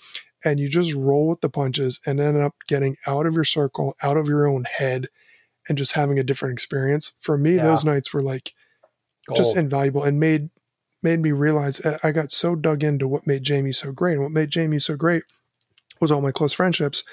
and 0.44 0.60
you 0.60 0.68
just 0.68 0.94
roll 0.94 1.28
with 1.28 1.40
the 1.40 1.48
punches 1.48 2.00
and 2.06 2.20
end 2.20 2.36
up 2.36 2.54
getting 2.68 2.96
out 3.06 3.26
of 3.26 3.34
your 3.34 3.44
circle 3.44 3.96
out 4.02 4.16
of 4.16 4.28
your 4.28 4.46
own 4.46 4.64
head 4.64 5.08
and 5.68 5.78
just 5.78 5.92
having 5.92 6.18
a 6.18 6.24
different 6.24 6.52
experience 6.52 7.12
for 7.20 7.38
me 7.38 7.56
Yeah. 7.56 7.64
those 7.64 7.84
nights 7.84 8.12
were 8.12 8.20
like 8.22 8.52
just 9.34 9.56
invaluable 9.56 10.02
and 10.04 10.20
made 10.20 10.50
made 11.02 11.20
me 11.20 11.32
realize 11.32 11.84
I- 11.84 11.98
I 12.02 12.12
got 12.12 12.32
so 12.32 12.54
dug 12.54 12.82
into 12.84 13.06
what 13.08 13.26
made 13.26 13.42
JMU 13.44 13.72
so 13.74 13.92
great. 13.92 14.14
And 14.14 14.22
what 14.22 14.32
made 14.32 14.50
JMU 14.50 14.80
so 14.80 14.96
great 14.96 15.22
was 16.00 16.10
all 16.10 16.20
my 16.22 16.32
close 16.32 16.52
friendships, 16.54 17.04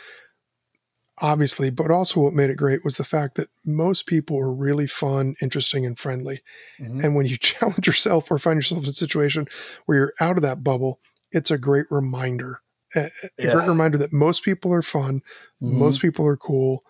obviously, 1.22 1.70
but 1.70 1.92
also 1.92 2.22
what 2.22 2.34
made 2.34 2.50
it 2.50 2.56
great 2.58 2.84
was 2.84 2.98
the 2.98 3.04
fact 3.04 3.36
that 3.36 3.50
most 3.66 4.08
people 4.08 4.38
were 4.38 4.54
really 4.54 4.88
fun, 4.88 5.36
interesting, 5.42 5.86
and 5.86 6.00
friendly. 6.00 6.42
Mhm. 6.80 7.04
And 7.04 7.16
when 7.16 7.26
you 7.26 7.38
challenge 7.42 7.86
yourself 7.86 8.32
or 8.32 8.40
find 8.40 8.58
yourself 8.58 8.84
in 8.84 8.90
a 8.90 8.94
situation 8.94 9.48
where 9.86 9.98
you're 9.98 10.14
out 10.20 10.38
of 10.38 10.44
that 10.44 10.64
bubble, 10.64 11.00
it's 11.32 11.52
a 11.52 11.58
great 11.58 11.86
reminder. 11.90 12.62
A, 12.96 13.06
a 13.06 13.10
Yeah. 13.40 13.54
great 13.54 13.68
reminder 13.68 13.98
that 13.98 14.12
most 14.14 14.44
people 14.44 14.74
are 14.74 14.82
fun, 14.82 15.22
Mhm. 15.62 15.72
most 15.74 16.02
people 16.02 16.26
are 16.28 16.38
cool, 16.38 16.84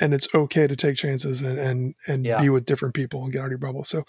and 0.00 0.14
it's 0.14 0.28
okay 0.34 0.66
to 0.66 0.76
take 0.76 0.96
chances 0.96 1.42
and 1.42 1.58
and 1.58 1.94
and 2.06 2.24
Yeah. 2.24 2.40
be 2.40 2.48
with 2.48 2.64
different 2.66 2.94
people 2.94 3.22
and 3.24 3.32
get 3.32 3.40
out 3.40 3.46
of 3.46 3.50
your 3.50 3.58
bubble. 3.58 3.84
So 3.84 4.04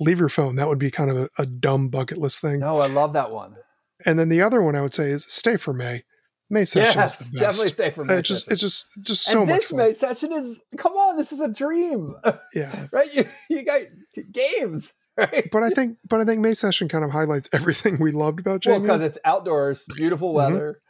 leave 0.00 0.18
your 0.20 0.28
phone. 0.28 0.56
That 0.56 0.68
would 0.68 0.78
be 0.78 0.90
kind 0.90 1.10
of 1.10 1.16
a, 1.16 1.28
a 1.38 1.46
dumb 1.46 1.88
bucket 1.88 2.18
list 2.18 2.40
thing. 2.40 2.60
No, 2.60 2.80
I 2.80 2.86
love 2.86 3.12
that 3.14 3.30
one. 3.30 3.56
And 4.04 4.18
then 4.18 4.28
the 4.28 4.42
other 4.42 4.60
one 4.62 4.74
I 4.76 4.80
would 4.82 4.94
say 4.94 5.10
is 5.10 5.24
stay 5.28 5.56
for 5.56 5.72
May. 5.72 6.04
May 6.50 6.64
session 6.66 7.00
Yes, 7.00 7.20
is 7.20 7.30
the 7.30 7.40
definitely 7.40 7.72
stay 7.72 7.90
for 7.90 8.04
May 8.04 8.16
It's 8.18 8.28
just 8.28 8.50
it's 8.52 8.60
just 8.60 8.84
just 9.00 9.24
so 9.24 9.40
and 9.40 9.48
much 9.48 9.60
this. 9.62 9.72
May 9.72 9.94
session 9.94 10.32
is 10.32 10.60
come 10.76 10.92
on, 10.92 11.16
this 11.16 11.32
is 11.32 11.40
a 11.40 11.48
dream, 11.48 12.14
yeah. 12.54 12.88
right? 12.92 13.12
You 13.14 13.24
you 13.48 13.62
got 13.64 13.80
games, 14.32 14.92
right? 15.16 15.48
But 15.50 15.62
I 15.62 15.70
think 15.70 15.98
but 16.08 16.20
I 16.20 16.24
think 16.24 16.40
May 16.40 16.54
session 16.54 16.88
kind 16.88 17.04
of 17.04 17.10
highlights 17.10 17.48
everything 17.52 17.98
we 18.00 18.12
loved 18.12 18.40
about 18.40 18.64
well, 18.66 18.80
because 18.80 19.02
it's 19.02 19.18
outdoors, 19.24 19.86
beautiful 19.96 20.30
Mhm. 20.30 20.34
weather. 20.34 20.80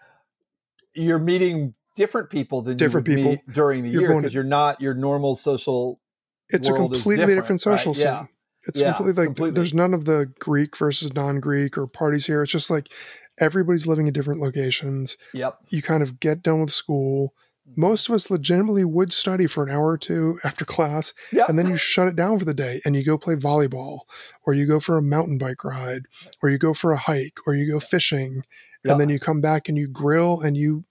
You're 0.95 1.19
meeting 1.19 1.75
different 1.95 2.31
people 2.31 2.63
than 2.63 2.77
Different 2.77 3.07
people. 3.07 3.37
during 3.51 3.83
the 3.83 3.91
You're 3.91 4.03
year 4.03 4.17
because 4.17 4.35
you're 4.35 4.45
not 4.45 4.81
your 4.81 4.95
normal 4.95 5.37
social. 5.37 6.01
it's 6.49 6.69
a 6.69 6.73
completely 6.73 7.17
different, 7.17 7.37
different, 7.39 7.67
right? 7.67 7.79
social 7.79 7.95
scene. 7.95 8.05
Yeah. 8.07 8.27
It's 8.69 8.79
Yeah, 8.79 8.93
completely 8.93 9.21
like 9.23 9.27
completely. 9.29 9.55
there's 9.57 9.75
none 9.75 9.95
of 9.95 10.05
the 10.05 10.31
Greek 10.39 10.77
versus 10.77 11.13
non-Greek 11.15 11.77
or 11.79 11.87
parties 11.87 12.27
here. 12.27 12.43
It's 12.43 12.53
just 12.53 12.71
like 12.71 12.93
everybody's 13.41 13.87
living 13.87 14.07
in 14.07 14.13
different 14.13 14.41
locations. 14.41 15.17
Yep. 15.33 15.59
You 15.71 15.83
kind 15.83 16.03
of 16.03 16.21
get 16.21 16.43
done 16.43 16.61
with 16.61 16.73
school. 16.73 17.35
Most 17.77 18.09
of 18.09 18.15
us 18.15 18.31
legitimately 18.31 18.85
would 18.85 19.13
study 19.13 19.47
for 19.47 19.65
an 19.65 19.71
hour 19.71 19.89
or 19.93 19.99
two 19.99 20.39
after 20.45 20.65
class, 20.65 21.15
Yep. 21.33 21.49
and 21.49 21.59
then 21.59 21.69
you 21.69 21.77
shut 21.77 22.09
it 22.09 22.17
down 22.17 22.39
for 22.39 22.45
the 22.45 22.55
day 22.55 22.81
and 22.85 22.95
you 22.97 23.05
go 23.05 23.17
play 23.17 23.35
volleyball, 23.35 24.01
or 24.45 24.53
you 24.53 24.67
go 24.67 24.81
for 24.81 24.99
a 24.99 25.03
mountain 25.03 25.39
bike 25.39 25.65
ride, 25.65 26.03
or 26.43 26.51
you 26.51 26.59
go 26.59 26.75
for 26.75 26.93
a 26.93 26.99
hike, 26.99 27.39
or 27.47 27.55
you 27.55 27.71
go 27.71 27.81
fishing, 27.81 28.43
Yep. 28.85 28.93
and 28.93 29.01
then 29.01 29.09
you 29.09 29.19
come 29.21 29.41
back 29.41 29.69
and 29.69 29.79
you 29.79 29.87
grill 29.89 30.41
and 30.41 30.57
you 30.57 30.85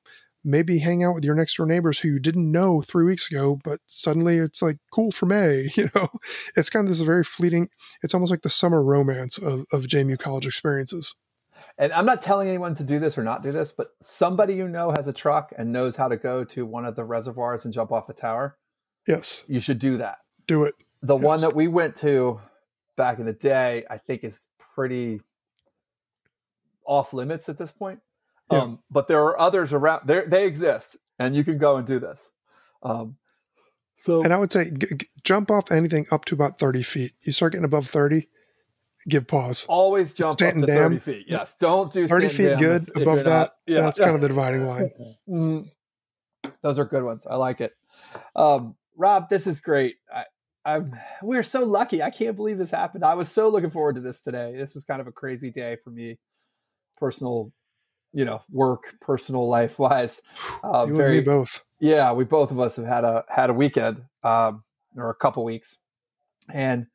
maybe 0.44 0.80
hang 0.80 1.04
out 1.04 1.14
with 1.14 1.24
your 1.24 1.36
next 1.36 1.56
door 1.58 1.68
neighbors 1.68 2.00
who 2.00 2.08
you 2.08 2.20
didn't 2.20 2.52
know 2.52 2.82
three 2.82 3.04
weeks 3.06 3.30
ago, 3.30 3.60
but 3.64 3.80
suddenly 3.86 4.38
it's 4.38 4.62
like 4.62 4.78
cool 4.92 5.12
for 5.12 5.28
May. 5.28 5.70
You 5.76 5.90
know, 5.94 6.08
it's 6.56 6.70
kind 6.72 6.86
of 6.86 6.90
this 6.90 7.02
very 7.02 7.24
fleeting. 7.24 7.70
It's 8.02 8.14
almost 8.16 8.32
like 8.32 8.42
the 8.42 8.50
summer 8.50 8.82
romance 8.84 9.38
of 9.38 9.66
of 9.72 9.84
JMU 9.84 10.18
college 10.18 10.48
experiences. 10.48 11.16
And 11.82 11.92
I'm 11.92 12.06
not 12.06 12.22
telling 12.22 12.48
anyone 12.48 12.76
to 12.76 12.84
do 12.86 12.98
this 13.00 13.18
or 13.18 13.24
not 13.24 13.44
do 13.44 13.52
this, 13.52 13.72
but 13.74 13.88
somebody 14.02 14.54
you 14.54 14.68
know 14.70 14.92
has 14.92 15.08
a 15.08 15.14
truck 15.14 15.52
and 15.58 15.72
knows 15.74 15.96
how 15.98 16.08
to 16.08 16.16
go 16.16 16.44
to 16.46 16.66
one 16.66 16.86
of 16.86 16.96
the 16.96 17.04
reservoirs 17.04 17.66
and 17.66 17.74
jump 17.74 17.92
off 17.92 18.08
the 18.08 18.14
tower. 18.14 18.56
Yes, 19.08 19.44
You 19.48 19.60
should 19.60 19.80
do 19.80 19.98
that. 19.98 20.20
do 20.48 20.64
it. 20.64 20.76
The 21.02 21.16
one 21.18 21.42
that 21.42 21.56
we 21.56 21.68
went 21.68 21.96
to 21.98 22.40
back 22.96 23.18
in 23.20 23.26
the 23.26 23.34
day, 23.34 23.84
I 23.90 23.98
think 23.98 24.24
is 24.24 24.46
pretty 24.76 25.22
off 26.86 27.14
limits 27.14 27.50
at 27.50 27.58
this 27.58 27.72
point. 27.72 28.00
Yeah. 28.52 28.60
Um, 28.60 28.80
but 28.92 29.08
there 29.08 29.24
are 29.24 29.40
others 29.40 29.74
around 29.74 30.08
there. 30.08 30.26
They 30.28 30.46
exist 30.46 30.98
and 31.18 31.36
you 31.36 31.44
can 31.44 31.58
go 31.58 31.78
and 31.78 31.88
do 31.88 32.00
this. 32.00 32.32
Um, 32.84 33.18
so 33.98 34.22
And 34.24 34.34
I 34.34 34.38
would 34.38 34.52
say 34.52 34.72
g- 34.72 34.88
g- 34.98 35.10
jump 35.24 35.50
off 35.52 35.72
anything 35.72 36.06
up 36.12 36.26
to 36.26 36.36
about 36.36 36.58
thirty 36.60 36.84
feet. 36.84 37.14
You 37.22 37.32
start 37.32 37.54
getting 37.54 37.66
above 37.66 37.88
thirty, 37.88 38.28
give 39.10 39.28
pause. 39.28 39.66
always 39.68 40.14
jump 40.14 40.34
Staunton 40.34 40.64
up 40.64 40.68
to 40.68 40.74
Dam. 40.74 40.84
30 40.92 41.00
feet. 41.00 41.26
Yes. 41.28 41.56
Don't 41.60 41.92
do 41.92 42.08
30 42.08 42.28
Staunton 42.30 42.30
feet 42.58 42.60
good. 42.60 42.82
if- 42.84 42.90
if 42.98 43.02
Above 43.04 43.16
you're 43.16 43.24
that, 43.26 43.56
yeah. 43.68 43.82
that's 43.82 44.00
kind 44.00 44.16
of 44.16 44.22
the 44.22 44.28
dividing 44.28 44.66
line. 44.66 44.92
Mm. 45.30 45.70
Those 46.64 46.80
are 46.80 46.86
good 46.86 47.04
ones. 47.04 47.26
I 47.30 47.36
like 47.36 47.62
it. 47.62 47.74
Um, 48.36 48.76
Rob, 48.98 49.30
this 49.30 49.46
is 49.48 49.62
great. 49.62 49.98
I, 50.14 50.26
I'm, 50.66 50.96
we're 51.22 51.44
so 51.44 51.64
lucky. 51.66 52.02
I 52.04 52.10
can't 52.10 52.36
believe 52.36 52.58
this 52.58 52.72
happened. 52.72 53.04
I 53.06 53.14
was 53.16 53.30
so 53.30 53.48
looking 53.50 53.70
forward 53.72 53.96
to 53.96 54.02
this 54.02 54.22
today. 54.22 54.56
This 54.56 54.74
was 54.76 54.84
kind 54.84 55.02
of 55.02 55.08
a 55.08 55.12
crazy 55.12 55.52
day 55.52 55.78
for 55.84 55.90
me, 55.92 56.18
personal, 56.98 57.52
you 58.14 58.26
know, 58.26 58.42
work, 58.52 58.96
personal 59.02 59.48
life 59.48 59.80
wise. 59.80 60.22
Uh, 60.64 60.86
you 60.88 60.96
very, 60.96 61.18
and 61.18 61.28
me 61.28 61.34
both. 61.34 61.64
yeah, 61.80 62.12
we 62.12 62.24
both 62.24 62.52
of 62.52 62.60
us 62.60 62.76
have 62.76 62.86
had 62.86 63.04
a 63.04 63.24
had 63.30 63.50
a 63.50 63.54
weekend 63.54 64.04
um, 64.24 64.64
or 64.96 65.10
a 65.10 65.16
couple 65.16 65.44
weeks, 65.44 65.78
and 66.54 66.86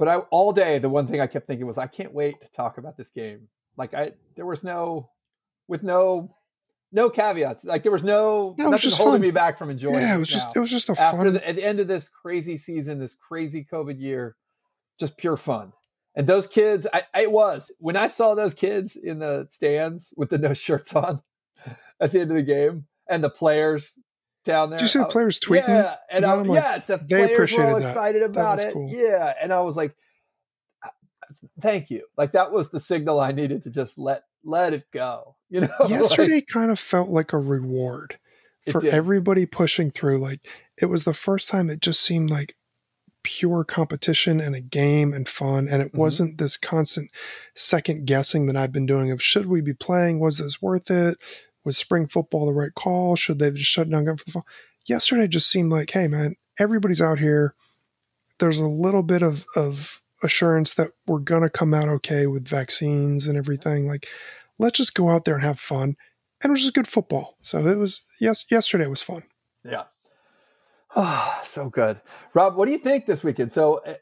but 0.00 0.08
I 0.08 0.16
all 0.30 0.52
day 0.52 0.78
the 0.78 0.88
one 0.88 1.06
thing 1.06 1.20
I 1.20 1.26
kept 1.26 1.46
thinking 1.46 1.66
was 1.66 1.76
I 1.76 1.86
can't 1.86 2.14
wait 2.14 2.40
to 2.40 2.50
talk 2.50 2.78
about 2.78 2.96
this 2.96 3.10
game. 3.10 3.48
Like 3.76 3.92
I, 3.92 4.12
there 4.34 4.46
was 4.46 4.64
no, 4.64 5.10
with 5.68 5.82
no, 5.82 6.34
no 6.90 7.10
caveats. 7.10 7.66
Like 7.66 7.82
there 7.82 7.92
was 7.92 8.02
no, 8.02 8.54
No, 8.58 8.64
it 8.64 8.70
was 8.70 8.70
nothing 8.70 8.78
just 8.80 8.96
holding 8.96 9.14
fun. 9.14 9.20
me 9.20 9.30
back 9.30 9.58
from 9.58 9.68
enjoying. 9.68 9.96
Yeah, 9.96 10.16
it 10.16 10.18
was 10.18 10.26
just 10.26 10.56
it 10.56 10.58
was 10.58 10.70
just 10.70 10.88
a 10.88 10.98
after 10.98 11.18
fun. 11.18 11.34
the, 11.34 11.46
at 11.46 11.56
the 11.56 11.64
end 11.64 11.80
of 11.80 11.86
this 11.86 12.08
crazy 12.08 12.56
season, 12.56 12.98
this 12.98 13.14
crazy 13.14 13.66
COVID 13.70 14.00
year, 14.00 14.36
just 14.98 15.18
pure 15.18 15.36
fun. 15.36 15.74
And 16.14 16.26
those 16.26 16.46
kids, 16.46 16.86
I, 16.94 17.02
I 17.12 17.22
it 17.24 17.32
was 17.32 17.70
when 17.78 17.96
I 17.96 18.06
saw 18.06 18.34
those 18.34 18.54
kids 18.54 18.96
in 18.96 19.18
the 19.18 19.48
stands 19.50 20.14
with 20.16 20.30
the 20.30 20.38
no 20.38 20.54
shirts 20.54 20.96
on 20.96 21.20
at 22.00 22.12
the 22.12 22.20
end 22.20 22.30
of 22.30 22.36
the 22.36 22.42
game, 22.42 22.86
and 23.06 23.22
the 23.22 23.28
players 23.28 23.98
down 24.44 24.70
there. 24.70 24.78
Did 24.78 24.84
you 24.84 24.88
see 24.88 24.98
the 24.98 25.04
players 25.06 25.38
tweeting? 25.40 25.68
Yeah, 25.68 25.96
and 26.10 26.24
I? 26.24 26.34
Like, 26.34 26.62
yes, 26.62 26.86
the 26.86 26.96
they 26.98 27.06
players 27.26 27.30
were 27.30 27.34
all 27.34 27.42
appreciated 27.44 27.74
that. 27.74 27.88
excited 27.88 28.22
about 28.22 28.56
was 28.58 28.64
it. 28.64 28.72
cool. 28.72 28.88
Yeah, 28.92 29.34
and 29.40 29.52
I 29.52 29.60
was 29.62 29.76
like, 29.76 29.94
"Thank 31.60 31.90
you." 31.90 32.04
Like 32.16 32.32
that 32.32 32.52
was 32.52 32.70
the 32.70 32.80
signal 32.80 33.20
I 33.20 33.32
needed 33.32 33.62
to 33.64 33.70
just 33.70 33.98
let 33.98 34.24
let 34.44 34.72
it 34.72 34.84
go. 34.92 35.36
You 35.52 35.62
know, 35.62 35.68
Like, 35.80 35.90
Yesterday 35.90 36.42
kind 36.42 36.70
of 36.70 36.78
felt 36.78 37.08
like 37.08 37.32
a 37.32 37.38
reward 37.38 38.20
for 38.70 38.86
everybody 38.86 39.46
pushing 39.46 39.90
through. 39.90 40.18
Like 40.18 40.46
it 40.80 40.86
was 40.86 41.02
the 41.02 41.12
first 41.12 41.48
time 41.48 41.68
it 41.68 41.80
just 41.80 42.00
seemed 42.02 42.30
like 42.30 42.54
pure 43.24 43.64
competition 43.64 44.40
and 44.40 44.54
a 44.54 44.60
game 44.60 45.12
and 45.12 45.28
fun. 45.28 45.66
And 45.68 45.82
it 45.82 45.92
Mhm. 45.92 45.98
wasn't 45.98 46.38
this 46.38 46.56
constant 46.56 47.10
second 47.56 48.06
guessing 48.06 48.46
that 48.46 48.56
I've 48.56 48.70
been 48.70 48.86
doing 48.86 49.10
of 49.10 49.20
should 49.20 49.46
we 49.46 49.60
be 49.60 49.74
playing? 49.74 50.20
Was 50.20 50.38
this 50.38 50.62
worth 50.62 50.88
it? 50.88 51.18
Was 51.64 51.76
spring 51.76 52.06
football 52.06 52.46
the 52.46 52.52
right 52.52 52.74
call? 52.74 53.16
Should 53.16 53.38
they 53.38 53.46
have 53.46 53.54
just 53.54 53.70
shut 53.70 53.90
down 53.90 54.04
for 54.16 54.24
the 54.24 54.30
fall? 54.30 54.46
Yesterday 54.86 55.28
just 55.28 55.50
seemed 55.50 55.70
like, 55.70 55.90
hey 55.90 56.08
man, 56.08 56.36
everybody's 56.58 57.00
out 57.00 57.18
here. 57.18 57.54
There's 58.38 58.58
a 58.58 58.66
little 58.66 59.02
bit 59.02 59.22
of 59.22 59.44
of 59.54 60.02
assurance 60.22 60.74
that 60.74 60.92
we're 61.06 61.18
gonna 61.18 61.50
come 61.50 61.74
out 61.74 61.88
okay 61.88 62.26
with 62.26 62.48
vaccines 62.48 63.26
and 63.26 63.36
everything. 63.36 63.86
Like, 63.86 64.08
let's 64.58 64.78
just 64.78 64.94
go 64.94 65.10
out 65.10 65.24
there 65.24 65.34
and 65.34 65.44
have 65.44 65.60
fun. 65.60 65.96
And 66.42 66.50
it 66.50 66.50
was 66.50 66.62
just 66.62 66.74
good 66.74 66.88
football. 66.88 67.36
So 67.42 67.66
it 67.66 67.76
was 67.76 68.02
yes, 68.20 68.44
yesterday 68.50 68.86
was 68.86 69.02
fun. 69.02 69.22
Yeah. 69.64 69.84
Ah, 70.96 71.40
so 71.44 71.68
good, 71.68 72.00
Rob. 72.34 72.56
What 72.56 72.66
do 72.66 72.72
you 72.72 72.78
think 72.78 73.06
this 73.06 73.22
weekend? 73.22 73.52
So 73.52 73.82
uh, 73.86 73.94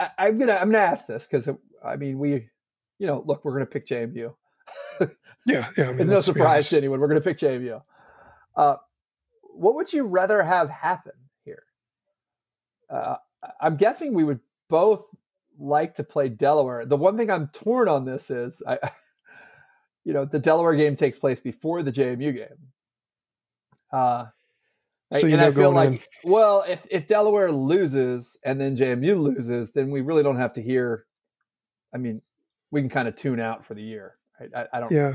I, 0.00 0.10
I'm 0.18 0.38
gonna 0.38 0.54
I'm 0.54 0.70
gonna 0.70 0.78
ask 0.78 1.06
this 1.06 1.26
because 1.26 1.48
I 1.84 1.96
mean 1.96 2.18
we, 2.18 2.48
you 2.98 3.06
know, 3.06 3.22
look, 3.26 3.44
we're 3.44 3.52
gonna 3.52 3.66
pick 3.66 3.86
JMU. 3.86 4.34
Yeah, 5.46 5.68
yeah. 5.76 5.88
I 5.88 5.92
mean, 5.92 6.00
it's 6.00 6.10
no 6.10 6.20
surprise 6.20 6.68
to 6.70 6.76
anyone. 6.76 7.00
We're 7.00 7.08
gonna 7.08 7.20
pick 7.20 7.38
JMU. 7.38 7.82
Uh, 8.56 8.76
what 9.42 9.74
would 9.74 9.92
you 9.92 10.04
rather 10.04 10.42
have 10.42 10.70
happen 10.70 11.12
here? 11.44 11.64
Uh, 12.88 13.16
I'm 13.60 13.76
guessing 13.76 14.14
we 14.14 14.24
would 14.24 14.40
both 14.70 15.04
like 15.58 15.94
to 15.96 16.04
play 16.04 16.28
Delaware. 16.28 16.86
The 16.86 16.96
one 16.96 17.16
thing 17.16 17.30
I'm 17.30 17.48
torn 17.48 17.88
on 17.88 18.04
this 18.04 18.30
is 18.30 18.62
I, 18.66 18.78
you 20.04 20.12
know, 20.12 20.24
the 20.24 20.38
Delaware 20.38 20.74
game 20.74 20.96
takes 20.96 21.18
place 21.18 21.40
before 21.40 21.82
the 21.82 21.92
JMU 21.92 22.34
game. 22.34 22.72
Uh, 23.92 24.26
So 25.12 25.26
and 25.26 25.40
I 25.40 25.50
feel 25.52 25.72
going 25.72 25.92
like, 25.92 26.08
well, 26.24 26.64
if, 26.66 26.84
if 26.90 27.06
Delaware 27.06 27.52
loses 27.52 28.36
and 28.44 28.60
then 28.60 28.76
JMU 28.76 29.20
loses, 29.20 29.72
then 29.72 29.90
we 29.90 30.00
really 30.00 30.22
don't 30.22 30.36
have 30.38 30.54
to 30.54 30.62
hear. 30.62 31.04
I 31.94 31.98
mean, 31.98 32.22
we 32.70 32.80
can 32.80 32.88
kind 32.88 33.06
of 33.06 33.14
tune 33.14 33.38
out 33.38 33.64
for 33.64 33.74
the 33.74 33.82
year. 33.82 34.16
Right? 34.40 34.50
I, 34.54 34.66
I 34.76 34.80
don't. 34.80 34.90
Yeah. 34.92 35.12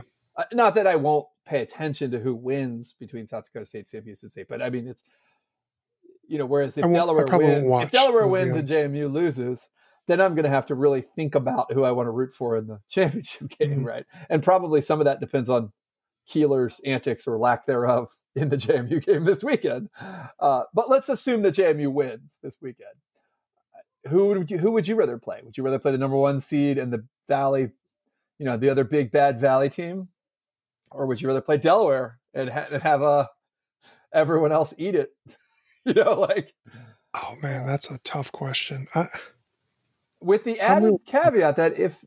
Not 0.53 0.75
that 0.75 0.87
I 0.87 0.95
won't 0.95 1.27
pay 1.45 1.61
attention 1.61 2.11
to 2.11 2.19
who 2.19 2.33
wins 2.33 2.93
between 2.97 3.27
South 3.27 3.45
Dakota 3.45 3.65
State 3.65 3.79
and 3.79 3.87
Sam 3.87 4.03
Houston 4.03 4.29
State, 4.29 4.47
but 4.47 4.61
I 4.61 4.69
mean, 4.69 4.87
it's 4.87 5.03
you 6.27 6.37
know, 6.37 6.45
whereas 6.45 6.77
if 6.77 6.83
I 6.83 6.87
won't- 6.87 6.95
I 6.95 6.97
Delaware 6.99 7.25
wins, 7.39 7.83
if 7.83 7.89
Delaware 7.89 8.27
wins 8.27 8.55
and 8.55 8.67
JMU 8.67 9.11
loses, 9.11 9.67
then 10.07 10.21
I'm 10.21 10.35
going 10.35 10.43
to 10.43 10.49
have 10.49 10.67
to 10.67 10.75
really 10.75 11.01
think 11.01 11.33
about 11.35 11.73
who 11.73 11.83
I 11.83 11.91
want 11.91 12.07
to 12.07 12.11
root 12.11 12.33
for 12.35 12.55
in 12.55 12.67
the 12.67 12.79
championship 12.89 13.49
game, 13.49 13.81
Mhm. 13.81 13.85
right? 13.85 14.05
And 14.29 14.41
probably 14.43 14.81
some 14.81 14.99
of 15.01 15.05
that 15.05 15.19
depends 15.19 15.49
on 15.49 15.71
Keeler's 16.27 16.79
antics 16.85 17.27
or 17.27 17.37
lack 17.39 17.65
thereof 17.65 18.09
in 18.35 18.49
the 18.49 18.57
JMU 18.57 19.03
game 19.03 19.25
this 19.25 19.43
weekend. 19.43 19.89
Uh, 20.39 20.63
but 20.73 20.87
let's 20.89 21.09
assume 21.09 21.41
that 21.41 21.55
JMU 21.55 21.91
wins 21.91 22.37
this 22.43 22.55
weekend. 22.61 22.93
Who 24.07 24.27
would 24.27 24.49
you 24.51 24.59
who 24.59 24.71
would 24.71 24.87
you 24.87 24.95
rather 24.95 25.17
play? 25.17 25.41
Would 25.43 25.57
you 25.57 25.63
rather 25.63 25.79
play 25.79 25.91
the 25.91 25.97
number 25.97 26.15
one 26.15 26.39
seed 26.39 26.77
and 26.77 26.93
the 26.93 27.05
Valley, 27.27 27.71
you 28.40 28.45
know, 28.45 28.57
the 28.57 28.70
other 28.70 28.84
big 28.84 29.11
bad 29.11 29.40
Valley 29.40 29.70
team, 29.70 30.07
or 30.90 31.06
would 31.06 31.22
you 31.22 31.28
rather 31.28 31.41
play 31.41 31.57
Delaware 31.57 32.18
and, 32.34 32.49
ha- 32.49 32.68
and 32.72 32.82
have 32.82 33.03
uh, 33.03 33.28
everyone 34.11 34.52
else 34.52 34.74
eat 34.78 34.95
it? 34.95 35.14
you 35.86 35.94
know, 35.94 36.20
like 36.20 36.56
Oh 37.14 37.36
man, 37.41 37.66
that's 37.66 37.90
a 37.90 37.98
tough 37.99 38.32
question. 38.32 38.88
I, 38.94 39.06
with 40.22 40.44
the 40.44 40.60
added 40.60 40.95
caveat 41.06 41.56
that 41.56 41.80
if 41.80 42.03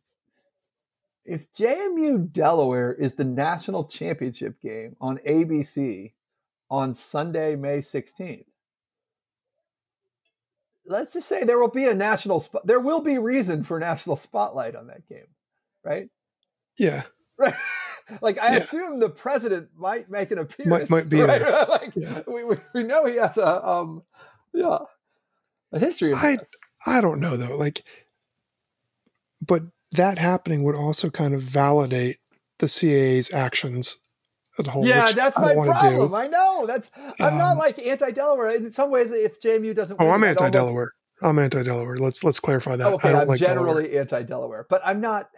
if 1.24 1.52
JMU 1.52 2.32
Delaware 2.32 2.92
is 2.92 3.14
the 3.14 3.24
national 3.24 3.84
championship 3.84 4.60
game 4.60 4.96
on 5.00 5.18
ABC 5.18 6.12
on 6.70 6.94
Sunday, 6.94 7.54
May 7.54 7.78
16th, 7.78 8.44
let's 10.86 11.12
just 11.12 11.28
say 11.28 11.44
there 11.44 11.58
will 11.58 11.70
be 11.70 11.86
a 11.86 11.94
national 11.94 12.40
spot. 12.40 12.66
There 12.66 12.80
will 12.80 13.02
be 13.02 13.18
reason 13.18 13.64
for 13.64 13.78
national 13.78 14.16
spotlight 14.16 14.76
on 14.76 14.88
that 14.88 15.08
game, 15.08 15.28
right? 15.84 16.08
Yeah. 16.78 17.02
Right. 17.38 17.54
Like 18.20 18.38
I 18.42 18.52
Yeah. 18.52 18.58
assume 18.58 18.98
the 18.98 19.08
president 19.08 19.68
might 19.76 20.10
make 20.10 20.32
an 20.32 20.38
appearance. 20.38 20.90
might 20.90 21.08
be 21.08 21.20
right? 21.22 21.40
there. 21.40 21.66
like 21.66 21.92
Yeah. 21.94 22.20
we, 22.26 22.42
we 22.74 22.82
know 22.82 23.06
he 23.06 23.16
has 23.16 23.38
a 23.38 23.64
um 23.66 24.02
yeah 24.52 24.78
a 25.72 25.78
history 25.78 26.12
of 26.12 26.18
I- 26.18 26.36
this. 26.36 26.50
I 26.84 27.00
don't 27.00 27.20
know 27.20 27.36
though. 27.36 27.56
Like, 27.56 27.84
but 29.40 29.62
that 29.92 30.18
happening 30.18 30.62
would 30.64 30.74
also 30.74 31.10
kind 31.10 31.32
of 31.32 31.42
validate 31.42 32.18
the 32.58 32.66
CAA's 32.66 33.32
actions 33.32 33.98
at 34.58 34.66
whole. 34.66 34.86
Yeah, 34.86 35.12
that's 35.12 35.36
I 35.38 35.54
my 35.54 35.64
problem. 35.66 36.08
Do. 36.10 36.14
I 36.14 36.26
know. 36.26 36.66
That's 36.66 36.90
I'm 37.20 37.38
not 37.38 37.52
Um, 37.52 37.58
like 37.58 37.78
anti-Delaware. 37.78 38.50
In 38.50 38.72
some 38.72 38.90
ways, 38.90 39.10
if 39.12 39.40
JMU 39.40 39.74
doesn't, 39.74 39.96
Oh, 40.00 40.04
win, 40.06 40.14
I'm 40.14 40.22
I'd 40.24 40.26
almost- 40.28 40.42
anti-Delaware. 40.42 40.92
I'm 41.22 41.38
anti-Delaware. 41.38 41.96
Let's 41.98 42.24
let's 42.24 42.40
clarify 42.40 42.74
that. 42.76 42.86
Oh, 42.86 42.94
okay, 42.94 43.12
I 43.14 43.22
I'm 43.22 43.28
like 43.28 43.38
generally 43.38 43.84
Delaware. 43.84 44.00
anti-Delaware, 44.00 44.66
but 44.68 44.82
I'm 44.84 45.00
not. 45.00 45.28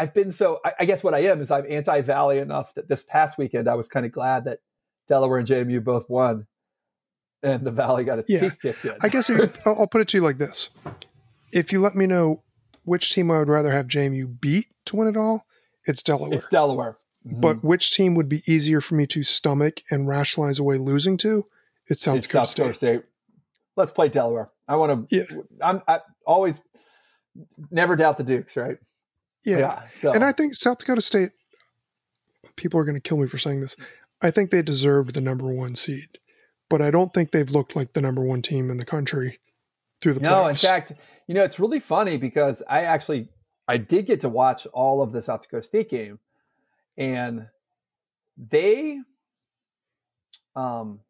I've 0.00 0.14
been 0.14 0.32
so. 0.32 0.60
I, 0.64 0.72
I 0.80 0.84
guess 0.86 1.04
what 1.04 1.12
I 1.12 1.18
am 1.24 1.42
is 1.42 1.50
I'm 1.50 1.66
anti-Valley 1.68 2.38
enough 2.38 2.72
that 2.74 2.88
this 2.88 3.02
past 3.02 3.36
weekend 3.36 3.68
I 3.68 3.74
was 3.74 3.86
kind 3.86 4.06
of 4.06 4.12
glad 4.12 4.46
that 4.46 4.60
Delaware 5.08 5.36
and 5.38 5.46
JMU 5.46 5.84
both 5.84 6.08
won, 6.08 6.46
and 7.42 7.66
the 7.66 7.70
Valley 7.70 8.04
got 8.04 8.18
its 8.18 8.30
Yeah. 8.30 8.40
teeth 8.40 8.56
kicked 8.62 8.84
in. 8.86 8.92
I 9.02 9.10
guess 9.10 9.28
you, 9.28 9.52
I'll, 9.66 9.86
put 9.86 10.00
it 10.00 10.08
to 10.08 10.16
you 10.16 10.22
like 10.22 10.38
this: 10.38 10.70
If 11.52 11.70
you 11.70 11.80
let 11.82 11.94
me 11.94 12.06
know 12.06 12.42
which 12.84 13.12
team 13.12 13.30
I 13.30 13.40
would 13.40 13.50
rather 13.50 13.72
have 13.72 13.88
JMU 13.88 14.40
beat 14.40 14.68
to 14.86 14.96
win 14.96 15.06
it 15.06 15.18
all, 15.18 15.44
it's 15.84 16.02
Delaware. 16.02 16.32
it's 16.32 16.46
Delaware, 16.46 16.96
but 17.22 17.58
mm-hmm. 17.58 17.66
which 17.66 17.90
team 17.90 18.14
would 18.14 18.28
be 18.30 18.42
easier 18.46 18.80
for 18.80 18.94
me 18.94 19.06
to 19.08 19.22
stomach 19.22 19.82
and 19.90 20.08
rationalize 20.08 20.58
away 20.58 20.78
losing 20.78 21.18
to? 21.18 21.44
It 21.88 21.98
sounds 21.98 22.26
South 22.26 22.48
State. 22.48 22.76
State. 22.76 23.02
Let's 23.76 23.90
play 23.90 24.08
Delaware. 24.08 24.50
I 24.66 24.76
want 24.76 25.10
to. 25.10 25.14
Yeah. 25.14 25.40
I'm 25.60 25.82
I 25.86 26.00
always 26.24 26.58
never 27.70 27.96
doubt 27.96 28.16
the 28.16 28.24
Dukes, 28.24 28.56
right? 28.56 28.78
Yeah. 29.44 29.82
so 29.92 30.12
And 30.12 30.24
I 30.24 30.32
think 30.32 30.54
South 30.54 30.78
Dakota 30.78 31.02
State, 31.02 31.30
people 32.56 32.78
are 32.80 32.84
going 32.84 32.96
to 32.96 33.00
kill 33.00 33.18
me 33.18 33.26
for 33.26 33.38
saying 33.38 33.60
this. 33.60 33.76
I 34.22 34.30
think 34.30 34.50
they 34.50 34.62
deserved 34.62 35.14
the 35.14 35.20
number 35.20 35.46
one 35.46 35.74
seed, 35.74 36.18
but 36.68 36.82
I 36.82 36.90
don't 36.90 37.14
think 37.14 37.30
they've 37.30 37.50
looked 37.50 37.74
like 37.74 37.94
the 37.94 38.02
number 38.02 38.22
one 38.22 38.42
team 38.42 38.70
in 38.70 38.76
the 38.76 38.84
country 38.84 39.40
through 40.00 40.14
the 40.14 40.20
No, 40.20 40.46
in 40.46 40.56
fact, 40.56 40.92
you 41.26 41.34
know, 41.34 41.42
it's 41.42 41.58
really 41.58 41.80
funny 41.80 42.16
because 42.16 42.62
I 42.68 42.82
actually 42.82 43.28
I 43.66 43.76
did 43.76 44.06
get 44.06 44.20
to 44.22 44.28
watch 44.28 44.66
all 44.72 45.00
of 45.00 45.12
the 45.12 45.22
South 45.22 45.42
Dakota 45.42 45.62
State 45.62 45.88
game 45.88 46.18
and 46.96 47.46
they 48.36 48.98
um 50.54 51.00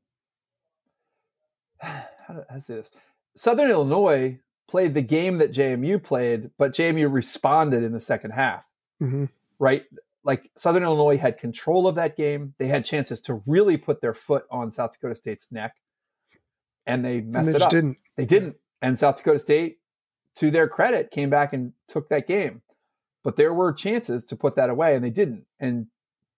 how 1.80 2.04
do 2.34 2.44
I 2.48 2.58
say 2.58 2.74
this? 2.74 2.90
Southern 3.36 3.70
Illinois 3.70 4.38
played 4.70 4.94
the 4.94 5.02
game 5.02 5.38
that 5.38 5.50
JMU 5.52 6.02
played, 6.02 6.50
but 6.56 6.72
JMU 6.72 7.12
responded 7.12 7.82
in 7.82 7.92
the 7.92 7.98
second 8.00 8.30
half, 8.30 8.64
Mhm. 9.02 9.28
right? 9.58 9.84
Like 10.22 10.48
Southern 10.56 10.84
Illinois 10.84 11.16
had 11.16 11.38
control 11.38 11.88
of 11.88 11.96
that 11.96 12.16
game. 12.16 12.54
They 12.58 12.68
had 12.68 12.84
chances 12.84 13.20
to 13.22 13.42
really 13.46 13.76
put 13.76 14.00
their 14.00 14.14
foot 14.14 14.44
on 14.50 14.70
South 14.70 14.92
Dakota 14.92 15.16
State's 15.16 15.50
neck, 15.50 15.74
and 16.86 17.04
they 17.04 17.18
and 17.18 17.32
messed 17.32 17.46
they 17.46 17.50
it 17.50 17.54
just 17.54 17.64
up. 17.64 17.70
didn't. 17.70 17.98
They 18.16 18.24
didn't. 18.26 18.56
And 18.80 18.98
South 18.98 19.16
Dakota 19.16 19.38
State, 19.40 19.80
to 20.36 20.50
their 20.50 20.68
credit, 20.68 21.10
came 21.10 21.30
back 21.30 21.52
and 21.52 21.72
took 21.88 22.08
that 22.10 22.28
game. 22.28 22.62
But 23.24 23.36
there 23.36 23.52
were 23.52 23.72
chances 23.72 24.24
to 24.26 24.36
put 24.36 24.54
that 24.54 24.70
away, 24.70 24.94
and 24.94 25.04
they 25.04 25.10
didn't. 25.10 25.46
And 25.58 25.88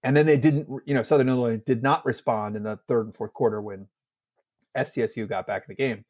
and 0.02 0.16
then 0.16 0.26
they 0.26 0.38
didn't. 0.38 0.68
You 0.86 0.94
know, 0.94 1.02
Southern 1.02 1.28
Illinois 1.28 1.58
did 1.58 1.82
not 1.82 2.04
respond 2.06 2.56
in 2.56 2.62
the 2.62 2.78
third 2.88 3.04
and 3.06 3.14
fourth 3.14 3.34
quarter 3.34 3.60
when 3.60 3.88
SDSU 4.74 5.28
got 5.28 5.46
back 5.46 5.62
in 5.62 5.68
the 5.68 5.74
game. 5.74 6.04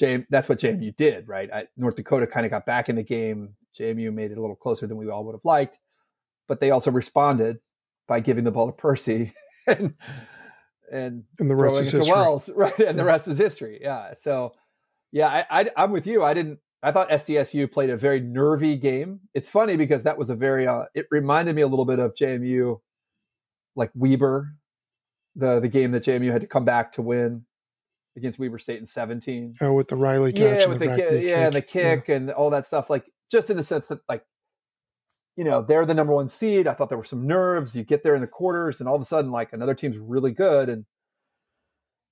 JM, 0.00 0.26
that's 0.30 0.48
what 0.48 0.58
JMU 0.58 0.94
did, 0.96 1.26
right? 1.28 1.50
I, 1.52 1.66
North 1.76 1.96
Dakota 1.96 2.26
kind 2.26 2.44
of 2.44 2.50
got 2.50 2.66
back 2.66 2.88
in 2.88 2.96
the 2.96 3.02
game. 3.02 3.54
JMU 3.78 4.12
made 4.12 4.30
it 4.30 4.38
a 4.38 4.40
little 4.40 4.56
closer 4.56 4.86
than 4.86 4.96
we 4.96 5.08
all 5.08 5.24
would 5.24 5.34
have 5.34 5.44
liked, 5.44 5.78
but 6.48 6.60
they 6.60 6.70
also 6.70 6.90
responded 6.90 7.58
by 8.06 8.20
giving 8.20 8.44
the 8.44 8.50
ball 8.50 8.66
to 8.66 8.72
Percy 8.72 9.32
and 9.66 9.94
and 10.90 11.24
And 11.38 11.50
the 11.50 11.56
rest 11.56 11.80
is 11.80 11.90
to 11.90 11.96
history. 11.98 12.12
Wells, 12.12 12.50
right? 12.54 12.78
And 12.78 12.98
the 12.98 13.04
rest 13.04 13.26
is 13.28 13.38
history. 13.38 13.78
Yeah. 13.80 14.14
So, 14.14 14.52
yeah, 15.12 15.28
I, 15.28 15.62
I, 15.62 15.70
I'm 15.76 15.90
with 15.90 16.06
you. 16.06 16.22
I 16.22 16.34
didn't. 16.34 16.60
I 16.82 16.92
thought 16.92 17.08
SDSU 17.08 17.72
played 17.72 17.90
a 17.90 17.96
very 17.96 18.20
nervy 18.20 18.76
game. 18.76 19.20
It's 19.34 19.48
funny 19.48 19.76
because 19.76 20.04
that 20.04 20.18
was 20.18 20.30
a 20.30 20.36
very. 20.36 20.66
Uh, 20.66 20.84
it 20.94 21.06
reminded 21.10 21.56
me 21.56 21.62
a 21.62 21.66
little 21.66 21.86
bit 21.86 21.98
of 21.98 22.14
JMU, 22.14 22.80
like 23.74 23.90
Weber, 23.94 24.54
the 25.34 25.58
the 25.58 25.68
game 25.68 25.92
that 25.92 26.04
JMU 26.04 26.30
had 26.30 26.42
to 26.42 26.46
come 26.46 26.64
back 26.64 26.92
to 26.92 27.02
win 27.02 27.45
against 28.16 28.38
Weber 28.38 28.58
State 28.58 28.80
in 28.80 28.86
17. 28.86 29.56
Oh, 29.60 29.74
with 29.74 29.88
the 29.88 29.96
Riley 29.96 30.32
catch. 30.32 30.40
Yeah, 30.42 30.62
and 30.62 30.70
with 30.70 30.78
the, 30.80 30.86
the, 30.86 30.96
back 30.96 31.08
ki- 31.10 31.16
knee 31.18 31.28
yeah, 31.28 31.46
and 31.46 31.54
the 31.54 31.58
Yeah. 31.58 31.96
kick 31.96 32.08
and 32.08 32.30
all 32.30 32.50
that 32.50 32.66
stuff. 32.66 32.88
Like 32.90 33.04
just 33.30 33.50
in 33.50 33.56
the 33.56 33.62
sense 33.62 33.86
that 33.86 34.00
like, 34.08 34.24
you 35.36 35.44
know, 35.44 35.60
they're 35.62 35.84
the 35.84 35.94
number 35.94 36.14
one 36.14 36.28
seed. 36.28 36.66
I 36.66 36.72
thought 36.74 36.88
there 36.88 36.96
were 36.98 37.04
some 37.04 37.26
nerves. 37.26 37.76
You 37.76 37.84
get 37.84 38.02
there 38.02 38.14
in 38.14 38.22
the 38.22 38.26
quarters, 38.26 38.80
and 38.80 38.88
all 38.88 38.94
of 38.94 39.02
a 39.02 39.04
sudden, 39.04 39.30
like 39.30 39.52
another 39.52 39.74
team's 39.74 39.98
really 39.98 40.32
good, 40.32 40.70
and 40.70 40.86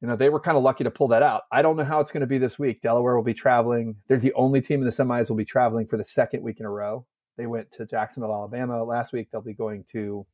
you 0.03 0.09
know 0.09 0.15
they 0.17 0.29
were 0.29 0.41
kind 0.41 0.59
of 0.59 0.63
lucky 0.63 0.85
to 0.85 0.91
pull 0.91 1.09
that 1.09 1.23
out. 1.23 1.45
I 1.51 1.63
don't 1.63 1.77
know 1.77 1.85
how 1.85 2.01
it's 2.01 2.11
going 2.11 2.21
to 2.21 2.27
be 2.27 2.37
this 2.37 2.59
week. 2.59 2.83
Delaware 2.83 3.17
will 3.17 3.23
be 3.25 3.33
traveling. 3.33 3.97
They're 4.09 4.19
the 4.19 4.35
only 4.35 4.61
team 4.61 4.81
in 4.81 4.85
the 4.85 4.91
semis 4.91 5.31
will 5.31 5.37
be 5.37 5.45
traveling 5.47 5.87
for 5.87 5.97
the 5.97 6.05
second 6.05 6.43
week 6.43 6.61
in 6.61 6.67
a 6.67 6.71
row. 6.71 7.07
They 7.39 7.47
went 7.47 7.73
to 7.73 7.87
Jacksonville, 7.87 8.33
Alabama 8.35 8.85
last 8.85 9.15
week. 9.15 9.29
They'll 9.33 9.41
be 9.41 9.55
going 9.55 9.85
to 9.93 10.27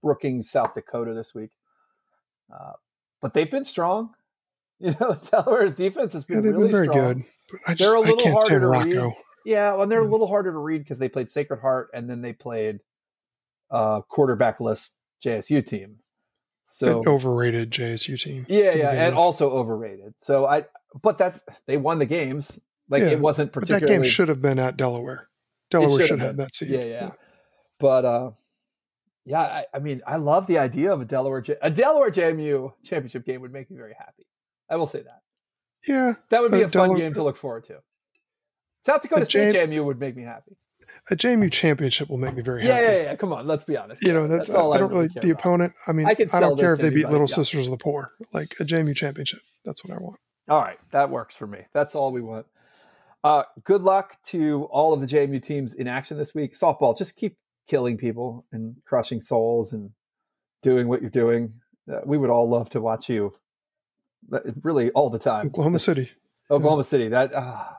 Brookings, 0.00 0.48
South 0.48 0.72
Dakota 0.74 1.14
this 1.14 1.34
week. 1.34 1.50
Uh, 2.54 2.72
but 3.20 3.34
they've 3.34 3.50
been 3.50 3.64
strong. 3.64 4.10
You 4.80 4.94
know, 5.00 5.14
Delaware's 5.30 5.74
defense 5.74 6.12
has 6.14 6.24
been 6.24 6.44
Yeah, 6.44 6.50
really 6.50 6.64
been 6.64 6.72
very 6.72 6.86
strong. 6.86 6.98
good. 7.14 7.24
But 7.50 7.60
I 7.66 7.74
They're 7.74 7.94
a 7.94 8.00
I 8.00 8.08
little 8.10 8.32
harder 8.32 8.60
to 8.60 8.66
Rocco. 8.66 9.04
read. 9.06 9.12
Yeah, 9.44 9.72
well, 9.72 9.82
and 9.82 9.92
they're 9.92 10.00
a 10.00 10.04
little 10.04 10.26
harder 10.26 10.50
to 10.52 10.58
read 10.58 10.78
because 10.78 10.98
they 10.98 11.08
played 11.08 11.30
Sacred 11.30 11.60
Heart 11.60 11.90
and 11.94 12.08
then 12.10 12.22
they 12.22 12.32
played 12.32 12.80
uh 13.70 14.02
quarterbackless 14.02 14.90
JSU 15.24 15.64
team. 15.64 15.98
So 16.64 17.00
An 17.02 17.08
overrated 17.08 17.70
JSU 17.70 18.20
team. 18.20 18.46
yeah, 18.48 18.74
yeah, 18.74 18.90
and 18.90 19.14
also 19.14 19.50
overrated. 19.50 20.14
So 20.18 20.44
I, 20.46 20.64
but 21.00 21.18
that's 21.18 21.42
they 21.66 21.76
won 21.76 21.98
the 21.98 22.06
games. 22.06 22.58
Like 22.88 23.02
Yeah, 23.02 23.10
it 23.10 23.20
wasn't 23.20 23.52
But 23.52 23.62
that 23.68 23.68
particularly. 23.68 24.02
game 24.02 24.10
should 24.10 24.28
have 24.28 24.42
been 24.42 24.58
at 24.58 24.76
Delaware. 24.76 25.28
Delaware 25.70 26.06
should 26.06 26.20
have 26.20 26.36
been. 26.36 26.44
that 26.44 26.54
seed. 26.54 26.70
yeah, 26.70 26.84
yeah, 26.84 27.10
But 27.78 28.04
uh, 28.04 28.30
yeah, 29.24 29.40
I, 29.40 29.66
I 29.74 29.78
mean, 29.78 30.02
I 30.06 30.16
love 30.16 30.46
the 30.46 30.58
idea 30.58 30.92
of 30.92 31.00
a 31.00 31.04
Delaware 31.04 31.40
J- 31.40 31.56
a 31.62 31.70
Delaware 31.70 32.10
JMU 32.10 32.72
championship 32.82 33.24
game 33.24 33.40
would 33.40 33.52
make 33.52 33.70
me 33.70 33.76
very 33.76 33.94
happy. 33.98 34.26
I 34.70 34.76
will 34.76 34.86
say 34.86 35.02
that 35.02 35.22
Yeah. 35.86 36.12
that 36.30 36.42
would 36.42 36.52
be 36.52 36.62
a 36.62 36.68
fun 36.68 36.96
game 36.96 37.14
to 37.14 37.22
look 37.22 37.36
forward 37.36 37.64
to. 37.64 37.80
South 38.86 39.02
Dakota 39.02 39.24
State 39.24 39.52
Jam- 39.52 39.70
JMU 39.70 39.84
would 39.84 39.98
make 39.98 40.16
me 40.16 40.22
happy. 40.24 40.56
a 41.10 41.16
JMU 41.16 41.50
championship 41.50 42.08
will 42.08 42.18
make 42.18 42.34
me 42.34 42.42
very 42.42 42.64
Yeah, 42.64 42.74
happy. 42.74 42.84
yeah, 42.96 43.02
yeah. 43.02 43.16
Come 43.16 43.32
on, 43.32 43.46
let's 43.46 43.64
be 43.64 43.76
honest. 43.76 44.02
You 44.02 44.12
know, 44.12 44.26
that's, 44.26 44.50
all 44.50 44.72
I 44.72 44.76
I 44.76 44.78
don't 44.78 44.90
really 44.90 45.08
really, 45.08 45.20
the 45.20 45.30
about. 45.30 45.40
opponent. 45.40 45.72
I 45.86 45.92
mean, 45.92 46.06
I 46.06 46.10
I, 46.10 46.40
don't 46.40 46.58
care 46.58 46.72
if 46.74 46.80
they 46.80 46.90
beat 46.90 47.08
Little 47.08 47.26
yeah. 47.28 47.34
Sisters 47.34 47.66
of 47.66 47.72
the 47.72 47.82
Poor, 47.82 48.12
like 48.32 48.54
a 48.60 48.64
JMU 48.64 48.94
championship. 48.94 49.40
That's 49.64 49.84
what 49.84 49.94
I 49.96 50.00
want. 50.00 50.18
All 50.48 50.60
right, 50.60 50.78
that 50.92 51.10
works 51.10 51.34
for 51.34 51.46
me. 51.46 51.60
That's 51.72 51.94
all 51.94 52.12
we 52.12 52.20
want. 52.20 52.46
Uh, 53.22 53.44
good 53.64 53.80
luck 53.82 54.18
to 54.26 54.64
all 54.70 54.92
of 54.92 55.00
the 55.00 55.06
JMU 55.06 55.42
teams 55.42 55.74
in 55.74 55.88
action 55.88 56.18
this 56.18 56.34
week. 56.34 56.54
Softball, 56.54 56.96
just 56.96 57.16
keep 57.16 57.38
killing 57.66 57.96
people 57.96 58.44
and 58.52 58.76
crushing 58.84 59.22
souls 59.22 59.72
and 59.72 59.90
doing 60.62 60.88
what 60.88 61.00
you're 61.00 61.08
doing. 61.10 61.54
Uh, 61.90 62.00
we 62.04 62.18
would 62.18 62.28
all 62.30 62.48
love 62.48 62.68
to 62.70 62.80
watch 62.82 63.08
you, 63.08 63.32
really 64.62 64.90
all 64.92 65.10
the 65.10 65.18
time. 65.18 65.46
Oklahoma 65.46 65.78
City. 65.78 66.10
Oklahoma 66.50 66.84
City. 66.84 67.08
That 67.08 67.32
ah. 67.34 67.76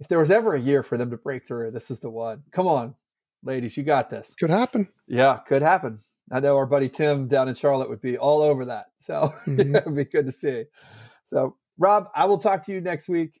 if 0.00 0.08
there 0.08 0.18
was 0.18 0.30
ever 0.30 0.54
a 0.54 0.60
year 0.60 0.82
for 0.82 0.96
them 0.98 1.10
to 1.10 1.16
break 1.16 1.46
through, 1.46 1.70
this 1.70 1.90
is 1.90 2.00
the 2.00 2.10
one. 2.10 2.42
Come 2.52 2.66
on, 2.66 2.94
ladies, 3.42 3.76
you 3.76 3.82
got 3.82 4.10
this. 4.10 4.34
Could 4.38 4.50
happen. 4.50 4.88
Yeah, 5.06 5.38
could 5.46 5.62
happen. 5.62 6.00
I 6.32 6.40
know 6.40 6.56
our 6.56 6.66
buddy 6.66 6.88
Tim 6.88 7.28
down 7.28 7.48
in 7.48 7.54
Charlotte 7.54 7.90
would 7.90 8.00
be 8.00 8.16
all 8.16 8.40
over 8.42 8.64
that. 8.66 8.86
So 9.00 9.32
Mhm. 9.46 9.76
it'd 9.76 9.94
be 9.94 10.04
good 10.04 10.26
to 10.26 10.32
see. 10.32 10.64
So, 11.24 11.56
Rob, 11.78 12.08
I 12.14 12.24
will 12.26 12.38
talk 12.38 12.62
to 12.64 12.72
you 12.72 12.80
next 12.80 13.08
week. 13.08 13.40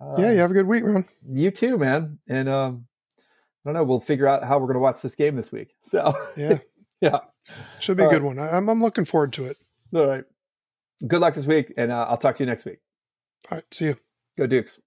Uh, 0.00 0.16
yeah, 0.18 0.32
you 0.32 0.38
have 0.38 0.50
a 0.50 0.54
good 0.54 0.66
week, 0.66 0.84
man. 0.84 1.06
You 1.28 1.50
too, 1.50 1.78
man. 1.78 2.18
And 2.28 2.48
um, 2.48 2.86
I 3.18 3.22
don't 3.68 3.74
know. 3.74 3.84
We'll 3.84 4.00
figure 4.00 4.26
out 4.26 4.42
how 4.44 4.58
we're 4.58 4.66
going 4.66 4.74
to 4.74 4.80
watch 4.80 5.00
this 5.00 5.14
game 5.14 5.36
this 5.36 5.52
week. 5.52 5.74
So, 5.82 6.12
Yeah. 6.36 6.58
Yeah. 7.00 7.18
Should 7.80 7.96
be 7.96 8.04
a 8.04 8.06
All 8.06 8.12
good 8.12 8.22
one. 8.22 8.38
I, 8.38 8.56
I'm, 8.56 8.68
I'm 8.68 8.80
looking 8.80 9.04
forward 9.04 9.32
to 9.32 9.46
it. 9.46 9.56
all 9.92 10.06
right. 10.06 10.22
Good 11.06 11.20
luck 11.20 11.34
this 11.34 11.46
week, 11.46 11.72
and 11.76 11.90
uh, 11.92 12.06
I'll 12.08 12.16
talk 12.16 12.36
to 12.36 12.42
you 12.42 12.46
next 12.46 12.64
week. 12.64 12.78
All 13.50 13.56
right. 13.58 13.64
See 13.72 13.86
you. 13.86 13.96
Go 14.38 14.46
Dukes. 14.46 14.80